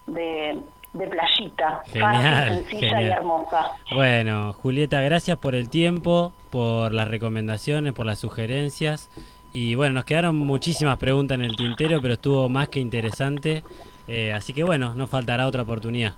de, 0.05 0.59
de 0.93 1.07
playita, 1.07 1.81
Genial, 1.87 2.15
fácil, 2.15 2.53
sencilla 2.69 3.01
y 3.01 3.05
hermosa. 3.07 3.71
Bueno, 3.93 4.53
Julieta, 4.53 5.01
gracias 5.01 5.37
por 5.39 5.55
el 5.55 5.69
tiempo, 5.69 6.33
por 6.51 6.93
las 6.93 7.07
recomendaciones, 7.07 7.93
por 7.93 8.05
las 8.05 8.19
sugerencias. 8.19 9.09
Y 9.53 9.75
bueno, 9.75 9.95
nos 9.95 10.05
quedaron 10.05 10.35
muchísimas 10.35 10.97
preguntas 10.97 11.35
en 11.35 11.43
el 11.43 11.55
tintero, 11.55 12.01
pero 12.01 12.13
estuvo 12.13 12.49
más 12.49 12.69
que 12.69 12.79
interesante. 12.79 13.63
Eh, 14.07 14.33
así 14.33 14.53
que 14.53 14.63
bueno, 14.63 14.93
no 14.95 15.07
faltará 15.07 15.47
otra 15.47 15.63
oportunidad. 15.63 16.15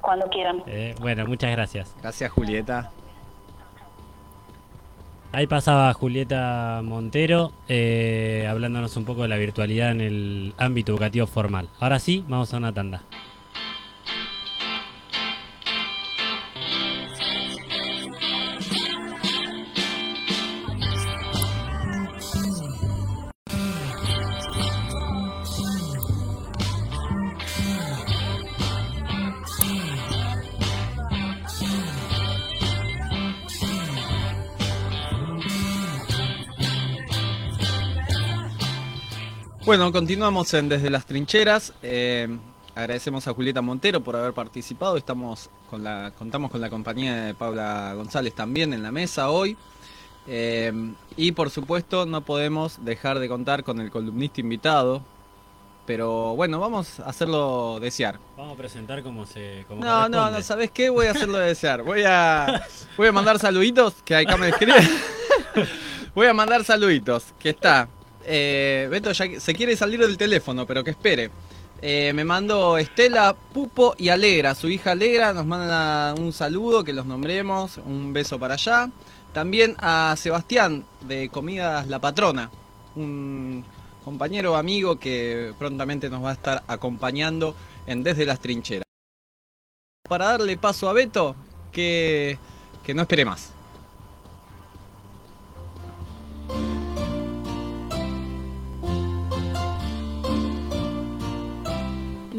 Cuando 0.00 0.26
quieran. 0.28 0.62
Eh, 0.66 0.94
bueno, 1.00 1.26
muchas 1.26 1.50
gracias. 1.50 1.94
Gracias, 2.00 2.30
Julieta. 2.30 2.90
Ahí 5.30 5.46
pasaba 5.46 5.92
Julieta 5.92 6.80
Montero 6.82 7.52
eh, 7.68 8.46
hablándonos 8.48 8.96
un 8.96 9.04
poco 9.04 9.22
de 9.22 9.28
la 9.28 9.36
virtualidad 9.36 9.90
en 9.90 10.00
el 10.00 10.54
ámbito 10.56 10.92
educativo 10.92 11.26
formal. 11.26 11.68
Ahora 11.80 11.98
sí, 11.98 12.24
vamos 12.28 12.54
a 12.54 12.56
una 12.56 12.72
tanda. 12.72 13.02
Bueno, 39.68 39.92
continuamos 39.92 40.54
en 40.54 40.70
Desde 40.70 40.88
las 40.88 41.04
Trincheras. 41.04 41.74
Eh, 41.82 42.26
agradecemos 42.74 43.28
a 43.28 43.34
Julieta 43.34 43.60
Montero 43.60 44.02
por 44.02 44.16
haber 44.16 44.32
participado. 44.32 44.96
Estamos 44.96 45.50
con 45.68 45.84
la, 45.84 46.10
contamos 46.18 46.50
con 46.50 46.62
la 46.62 46.70
compañía 46.70 47.14
de 47.14 47.34
Paula 47.34 47.92
González 47.94 48.34
también 48.34 48.72
en 48.72 48.82
la 48.82 48.90
mesa 48.90 49.28
hoy. 49.28 49.58
Eh, 50.26 50.72
y 51.18 51.32
por 51.32 51.50
supuesto 51.50 52.06
no 52.06 52.22
podemos 52.22 52.82
dejar 52.82 53.18
de 53.18 53.28
contar 53.28 53.62
con 53.62 53.78
el 53.82 53.90
columnista 53.90 54.40
invitado. 54.40 55.02
Pero 55.84 56.34
bueno, 56.34 56.58
vamos 56.60 56.98
a 57.00 57.10
hacerlo 57.10 57.78
desear. 57.78 58.18
Vamos 58.38 58.54
a 58.54 58.56
presentar 58.56 59.02
cómo 59.02 59.26
se. 59.26 59.66
No, 59.68 60.08
no, 60.08 60.30
no, 60.30 60.40
¿sabes 60.40 60.70
qué? 60.70 60.88
Voy 60.88 61.08
a 61.08 61.10
hacerlo 61.10 61.36
desear. 61.36 61.82
Voy 61.82 62.04
a, 62.06 62.66
voy 62.96 63.08
a 63.08 63.12
mandar 63.12 63.38
saluditos, 63.38 63.96
que 64.02 64.16
acá 64.16 64.38
me 64.38 64.48
escribe. 64.48 64.80
Voy 66.14 66.26
a 66.26 66.32
mandar 66.32 66.64
saluditos, 66.64 67.26
que 67.38 67.50
está. 67.50 67.86
Eh, 68.30 68.88
Beto 68.90 69.10
ya 69.10 69.40
se 69.40 69.54
quiere 69.54 69.74
salir 69.74 70.00
del 70.00 70.18
teléfono, 70.18 70.66
pero 70.66 70.84
que 70.84 70.90
espere. 70.90 71.30
Eh, 71.80 72.12
me 72.12 72.24
mandó 72.24 72.76
Estela, 72.76 73.34
Pupo 73.34 73.94
y 73.96 74.10
Alegra, 74.10 74.54
su 74.54 74.68
hija 74.68 74.90
Alegra, 74.90 75.32
nos 75.32 75.46
manda 75.46 76.14
un 76.14 76.34
saludo, 76.34 76.84
que 76.84 76.92
los 76.92 77.06
nombremos, 77.06 77.78
un 77.78 78.12
beso 78.12 78.38
para 78.38 78.54
allá. 78.54 78.90
También 79.32 79.76
a 79.78 80.14
Sebastián 80.18 80.84
de 81.06 81.30
Comidas 81.30 81.88
La 81.88 82.00
Patrona, 82.00 82.50
un 82.96 83.64
compañero 84.04 84.56
amigo 84.56 84.98
que 84.98 85.54
prontamente 85.58 86.10
nos 86.10 86.22
va 86.22 86.30
a 86.30 86.34
estar 86.34 86.62
acompañando 86.66 87.54
en 87.86 88.02
Desde 88.02 88.26
las 88.26 88.40
Trincheras. 88.40 88.84
Para 90.06 90.26
darle 90.26 90.58
paso 90.58 90.90
a 90.90 90.92
Beto, 90.92 91.34
que, 91.72 92.38
que 92.84 92.92
no 92.92 93.02
espere 93.02 93.24
más. 93.24 93.52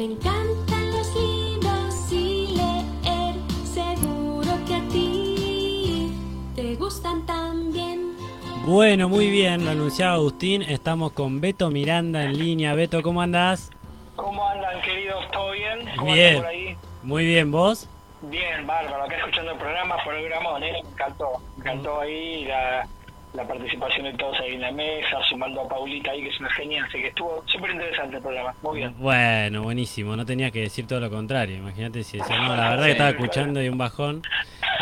Me 0.00 0.06
encantan 0.06 0.92
los 0.92 1.14
libros 1.14 2.10
y 2.10 2.56
leer, 2.56 3.34
seguro 3.70 4.50
que 4.66 4.74
a 4.76 4.88
ti 4.88 6.10
te 6.56 6.74
gustan 6.76 7.26
también. 7.26 8.16
Bueno, 8.64 9.10
muy 9.10 9.28
bien, 9.28 9.62
lo 9.62 9.72
anunciaba 9.72 10.14
Agustín. 10.14 10.62
Estamos 10.62 11.12
con 11.12 11.42
Beto 11.42 11.68
Miranda 11.68 12.24
en 12.24 12.38
línea. 12.38 12.72
Beto, 12.72 13.02
¿cómo 13.02 13.20
andás? 13.20 13.68
¿Cómo 14.16 14.48
andan, 14.48 14.80
queridos? 14.80 15.22
¿Todo 15.32 15.52
bien? 15.52 15.80
¿Cómo 15.98 16.14
Bien. 16.14 16.28
andan 16.28 16.42
por 16.44 16.50
ahí? 16.50 16.76
Muy 17.02 17.26
bien, 17.26 17.50
¿vos? 17.50 17.86
Bien, 18.22 18.66
bárbaro. 18.66 19.04
Acá 19.04 19.18
escuchando 19.18 19.52
el 19.52 19.58
programa, 19.58 19.96
programón, 20.02 20.62
¿eh? 20.62 20.72
Me 20.72 20.78
encantó. 20.78 21.42
Me 21.58 21.60
encantó 21.60 22.00
ahí 22.00 22.46
la, 22.46 22.88
la 23.34 23.46
participación 23.46 24.04
de 24.04 24.12
todos 24.14 24.38
ahí 24.40 24.54
en 24.54 24.60
la 24.60 24.72
mesa, 24.72 25.16
sumando 25.28 25.60
a 25.62 25.68
Paulita 25.68 26.10
ahí, 26.10 26.22
que 26.22 26.28
es 26.30 26.40
una 26.40 26.50
genia. 26.50 26.84
Así 26.84 26.98
que 27.00 27.08
estuvo 27.08 27.42
súper 27.46 27.70
interesante 27.70 28.16
el 28.16 28.22
programa. 28.22 28.54
Muy 28.62 28.78
bien. 28.78 28.94
Bueno, 28.98 29.62
buenísimo. 29.62 30.16
No 30.16 30.26
tenía 30.26 30.50
que 30.50 30.60
decir 30.62 30.86
todo 30.86 31.00
lo 31.00 31.10
contrario. 31.10 31.56
Imagínate 31.56 32.02
si 32.04 32.18
decía, 32.18 32.36
no, 32.38 32.56
la 32.56 32.70
verdad 32.70 32.84
que 32.86 32.90
estaba 32.92 33.10
escuchando 33.10 33.62
y 33.62 33.68
un 33.68 33.78
bajón. 33.78 34.22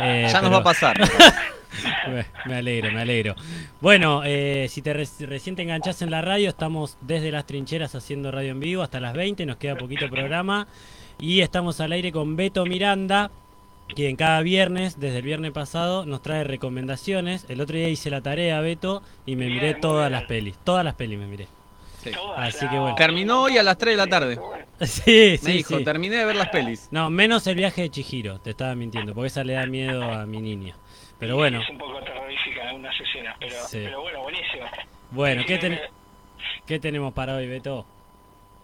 Eh, 0.03 0.29
Ya 0.31 0.41
nos 0.41 0.43
pero- 0.43 0.51
va 0.53 0.59
a 0.59 0.63
pasar. 0.65 0.97
Me, 2.47 2.55
alegro, 2.57 2.91
me 2.91 3.03
alegro. 3.03 3.35
Bueno, 3.83 4.23
eh, 4.25 4.67
si 4.71 4.81
te 4.81 4.95
re- 4.95 5.07
recién 5.27 5.55
te 5.55 5.63
enganchás 5.63 6.01
en 6.01 6.11
la 6.11 6.23
radio, 6.23 6.49
estamos 6.49 6.97
desde 7.03 7.31
las 7.31 7.45
trincheras 7.47 7.95
haciendo 7.95 8.31
radio 8.31 8.53
en 8.53 8.61
vivo 8.61 8.83
hasta 8.83 8.99
las 9.01 9.13
20, 9.13 9.45
nos 9.45 9.59
queda 9.59 9.77
poquito 9.77 10.09
programa. 10.09 10.67
Y 11.21 11.41
estamos 11.43 11.79
al 11.81 11.93
aire 11.93 12.11
con 12.11 12.37
Beto 12.37 12.65
Miranda, 12.65 13.31
quien 13.95 14.17
cada 14.17 14.41
viernes, 14.43 15.01
desde 15.01 15.19
el 15.19 15.23
viernes 15.23 15.53
pasado, 15.53 16.05
nos 16.07 16.23
trae 16.23 16.45
recomendaciones. 16.45 17.47
El 17.49 17.61
otro 17.61 17.77
día 17.77 17.89
hice 17.89 18.11
la 18.11 18.21
tarea, 18.21 18.61
Beto, 18.61 19.03
y 19.27 19.37
me 19.37 19.47
miré 19.47 19.75
todas 19.75 20.11
las 20.11 20.25
pelis. 20.25 20.57
Todas 20.65 20.85
las 20.85 20.95
pelis 20.95 21.19
me 21.19 21.27
miré. 21.27 21.47
Sí. 22.03 22.11
Así 22.37 22.69
que 22.69 22.79
bueno. 22.79 22.95
Terminó 22.95 23.43
hoy 23.43 23.59
a 23.59 23.63
las 23.63 23.77
3 23.77 23.95
de 23.95 23.97
la 23.97 24.07
tarde. 24.07 24.39
Sí, 24.81 25.37
sí, 25.39 25.47
Me 25.47 25.53
dijo, 25.55 25.79
sí. 25.79 25.85
terminé 25.85 26.17
de 26.17 26.25
ver 26.25 26.37
las 26.37 26.49
pelis. 26.51 26.89
No, 26.93 27.11
menos 27.11 27.47
el 27.49 27.57
viaje 27.57 27.83
de 27.83 27.91
Chihiro, 27.91 28.39
te 28.39 28.51
estaba 28.51 28.75
mintiendo, 28.77 29.15
porque 29.15 29.27
esa 29.29 29.43
le 29.43 29.55
da 29.55 29.67
miedo 29.67 30.03
a 30.05 30.25
mi 30.25 30.41
niña. 30.41 30.77
Pero 31.19 31.35
bueno, 31.35 31.61
Es 31.61 31.69
un 31.71 31.79
poco 31.79 31.99
terrorífica 32.01 32.63
en 32.63 32.69
algunas 32.69 32.95
escenas, 33.01 33.37
pero, 33.41 33.57
Sí. 33.67 33.81
pero 33.85 34.03
bueno, 34.03 34.23
buenísimo. 34.23 34.65
bueno, 35.11 35.43
¿qué, 35.45 35.59
ten- 35.59 35.81
¿qué 36.65 36.79
tenemos 36.79 37.13
para 37.13 37.35
hoy, 37.35 37.49
Beto? 37.49 37.85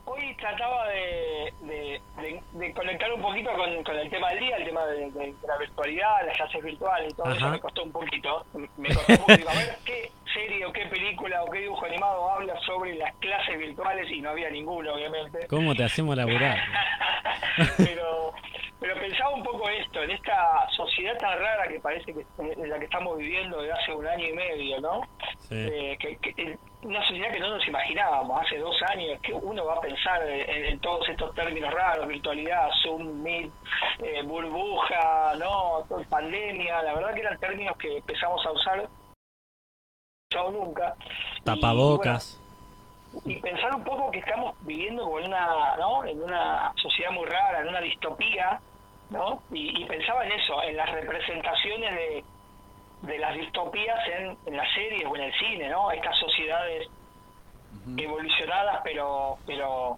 Hoy 0.06 0.34
trataba 0.36 0.86
de, 0.88 1.52
de, 1.62 2.00
de- 2.20 2.42
de 2.52 2.72
conectar 2.74 3.10
un 3.12 3.22
poquito 3.22 3.50
con, 3.54 3.82
con 3.84 3.96
el 3.96 4.10
tema 4.10 4.30
del 4.30 4.40
día, 4.40 4.56
el 4.56 4.64
tema 4.64 4.84
de, 4.86 5.34
la 5.46 5.56
virtualidad, 5.58 6.26
las 6.26 6.36
clases 6.36 6.62
virtuales 6.62 7.12
y 7.12 7.16
todo 7.16 7.30
eso 7.32 7.44
Ajá. 7.44 7.50
me 7.52 7.60
costó 7.60 7.82
un 7.84 7.92
poquito. 7.92 8.44
Me 8.76 8.94
costó 8.94 9.12
un 9.12 9.18
poco, 9.18 9.36
digo, 9.36 9.48
a 9.50 9.54
ver 9.54 9.76
qué 9.84 10.10
serie 10.32 10.66
o 10.66 10.72
qué 10.72 10.86
película 10.86 11.42
o 11.42 11.50
qué 11.50 11.60
dibujo 11.60 11.86
animado 11.86 12.30
habla 12.30 12.58
sobre 12.60 12.94
las 12.96 13.14
clases 13.16 13.58
virtuales 13.58 14.10
y 14.10 14.20
no 14.20 14.30
había 14.30 14.50
ninguno, 14.50 14.94
obviamente. 14.94 15.46
¿Cómo 15.48 15.74
te 15.74 15.84
hacemos 15.84 16.16
laburar? 16.16 16.58
pero 17.78 18.32
pero 18.84 19.00
pensaba 19.00 19.30
un 19.30 19.42
poco 19.42 19.66
esto, 19.70 20.02
en 20.02 20.10
esta 20.10 20.68
sociedad 20.76 21.16
tan 21.16 21.38
rara 21.38 21.66
que 21.68 21.80
parece 21.80 22.12
que 22.12 22.26
en 22.38 22.68
la 22.68 22.78
que 22.78 22.84
estamos 22.84 23.16
viviendo 23.16 23.62
desde 23.62 23.72
hace 23.72 23.92
un 23.94 24.06
año 24.06 24.26
y 24.28 24.32
medio, 24.34 24.78
¿no? 24.82 25.00
Sí. 25.38 25.54
Eh, 25.54 25.96
que, 25.98 26.18
que- 26.18 26.34
en 26.42 26.58
una 26.82 27.00
sociedad 27.06 27.32
que 27.32 27.40
no 27.40 27.48
nos 27.48 27.66
imaginábamos 27.66 28.42
hace 28.42 28.58
dos 28.58 28.76
años, 28.90 29.18
que 29.22 29.32
uno 29.32 29.64
va 29.64 29.76
a 29.76 29.80
pensar 29.80 30.22
en, 30.28 30.66
en 30.66 30.78
todos 30.80 31.08
estos 31.08 31.34
términos 31.34 31.72
raros, 31.72 32.06
virtualidad, 32.06 32.68
Zoom, 32.82 33.22
Meet, 33.22 33.50
eh, 34.00 34.22
burbuja, 34.22 35.32
¿no? 35.38 35.86
Pandemia, 36.10 36.82
la 36.82 36.92
verdad 36.94 37.14
que 37.14 37.20
eran 37.20 37.38
términos 37.40 37.78
que 37.78 37.96
empezamos 37.96 38.44
a 38.44 38.52
usar 38.52 38.86
nunca. 40.52 40.94
Tapabocas. 41.42 42.38
Y 43.24 43.36
pensar 43.36 43.74
un 43.74 43.84
poco 43.84 44.10
que 44.10 44.18
estamos 44.18 44.56
viviendo 44.62 45.04
como 45.04 45.20
en 45.20 45.28
una, 45.28 45.74
¿no? 45.78 46.04
en 46.04 46.22
una 46.22 46.72
sociedad 46.76 47.12
muy 47.12 47.24
rara, 47.24 47.60
en 47.62 47.68
una 47.68 47.80
distopía, 47.80 48.60
¿no? 49.14 49.42
Y, 49.52 49.82
y 49.82 49.84
pensaba 49.86 50.24
en 50.26 50.32
eso, 50.32 50.62
en 50.62 50.76
las 50.76 50.90
representaciones 50.90 51.94
de, 51.94 52.24
de 53.02 53.18
las 53.18 53.34
distopías 53.36 53.98
en, 54.08 54.36
en 54.44 54.56
las 54.56 54.70
series 54.74 55.04
o 55.06 55.14
en 55.16 55.22
el 55.22 55.34
cine, 55.38 55.68
¿no? 55.68 55.90
Estas 55.92 56.16
sociedades 56.18 56.88
evolucionadas 57.96 58.80
pero 58.84 59.38
pero 59.46 59.96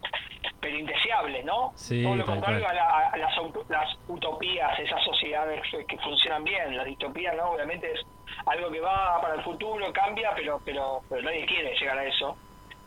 pero 0.60 0.78
indeseables, 0.78 1.44
¿no? 1.44 1.72
Sí, 1.76 2.02
Todo 2.02 2.16
lo 2.16 2.26
contrario 2.26 2.68
a, 2.68 2.72
la- 2.74 3.09
a 3.09 3.16
las, 3.16 3.32
las 3.68 3.98
utopías, 4.06 4.78
esas 4.78 5.02
sociedades 5.05 5.62
que, 5.70 5.84
que 5.86 5.98
funcionan 5.98 6.44
bien. 6.44 6.76
La 6.76 6.84
distopía, 6.84 7.32
¿no? 7.34 7.51
Obviamente 7.52 7.93
es 7.93 8.01
algo 8.47 8.70
que 8.70 8.80
va 8.80 9.20
para 9.20 9.34
el 9.34 9.43
futuro, 9.43 9.93
cambia, 9.93 10.32
pero 10.34 10.60
pero 10.64 11.02
pero 11.09 11.22
nadie 11.22 11.47
quiere 11.47 11.74
llegar 11.78 11.98
a 11.98 12.05
eso. 12.05 12.38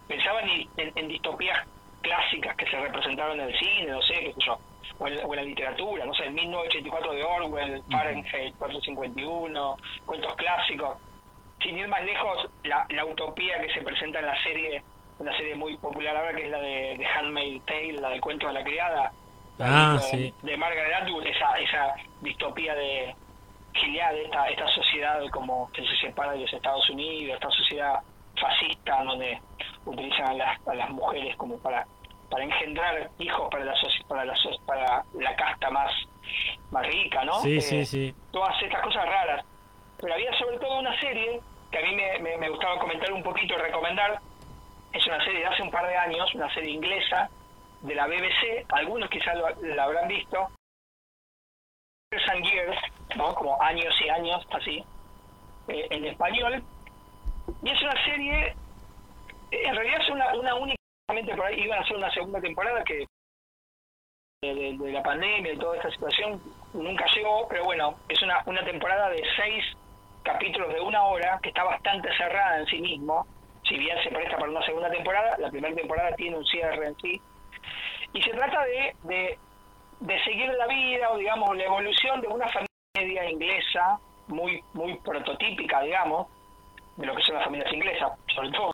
Pensaba 0.07 0.41
en, 0.41 0.69
en- 0.77 0.91
en 0.95 1.07
distopías 1.07 1.57
clásicas 2.01 2.55
que 2.55 2.65
se 2.65 2.79
representaron 2.79 3.39
en 3.39 3.49
el 3.49 3.59
cine, 3.59 3.87
no 3.91 4.01
sé, 4.01 4.13
qué 4.15 4.33
sé 4.33 4.41
yo, 4.45 4.59
o 4.97 5.07
en, 5.07 5.19
o 5.25 5.35
la 5.35 5.41
literatura, 5.43 6.05
no 6.05 6.13
sé, 6.13 6.23
el 6.25 6.31
1984 6.33 7.13
de 7.13 7.23
Orwell, 7.23 7.83
Fahrenheit 7.91 8.55
451, 8.57 9.77
cuentos 10.05 10.35
clásicos. 10.35 10.97
Sin 11.61 11.77
ir 11.77 11.87
más 11.87 12.03
lejos, 12.03 12.49
la, 12.63 12.85
la 12.89 13.05
utopía 13.05 13.59
que 13.61 13.73
se 13.73 13.81
presenta 13.81 14.19
en 14.19 14.25
la 14.25 14.43
serie, 14.43 14.81
una 15.19 15.35
serie 15.35 15.55
muy 15.55 15.77
popular 15.77 16.15
ahora 16.15 16.33
que 16.33 16.45
es 16.45 16.49
la 16.49 16.59
de, 16.59 16.95
de 16.97 17.05
Handmaid's 17.05 17.65
Tale, 17.65 17.93
la 17.93 18.09
de 18.09 18.21
Cuento 18.21 18.47
de 18.47 18.53
la 18.53 18.63
Criada, 18.63 19.11
Ah, 19.61 19.97
de, 20.01 20.07
sí. 20.07 20.33
de 20.41 20.55
Margaret 20.55 20.93
Atwood, 21.01 21.25
esa, 21.25 21.53
esa 21.59 21.93
distopía 22.21 22.73
de 22.75 23.13
Gilead, 23.73 24.15
esta, 24.19 24.47
esta 24.47 24.67
sociedad 24.69 25.19
como 25.31 25.69
que 25.73 25.81
se 25.85 25.97
separa 25.97 26.31
de 26.31 26.39
los 26.39 26.53
Estados 26.53 26.89
Unidos, 26.89 27.35
esta 27.35 27.51
sociedad 27.51 27.99
fascista 28.39 29.03
donde 29.03 29.37
utilizan 29.85 30.27
a 30.29 30.33
las, 30.33 30.67
a 30.67 30.75
las 30.75 30.89
mujeres 30.91 31.35
como 31.35 31.57
para 31.57 31.85
para 32.29 32.43
engendrar 32.43 33.09
hijos 33.19 33.49
para 33.49 33.65
la 33.65 33.73
para 34.07 34.25
la 34.25 34.35
para 34.65 35.03
la 35.13 35.35
casta 35.35 35.69
más 35.69 35.91
más 36.71 36.85
rica, 36.87 37.23
¿no? 37.25 37.33
Sí, 37.41 37.57
Eh, 37.57 37.61
sí, 37.61 37.85
sí. 37.85 38.15
Todas 38.31 38.61
estas 38.61 38.81
cosas 38.81 39.05
raras. 39.05 39.45
Pero 39.99 40.13
había 40.13 40.31
sobre 40.37 40.57
todo 40.59 40.79
una 40.79 40.97
serie 40.99 41.41
que 41.71 41.77
a 41.79 41.81
mí 41.81 41.95
me, 41.95 42.19
me, 42.19 42.37
me 42.37 42.49
gustaba 42.49 42.79
comentar 42.79 43.11
un 43.11 43.23
poquito 43.23 43.53
y 43.55 43.57
recomendar. 43.57 44.19
Es 44.93 45.05
una 45.07 45.23
serie 45.23 45.39
de 45.41 45.45
hace 45.47 45.61
un 45.63 45.71
par 45.71 45.87
de 45.87 45.95
años, 45.97 46.33
una 46.35 46.51
serie 46.53 46.71
inglesa 46.71 47.29
de 47.81 47.95
la 47.95 48.07
BBC. 48.07 48.65
Algunos 48.69 49.09
quizás 49.09 49.35
lo- 49.37 49.49
la 49.75 49.83
habrán 49.83 50.07
visto. 50.07 50.47
Years 52.11 52.29
and 52.29 52.43
Years, 52.45 52.77
¿no? 53.17 53.33
Como 53.35 53.61
años 53.61 53.93
y 54.03 54.09
años, 54.09 54.45
así, 54.51 54.83
eh, 55.67 55.87
en 55.91 56.05
español. 56.05 56.63
Y 57.63 57.69
es 57.69 57.81
una 57.81 58.05
serie, 58.05 58.55
en 59.51 59.75
realidad 59.75 60.01
es 60.01 60.09
una, 60.09 60.33
una 60.35 60.55
única, 60.55 60.78
por 61.35 61.45
ahí 61.45 61.61
iban 61.61 61.79
a 61.79 61.81
hacer 61.81 61.97
una 61.97 62.11
segunda 62.11 62.39
temporada 62.39 62.83
que 62.83 63.05
de, 64.41 64.53
de- 64.77 64.91
la 64.91 65.03
pandemia 65.03 65.53
y 65.53 65.57
toda 65.57 65.75
esta 65.75 65.89
situación 65.91 66.41
nunca 66.73 67.05
llegó, 67.15 67.47
pero 67.49 67.65
bueno, 67.65 67.95
es 68.07 68.21
una, 68.21 68.41
una 68.45 68.63
temporada 68.63 69.09
de 69.09 69.21
seis 69.35 69.65
capítulos 70.23 70.73
de 70.73 70.79
una 70.79 71.03
hora 71.05 71.39
que 71.41 71.49
está 71.49 71.63
bastante 71.63 72.09
cerrada 72.15 72.59
en 72.59 72.65
sí 72.67 72.79
mismo, 72.79 73.25
si 73.67 73.77
bien 73.77 73.97
se 74.03 74.09
presta 74.09 74.37
para 74.37 74.51
una 74.51 74.65
segunda 74.65 74.89
temporada, 74.89 75.37
la 75.39 75.49
primera 75.49 75.75
temporada 75.75 76.15
tiene 76.15 76.37
un 76.37 76.45
cierre 76.45 76.87
en 76.87 76.95
sí, 76.97 77.21
y 78.13 78.21
se 78.21 78.29
trata 78.31 78.63
de, 78.65 78.95
de, 79.03 79.39
de 79.99 80.23
seguir 80.23 80.49
la 80.53 80.67
vida 80.67 81.11
o 81.11 81.17
digamos 81.17 81.57
la 81.57 81.63
evolución 81.65 82.21
de 82.21 82.27
una 82.27 82.47
familia 82.47 83.29
inglesa 83.29 83.99
muy 84.27 84.63
muy 84.73 84.95
prototípica, 84.99 85.81
digamos, 85.81 86.27
de 86.97 87.05
lo 87.05 87.15
que 87.15 87.23
son 87.23 87.35
las 87.35 87.43
familias 87.45 87.73
inglesas, 87.73 88.11
sobre 88.33 88.51
todo 88.51 88.71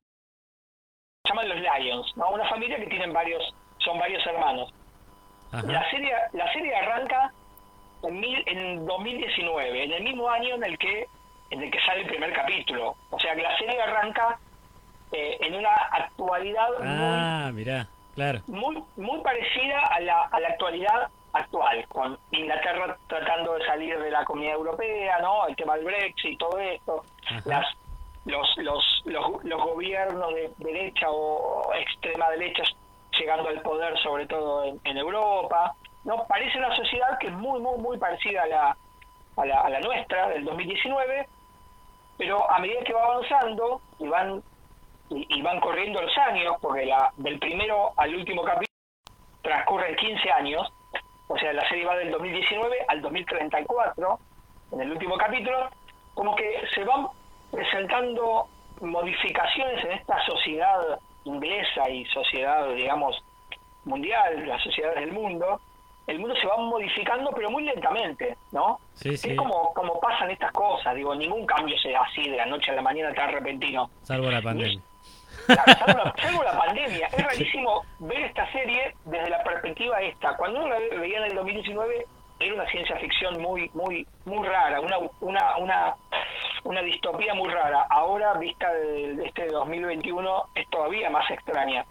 llaman 1.29 1.49
los 1.49 1.57
Lions, 1.59 2.17
¿no? 2.17 2.29
Una 2.29 2.47
familia 2.47 2.77
que 2.77 2.87
tienen 2.87 3.13
varios, 3.13 3.53
son 3.79 3.99
varios 3.99 4.25
hermanos. 4.25 4.73
La 5.51 5.89
serie, 5.89 6.11
la 6.33 6.51
serie 6.51 6.75
arranca 6.75 7.31
en, 8.03 8.19
mil, 8.19 8.43
en 8.47 8.85
2019, 8.85 9.83
en 9.83 9.91
el 9.93 10.03
mismo 10.03 10.29
año 10.29 10.55
en 10.55 10.63
el 10.63 10.77
que 10.77 11.07
en 11.51 11.61
el 11.61 11.71
que 11.71 11.79
sale 11.81 12.01
el 12.01 12.07
primer 12.07 12.33
capítulo. 12.33 12.95
O 13.11 13.19
sea 13.19 13.35
que 13.35 13.41
la 13.43 13.57
serie 13.57 13.79
arranca 13.81 14.37
eh, 15.11 15.37
en 15.41 15.55
una 15.55 15.69
actualidad 15.91 16.67
Ah, 16.83 17.51
mirá, 17.53 17.87
claro. 18.15 18.41
muy, 18.47 18.75
muy 18.75 18.85
muy 18.97 19.21
parecida 19.21 19.79
a 19.79 19.99
la, 20.01 20.23
a 20.23 20.39
la 20.39 20.49
actualidad 20.49 21.09
actual, 21.33 21.85
con 21.89 22.17
Inglaterra 22.31 22.97
tratando 23.07 23.53
de 23.53 23.65
salir 23.65 23.97
de 23.99 24.09
la 24.11 24.25
comunidad 24.25 24.55
europea, 24.55 25.19
¿no? 25.19 25.47
El 25.47 25.55
tema 25.55 25.75
del 25.75 25.85
Brexit 25.85 26.39
todo 26.39 26.57
esto, 26.59 27.03
las 27.45 27.65
los, 28.25 28.57
los, 28.57 29.03
los, 29.05 29.43
los 29.43 29.61
gobiernos 29.61 30.33
de 30.33 30.51
derecha 30.57 31.09
o 31.09 31.73
extrema 31.75 32.29
derecha 32.31 32.63
llegando 33.17 33.49
al 33.49 33.61
poder, 33.61 33.97
sobre 33.99 34.25
todo 34.25 34.63
en, 34.83 34.97
Europa. 34.97 35.73
no 36.03 36.25
Parece 36.27 36.57
una 36.57 36.75
sociedad 36.75 37.17
que 37.19 37.27
es 37.27 37.33
muy, 37.33 37.59
muy, 37.59 37.77
muy 37.77 37.97
parecida 37.97 38.43
a 38.43 38.47
la, 38.47 38.77
a 39.37 39.45
la, 39.45 39.61
a 39.61 39.69
la 39.69 39.79
nuestra, 39.79 40.29
del 40.29 40.43
2019, 40.43 41.27
pero 42.17 42.49
a 42.49 42.59
medida 42.59 42.83
que 42.83 42.93
va 42.93 43.05
avanzando 43.05 43.81
y 43.99 44.07
van, 44.07 44.43
y, 45.09 45.27
y 45.29 45.41
van 45.41 45.59
corriendo 45.59 46.01
los 46.01 46.17
años, 46.17 46.55
porque 46.61 46.85
la, 46.85 47.13
del 47.17 47.39
primero 47.39 47.93
al 47.95 48.15
último 48.15 48.43
capítulo 48.43 48.65
transcurren 49.41 49.95
15 49.95 50.31
años, 50.31 50.67
o 51.27 51.37
sea, 51.37 51.53
la 51.53 51.67
serie 51.69 51.85
va 51.85 51.95
del 51.95 52.11
2019 52.11 52.85
al 52.87 53.01
2034, 53.01 54.19
en 54.71 54.81
el 54.81 54.91
último 54.91 55.17
capítulo, 55.17 55.69
como 56.13 56.35
que 56.35 56.61
se 56.73 56.83
van 56.83 57.07
presentando 57.51 58.47
modificaciones 58.81 59.83
en 59.85 59.91
esta 59.93 60.23
sociedad 60.25 60.99
inglesa 61.23 61.89
y 61.89 62.05
sociedad, 62.05 62.67
digamos, 62.75 63.23
mundial, 63.85 64.47
las 64.47 64.61
sociedades 64.63 64.99
del 64.99 65.11
mundo, 65.11 65.59
el 66.07 66.19
mundo 66.19 66.35
se 66.35 66.45
va 66.45 66.57
modificando, 66.57 67.31
pero 67.31 67.49
muy 67.49 67.63
lentamente, 67.63 68.37
¿no? 68.51 68.79
Sí, 68.93 69.17
sí. 69.17 69.31
Es 69.31 69.37
como, 69.37 69.73
como 69.73 69.99
pasan 69.99 70.29
estas 70.29 70.51
cosas, 70.51 70.93
digo, 70.95 71.15
ningún 71.15 71.45
cambio 71.45 71.77
se 71.79 71.89
da 71.91 72.01
así 72.01 72.29
de 72.29 72.37
la 72.37 72.45
noche 72.45 72.71
a 72.71 72.75
la 72.75 72.81
mañana 72.83 73.13
tan 73.13 73.31
repentino. 73.31 73.89
Salvo 74.03 74.29
la 74.29 74.41
pandemia. 74.41 74.79
Salvo 75.47 76.03
la, 76.03 76.13
salvo 76.21 76.43
la 76.43 76.57
pandemia. 76.59 77.07
Es 77.07 77.23
rarísimo 77.25 77.83
ver 77.99 78.19
esta 78.19 78.51
serie 78.51 78.95
desde 79.05 79.29
la 79.29 79.43
perspectiva 79.43 79.99
esta. 80.01 80.35
Cuando 80.37 80.59
uno 80.59 80.69
la 80.69 80.77
ve- 80.79 80.97
veía 80.97 81.17
en 81.19 81.23
el 81.25 81.35
2019 81.35 82.05
era 82.39 82.53
una 82.55 82.67
ciencia 82.69 82.95
ficción 82.97 83.41
muy 83.41 83.69
muy 83.73 84.05
muy 84.25 84.47
rara, 84.47 84.79
una 84.81 84.97
una 85.21 85.57
una, 85.57 85.95
una 86.63 86.81
distopía 86.81 87.33
muy 87.33 87.49
rara. 87.49 87.85
Ahora, 87.89 88.33
vista 88.33 88.71
de, 88.73 89.15
de 89.15 89.25
este 89.27 89.47
2021, 89.47 90.43
es 90.55 90.69
todavía 90.69 91.09
más 91.09 91.29
extraña. 91.31 91.85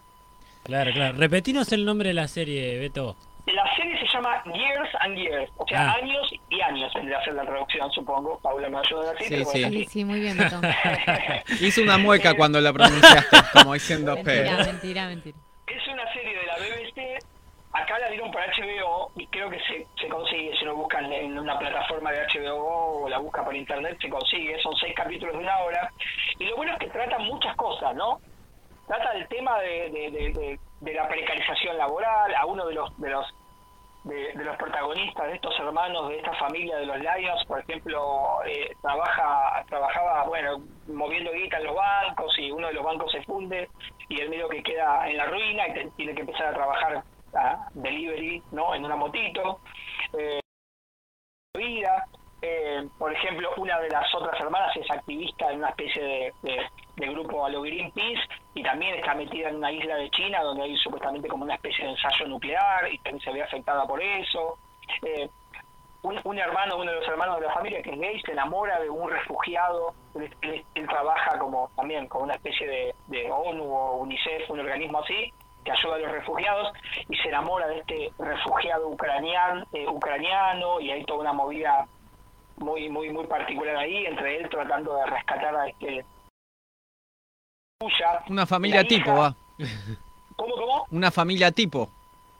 Claro, 0.64 0.92
claro. 0.92 1.16
Repetinos 1.18 1.72
el 1.72 1.84
nombre 1.84 2.08
de 2.08 2.14
la 2.14 2.26
serie, 2.28 2.78
Beto. 2.78 3.16
La 3.46 3.64
serie 3.76 3.98
se 4.00 4.06
llama 4.10 4.42
Years 4.46 4.88
and 5.00 5.18
Years, 5.18 5.50
o 5.58 5.66
sea, 5.68 5.90
Ah. 5.90 5.94
años 6.02 6.32
y 6.48 6.60
años, 6.62 6.90
vendría 6.94 7.18
a 7.18 7.24
ser 7.24 7.34
la 7.34 7.42
traducción, 7.44 7.90
supongo. 7.92 8.38
Paula 8.40 8.70
me 8.70 8.78
ayuda 8.78 9.12
así. 9.12 9.24
Sí, 9.24 9.44
sí. 9.44 9.64
Sí, 9.64 9.84
sí, 9.84 10.04
muy 10.04 10.20
bien, 10.20 10.38
Beto. 10.38 10.60
Hizo 11.60 11.82
una 11.82 11.98
mueca 11.98 12.34
cuando 12.34 12.58
la 12.62 12.72
pronunciaste, 12.72 13.36
como 13.52 13.74
diciendo 13.74 14.14
mentira, 14.16 14.64
mentira, 14.64 15.08
mentira. 15.08 15.36
Es 15.66 15.86
una 15.88 16.10
serie 16.14 16.38
de 16.38 16.46
la 16.46 16.54
BBC. 16.56 17.24
Acá 17.74 17.98
la 17.98 18.08
dieron 18.08 18.30
por 18.30 18.40
HBO 18.40 19.10
y 19.16 19.26
creo 19.26 19.50
que 19.50 19.58
se, 19.60 19.86
se 20.00 20.08
consigue. 20.08 20.56
Si 20.56 20.64
lo 20.64 20.76
buscan 20.76 21.12
en 21.12 21.36
una 21.38 21.58
plataforma 21.58 22.12
de 22.12 22.20
HBO 22.26 23.02
o 23.04 23.08
la 23.08 23.18
busca 23.18 23.44
por 23.44 23.54
internet, 23.54 23.98
se 24.00 24.08
consigue. 24.08 24.58
Son 24.62 24.74
seis 24.76 24.94
capítulos 24.94 25.34
de 25.34 25.40
una 25.42 25.58
hora. 25.58 25.90
Y 26.38 26.44
lo 26.44 26.56
bueno 26.56 26.72
es 26.74 26.78
que 26.78 26.88
trata 26.90 27.18
muchas 27.18 27.54
cosas, 27.56 27.94
¿no? 27.96 28.20
Trata 28.86 29.12
del 29.14 29.26
tema 29.28 29.58
de- 29.60 30.58
de 30.80 30.92
la 30.94 31.08
precarización 31.08 31.76
laboral. 31.78 32.34
A 32.34 32.46
uno 32.46 32.66
de 32.66 32.74
los 32.74 32.96
de 33.00 33.10
los 33.10 33.26
de, 34.04 34.34
de 34.34 34.44
los 34.44 34.56
protagonistas 34.58 35.26
de 35.28 35.34
estos 35.36 35.58
hermanos 35.58 36.10
de 36.10 36.18
esta 36.18 36.34
familia 36.34 36.76
de 36.76 36.84
los 36.84 36.98
Lions, 36.98 37.42
por 37.46 37.58
ejemplo, 37.60 38.38
eh, 38.46 38.70
trabaja 38.82 39.64
trabajaba, 39.66 40.24
bueno, 40.24 40.58
moviendo 40.88 41.32
guita 41.32 41.56
en 41.56 41.64
los 41.64 41.74
bancos 41.74 42.38
y 42.38 42.50
uno 42.50 42.66
de 42.68 42.74
los 42.74 42.84
bancos 42.84 43.10
se 43.10 43.22
funde 43.22 43.66
y 44.10 44.20
el 44.20 44.28
medio 44.28 44.46
que 44.50 44.62
queda 44.62 45.08
en 45.08 45.16
la 45.16 45.24
ruina 45.24 45.66
y 45.68 45.72
te- 45.72 45.90
tiene 45.96 46.14
que 46.14 46.20
empezar 46.20 46.48
a 46.48 46.52
trabajar 46.54 47.02
a 47.36 47.68
delivery, 47.74 48.42
¿no? 48.52 48.74
En 48.74 48.84
una 48.84 48.96
motito. 48.96 49.60
Eh, 50.18 50.40
vida. 51.56 52.04
Eh, 52.42 52.86
por 52.98 53.12
ejemplo, 53.12 53.50
una 53.56 53.80
de 53.80 53.88
las 53.88 54.12
otras 54.14 54.38
hermanas 54.38 54.76
es 54.76 54.90
activista 54.90 55.50
en 55.50 55.58
una 55.58 55.70
especie 55.70 56.32
de, 56.42 56.62
grupo 56.96 57.46
a 57.46 57.48
lo 57.48 57.62
Greenpeace 57.62 58.20
y 58.54 58.62
también 58.62 58.94
está 58.96 59.14
metida 59.14 59.48
en 59.48 59.56
una 59.56 59.72
isla 59.72 59.96
de 59.96 60.10
China 60.10 60.42
donde 60.42 60.64
hay 60.64 60.76
supuestamente 60.78 61.28
como 61.28 61.44
una 61.44 61.54
especie 61.54 61.84
de 61.84 61.92
ensayo 61.92 62.26
nuclear 62.26 62.92
y 62.92 62.98
también 62.98 63.20
se 63.24 63.32
ve 63.32 63.42
afectada 63.42 63.86
por 63.86 64.02
eso. 64.02 64.58
Eh, 65.02 65.28
un, 66.02 66.20
un 66.22 66.38
hermano, 66.38 66.76
uno 66.76 66.90
de 66.90 66.98
los 66.98 67.08
hermanos 67.08 67.40
de 67.40 67.46
la 67.46 67.54
familia 67.54 67.82
que 67.82 67.90
es 67.92 67.98
gay, 67.98 68.20
se 68.20 68.32
enamora 68.32 68.78
de 68.80 68.90
un 68.90 69.08
refugiado. 69.08 69.94
Él, 70.42 70.64
trabaja 70.86 71.38
como 71.38 71.70
también 71.76 72.08
con 72.08 72.24
una 72.24 72.34
especie 72.34 72.94
de 73.08 73.30
ONU 73.30 73.64
o 73.64 73.96
UNICEF, 73.96 74.50
un 74.50 74.60
organismo 74.60 74.98
así, 74.98 75.32
que 75.64 75.72
ayuda 75.72 75.94
a 75.96 75.98
los 75.98 76.12
refugiados, 76.12 76.72
y 77.08 77.16
se 77.16 77.28
enamora 77.28 77.66
de 77.68 77.78
este 77.78 78.12
refugiado 78.18 78.88
ucraniano, 78.88 79.64
ucraniano 79.88 80.80
y 80.80 80.90
hay 80.90 81.04
toda 81.04 81.20
una 81.20 81.32
movida 81.32 81.86
muy 82.56 82.88
muy 82.88 83.10
muy 83.10 83.26
particular 83.26 83.76
ahí, 83.76 84.06
entre 84.06 84.36
él 84.38 84.48
tratando 84.48 84.94
de 84.96 85.06
rescatar 85.06 85.54
a 85.56 85.68
este. 85.68 86.04
Una 88.28 88.46
familia 88.46 88.82
La 88.82 88.88
tipo, 88.88 89.12
va. 89.14 89.34
¿Cómo, 90.36 90.54
cómo? 90.54 90.86
Una 90.90 91.10
familia 91.10 91.50
tipo. 91.50 91.90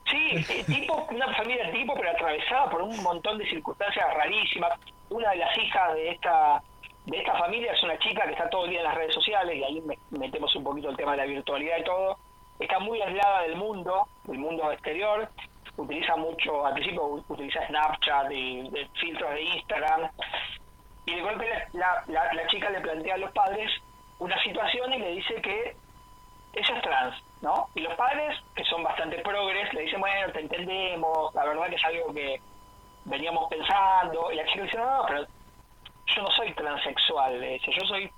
Sí, 0.09 0.43
eh, 0.49 0.63
tipo, 0.65 1.07
una 1.11 1.33
familia 1.35 1.71
tipo, 1.71 1.93
pero 1.95 2.11
atravesada 2.11 2.69
por 2.69 2.81
un 2.81 3.01
montón 3.03 3.37
de 3.37 3.49
circunstancias 3.49 4.05
rarísimas. 4.15 4.79
Una 5.09 5.31
de 5.31 5.37
las 5.37 5.57
hijas 5.57 5.93
de 5.95 6.09
esta 6.11 6.61
de 7.05 7.19
esta 7.19 7.37
familia 7.37 7.71
es 7.71 7.83
una 7.83 7.99
chica 7.99 8.25
que 8.25 8.31
está 8.31 8.49
todo 8.49 8.65
el 8.65 8.71
día 8.71 8.79
en 8.79 8.85
las 8.85 8.95
redes 8.95 9.13
sociales 9.13 9.55
y 9.55 9.63
ahí 9.63 9.81
me- 9.81 9.99
metemos 10.17 10.55
un 10.55 10.63
poquito 10.63 10.89
el 10.89 10.97
tema 10.97 11.11
de 11.11 11.17
la 11.17 11.25
virtualidad 11.25 11.77
y 11.77 11.83
todo. 11.83 12.17
Está 12.59 12.79
muy 12.79 13.01
aislada 13.01 13.41
del 13.41 13.55
mundo, 13.57 14.07
del 14.23 14.37
mundo 14.37 14.71
exterior. 14.71 15.27
Utiliza 15.77 16.15
mucho, 16.15 16.65
al 16.65 16.73
principio 16.73 17.03
utiliza 17.27 17.65
Snapchat 17.67 18.31
y 18.31 18.69
filtros 18.99 19.29
de 19.31 19.41
Instagram. 19.41 20.09
Y 21.05 21.15
de 21.15 21.21
golpe 21.21 21.45
la, 21.73 22.47
chica 22.47 22.69
le 22.69 22.81
plantea 22.81 23.15
a 23.15 23.17
los 23.17 23.31
padres 23.31 23.69
una 24.19 24.41
situación 24.41 24.93
y 24.93 24.99
le 24.99 25.11
dice 25.11 25.35
que 25.41 25.75
ella 26.53 26.75
es 26.75 26.81
trans, 26.81 27.15
¿no? 27.41 27.67
Y 27.75 27.81
los 27.81 27.93
padres, 27.95 28.39
que 28.55 28.63
son 28.63 28.81
bastante 28.83 29.17
progres, 29.17 29.73
le 29.73 29.81
dicen, 29.81 29.99
bueno, 29.99 30.31
te 30.31 30.39
entendemos, 30.39 31.35
la 31.35 31.43
verdad 31.43 31.67
que 31.67 31.75
es 31.75 31.83
algo 31.83 32.13
que 32.13 32.41
veníamos 33.03 33.49
pensando. 33.49 34.31
Y 34.31 34.35
la 34.35 34.45
chica 34.45 34.63
dice, 34.63 34.77
no, 34.77 35.03
pero 35.05 35.25
yo 36.15 36.21
no 36.21 36.31
soy 36.31 36.53
transexual, 36.53 37.39
le 37.39 37.49
dice, 37.53 37.71
yo 37.77 37.85
soy 37.85 38.09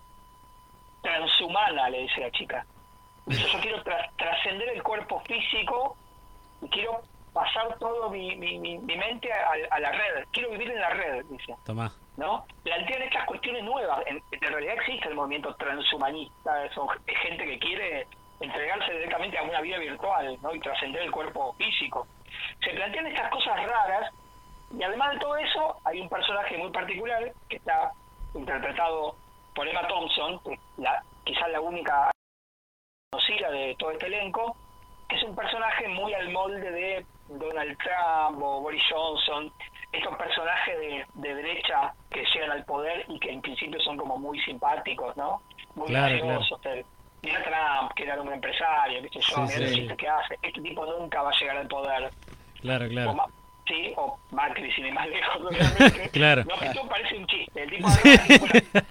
transhumana, 1.01 1.89
le 1.89 2.01
dice 2.01 2.21
la 2.21 2.31
chica. 2.31 2.65
Yo 3.27 3.59
quiero 3.61 3.83
tras- 3.83 4.09
trascender 4.17 4.69
el 4.69 4.83
cuerpo 4.83 5.19
físico 5.21 5.97
y 6.61 6.69
quiero 6.69 7.01
pasar 7.33 7.77
todo 7.77 8.09
mi, 8.09 8.35
mi, 8.35 8.57
mi, 8.57 8.77
mi 8.79 8.95
mente 8.97 9.31
a, 9.31 9.51
a 9.75 9.79
la 9.79 9.91
red, 9.91 10.25
quiero 10.31 10.49
vivir 10.51 10.71
en 10.71 10.79
la 10.79 10.89
red, 10.89 11.25
dice. 11.25 11.55
Tomá. 11.65 11.91
¿no? 12.15 12.45
Plantean 12.63 13.03
estas 13.03 13.25
cuestiones 13.25 13.63
nuevas. 13.63 14.01
En, 14.07 14.21
en 14.31 14.39
realidad 14.51 14.73
existe 14.75 15.07
el 15.09 15.15
movimiento 15.15 15.53
transhumanista, 15.55 16.67
son 16.73 16.87
gente 17.05 17.45
que 17.45 17.59
quiere 17.59 18.07
entregarse 18.39 18.91
directamente 18.93 19.37
a 19.37 19.43
una 19.43 19.61
vida 19.61 19.77
virtual, 19.77 20.37
¿no? 20.41 20.53
Y 20.55 20.59
trascender 20.59 21.01
el 21.03 21.11
cuerpo 21.11 21.53
físico. 21.59 22.07
Se 22.63 22.71
plantean 22.71 23.07
estas 23.07 23.29
cosas 23.29 23.55
raras 23.67 24.11
y 24.77 24.81
además 24.83 25.13
de 25.13 25.19
todo 25.19 25.37
eso 25.37 25.77
hay 25.85 25.99
un 26.01 26.09
personaje 26.09 26.57
muy 26.57 26.71
particular 26.71 27.31
que 27.49 27.57
está 27.57 27.91
interpretado 28.33 29.15
por 29.55 29.67
Emma 29.67 29.87
Thompson, 29.87 30.39
que 30.43 30.53
es 30.53 30.59
la, 30.77 31.03
quizás 31.23 31.49
la 31.49 31.61
única 31.61 32.11
conocida 33.11 33.49
de 33.51 33.75
todo 33.79 33.91
este 33.91 34.07
elenco, 34.07 34.55
que 35.07 35.15
es 35.15 35.23
un 35.23 35.35
personaje 35.35 35.87
muy 35.87 36.13
al 36.13 36.29
molde 36.31 36.71
de 36.71 37.05
Donald 37.29 37.77
Trump 37.77 38.41
o 38.41 38.61
Boris 38.61 38.83
Johnson, 38.89 39.51
estos 39.93 40.15
personajes 40.17 40.77
de, 40.79 41.05
de 41.13 41.35
derecha 41.35 41.93
que 42.11 42.23
llegan 42.33 42.51
al 42.51 42.65
poder 42.65 43.05
y 43.07 43.19
que 43.19 43.31
en 43.31 43.41
principio 43.41 43.79
son 43.81 43.95
como 43.97 44.17
muy 44.17 44.39
simpáticos, 44.41 45.15
¿no? 45.15 45.41
Muy 45.75 45.87
Claro, 45.87 46.15
graciosos. 46.17 46.59
Mira 47.23 47.43
Trump, 47.43 47.93
que 47.95 48.03
era 48.03 48.21
un 48.21 48.31
empresario, 48.33 49.01
qué 49.01 49.09
sé 49.09 49.19
yo, 49.21 49.47
Sí, 49.47 49.59
mira 49.59 49.67
sí. 49.93 49.97
que 49.97 50.07
hace. 50.07 50.37
Este 50.41 50.61
tipo 50.61 50.85
nunca 50.85 51.21
va 51.21 51.29
a 51.31 51.39
llegar 51.39 51.57
al 51.57 51.67
poder. 51.67 52.11
Claro, 52.61 52.85
O, 52.85 52.89
claro. 52.89 53.13
Ma- 53.13 53.25
sí, 53.67 53.93
o 53.95 54.19
Macri, 54.31 54.71
sin 54.73 54.85
ir 54.87 54.93
más 54.93 55.07
lejos, 55.07 55.41
obviamente. 55.45 56.09
Claro. 56.09 56.43
No, 56.43 56.55
esto 56.61 56.87
parece 56.87 57.17
un 57.17 57.27
chiste. 57.27 57.63
El 57.63 57.69
tipo 57.69 57.87
agarra- 57.87 58.85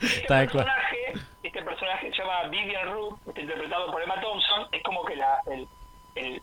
este 0.00 0.26
personaje, 0.26 1.12
este 1.52 1.64
personaje 1.64 2.10
se 2.10 2.16
llama 2.16 2.44
Vivian 2.44 2.90
Root, 2.90 3.38
interpretado 3.38 3.92
por 3.92 4.02
Emma 4.02 4.18
Thompson, 4.22 4.68
es 4.72 4.82
como 4.82 5.04
que 5.04 5.16
la, 5.16 5.38
el, 5.46 5.68
el, 6.14 6.42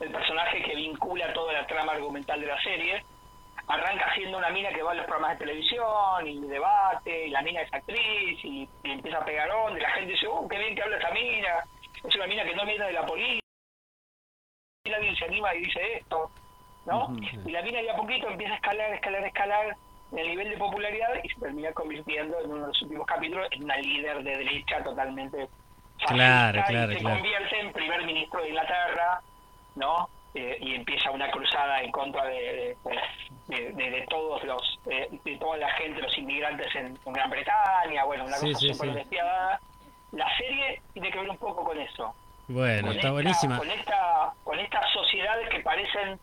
el 0.00 0.10
personaje 0.10 0.62
que 0.62 0.74
vincula 0.74 1.30
toda 1.34 1.52
la 1.52 1.66
trama 1.66 1.92
argumental 1.92 2.40
de 2.40 2.46
la 2.46 2.58
serie. 2.62 3.04
Arranca 3.68 4.14
siendo 4.14 4.38
una 4.38 4.48
mina 4.48 4.70
que 4.70 4.82
va 4.82 4.92
a 4.92 4.94
los 4.94 5.04
programas 5.04 5.38
de 5.38 5.44
televisión 5.44 6.26
y 6.26 6.40
debate, 6.40 7.26
y 7.26 7.30
la 7.30 7.42
mina 7.42 7.60
es 7.60 7.74
actriz 7.74 8.42
y, 8.44 8.66
y 8.84 8.90
empieza 8.90 9.18
a 9.18 9.24
pegar 9.26 9.50
onda, 9.50 9.78
y 9.78 9.82
la 9.82 9.90
gente 9.90 10.12
dice, 10.12 10.26
oh, 10.26 10.48
qué 10.48 10.56
bien 10.56 10.74
que 10.74 10.82
habla 10.82 10.96
esa 10.96 11.10
mina, 11.10 11.64
es 12.02 12.16
una 12.16 12.26
mina 12.26 12.44
que 12.44 12.54
no 12.54 12.64
viene 12.64 12.86
de 12.86 12.92
la 12.92 13.04
política, 13.04 13.46
y 14.84 14.92
alguien 14.92 15.16
se 15.16 15.24
anima 15.26 15.54
y 15.54 15.64
dice 15.64 15.96
esto, 15.98 16.30
¿no? 16.86 17.14
Y 17.44 17.50
la 17.50 17.60
mina 17.60 17.82
de 17.82 17.90
a 17.90 17.96
poquito 17.96 18.28
empieza 18.30 18.54
a 18.54 18.56
escalar, 18.56 18.94
escalar, 18.94 19.24
escalar 19.24 19.76
en 20.12 20.18
el 20.18 20.28
nivel 20.28 20.50
de 20.50 20.56
popularidad 20.56 21.08
y 21.22 21.28
se 21.28 21.40
termina 21.40 21.72
convirtiendo 21.72 22.38
en 22.40 22.50
uno 22.52 22.60
de 22.62 22.66
los 22.68 22.82
últimos 22.82 23.06
capítulos 23.06 23.48
en 23.50 23.64
una 23.64 23.76
líder 23.78 24.22
de 24.22 24.36
derecha 24.36 24.82
totalmente 24.84 25.48
Claro, 26.06 26.58
y 26.60 26.62
claro, 26.64 26.92
se 26.92 26.98
claro. 26.98 27.16
convierte 27.16 27.58
en 27.60 27.72
primer 27.72 28.04
ministro 28.04 28.42
de 28.42 28.48
Inglaterra, 28.50 29.20
¿no? 29.76 30.08
Eh, 30.34 30.58
y 30.60 30.74
empieza 30.74 31.10
una 31.10 31.30
cruzada 31.30 31.80
en 31.80 31.90
contra 31.90 32.26
de, 32.26 32.76
de, 32.84 32.98
de- 33.56 33.72
de- 33.72 33.90
de 33.90 34.06
todos 34.08 34.44
los, 34.44 34.78
eh, 34.90 35.08
de 35.24 35.36
toda 35.38 35.56
la 35.56 35.70
gente, 35.70 36.02
los 36.02 36.16
inmigrantes 36.18 36.66
en, 36.74 36.98
en 37.04 37.12
Gran 37.14 37.30
Bretaña, 37.30 38.04
bueno, 38.04 38.24
una 38.26 38.36
Sí, 38.36 38.48
cosa 38.52 38.58
sí, 38.60 38.74
súper 38.74 38.90
sí. 38.90 38.94
despiadada. 38.96 39.60
La 40.12 40.28
serie 40.36 40.82
tiene 40.92 41.10
que 41.10 41.18
ver 41.18 41.30
un 41.30 41.38
poco 41.38 41.64
con 41.64 41.80
eso. 41.80 42.14
Bueno, 42.48 42.82
con 42.82 42.90
está 42.90 42.98
esta- 43.00 43.10
buenísima. 43.12 43.56
Con, 43.58 43.70
esta, 43.70 44.32
con 44.44 44.58
estas 44.60 44.90
sociedades 44.92 45.48
que 45.48 45.60
parecen 45.60 46.20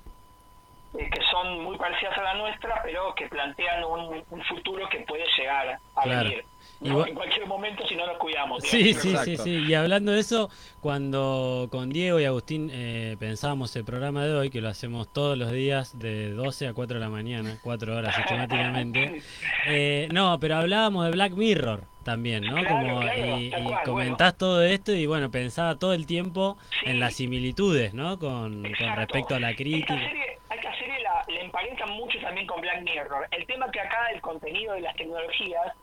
eh, 0.98 1.10
que 1.12 1.20
son 1.32 1.64
muy 1.64 1.78
parecidas 1.78 2.18
a 2.18 2.22
la 2.22 2.34
nuestra, 2.36 2.82
pero 2.84 3.14
que 3.16 3.28
plantean 3.28 3.84
un, 3.84 4.24
un 4.30 4.44
futuro 4.44 4.88
que 4.90 5.00
puede 5.00 5.24
llegar 5.38 5.80
a 5.96 6.02
Claro. 6.04 6.30
venir. 6.30 6.46
Y 6.82 6.90
¿no? 6.90 6.96
vos- 6.98 7.08
En 7.08 7.16
cualquier 7.16 7.46
momento 7.48 7.86
si 7.88 7.96
no 7.96 8.06
nos 8.06 8.18
cuidamos. 8.18 8.64
Sí, 8.64 8.94
sí, 8.94 9.16
sí, 9.24 9.38
sí. 9.38 9.66
Y 9.68 9.74
hablando 9.74 10.12
de 10.12 10.20
eso, 10.20 10.50
cuando 10.82 11.68
con 11.72 11.90
Diego 11.90 12.20
y 12.20 12.26
Agustín 12.26 12.70
eh, 12.72 13.16
pensábamos 13.20 13.76
el 13.76 13.86
programa 13.86 14.26
de 14.26 14.34
hoy, 14.34 14.50
que 14.50 14.62
lo 14.62 14.70
hacemos 14.70 15.12
todos 15.12 15.38
los 15.38 15.52
días 15.52 15.98
de 15.98 16.32
12 16.32 16.68
a 16.68 16.74
4 16.74 16.96
de 16.96 17.00
la 17.00 17.10
mañana, 17.10 17.58
4 17.64 17.96
horas 17.98 18.16
sistemáticamente. 18.16 19.22
eh, 19.68 20.08
no, 20.12 20.38
pero 20.40 20.58
hablábamos 20.58 21.06
de 21.06 21.12
Black 21.12 21.34
Mirror 21.34 21.86
también, 22.04 22.44
¿no? 22.44 22.56
Claro, 22.60 22.70
Como, 22.70 23.00
claro, 23.02 23.38
y, 23.40 23.50
tal 23.50 23.62
y 23.62 23.66
cual, 23.66 23.84
comentás 23.86 24.38
todo 24.38 24.62
esto 24.62 24.94
y 24.94 25.06
bueno, 25.06 25.32
pensaba 25.32 25.80
todo 25.80 25.94
el 25.94 26.06
tiempo 26.06 26.58
en 26.84 27.00
las 27.00 27.16
similitudes, 27.16 27.94
¿no? 27.94 28.20
Con, 28.20 28.64
respecto 28.66 29.36
a 29.36 29.40
la 29.40 29.56
crítica. 29.56 29.96
Esta 29.96 30.10
serie, 30.10 30.38
a 30.50 30.56
esta 30.56 30.78
serie 30.78 31.00
la, 31.02 31.14
la 31.14 31.26
emparentan 31.44 31.90
mucho 31.92 32.20
también 32.20 32.48
con 32.48 32.62
Black 32.62 32.82
Mirror. 32.82 33.28
El 33.32 33.46
tema 33.46 33.70
que 33.72 33.80
acá 33.82 34.10
el 34.12 34.22
contenido 34.22 34.74
de 34.74 34.82
las 34.82 34.96
tecnologías 34.96 35.74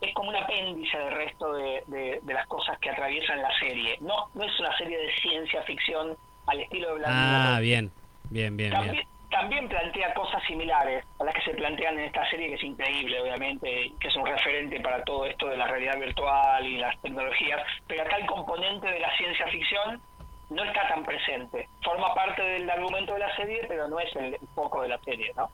es 0.00 0.14
como 0.14 0.30
un 0.30 0.36
apéndice 0.36 0.96
del 0.98 1.12
resto 1.12 1.52
de, 1.54 1.82
de- 1.86 2.20
de 2.22 2.34
las 2.34 2.46
cosas 2.46 2.78
que 2.78 2.90
atraviesan 2.90 3.42
la 3.42 3.50
serie. 3.58 3.96
No, 4.00 4.28
no 4.34 4.44
es 4.44 4.60
una 4.60 4.76
serie 4.78 4.96
de 4.98 5.12
ciencia 5.20 5.62
ficción 5.64 6.16
al 6.46 6.60
estilo 6.60 6.88
de 6.88 6.94
Black 6.94 7.10
Ah, 7.12 7.42
Mirror. 7.42 7.60
bien, 7.62 7.92
bien, 8.30 8.56
bien, 8.56 8.70
bien. 8.70 8.72
También, 8.86 9.06
también 9.30 9.68
plantea 9.68 10.14
cosas 10.14 10.42
similares 10.46 11.04
a 11.20 11.24
las 11.24 11.34
que 11.34 11.42
se 11.42 11.54
plantean 11.54 11.98
en 11.98 12.06
esta 12.06 12.28
serie, 12.30 12.48
que 12.48 12.54
es 12.54 12.64
increíble, 12.64 13.20
obviamente, 13.20 13.92
que 14.00 14.08
es 14.08 14.16
un 14.16 14.26
referente 14.26 14.80
para 14.80 15.04
todo 15.04 15.26
esto 15.26 15.46
de 15.48 15.56
la 15.56 15.66
realidad 15.68 15.98
virtual 15.98 16.66
y 16.66 16.78
las 16.78 16.98
tecnologías, 17.00 17.60
pero 17.86 18.02
acá 18.02 18.16
el 18.16 18.26
componente 18.26 18.90
de 18.90 18.98
la 19.00 19.14
ciencia 19.16 19.46
ficción 19.48 20.02
no 20.50 20.64
está 20.64 20.88
tan 20.88 21.04
presente. 21.04 21.68
Forma 21.82 22.12
parte 22.14 22.42
del 22.42 22.68
argumento 22.68 23.14
de 23.14 23.20
la 23.20 23.36
serie, 23.36 23.64
pero 23.68 23.88
no 23.88 23.98
es 24.00 24.14
el 24.16 24.36
foco 24.54 24.82
de 24.82 24.88
la 24.88 24.98
serie, 24.98 25.32
¿no? 25.36 25.50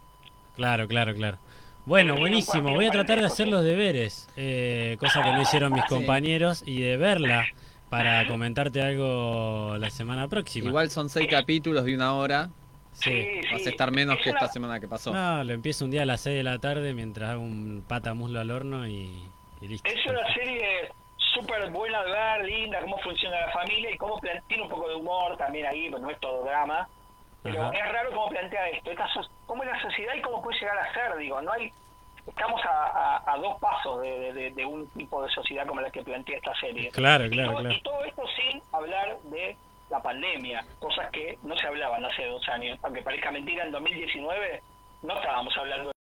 Claro, 0.56 0.88
claro, 0.88 1.14
claro. 1.14 1.38
Bueno, 1.84 2.16
buenísimo. 2.16 2.74
Voy 2.74 2.86
a 2.86 2.90
tratar 2.90 3.20
de 3.20 3.26
hacer 3.26 3.46
los 3.46 3.62
deberes, 3.62 4.28
eh, 4.36 4.96
cosa 4.98 5.22
que 5.22 5.30
no 5.30 5.42
hicieron 5.42 5.72
mis 5.72 5.84
compañeros, 5.84 6.64
y 6.66 6.80
de 6.80 6.96
verla 6.96 7.46
para 7.90 8.26
comentarte 8.26 8.82
algo 8.82 9.76
la 9.78 9.90
semana 9.90 10.26
próxima. 10.26 10.68
Igual 10.68 10.90
son 10.90 11.08
seis 11.08 11.28
capítulos 11.30 11.84
de 11.84 11.94
una 11.94 12.14
hora. 12.14 12.50
Sí. 12.92 13.40
Vas 13.52 13.66
a 13.66 13.70
estar 13.70 13.92
menos 13.92 14.18
que 14.24 14.30
esta 14.30 14.48
semana 14.48 14.80
que 14.80 14.88
pasó. 14.88 15.12
No, 15.12 15.44
lo 15.44 15.52
empiezo 15.52 15.84
un 15.84 15.90
día 15.90 16.02
a 16.02 16.06
las 16.06 16.22
6 16.22 16.34
de 16.34 16.42
la 16.42 16.58
tarde 16.58 16.94
mientras 16.94 17.30
hago 17.30 17.42
un 17.42 17.84
pata 17.86 18.14
muslo 18.14 18.40
al 18.40 18.50
horno 18.50 18.88
y, 18.88 19.22
y 19.60 19.68
listo. 19.68 19.88
Es 19.88 20.06
una 20.06 20.32
serie 20.32 20.90
súper 21.40 21.70
buena 21.70 22.02
de 22.02 22.10
ver, 22.12 22.44
linda, 22.44 22.80
cómo 22.80 22.98
funciona 22.98 23.40
la 23.40 23.52
familia 23.52 23.90
y 23.90 23.96
cómo 23.96 24.18
tiene 24.48 24.62
un 24.62 24.68
poco 24.68 24.88
de 24.88 24.94
humor 24.96 25.36
también 25.36 25.66
ahí, 25.66 25.88
pues 25.90 26.02
no 26.02 26.10
es 26.10 26.18
todo 26.20 26.44
drama. 26.44 26.88
Pero 27.42 27.62
Ajá. 27.62 27.76
es 27.78 27.92
raro 27.92 28.10
cómo 28.10 28.28
plantea 28.28 28.68
esto, 28.70 28.90
esta 28.90 29.06
so- 29.08 29.28
cómo 29.46 29.62
es 29.62 29.68
la 29.70 29.80
sociedad 29.80 30.14
y 30.14 30.20
cómo 30.22 30.42
puede 30.42 30.58
llegar 30.58 30.78
a 30.78 30.92
ser, 30.92 31.16
digo, 31.16 31.40
no 31.42 31.52
hay 31.52 31.70
estamos 32.26 32.60
a, 32.64 32.86
a- 33.18 33.32
a 33.34 33.36
dos 33.38 33.56
pasos 33.60 34.02
de, 34.02 34.18
de- 34.18 34.32
de- 34.32 34.50
de 34.50 34.64
un 34.66 34.88
tipo 34.94 35.22
de 35.22 35.30
sociedad 35.30 35.64
como 35.64 35.80
la 35.80 35.90
que 35.90 36.02
plantea 36.02 36.38
esta 36.38 36.52
serie. 36.56 36.90
Claro, 36.90 37.26
Y 37.26 37.30
claro, 37.30 37.50
todo- 37.52 37.60
claro. 37.60 37.74
Y 37.76 37.80
todo 37.82 38.04
esto 38.04 38.22
sin 38.34 38.60
hablar 38.72 39.16
de 39.24 39.56
la 39.90 40.02
pandemia, 40.02 40.64
cosas 40.80 41.08
que 41.12 41.38
no 41.44 41.56
se 41.56 41.66
hablaban 41.68 42.04
hace 42.04 42.24
dos 42.26 42.48
años. 42.48 42.76
Aunque 42.82 43.02
parezca 43.02 43.30
mentira, 43.30 43.62
en 43.64 43.70
2019 43.70 44.60
no 45.02 45.14
estábamos 45.16 45.56
hablando 45.56 45.92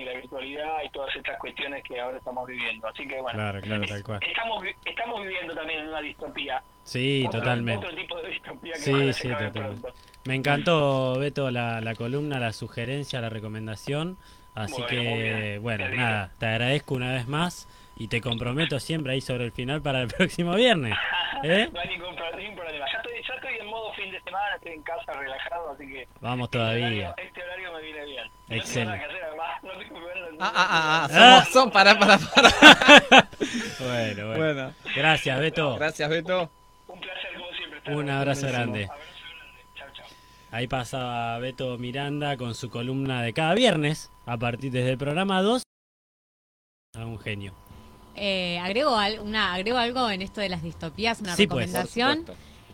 de 0.00 0.06
la 0.06 0.12
virtualidad 0.20 0.76
y 0.84 0.90
todas 0.90 1.14
estas 1.16 1.38
cuestiones 1.38 1.82
que 1.84 2.00
ahora 2.00 2.18
estamos 2.18 2.46
viviendo. 2.46 2.86
Así 2.88 3.06
que 3.06 3.20
bueno, 3.20 3.38
Claro, 3.38 3.60
claro, 3.60 3.84
tal 3.86 4.02
cual. 4.02 4.20
estamos, 4.26 4.64
estamos 4.84 5.22
viviendo 5.22 5.54
también 5.54 5.80
en 5.80 5.88
una 5.88 6.00
distopía. 6.00 6.62
Sí, 6.84 7.24
Otro- 7.26 7.40
totalmente. 7.40 7.86
Otro 7.86 7.96
tipo 7.96 8.16
de 8.20 8.28
distopía 8.30 8.72
que 8.74 8.78
Sí, 8.80 9.12
sí, 9.12 9.28
totalmente. 9.28 9.88
Me 10.24 10.34
encantó, 10.34 11.18
Beto, 11.18 11.50
la, 11.50 11.80
la 11.80 11.94
columna, 11.94 12.38
la 12.38 12.52
sugerencia, 12.52 13.20
la 13.20 13.28
recomendación. 13.30 14.18
Así 14.54 14.72
Bueno, 14.72 14.86
que, 14.88 15.58
bueno, 15.62 15.88
nada, 15.90 16.32
te 16.38 16.46
agradezco 16.46 16.94
una 16.96 17.12
vez 17.12 17.28
más 17.28 17.68
y 18.00 18.08
te 18.08 18.20
comprometo 18.20 18.80
siempre 18.80 19.12
ahí 19.12 19.20
sobre 19.20 19.44
el 19.44 19.52
final 19.52 19.80
para 19.82 20.00
el 20.02 20.08
próximo 20.16 20.54
viernes. 20.54 20.96
¿Eh? 21.44 21.68
No 21.72 21.78
hay 21.80 21.88
ningún, 21.88 22.16
pro- 22.16 22.36
ningún 22.36 22.56
problema. 22.56 22.86
Ya 22.90 22.98
estoy, 22.98 23.12
ya 23.26 23.34
estoy 23.34 23.54
en 23.60 23.66
modo 23.66 23.92
fin 23.94 24.10
de 24.10 24.20
semana, 24.22 24.56
estoy 24.56 24.72
en 24.72 24.82
casa 24.82 25.12
relajado, 25.12 25.70
así 25.72 25.86
que 25.86 26.08
Vamos 26.20 26.46
este 26.46 26.58
todavía. 26.58 26.86
horario, 26.86 27.14
este 27.18 27.42
horario 27.42 27.72
me 27.72 27.82
viene 27.82 28.04
bien. 28.04 28.24
No 28.26 28.32
tengo 28.48 28.60
Excelente. 28.62 28.84
nada 28.96 28.98
que 28.98 29.04
hacer 29.14 29.24
además, 29.24 29.62
no 29.62 29.70
tengo 29.78 29.94
que 29.94 30.04
ver- 30.06 30.16
Ah, 30.40 30.52
ah, 30.54 30.66
ah, 30.70 31.08
ah, 31.12 31.38
Ah. 31.42 31.44
son, 31.52 31.70
pará, 31.70 31.98
pará, 31.98 32.18
pará. 32.18 33.28
Bueno, 33.78 34.26
bueno. 34.28 34.36
Bueno. 34.38 34.74
Gracias, 34.96 35.38
Beto. 35.38 35.76
Gracias, 35.76 36.08
Beto. 36.10 36.50
Un 36.88 37.00
placer 37.00 37.34
como 37.34 37.50
siempre. 37.52 37.78
estar 37.78 37.94
Un 37.94 38.10
abrazo 38.10 38.46
grande. 38.48 38.84
Abrazo 38.84 39.00
grande. 39.00 39.62
Chao, 39.76 39.88
chao. 39.94 40.06
Ahí 40.50 40.66
pasaba 40.66 41.38
Beto 41.38 41.76
Miranda 41.78 42.36
con 42.36 42.54
su 42.54 42.70
columna 42.70 43.22
de 43.22 43.32
cada 43.34 43.54
viernes, 43.54 44.10
a 44.26 44.36
partir 44.38 44.72
desde 44.72 44.90
el 44.92 44.98
programa 44.98 45.42
2. 45.42 45.62
A 46.98 47.04
un 47.06 47.18
genio. 47.20 47.54
Eh, 48.16 48.58
agrego, 48.62 48.96
al- 48.96 49.20
una, 49.20 49.54
agrego 49.54 49.78
algo 49.78 50.10
en 50.10 50.22
esto 50.22 50.40
de 50.40 50.48
las 50.48 50.62
distopías, 50.62 51.20
una 51.20 51.36
Sí, 51.36 51.44
recomendación. 51.44 52.24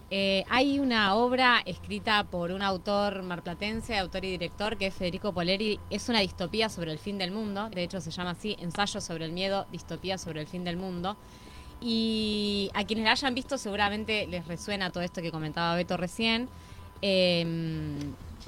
Eh, 0.09 0.45
hay 0.49 0.79
una 0.79 1.17
obra 1.17 1.63
escrita 1.65 2.23
por 2.25 2.53
un 2.53 2.63
autor 2.63 3.23
marplatense, 3.25 3.99
autor 3.99 4.25
y 4.25 4.31
director, 4.31 4.77
que 4.77 4.87
es 4.87 4.95
Federico 4.95 5.33
Poleri. 5.33 5.81
Es 5.91 6.09
una 6.09 6.21
distopía 6.21 6.69
sobre 6.69 6.93
el 6.93 6.99
fin 7.01 7.19
del 7.19 7.33
mundo. 7.33 7.69
De 7.71 7.83
hecho, 7.83 8.01
se 8.01 8.11
llama 8.13 8.31
así: 8.31 8.57
Ensayo 8.61 9.01
sobre 9.01 9.25
el 9.25 9.33
miedo, 9.33 9.67
distopía 9.73 10.17
sobre 10.17 10.41
el 10.43 10.47
fin 10.47 10.63
del 10.63 10.77
mundo. 10.77 11.17
Y 11.81 12.71
a 12.75 12.85
quienes 12.85 13.05
la 13.05 13.13
hayan 13.13 13.35
visto, 13.35 13.59
seguramente 13.59 14.27
les 14.29 14.47
resuena 14.47 14.91
todo 14.91 15.03
esto 15.03 15.21
que 15.23 15.31
comentaba 15.33 15.75
Beto 15.75 15.97
recién. 15.97 16.49
Eh, 17.03 17.45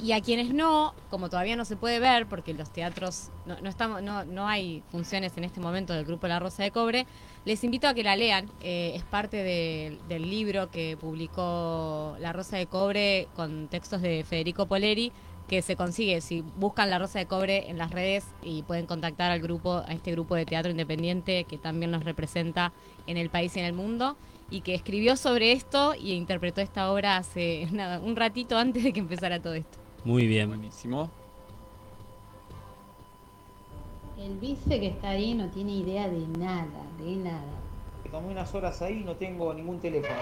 y 0.02 0.12
a 0.12 0.20
quienes 0.20 0.54
no, 0.54 0.94
como 1.10 1.28
todavía 1.28 1.56
no 1.56 1.64
se 1.64 1.76
puede 1.76 1.98
ver, 1.98 2.26
porque 2.26 2.54
los 2.54 2.70
teatros 2.72 3.30
no, 3.46 3.60
no 3.60 3.68
estamos, 3.68 4.00
no, 4.02 4.24
no 4.24 4.46
hay 4.46 4.82
funciones 4.90 5.36
en 5.36 5.44
este 5.44 5.60
momento 5.60 5.92
del 5.92 6.04
grupo 6.04 6.28
La 6.28 6.38
Rosa 6.38 6.62
de 6.62 6.70
Cobre, 6.70 7.06
les 7.44 7.64
invito 7.64 7.88
a 7.88 7.94
que 7.94 8.04
la 8.04 8.14
lean. 8.14 8.48
Eh, 8.60 8.92
es 8.94 9.02
parte 9.02 9.38
de- 9.38 9.98
del 10.08 10.30
libro 10.30 10.70
que 10.70 10.96
publicó 10.98 12.16
La 12.20 12.32
Rosa 12.32 12.56
de 12.56 12.66
Cobre 12.66 13.28
con 13.34 13.68
textos 13.68 14.02
de 14.02 14.24
Federico 14.28 14.66
Poleri, 14.66 15.12
que 15.48 15.62
se 15.62 15.76
consigue 15.76 16.20
si 16.20 16.42
buscan 16.42 16.90
La 16.90 16.98
Rosa 16.98 17.18
de 17.18 17.26
Cobre 17.26 17.70
en 17.70 17.78
las 17.78 17.90
redes 17.90 18.24
y 18.42 18.62
pueden 18.62 18.86
contactar 18.86 19.30
al 19.30 19.40
grupo, 19.40 19.82
a 19.86 19.92
este 19.94 20.12
grupo 20.12 20.34
de 20.34 20.44
teatro 20.44 20.70
independiente 20.70 21.44
que 21.44 21.56
también 21.58 21.90
nos 21.90 22.04
representa 22.04 22.72
en 23.06 23.16
el 23.16 23.30
país 23.30 23.56
y 23.56 23.60
en 23.60 23.64
el 23.64 23.72
mundo 23.72 24.16
y 24.50 24.60
que 24.60 24.74
escribió 24.74 25.16
sobre 25.16 25.52
esto 25.52 25.94
y 25.94 26.12
interpretó 26.12 26.60
esta 26.60 26.92
obra 26.92 27.16
hace 27.16 27.66
nada, 27.72 27.98
un 28.00 28.14
ratito 28.14 28.58
antes 28.58 28.84
de 28.84 28.92
que 28.92 29.00
empezara 29.00 29.40
todo 29.40 29.54
esto. 29.54 29.77
Muy 30.04 30.26
bien. 30.26 30.48
Buenísimo. 30.48 31.10
El 34.18 34.36
vice 34.38 34.80
que 34.80 34.88
está 34.88 35.10
ahí 35.10 35.34
no 35.34 35.48
tiene 35.48 35.72
idea 35.72 36.08
de 36.08 36.26
nada, 36.38 36.82
de 36.98 37.16
nada. 37.16 37.42
Tomé 38.10 38.28
unas 38.32 38.52
horas 38.54 38.82
ahí 38.82 39.00
y 39.00 39.04
no 39.04 39.14
tengo 39.14 39.54
ningún 39.54 39.78
teléfono. 39.78 40.14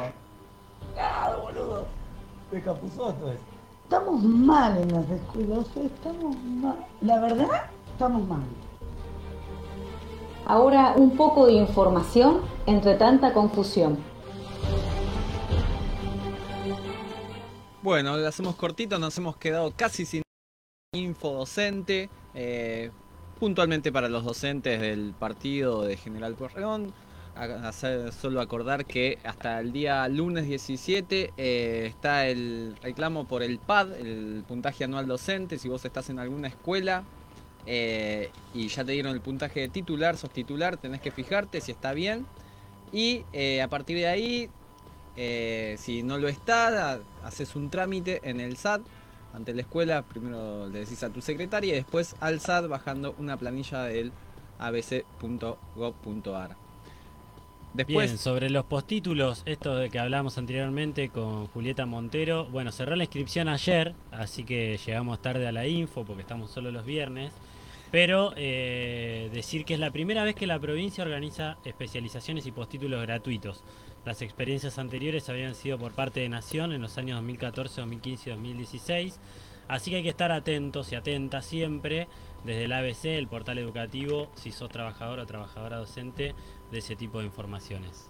¡Ah, 0.99 1.35
boludo! 1.41 1.87
De 2.51 2.61
Capuzoto 2.61 3.33
es. 3.33 3.41
Estamos 3.85 4.23
mal 4.23 4.77
en 4.79 4.93
las 4.93 5.09
escuelas, 5.09 5.67
estamos 5.77 6.37
mal. 6.43 6.77
La 7.01 7.21
verdad, 7.21 7.71
estamos 7.93 8.27
mal. 8.27 8.43
Ahora 10.45 10.95
un 10.97 11.17
poco 11.17 11.47
de 11.47 11.55
información 11.55 12.41
entre 12.67 12.97
tanta 12.97 13.33
confusión. 13.33 13.97
Bueno, 17.87 18.17
lo 18.17 18.27
hacemos 18.27 18.57
cortito, 18.57 18.99
nos 18.99 19.17
hemos 19.17 19.37
quedado 19.37 19.71
casi 19.77 20.05
sin 20.07 20.23
info 20.93 21.31
docente. 21.35 22.11
eh, 22.35 22.91
puntualmente 23.39 23.93
para 23.93 24.09
los 24.09 24.25
docentes 24.25 24.81
del 24.81 25.15
partido 25.17 25.85
de 25.85 25.97
General 25.97 26.35
hacer- 27.37 28.13
solo 28.13 28.41
acordar 28.41 28.87
que 28.87 29.21
hasta 29.23 29.61
el 29.61 29.71
día 29.71 30.09
lunes 30.09 30.49
17 30.49 31.33
eh, 31.37 31.87
está 31.87 32.27
el 32.27 32.75
reclamo 32.83 33.25
por 33.29 33.45
el 33.45 33.61
PAD, 33.61 33.93
el 34.01 34.43
puntaje 34.49 34.83
anual 34.83 35.07
docente. 35.07 35.57
Si 35.57 35.69
vos 35.69 35.85
estás 35.85 36.11
en 36.11 36.19
alguna 36.19 36.49
escuela 36.49 37.05
eh, 37.67 38.33
y 38.53 38.67
ya 38.67 38.85
te 38.85 38.91
dieron 38.91 39.13
el 39.13 39.21
puntaje 39.21 39.61
de 39.61 39.69
titular, 39.69 40.17
sos 40.17 40.31
titular, 40.31 40.77
tenés 40.77 41.01
que 41.01 41.13
fijarte 41.13 41.61
si 41.61 41.71
está 41.71 41.93
bien. 41.93 42.27
Y 42.93 43.23
a 43.63 43.69
partir 43.69 43.97
de 43.99 44.09
ahí 44.09 44.51
si 45.79 46.03
no 46.03 46.19
lo 46.19 46.27
está, 46.27 46.99
haces 47.27 47.57
un 47.57 47.71
trámite 47.71 48.21
en 48.23 48.41
el 48.41 48.57
SAT 48.57 48.83
ante 49.35 49.55
la 49.55 49.63
escuela. 49.63 50.03
Primero 50.03 50.69
le 50.69 50.81
decís 50.81 51.03
a 51.03 51.11
tu 51.11 51.21
secretaria 51.21 51.75
y 51.75 51.77
después 51.77 52.17
al 52.21 52.41
SAT 52.41 52.69
bajando 52.69 53.15
una 53.19 53.37
planilla 53.37 53.83
del 53.85 54.13
abc.gov.ar. 54.59 56.57
Después, 57.75 58.11
Bien, 58.11 58.19
sobre 58.19 58.49
los 58.49 58.65
postítulos, 58.65 59.43
esto 59.45 59.77
de 59.77 59.91
que 59.91 59.99
hablamos 59.99 60.39
anteriormente 60.39 61.11
con 61.11 61.47
Julieta 61.49 61.85
Montero, 61.85 62.47
bueno, 62.47 62.73
cerró 62.73 62.97
la 62.97 63.05
inscripción 63.05 63.49
ayer, 63.49 63.95
así 64.13 64.45
que 64.45 64.79
llegamos 64.79 65.21
tarde 65.21 65.47
a 65.47 65.53
la 65.53 65.67
info 65.67 66.07
porque 66.07 66.23
estamos 66.23 66.51
solo 66.51 66.71
los 66.71 66.87
viernes, 66.87 67.35
pero 67.91 68.33
eh, 68.37 69.29
decir 69.31 69.67
que 69.67 69.75
es 69.75 69.81
la 69.81 69.91
primera 69.91 70.25
vez 70.25 70.35
que 70.35 70.47
la 70.47 70.59
provincia 70.59 71.05
organiza 71.05 71.59
especializaciones 71.67 72.47
y 72.47 72.53
postítulos 72.53 73.03
gratuitos. 73.03 73.63
Las 74.07 74.23
experiencias 74.23 74.79
anteriores 74.79 75.29
habían 75.29 75.55
sido 75.57 75.79
por 75.79 75.93
parte 75.93 76.21
de 76.21 76.29
Nación 76.29 76.73
en 76.73 76.81
los 76.81 76.97
años 76.97 77.17
2014, 77.17 77.81
2015 77.81 78.31
y 78.31 78.33
2016, 78.33 79.19
así 79.67 79.91
que 79.91 79.97
hay 79.97 80.03
que 80.05 80.11
estar 80.11 80.31
atentos 80.31 80.93
y 80.93 80.95
atentas 80.95 81.45
siempre 81.45 82.07
desde 82.45 82.65
el 82.65 82.73
ABC, 82.73 83.05
el 83.07 83.27
portal 83.27 83.59
educativo, 83.59 84.31
si 84.37 84.53
sos 84.53 84.71
trabajador 84.71 85.19
o 85.19 85.27
trabajadora 85.27 85.79
docente, 85.79 86.37
de 86.71 86.79
ese 86.79 86.95
tipo 86.97 87.19
de 87.19 87.27
informaciones. 87.27 88.09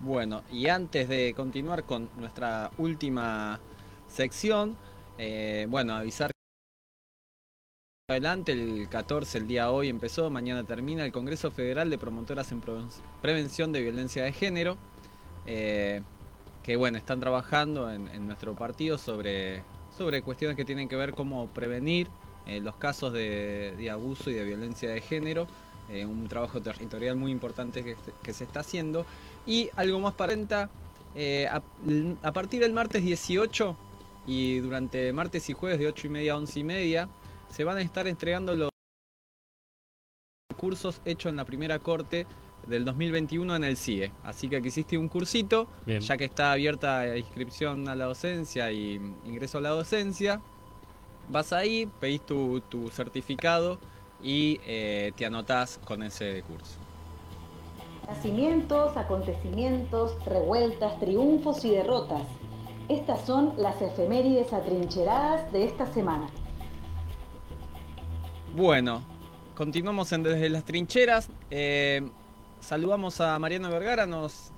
bueno, 0.00 0.42
y 0.52 0.68
antes 0.68 1.08
de 1.08 1.32
continuar 1.34 1.84
con 1.84 2.10
nuestra 2.18 2.70
última 2.78 3.60
sección, 4.08 4.76
eh, 5.18 5.66
bueno, 5.70 5.94
avisar 5.94 6.30
adelante, 8.10 8.52
el 8.52 8.88
14, 8.90 9.38
el 9.38 9.46
día 9.46 9.70
hoy 9.70 9.88
empezó, 9.88 10.28
mañana 10.30 10.64
termina 10.64 11.04
el 11.04 11.12
Congreso 11.12 11.50
Federal 11.50 11.88
de 11.88 11.96
Promotoras 11.98 12.50
en 12.52 12.60
Preven- 12.60 12.90
Prevención 13.22 13.72
de 13.72 13.82
Violencia 13.82 14.24
de 14.24 14.32
Género, 14.32 14.76
eh, 15.46 16.02
que 16.62 16.76
bueno, 16.76 16.98
están 16.98 17.20
trabajando 17.20 17.90
en, 17.90 18.26
nuestro 18.26 18.54
partido 18.54 18.98
sobre, 18.98 19.62
sobre 19.96 20.22
cuestiones 20.22 20.56
que 20.56 20.64
tienen 20.64 20.88
que 20.88 20.96
ver 20.96 21.14
cómo 21.14 21.48
prevenir 21.48 22.08
eh, 22.46 22.60
los 22.60 22.76
casos 22.76 23.12
de, 23.12 23.88
abuso 23.90 24.30
y 24.30 24.34
de 24.34 24.44
violencia 24.44 24.90
de 24.90 25.00
género, 25.00 25.46
eh, 25.88 26.04
un 26.04 26.28
trabajo 26.28 26.60
territorial 26.60 27.16
muy 27.16 27.32
importante 27.32 27.82
que, 28.22 28.32
se 28.32 28.44
está 28.44 28.60
haciendo, 28.60 29.06
y 29.46 29.70
algo 29.76 30.00
más 30.00 30.14
para 30.14 30.34
venta, 30.34 30.70
a, 31.50 31.62
a 32.22 32.32
partir 32.32 32.60
del 32.60 32.72
martes 32.72 33.02
18 33.02 33.76
y 34.26 34.58
durante 34.58 35.12
martes 35.12 35.50
y 35.50 35.54
jueves 35.54 35.80
de 35.80 35.88
8 35.88 36.06
y 36.06 36.10
media 36.10 36.32
a 36.34 36.36
11 36.36 36.60
y 36.60 36.64
media, 36.64 37.08
se 37.48 37.64
van 37.64 37.78
a 37.78 37.82
estar 37.82 38.06
entregando 38.06 38.54
los 38.54 38.70
cursos 40.56 41.00
hechos 41.04 41.30
en 41.30 41.36
la 41.36 41.44
primera 41.44 41.78
corte 41.78 42.26
del 42.66 42.84
2021 42.84 43.56
en 43.56 43.64
el 43.64 43.76
CIE. 43.76 44.12
Así 44.22 44.48
que 44.48 44.56
aquí 44.56 44.68
hiciste 44.68 44.96
un 44.98 45.08
cursito, 45.08 45.66
Bien. 45.86 46.00
ya 46.00 46.16
que 46.16 46.24
está 46.24 46.52
abierta 46.52 47.04
la 47.04 47.18
inscripción 47.18 47.88
a 47.88 47.94
la 47.94 48.06
docencia 48.06 48.70
y 48.72 49.00
ingreso 49.24 49.58
a 49.58 49.60
la 49.60 49.70
docencia. 49.70 50.40
Vas 51.28 51.52
ahí, 51.52 51.88
pedís 52.00 52.22
tu, 52.22 52.60
tu 52.62 52.88
certificado 52.88 53.78
y 54.22 54.60
eh, 54.66 55.12
te 55.16 55.26
anotás 55.26 55.78
con 55.84 56.02
ese 56.02 56.42
curso. 56.42 56.78
Nacimientos, 58.06 58.96
acontecimientos, 58.96 60.16
revueltas, 60.24 60.98
triunfos 60.98 61.64
y 61.64 61.70
derrotas. 61.70 62.22
Estas 62.88 63.24
son 63.24 63.54
las 63.56 63.80
efemérides 63.80 64.52
atrincheradas 64.52 65.52
de 65.52 65.64
esta 65.64 65.86
semana. 65.86 66.28
Bueno, 68.56 69.02
continuamos 69.54 70.10
en 70.12 70.24
Desde 70.24 70.50
las 70.50 70.64
Trincheras. 70.64 71.30
Eh, 71.50 72.02
saludamos 72.60 73.20
a 73.20 73.38
Mariano 73.38 73.70
Vergara. 73.70 74.06
Nos 74.06 74.52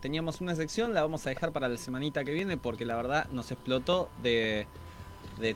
teníamos 0.00 0.40
una 0.40 0.54
sección, 0.54 0.92
la 0.92 1.02
vamos 1.02 1.26
a 1.26 1.30
dejar 1.30 1.52
para 1.52 1.68
la 1.68 1.76
semanita 1.76 2.24
que 2.24 2.32
viene 2.32 2.56
porque 2.56 2.84
la 2.84 2.96
verdad 2.96 3.26
nos 3.30 3.50
explotó 3.50 4.10
de, 4.22 4.66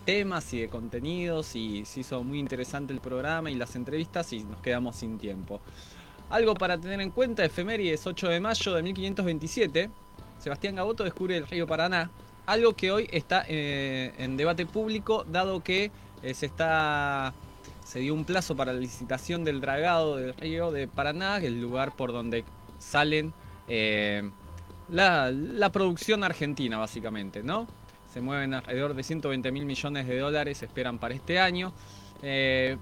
temas 0.05 0.53
y 0.55 0.61
de 0.61 0.69
contenidos 0.69 1.55
y 1.55 1.85
se 1.85 2.01
hizo 2.01 2.25
muy 2.25 2.39
interesante 2.39 2.93
el 2.93 3.01
programa 3.01 3.51
y 3.51 3.55
las 3.55 3.77
entrevistas 3.77 4.33
y 4.33 4.45
nos 4.45 4.61
quedamos 4.61 4.97
sin 4.97 5.19
tiempo. 5.19 5.61
Algo 6.31 6.55
para 6.55 6.79
tener 6.79 7.01
en 7.01 7.11
cuenta, 7.11 7.45
efemérides 7.45 8.07
8 8.07 8.29
de 8.29 8.41
mayo 8.41 8.75
de 8.75 8.83
1527, 8.83 9.91
Sebastián 10.39 10.77
Gaboto 10.77 11.05
descubre 11.05 11.37
el 11.37 11.47
río 11.47 11.67
Paraná, 11.67 12.11
algo 12.47 12.75
que 12.75 12.91
hoy 12.91 13.09
está 13.13 13.45
eh, 13.49 14.15
en 14.19 14.37
debate 14.37 14.65
público 14.65 15.25
dado 15.31 15.63
que 15.63 15.91
eh, 16.23 16.35
se 16.35 16.47
está 16.47 17.35
se 17.89 18.01
dio 18.01 18.13
un 18.13 18.27
plazo 18.27 18.55
para 18.55 18.75
la 18.75 18.81
licitación 18.81 19.45
del 19.45 19.63
dragado 19.63 20.17
del 20.17 20.35
río 20.35 20.71
de 20.71 20.89
Paraná, 20.89 21.41
que 21.41 21.47
es 21.47 21.53
el 21.53 21.59
lugar 21.63 21.97
por 21.97 22.13
donde 22.13 22.45
salen 22.79 23.33
eh, 23.67 24.31
la, 24.91 25.31
la 25.31 25.73
producción 25.73 26.23
argentina, 26.23 26.77
básicamente, 26.77 27.43
¿no? 27.43 27.67
Se 28.13 28.21
mueven 28.21 28.53
alrededor 28.53 28.93
de 28.93 29.03
120 29.03 29.51
mil 29.53 29.65
millones 29.65 30.07
de 30.07 30.19
dólares, 30.19 30.63
esperan 30.63 30.99
para 30.99 31.15
este 31.15 31.41
año. 31.41 31.73
Eh, 32.23 32.77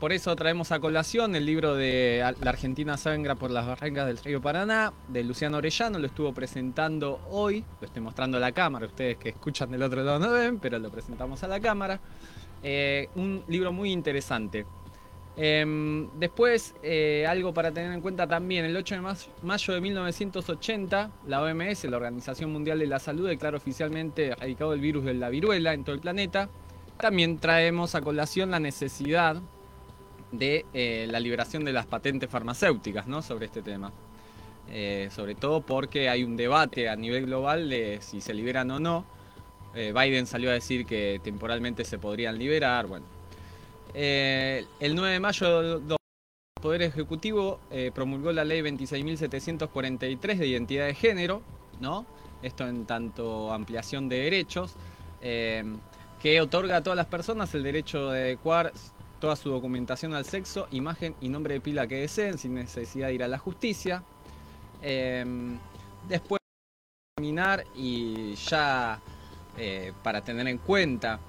por 0.00 0.14
eso 0.14 0.34
traemos 0.34 0.72
a 0.72 0.80
colación 0.80 1.36
el 1.36 1.44
libro 1.44 1.74
de 1.74 2.22
La 2.40 2.50
Argentina 2.50 2.96
sangra 2.96 3.34
por 3.34 3.50
las 3.50 3.66
barrancas 3.66 4.06
del 4.06 4.16
río 4.16 4.40
Paraná, 4.40 4.90
de 5.08 5.22
Luciano 5.22 5.58
Orellano, 5.58 5.98
lo 5.98 6.06
estuvo 6.06 6.32
presentando 6.32 7.20
hoy, 7.30 7.62
lo 7.78 7.86
estoy 7.86 8.00
mostrando 8.00 8.38
a 8.38 8.40
la 8.40 8.52
cámara, 8.52 8.86
ustedes 8.86 9.18
que 9.18 9.28
escuchan 9.28 9.70
del 9.70 9.82
otro 9.82 10.02
lado 10.02 10.18
no 10.18 10.32
ven, 10.32 10.60
pero 10.60 10.78
lo 10.78 10.90
presentamos 10.90 11.42
a 11.42 11.48
la 11.48 11.60
cámara. 11.60 12.00
Eh, 12.62 13.08
un 13.14 13.44
libro 13.48 13.72
muy 13.72 13.92
interesante. 13.92 14.66
Em, 15.36 16.08
después, 16.18 16.74
eh, 16.82 17.26
algo 17.28 17.52
para 17.52 17.70
tener 17.70 17.92
en 17.92 18.00
cuenta 18.00 18.26
también, 18.26 18.64
el 18.64 18.76
8 18.76 18.94
de 18.94 19.00
mayo 19.42 19.74
de 19.74 19.80
1980, 19.80 21.10
la 21.26 21.42
OMS, 21.42 21.84
la 21.84 21.98
Organización 21.98 22.50
Mundial 22.50 22.78
de 22.78 22.86
la 22.86 22.98
Salud, 22.98 23.28
declara 23.28 23.58
oficialmente 23.58 24.28
erradicado 24.28 24.72
el 24.72 24.80
virus 24.80 25.04
de 25.04 25.14
la 25.14 25.28
viruela 25.28 25.74
en 25.74 25.84
todo 25.84 25.94
el 25.94 26.00
planeta. 26.00 26.48
También 26.98 27.38
traemos 27.38 27.94
a 27.94 28.00
colación 28.00 28.50
la 28.50 28.60
necesidad 28.60 29.36
de 30.32 30.64
eh, 30.72 31.06
la 31.10 31.20
liberación 31.20 31.64
de 31.64 31.72
las 31.72 31.84
patentes 31.84 32.30
farmacéuticas 32.30 33.06
¿no? 33.06 33.20
sobre 33.22 33.46
este 33.46 33.62
tema. 33.62 33.92
Sobre 35.10 35.36
todo 35.36 35.60
porque 35.60 36.08
hay 36.08 36.24
un 36.24 36.36
debate 36.36 36.88
a 36.88 36.96
nivel 36.96 37.26
global 37.26 37.68
de 37.68 37.98
si 38.00 38.20
se 38.20 38.34
liberan 38.34 38.68
o 38.72 38.80
no. 38.80 39.15
Eh, 39.76 39.92
Biden 39.92 40.26
salió 40.26 40.48
a 40.48 40.54
decir 40.54 40.86
que 40.86 41.20
temporalmente 41.22 41.84
se 41.84 41.98
podrían 41.98 42.38
liberar. 42.38 42.86
Bueno, 42.86 43.04
Eh, 43.98 44.64
el 44.80 44.94
9 44.94 45.12
de 45.12 45.20
mayo 45.20 45.78
del 45.78 45.96
Poder 46.60 46.82
Ejecutivo 46.82 47.60
eh, 47.70 47.90
promulgó 47.94 48.30
la 48.32 48.44
ley 48.44 48.60
26.743 48.60 50.36
de 50.36 50.46
identidad 50.46 50.86
de 50.86 50.94
género, 50.94 51.42
¿no? 51.80 52.04
Esto 52.42 52.66
en 52.66 52.84
tanto 52.84 53.52
ampliación 53.52 54.08
de 54.08 54.16
derechos, 54.18 54.74
que 55.20 56.40
otorga 56.40 56.76
a 56.76 56.82
todas 56.82 56.96
las 56.96 57.06
personas 57.06 57.54
el 57.54 57.62
derecho 57.62 58.10
de 58.10 58.20
adecuar 58.20 58.72
toda 59.18 59.34
su 59.34 59.48
documentación 59.50 60.12
al 60.14 60.24
sexo, 60.26 60.68
imagen 60.72 61.14
y 61.20 61.28
nombre 61.28 61.54
de 61.54 61.60
pila 61.60 61.86
que 61.86 61.96
deseen, 61.96 62.36
sin 62.36 62.54
necesidad 62.54 63.08
de 63.08 63.14
ir 63.14 63.22
a 63.22 63.28
la 63.28 63.38
justicia. 63.38 64.02
Después 66.08 66.40
terminar 67.16 67.64
y 67.74 68.34
ya 68.34 69.00
eh, 69.58 69.92
para 70.02 70.22
tener 70.22 70.46
en 70.48 70.58
cuenta, 70.58 71.20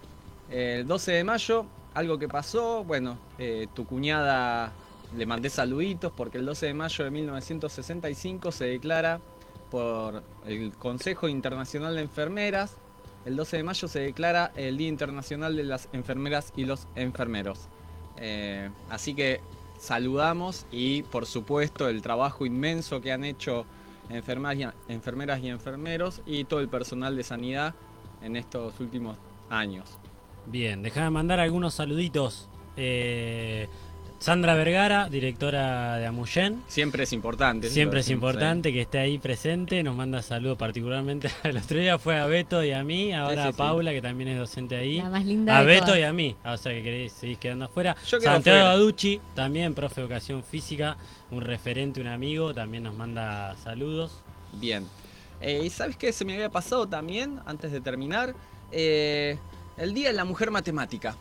el 0.50 0.88
12 0.88 1.12
de 1.12 1.24
mayo, 1.24 1.66
algo 1.94 2.18
que 2.18 2.28
pasó, 2.28 2.84
bueno, 2.84 3.18
eh, 3.38 3.68
tu 3.74 3.86
cuñada 3.86 4.72
le 5.16 5.26
mandé 5.26 5.50
saluditos 5.50 6.12
porque 6.16 6.38
el 6.38 6.46
12 6.46 6.68
de 6.68 6.74
mayo 6.74 7.04
de 7.06 7.12
1965 7.12 8.52
se 8.52 8.66
declara 8.66 9.20
por 9.72 10.24
el 10.46 10.72
Consejo 10.74 11.28
Internacional 11.28 11.96
de 11.96 12.02
Enfermeras, 12.02 12.78
el 13.26 13.36
12 13.36 13.58
de 13.58 13.64
mayo 13.64 13.88
se 13.88 14.00
declara 14.00 14.52
el 14.56 14.78
Día 14.78 14.88
Internacional 14.88 15.56
de 15.56 15.64
las 15.64 15.90
Enfermeras 15.92 16.54
y 16.56 16.66
los 16.66 16.88
Enfermeros. 16.96 17.68
Eh, 18.18 18.70
así 18.90 19.14
que 19.14 19.42
saludamos 19.80 20.66
y 20.72 21.04
por 21.04 21.26
supuesto 21.26 21.88
el 21.90 22.02
trabajo 22.02 22.46
inmenso 22.46 23.02
que 23.02 23.12
han 23.12 23.24
hecho 23.24 23.66
enfermeras 24.10 25.40
y, 25.42 25.50
enfermeros 25.50 26.22
y 26.26 26.46
todo 26.46 26.62
el 26.62 26.70
personal 26.70 27.16
de 27.16 27.24
sanidad 27.24 27.76
en 28.22 28.36
estos 28.36 28.80
últimos 28.80 29.18
años. 29.50 29.86
Bien, 30.46 30.82
déjame 30.82 31.10
mandar 31.10 31.40
algunos 31.40 31.74
saluditos. 31.74 32.48
Eh, 32.78 33.68
Sandra 34.20 34.56
Vergara, 34.56 35.10
directora 35.10 35.98
de 35.98 36.08
Amuyen. 36.08 36.64
Siempre 36.68 37.04
es 37.04 37.14
importante. 37.14 37.70
Siempre 37.70 38.00
es 38.00 38.08
Sí. 38.08 38.14
importante 38.14 38.74
que 38.74 38.82
esté 38.82 38.98
ahí 38.98 39.20
presente. 39.20 39.84
Nos 39.84 39.96
manda 39.96 40.24
saludos 40.24 40.58
particularmente. 40.58 41.30
El 41.44 41.58
otro 41.58 41.78
día 41.78 42.00
fue 42.00 42.18
a 42.18 42.26
Beto 42.26 42.64
y 42.64 42.72
a 42.72 42.84
mí, 42.84 43.14
ahora 43.14 43.44
sí, 43.44 43.50
a 43.50 43.52
sí. 43.52 43.58
Paula, 43.58 43.92
que 43.92 44.02
también 44.02 44.30
es 44.30 44.40
docente 44.40 44.76
ahí. 44.76 44.98
La 45.02 45.10
más 45.12 45.24
linda 45.24 45.56
A 45.58 45.62
de 45.62 45.68
Beto 45.68 45.86
todas. 45.88 46.00
y 46.00 46.04
a 46.04 46.14
mí. 46.14 46.36
O 46.46 46.58
sea 46.58 46.72
que 46.74 46.82
queréis 46.82 47.12
seguir 47.12 47.38
quedando 47.38 47.66
afuera. 47.66 47.96
Santiago. 48.04 48.68
Aducci, 48.70 49.22
también 49.36 49.76
profe 49.76 50.02
de 50.02 50.08
educación 50.08 50.44
física, 50.44 50.98
un 51.30 51.42
referente, 51.42 52.02
un 52.02 52.08
amigo, 52.08 52.56
también 52.56 52.84
nos 52.84 52.96
manda 52.96 53.56
saludos. 53.58 54.24
Bien. 54.54 54.88
Eh, 55.42 55.62
¿Y 55.64 55.70
sabes 55.70 55.98
qué 55.98 56.12
se 56.12 56.26
me 56.26 56.34
había 56.34 56.50
pasado 56.50 56.88
también, 56.88 57.40
antes 57.46 57.72
de 57.72 57.82
terminar? 57.82 58.34
Eh, 58.72 59.38
el 59.78 59.94
Día 59.94 60.08
de 60.10 60.14
la 60.14 60.26
Mujer 60.26 60.52
Matemática. 60.52 61.16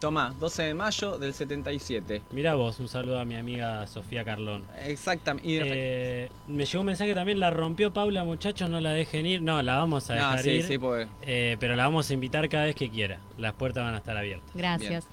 Tomá, 0.00 0.34
12 0.38 0.62
de 0.64 0.74
mayo 0.74 1.18
del 1.18 1.32
77. 1.32 2.22
Mira 2.32 2.54
vos, 2.54 2.78
un 2.78 2.88
saludo 2.88 3.18
a 3.20 3.24
mi 3.24 3.36
amiga 3.36 3.86
Sofía 3.86 4.22
Carlón. 4.24 4.64
Exactamente. 4.84 5.48
Eh, 5.48 6.28
me 6.46 6.66
llegó 6.66 6.80
un 6.80 6.86
mensaje 6.86 7.14
también, 7.14 7.40
la 7.40 7.50
rompió 7.50 7.92
Paula, 7.92 8.22
muchachos, 8.24 8.68
no 8.68 8.80
la 8.80 8.90
dejen 8.90 9.24
ir. 9.24 9.40
No, 9.40 9.62
la 9.62 9.76
vamos 9.78 10.10
a 10.10 10.14
No, 10.16 10.20
dejar 10.20 10.42
sí, 10.42 10.50
ir. 10.50 10.64
sí, 10.64 10.78
porque- 10.78 11.08
Eh, 11.22 11.56
pero 11.58 11.74
la 11.76 11.84
vamos 11.84 12.10
a 12.10 12.12
invitar 12.14 12.46
cada 12.50 12.64
vez 12.64 12.74
que 12.74 12.90
quiera. 12.90 13.18
Las 13.38 13.54
puertas 13.54 13.84
van 13.84 13.94
a 13.94 13.98
estar 13.98 14.16
abiertas. 14.16 14.50
Gracias. 14.54 15.06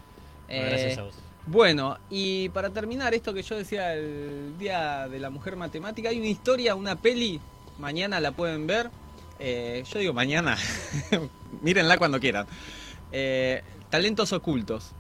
Eh, 0.50 0.66
Gracias 0.68 0.98
a 0.98 1.04
vos. 1.04 1.16
Bueno, 1.48 1.98
y 2.10 2.50
para 2.50 2.70
terminar 2.70 3.14
esto 3.14 3.34
que 3.34 3.44
yo 3.44 3.56
decía, 3.56 3.94
el 3.96 4.58
Día 4.60 5.08
de 5.08 5.20
la 5.20 5.30
Mujer 5.30 5.56
Matemática, 5.56 6.10
hay 6.10 6.18
una 6.18 6.28
historia, 6.28 6.76
una 6.76 6.96
peli, 6.98 7.40
mañana 7.82 8.20
la 8.20 8.32
pueden 8.32 8.68
ver. 8.68 8.90
Eh, 9.40 9.84
yo 9.92 10.00
digo 10.00 10.14
mañana, 10.14 10.56
mírenla 11.62 11.98
cuando 11.98 12.20
quieran. 12.20 12.46
Eh, 13.12 13.64
Talentos 13.90 14.32
Ocultos. 14.34 14.92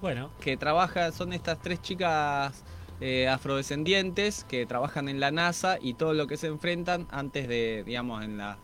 Bueno. 0.00 0.30
Que 0.40 0.56
trabaja, 0.56 1.12
son 1.12 1.32
estas 1.32 1.60
tres 1.62 1.80
chicas 1.80 2.64
eh, 3.00 3.28
afrodescendientes 3.28 4.44
que 4.44 4.66
trabajan 4.66 5.08
en 5.08 5.20
la 5.20 5.30
NASA 5.30 5.78
y 5.80 5.94
todo 5.94 6.12
lo 6.12 6.26
que 6.26 6.36
se 6.36 6.48
enfrentan 6.48 7.06
antes 7.10 7.48
de, 7.48 7.84
digamos, 7.86 8.22
en 8.24 8.36
la 8.36 8.58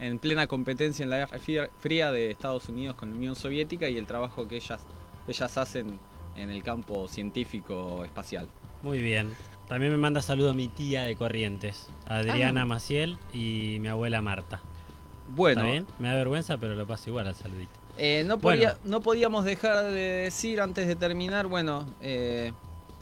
en 0.00 0.18
plena 0.18 0.48
competencia 0.48 1.04
en 1.04 1.10
la 1.10 1.18
Guerra 1.18 1.38
Fría- 1.80 2.10
de 2.10 2.32
Estados 2.32 2.68
Unidos 2.68 2.96
con 2.96 3.10
la 3.10 3.16
Unión 3.16 3.36
Soviética 3.36 3.88
y 3.88 3.96
el 3.96 4.06
trabajo 4.06 4.48
que 4.48 4.56
ellas, 4.56 4.80
ellas 5.28 5.56
hacen 5.56 6.00
en 6.34 6.50
el 6.50 6.64
campo 6.64 7.06
científico 7.06 8.04
espacial. 8.04 8.48
Muy 8.82 8.98
bien. 9.00 9.32
También 9.68 9.92
me 9.92 9.98
manda 9.98 10.20
saludo 10.20 10.52
mi 10.54 10.68
tía 10.68 11.04
de 11.04 11.16
Corrientes, 11.16 11.88
Adriana 12.06 12.62
Ah. 12.62 12.66
Maciel 12.66 13.18
y 13.32 13.78
mi 13.80 13.88
abuela 13.88 14.20
Marta. 14.20 14.60
Bueno. 15.28 15.60
¿Está 15.62 15.70
bien? 15.72 15.86
Me 15.98 16.08
da 16.08 16.14
vergüenza, 16.14 16.58
pero 16.58 16.74
lo 16.74 16.86
paso 16.86 17.08
igual 17.08 17.26
al 17.26 17.34
saludito. 17.34 17.70
Eh, 17.96 18.24
no, 18.26 18.36
Bueno. 18.38 18.58
podía- 18.60 18.78
no 18.84 19.00
podíamos 19.00 19.44
dejar 19.44 19.84
de 19.84 19.90
decir 20.24 20.60
antes 20.60 20.86
de 20.86 20.96
terminar, 20.96 21.46
bueno, 21.46 21.86
eh, 22.00 22.52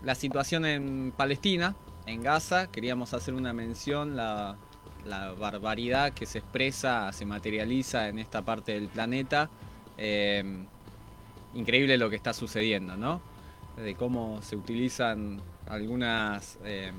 la 0.04 0.14
situación 0.14 0.64
en 0.64 1.12
Palestina, 1.16 1.74
en 2.06 2.22
Gaza, 2.22 2.68
queríamos 2.68 3.14
hacer 3.14 3.34
una 3.34 3.52
mención, 3.52 4.16
la, 4.16 4.56
la 5.04 5.32
barbaridad 5.32 6.12
que 6.12 6.26
se 6.26 6.38
expresa, 6.38 7.10
se 7.12 7.24
materializa 7.24 8.08
en 8.08 8.18
esta 8.18 8.42
parte 8.42 8.72
del 8.72 8.88
planeta. 8.88 9.48
Eh, 9.98 10.44
increíble 11.54 11.98
lo 11.98 12.10
que 12.10 12.16
está 12.16 12.32
sucediendo, 12.32 12.96
¿no? 12.96 13.20
De 13.76 13.94
cómo 13.94 14.40
se 14.42 14.56
utilizan 14.56 15.40
algunas 15.70 16.58
eh, 16.64 16.92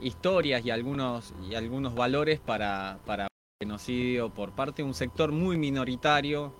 historias 0.00 0.64
y 0.64 0.70
algunos, 0.70 1.32
y 1.48 1.54
algunos 1.54 1.94
valores 1.94 2.40
para, 2.40 2.98
para 3.04 3.28
genocidio 3.62 4.30
por 4.30 4.52
parte 4.52 4.82
de 4.82 4.88
un 4.88 4.94
sector 4.94 5.32
muy 5.32 5.56
minoritario, 5.58 6.52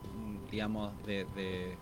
digamos, 0.51 0.93
de, 1.07 1.25
de- 1.37 1.77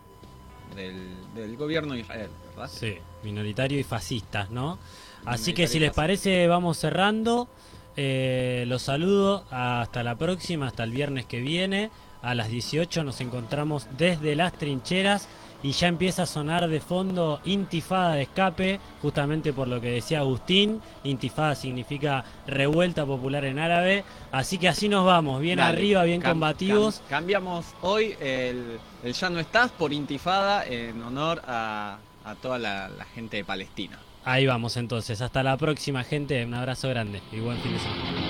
del, 0.77 1.15
del 1.35 1.57
gobierno 1.57 1.95
de 1.95 2.01
Israel, 2.01 2.29
¿verdad? 2.51 2.71
Sí, 2.71 2.95
minoritario 3.25 3.81
y 3.81 3.83
fascistas, 3.85 4.51
¿no? 4.51 4.79
Así 5.25 5.55
que 5.55 5.67
si 5.67 5.79
les 5.79 5.93
parece, 5.93 6.47
vamos 6.47 6.77
cerrando. 6.79 7.49
Eh, 7.97 8.65
los 8.69 8.83
saludo 8.83 9.45
hasta 9.51 10.03
la 10.05 10.15
próxima, 10.17 10.67
hasta 10.69 10.85
el 10.85 10.91
viernes 10.93 11.25
que 11.27 11.41
viene. 11.41 11.91
A 12.23 12.35
las 12.35 12.49
18 12.49 13.03
nos 13.03 13.21
encontramos 13.21 13.89
desde 13.97 14.37
las 14.37 14.53
trincheras 14.53 15.27
y 15.63 15.73
ya 15.73 15.89
empieza 15.89 16.23
a 16.23 16.27
sonar 16.27 16.69
de 16.69 16.81
fondo 16.81 17.41
Intifada 17.45 18.15
de 18.15 18.23
escape, 18.23 18.79
justamente 19.03 19.53
por 19.53 19.67
lo 19.69 19.81
que 19.81 19.91
decía 19.91 20.21
Agustín. 20.21 20.81
Intifada 21.05 21.55
significa 21.55 22.25
revuelta 22.47 23.05
popular 23.05 23.45
en 23.45 23.59
árabe. 23.59 24.05
Así 24.31 24.59
que 24.59 24.69
así 24.69 24.89
nos 24.89 25.05
vamos, 25.05 25.41
bien 25.41 25.57
Dale, 25.59 25.77
arriba, 25.79 26.05
bien 26.05 26.21
cam- 26.23 26.31
combativos. 26.31 27.01
cam- 27.03 27.09
cambiamos 27.09 27.67
hoy 27.83 28.15
el, 28.21 28.79
el 29.03 29.13
Ya 29.13 29.31
no 29.31 29.41
estás 29.41 29.71
por 29.73 29.93
intifada 29.93 30.65
en 30.65 31.03
honor 31.03 31.43
a, 31.47 31.99
a 32.25 32.35
toda 32.37 32.59
la, 32.59 32.89
la 32.89 33.05
gente 33.07 33.39
de 33.39 33.45
Palestina. 33.45 33.99
Ahí 34.25 34.47
vamos 34.47 34.77
entonces, 34.77 35.21
hasta 35.23 35.43
la 35.43 35.57
próxima 35.57 36.05
gente, 36.05 36.45
un 36.45 36.53
abrazo 36.55 36.89
grande 36.89 37.23
y 37.33 37.41
buen 37.41 37.57
fin 37.59 37.73
de 37.73 37.79
semana. 37.79 38.29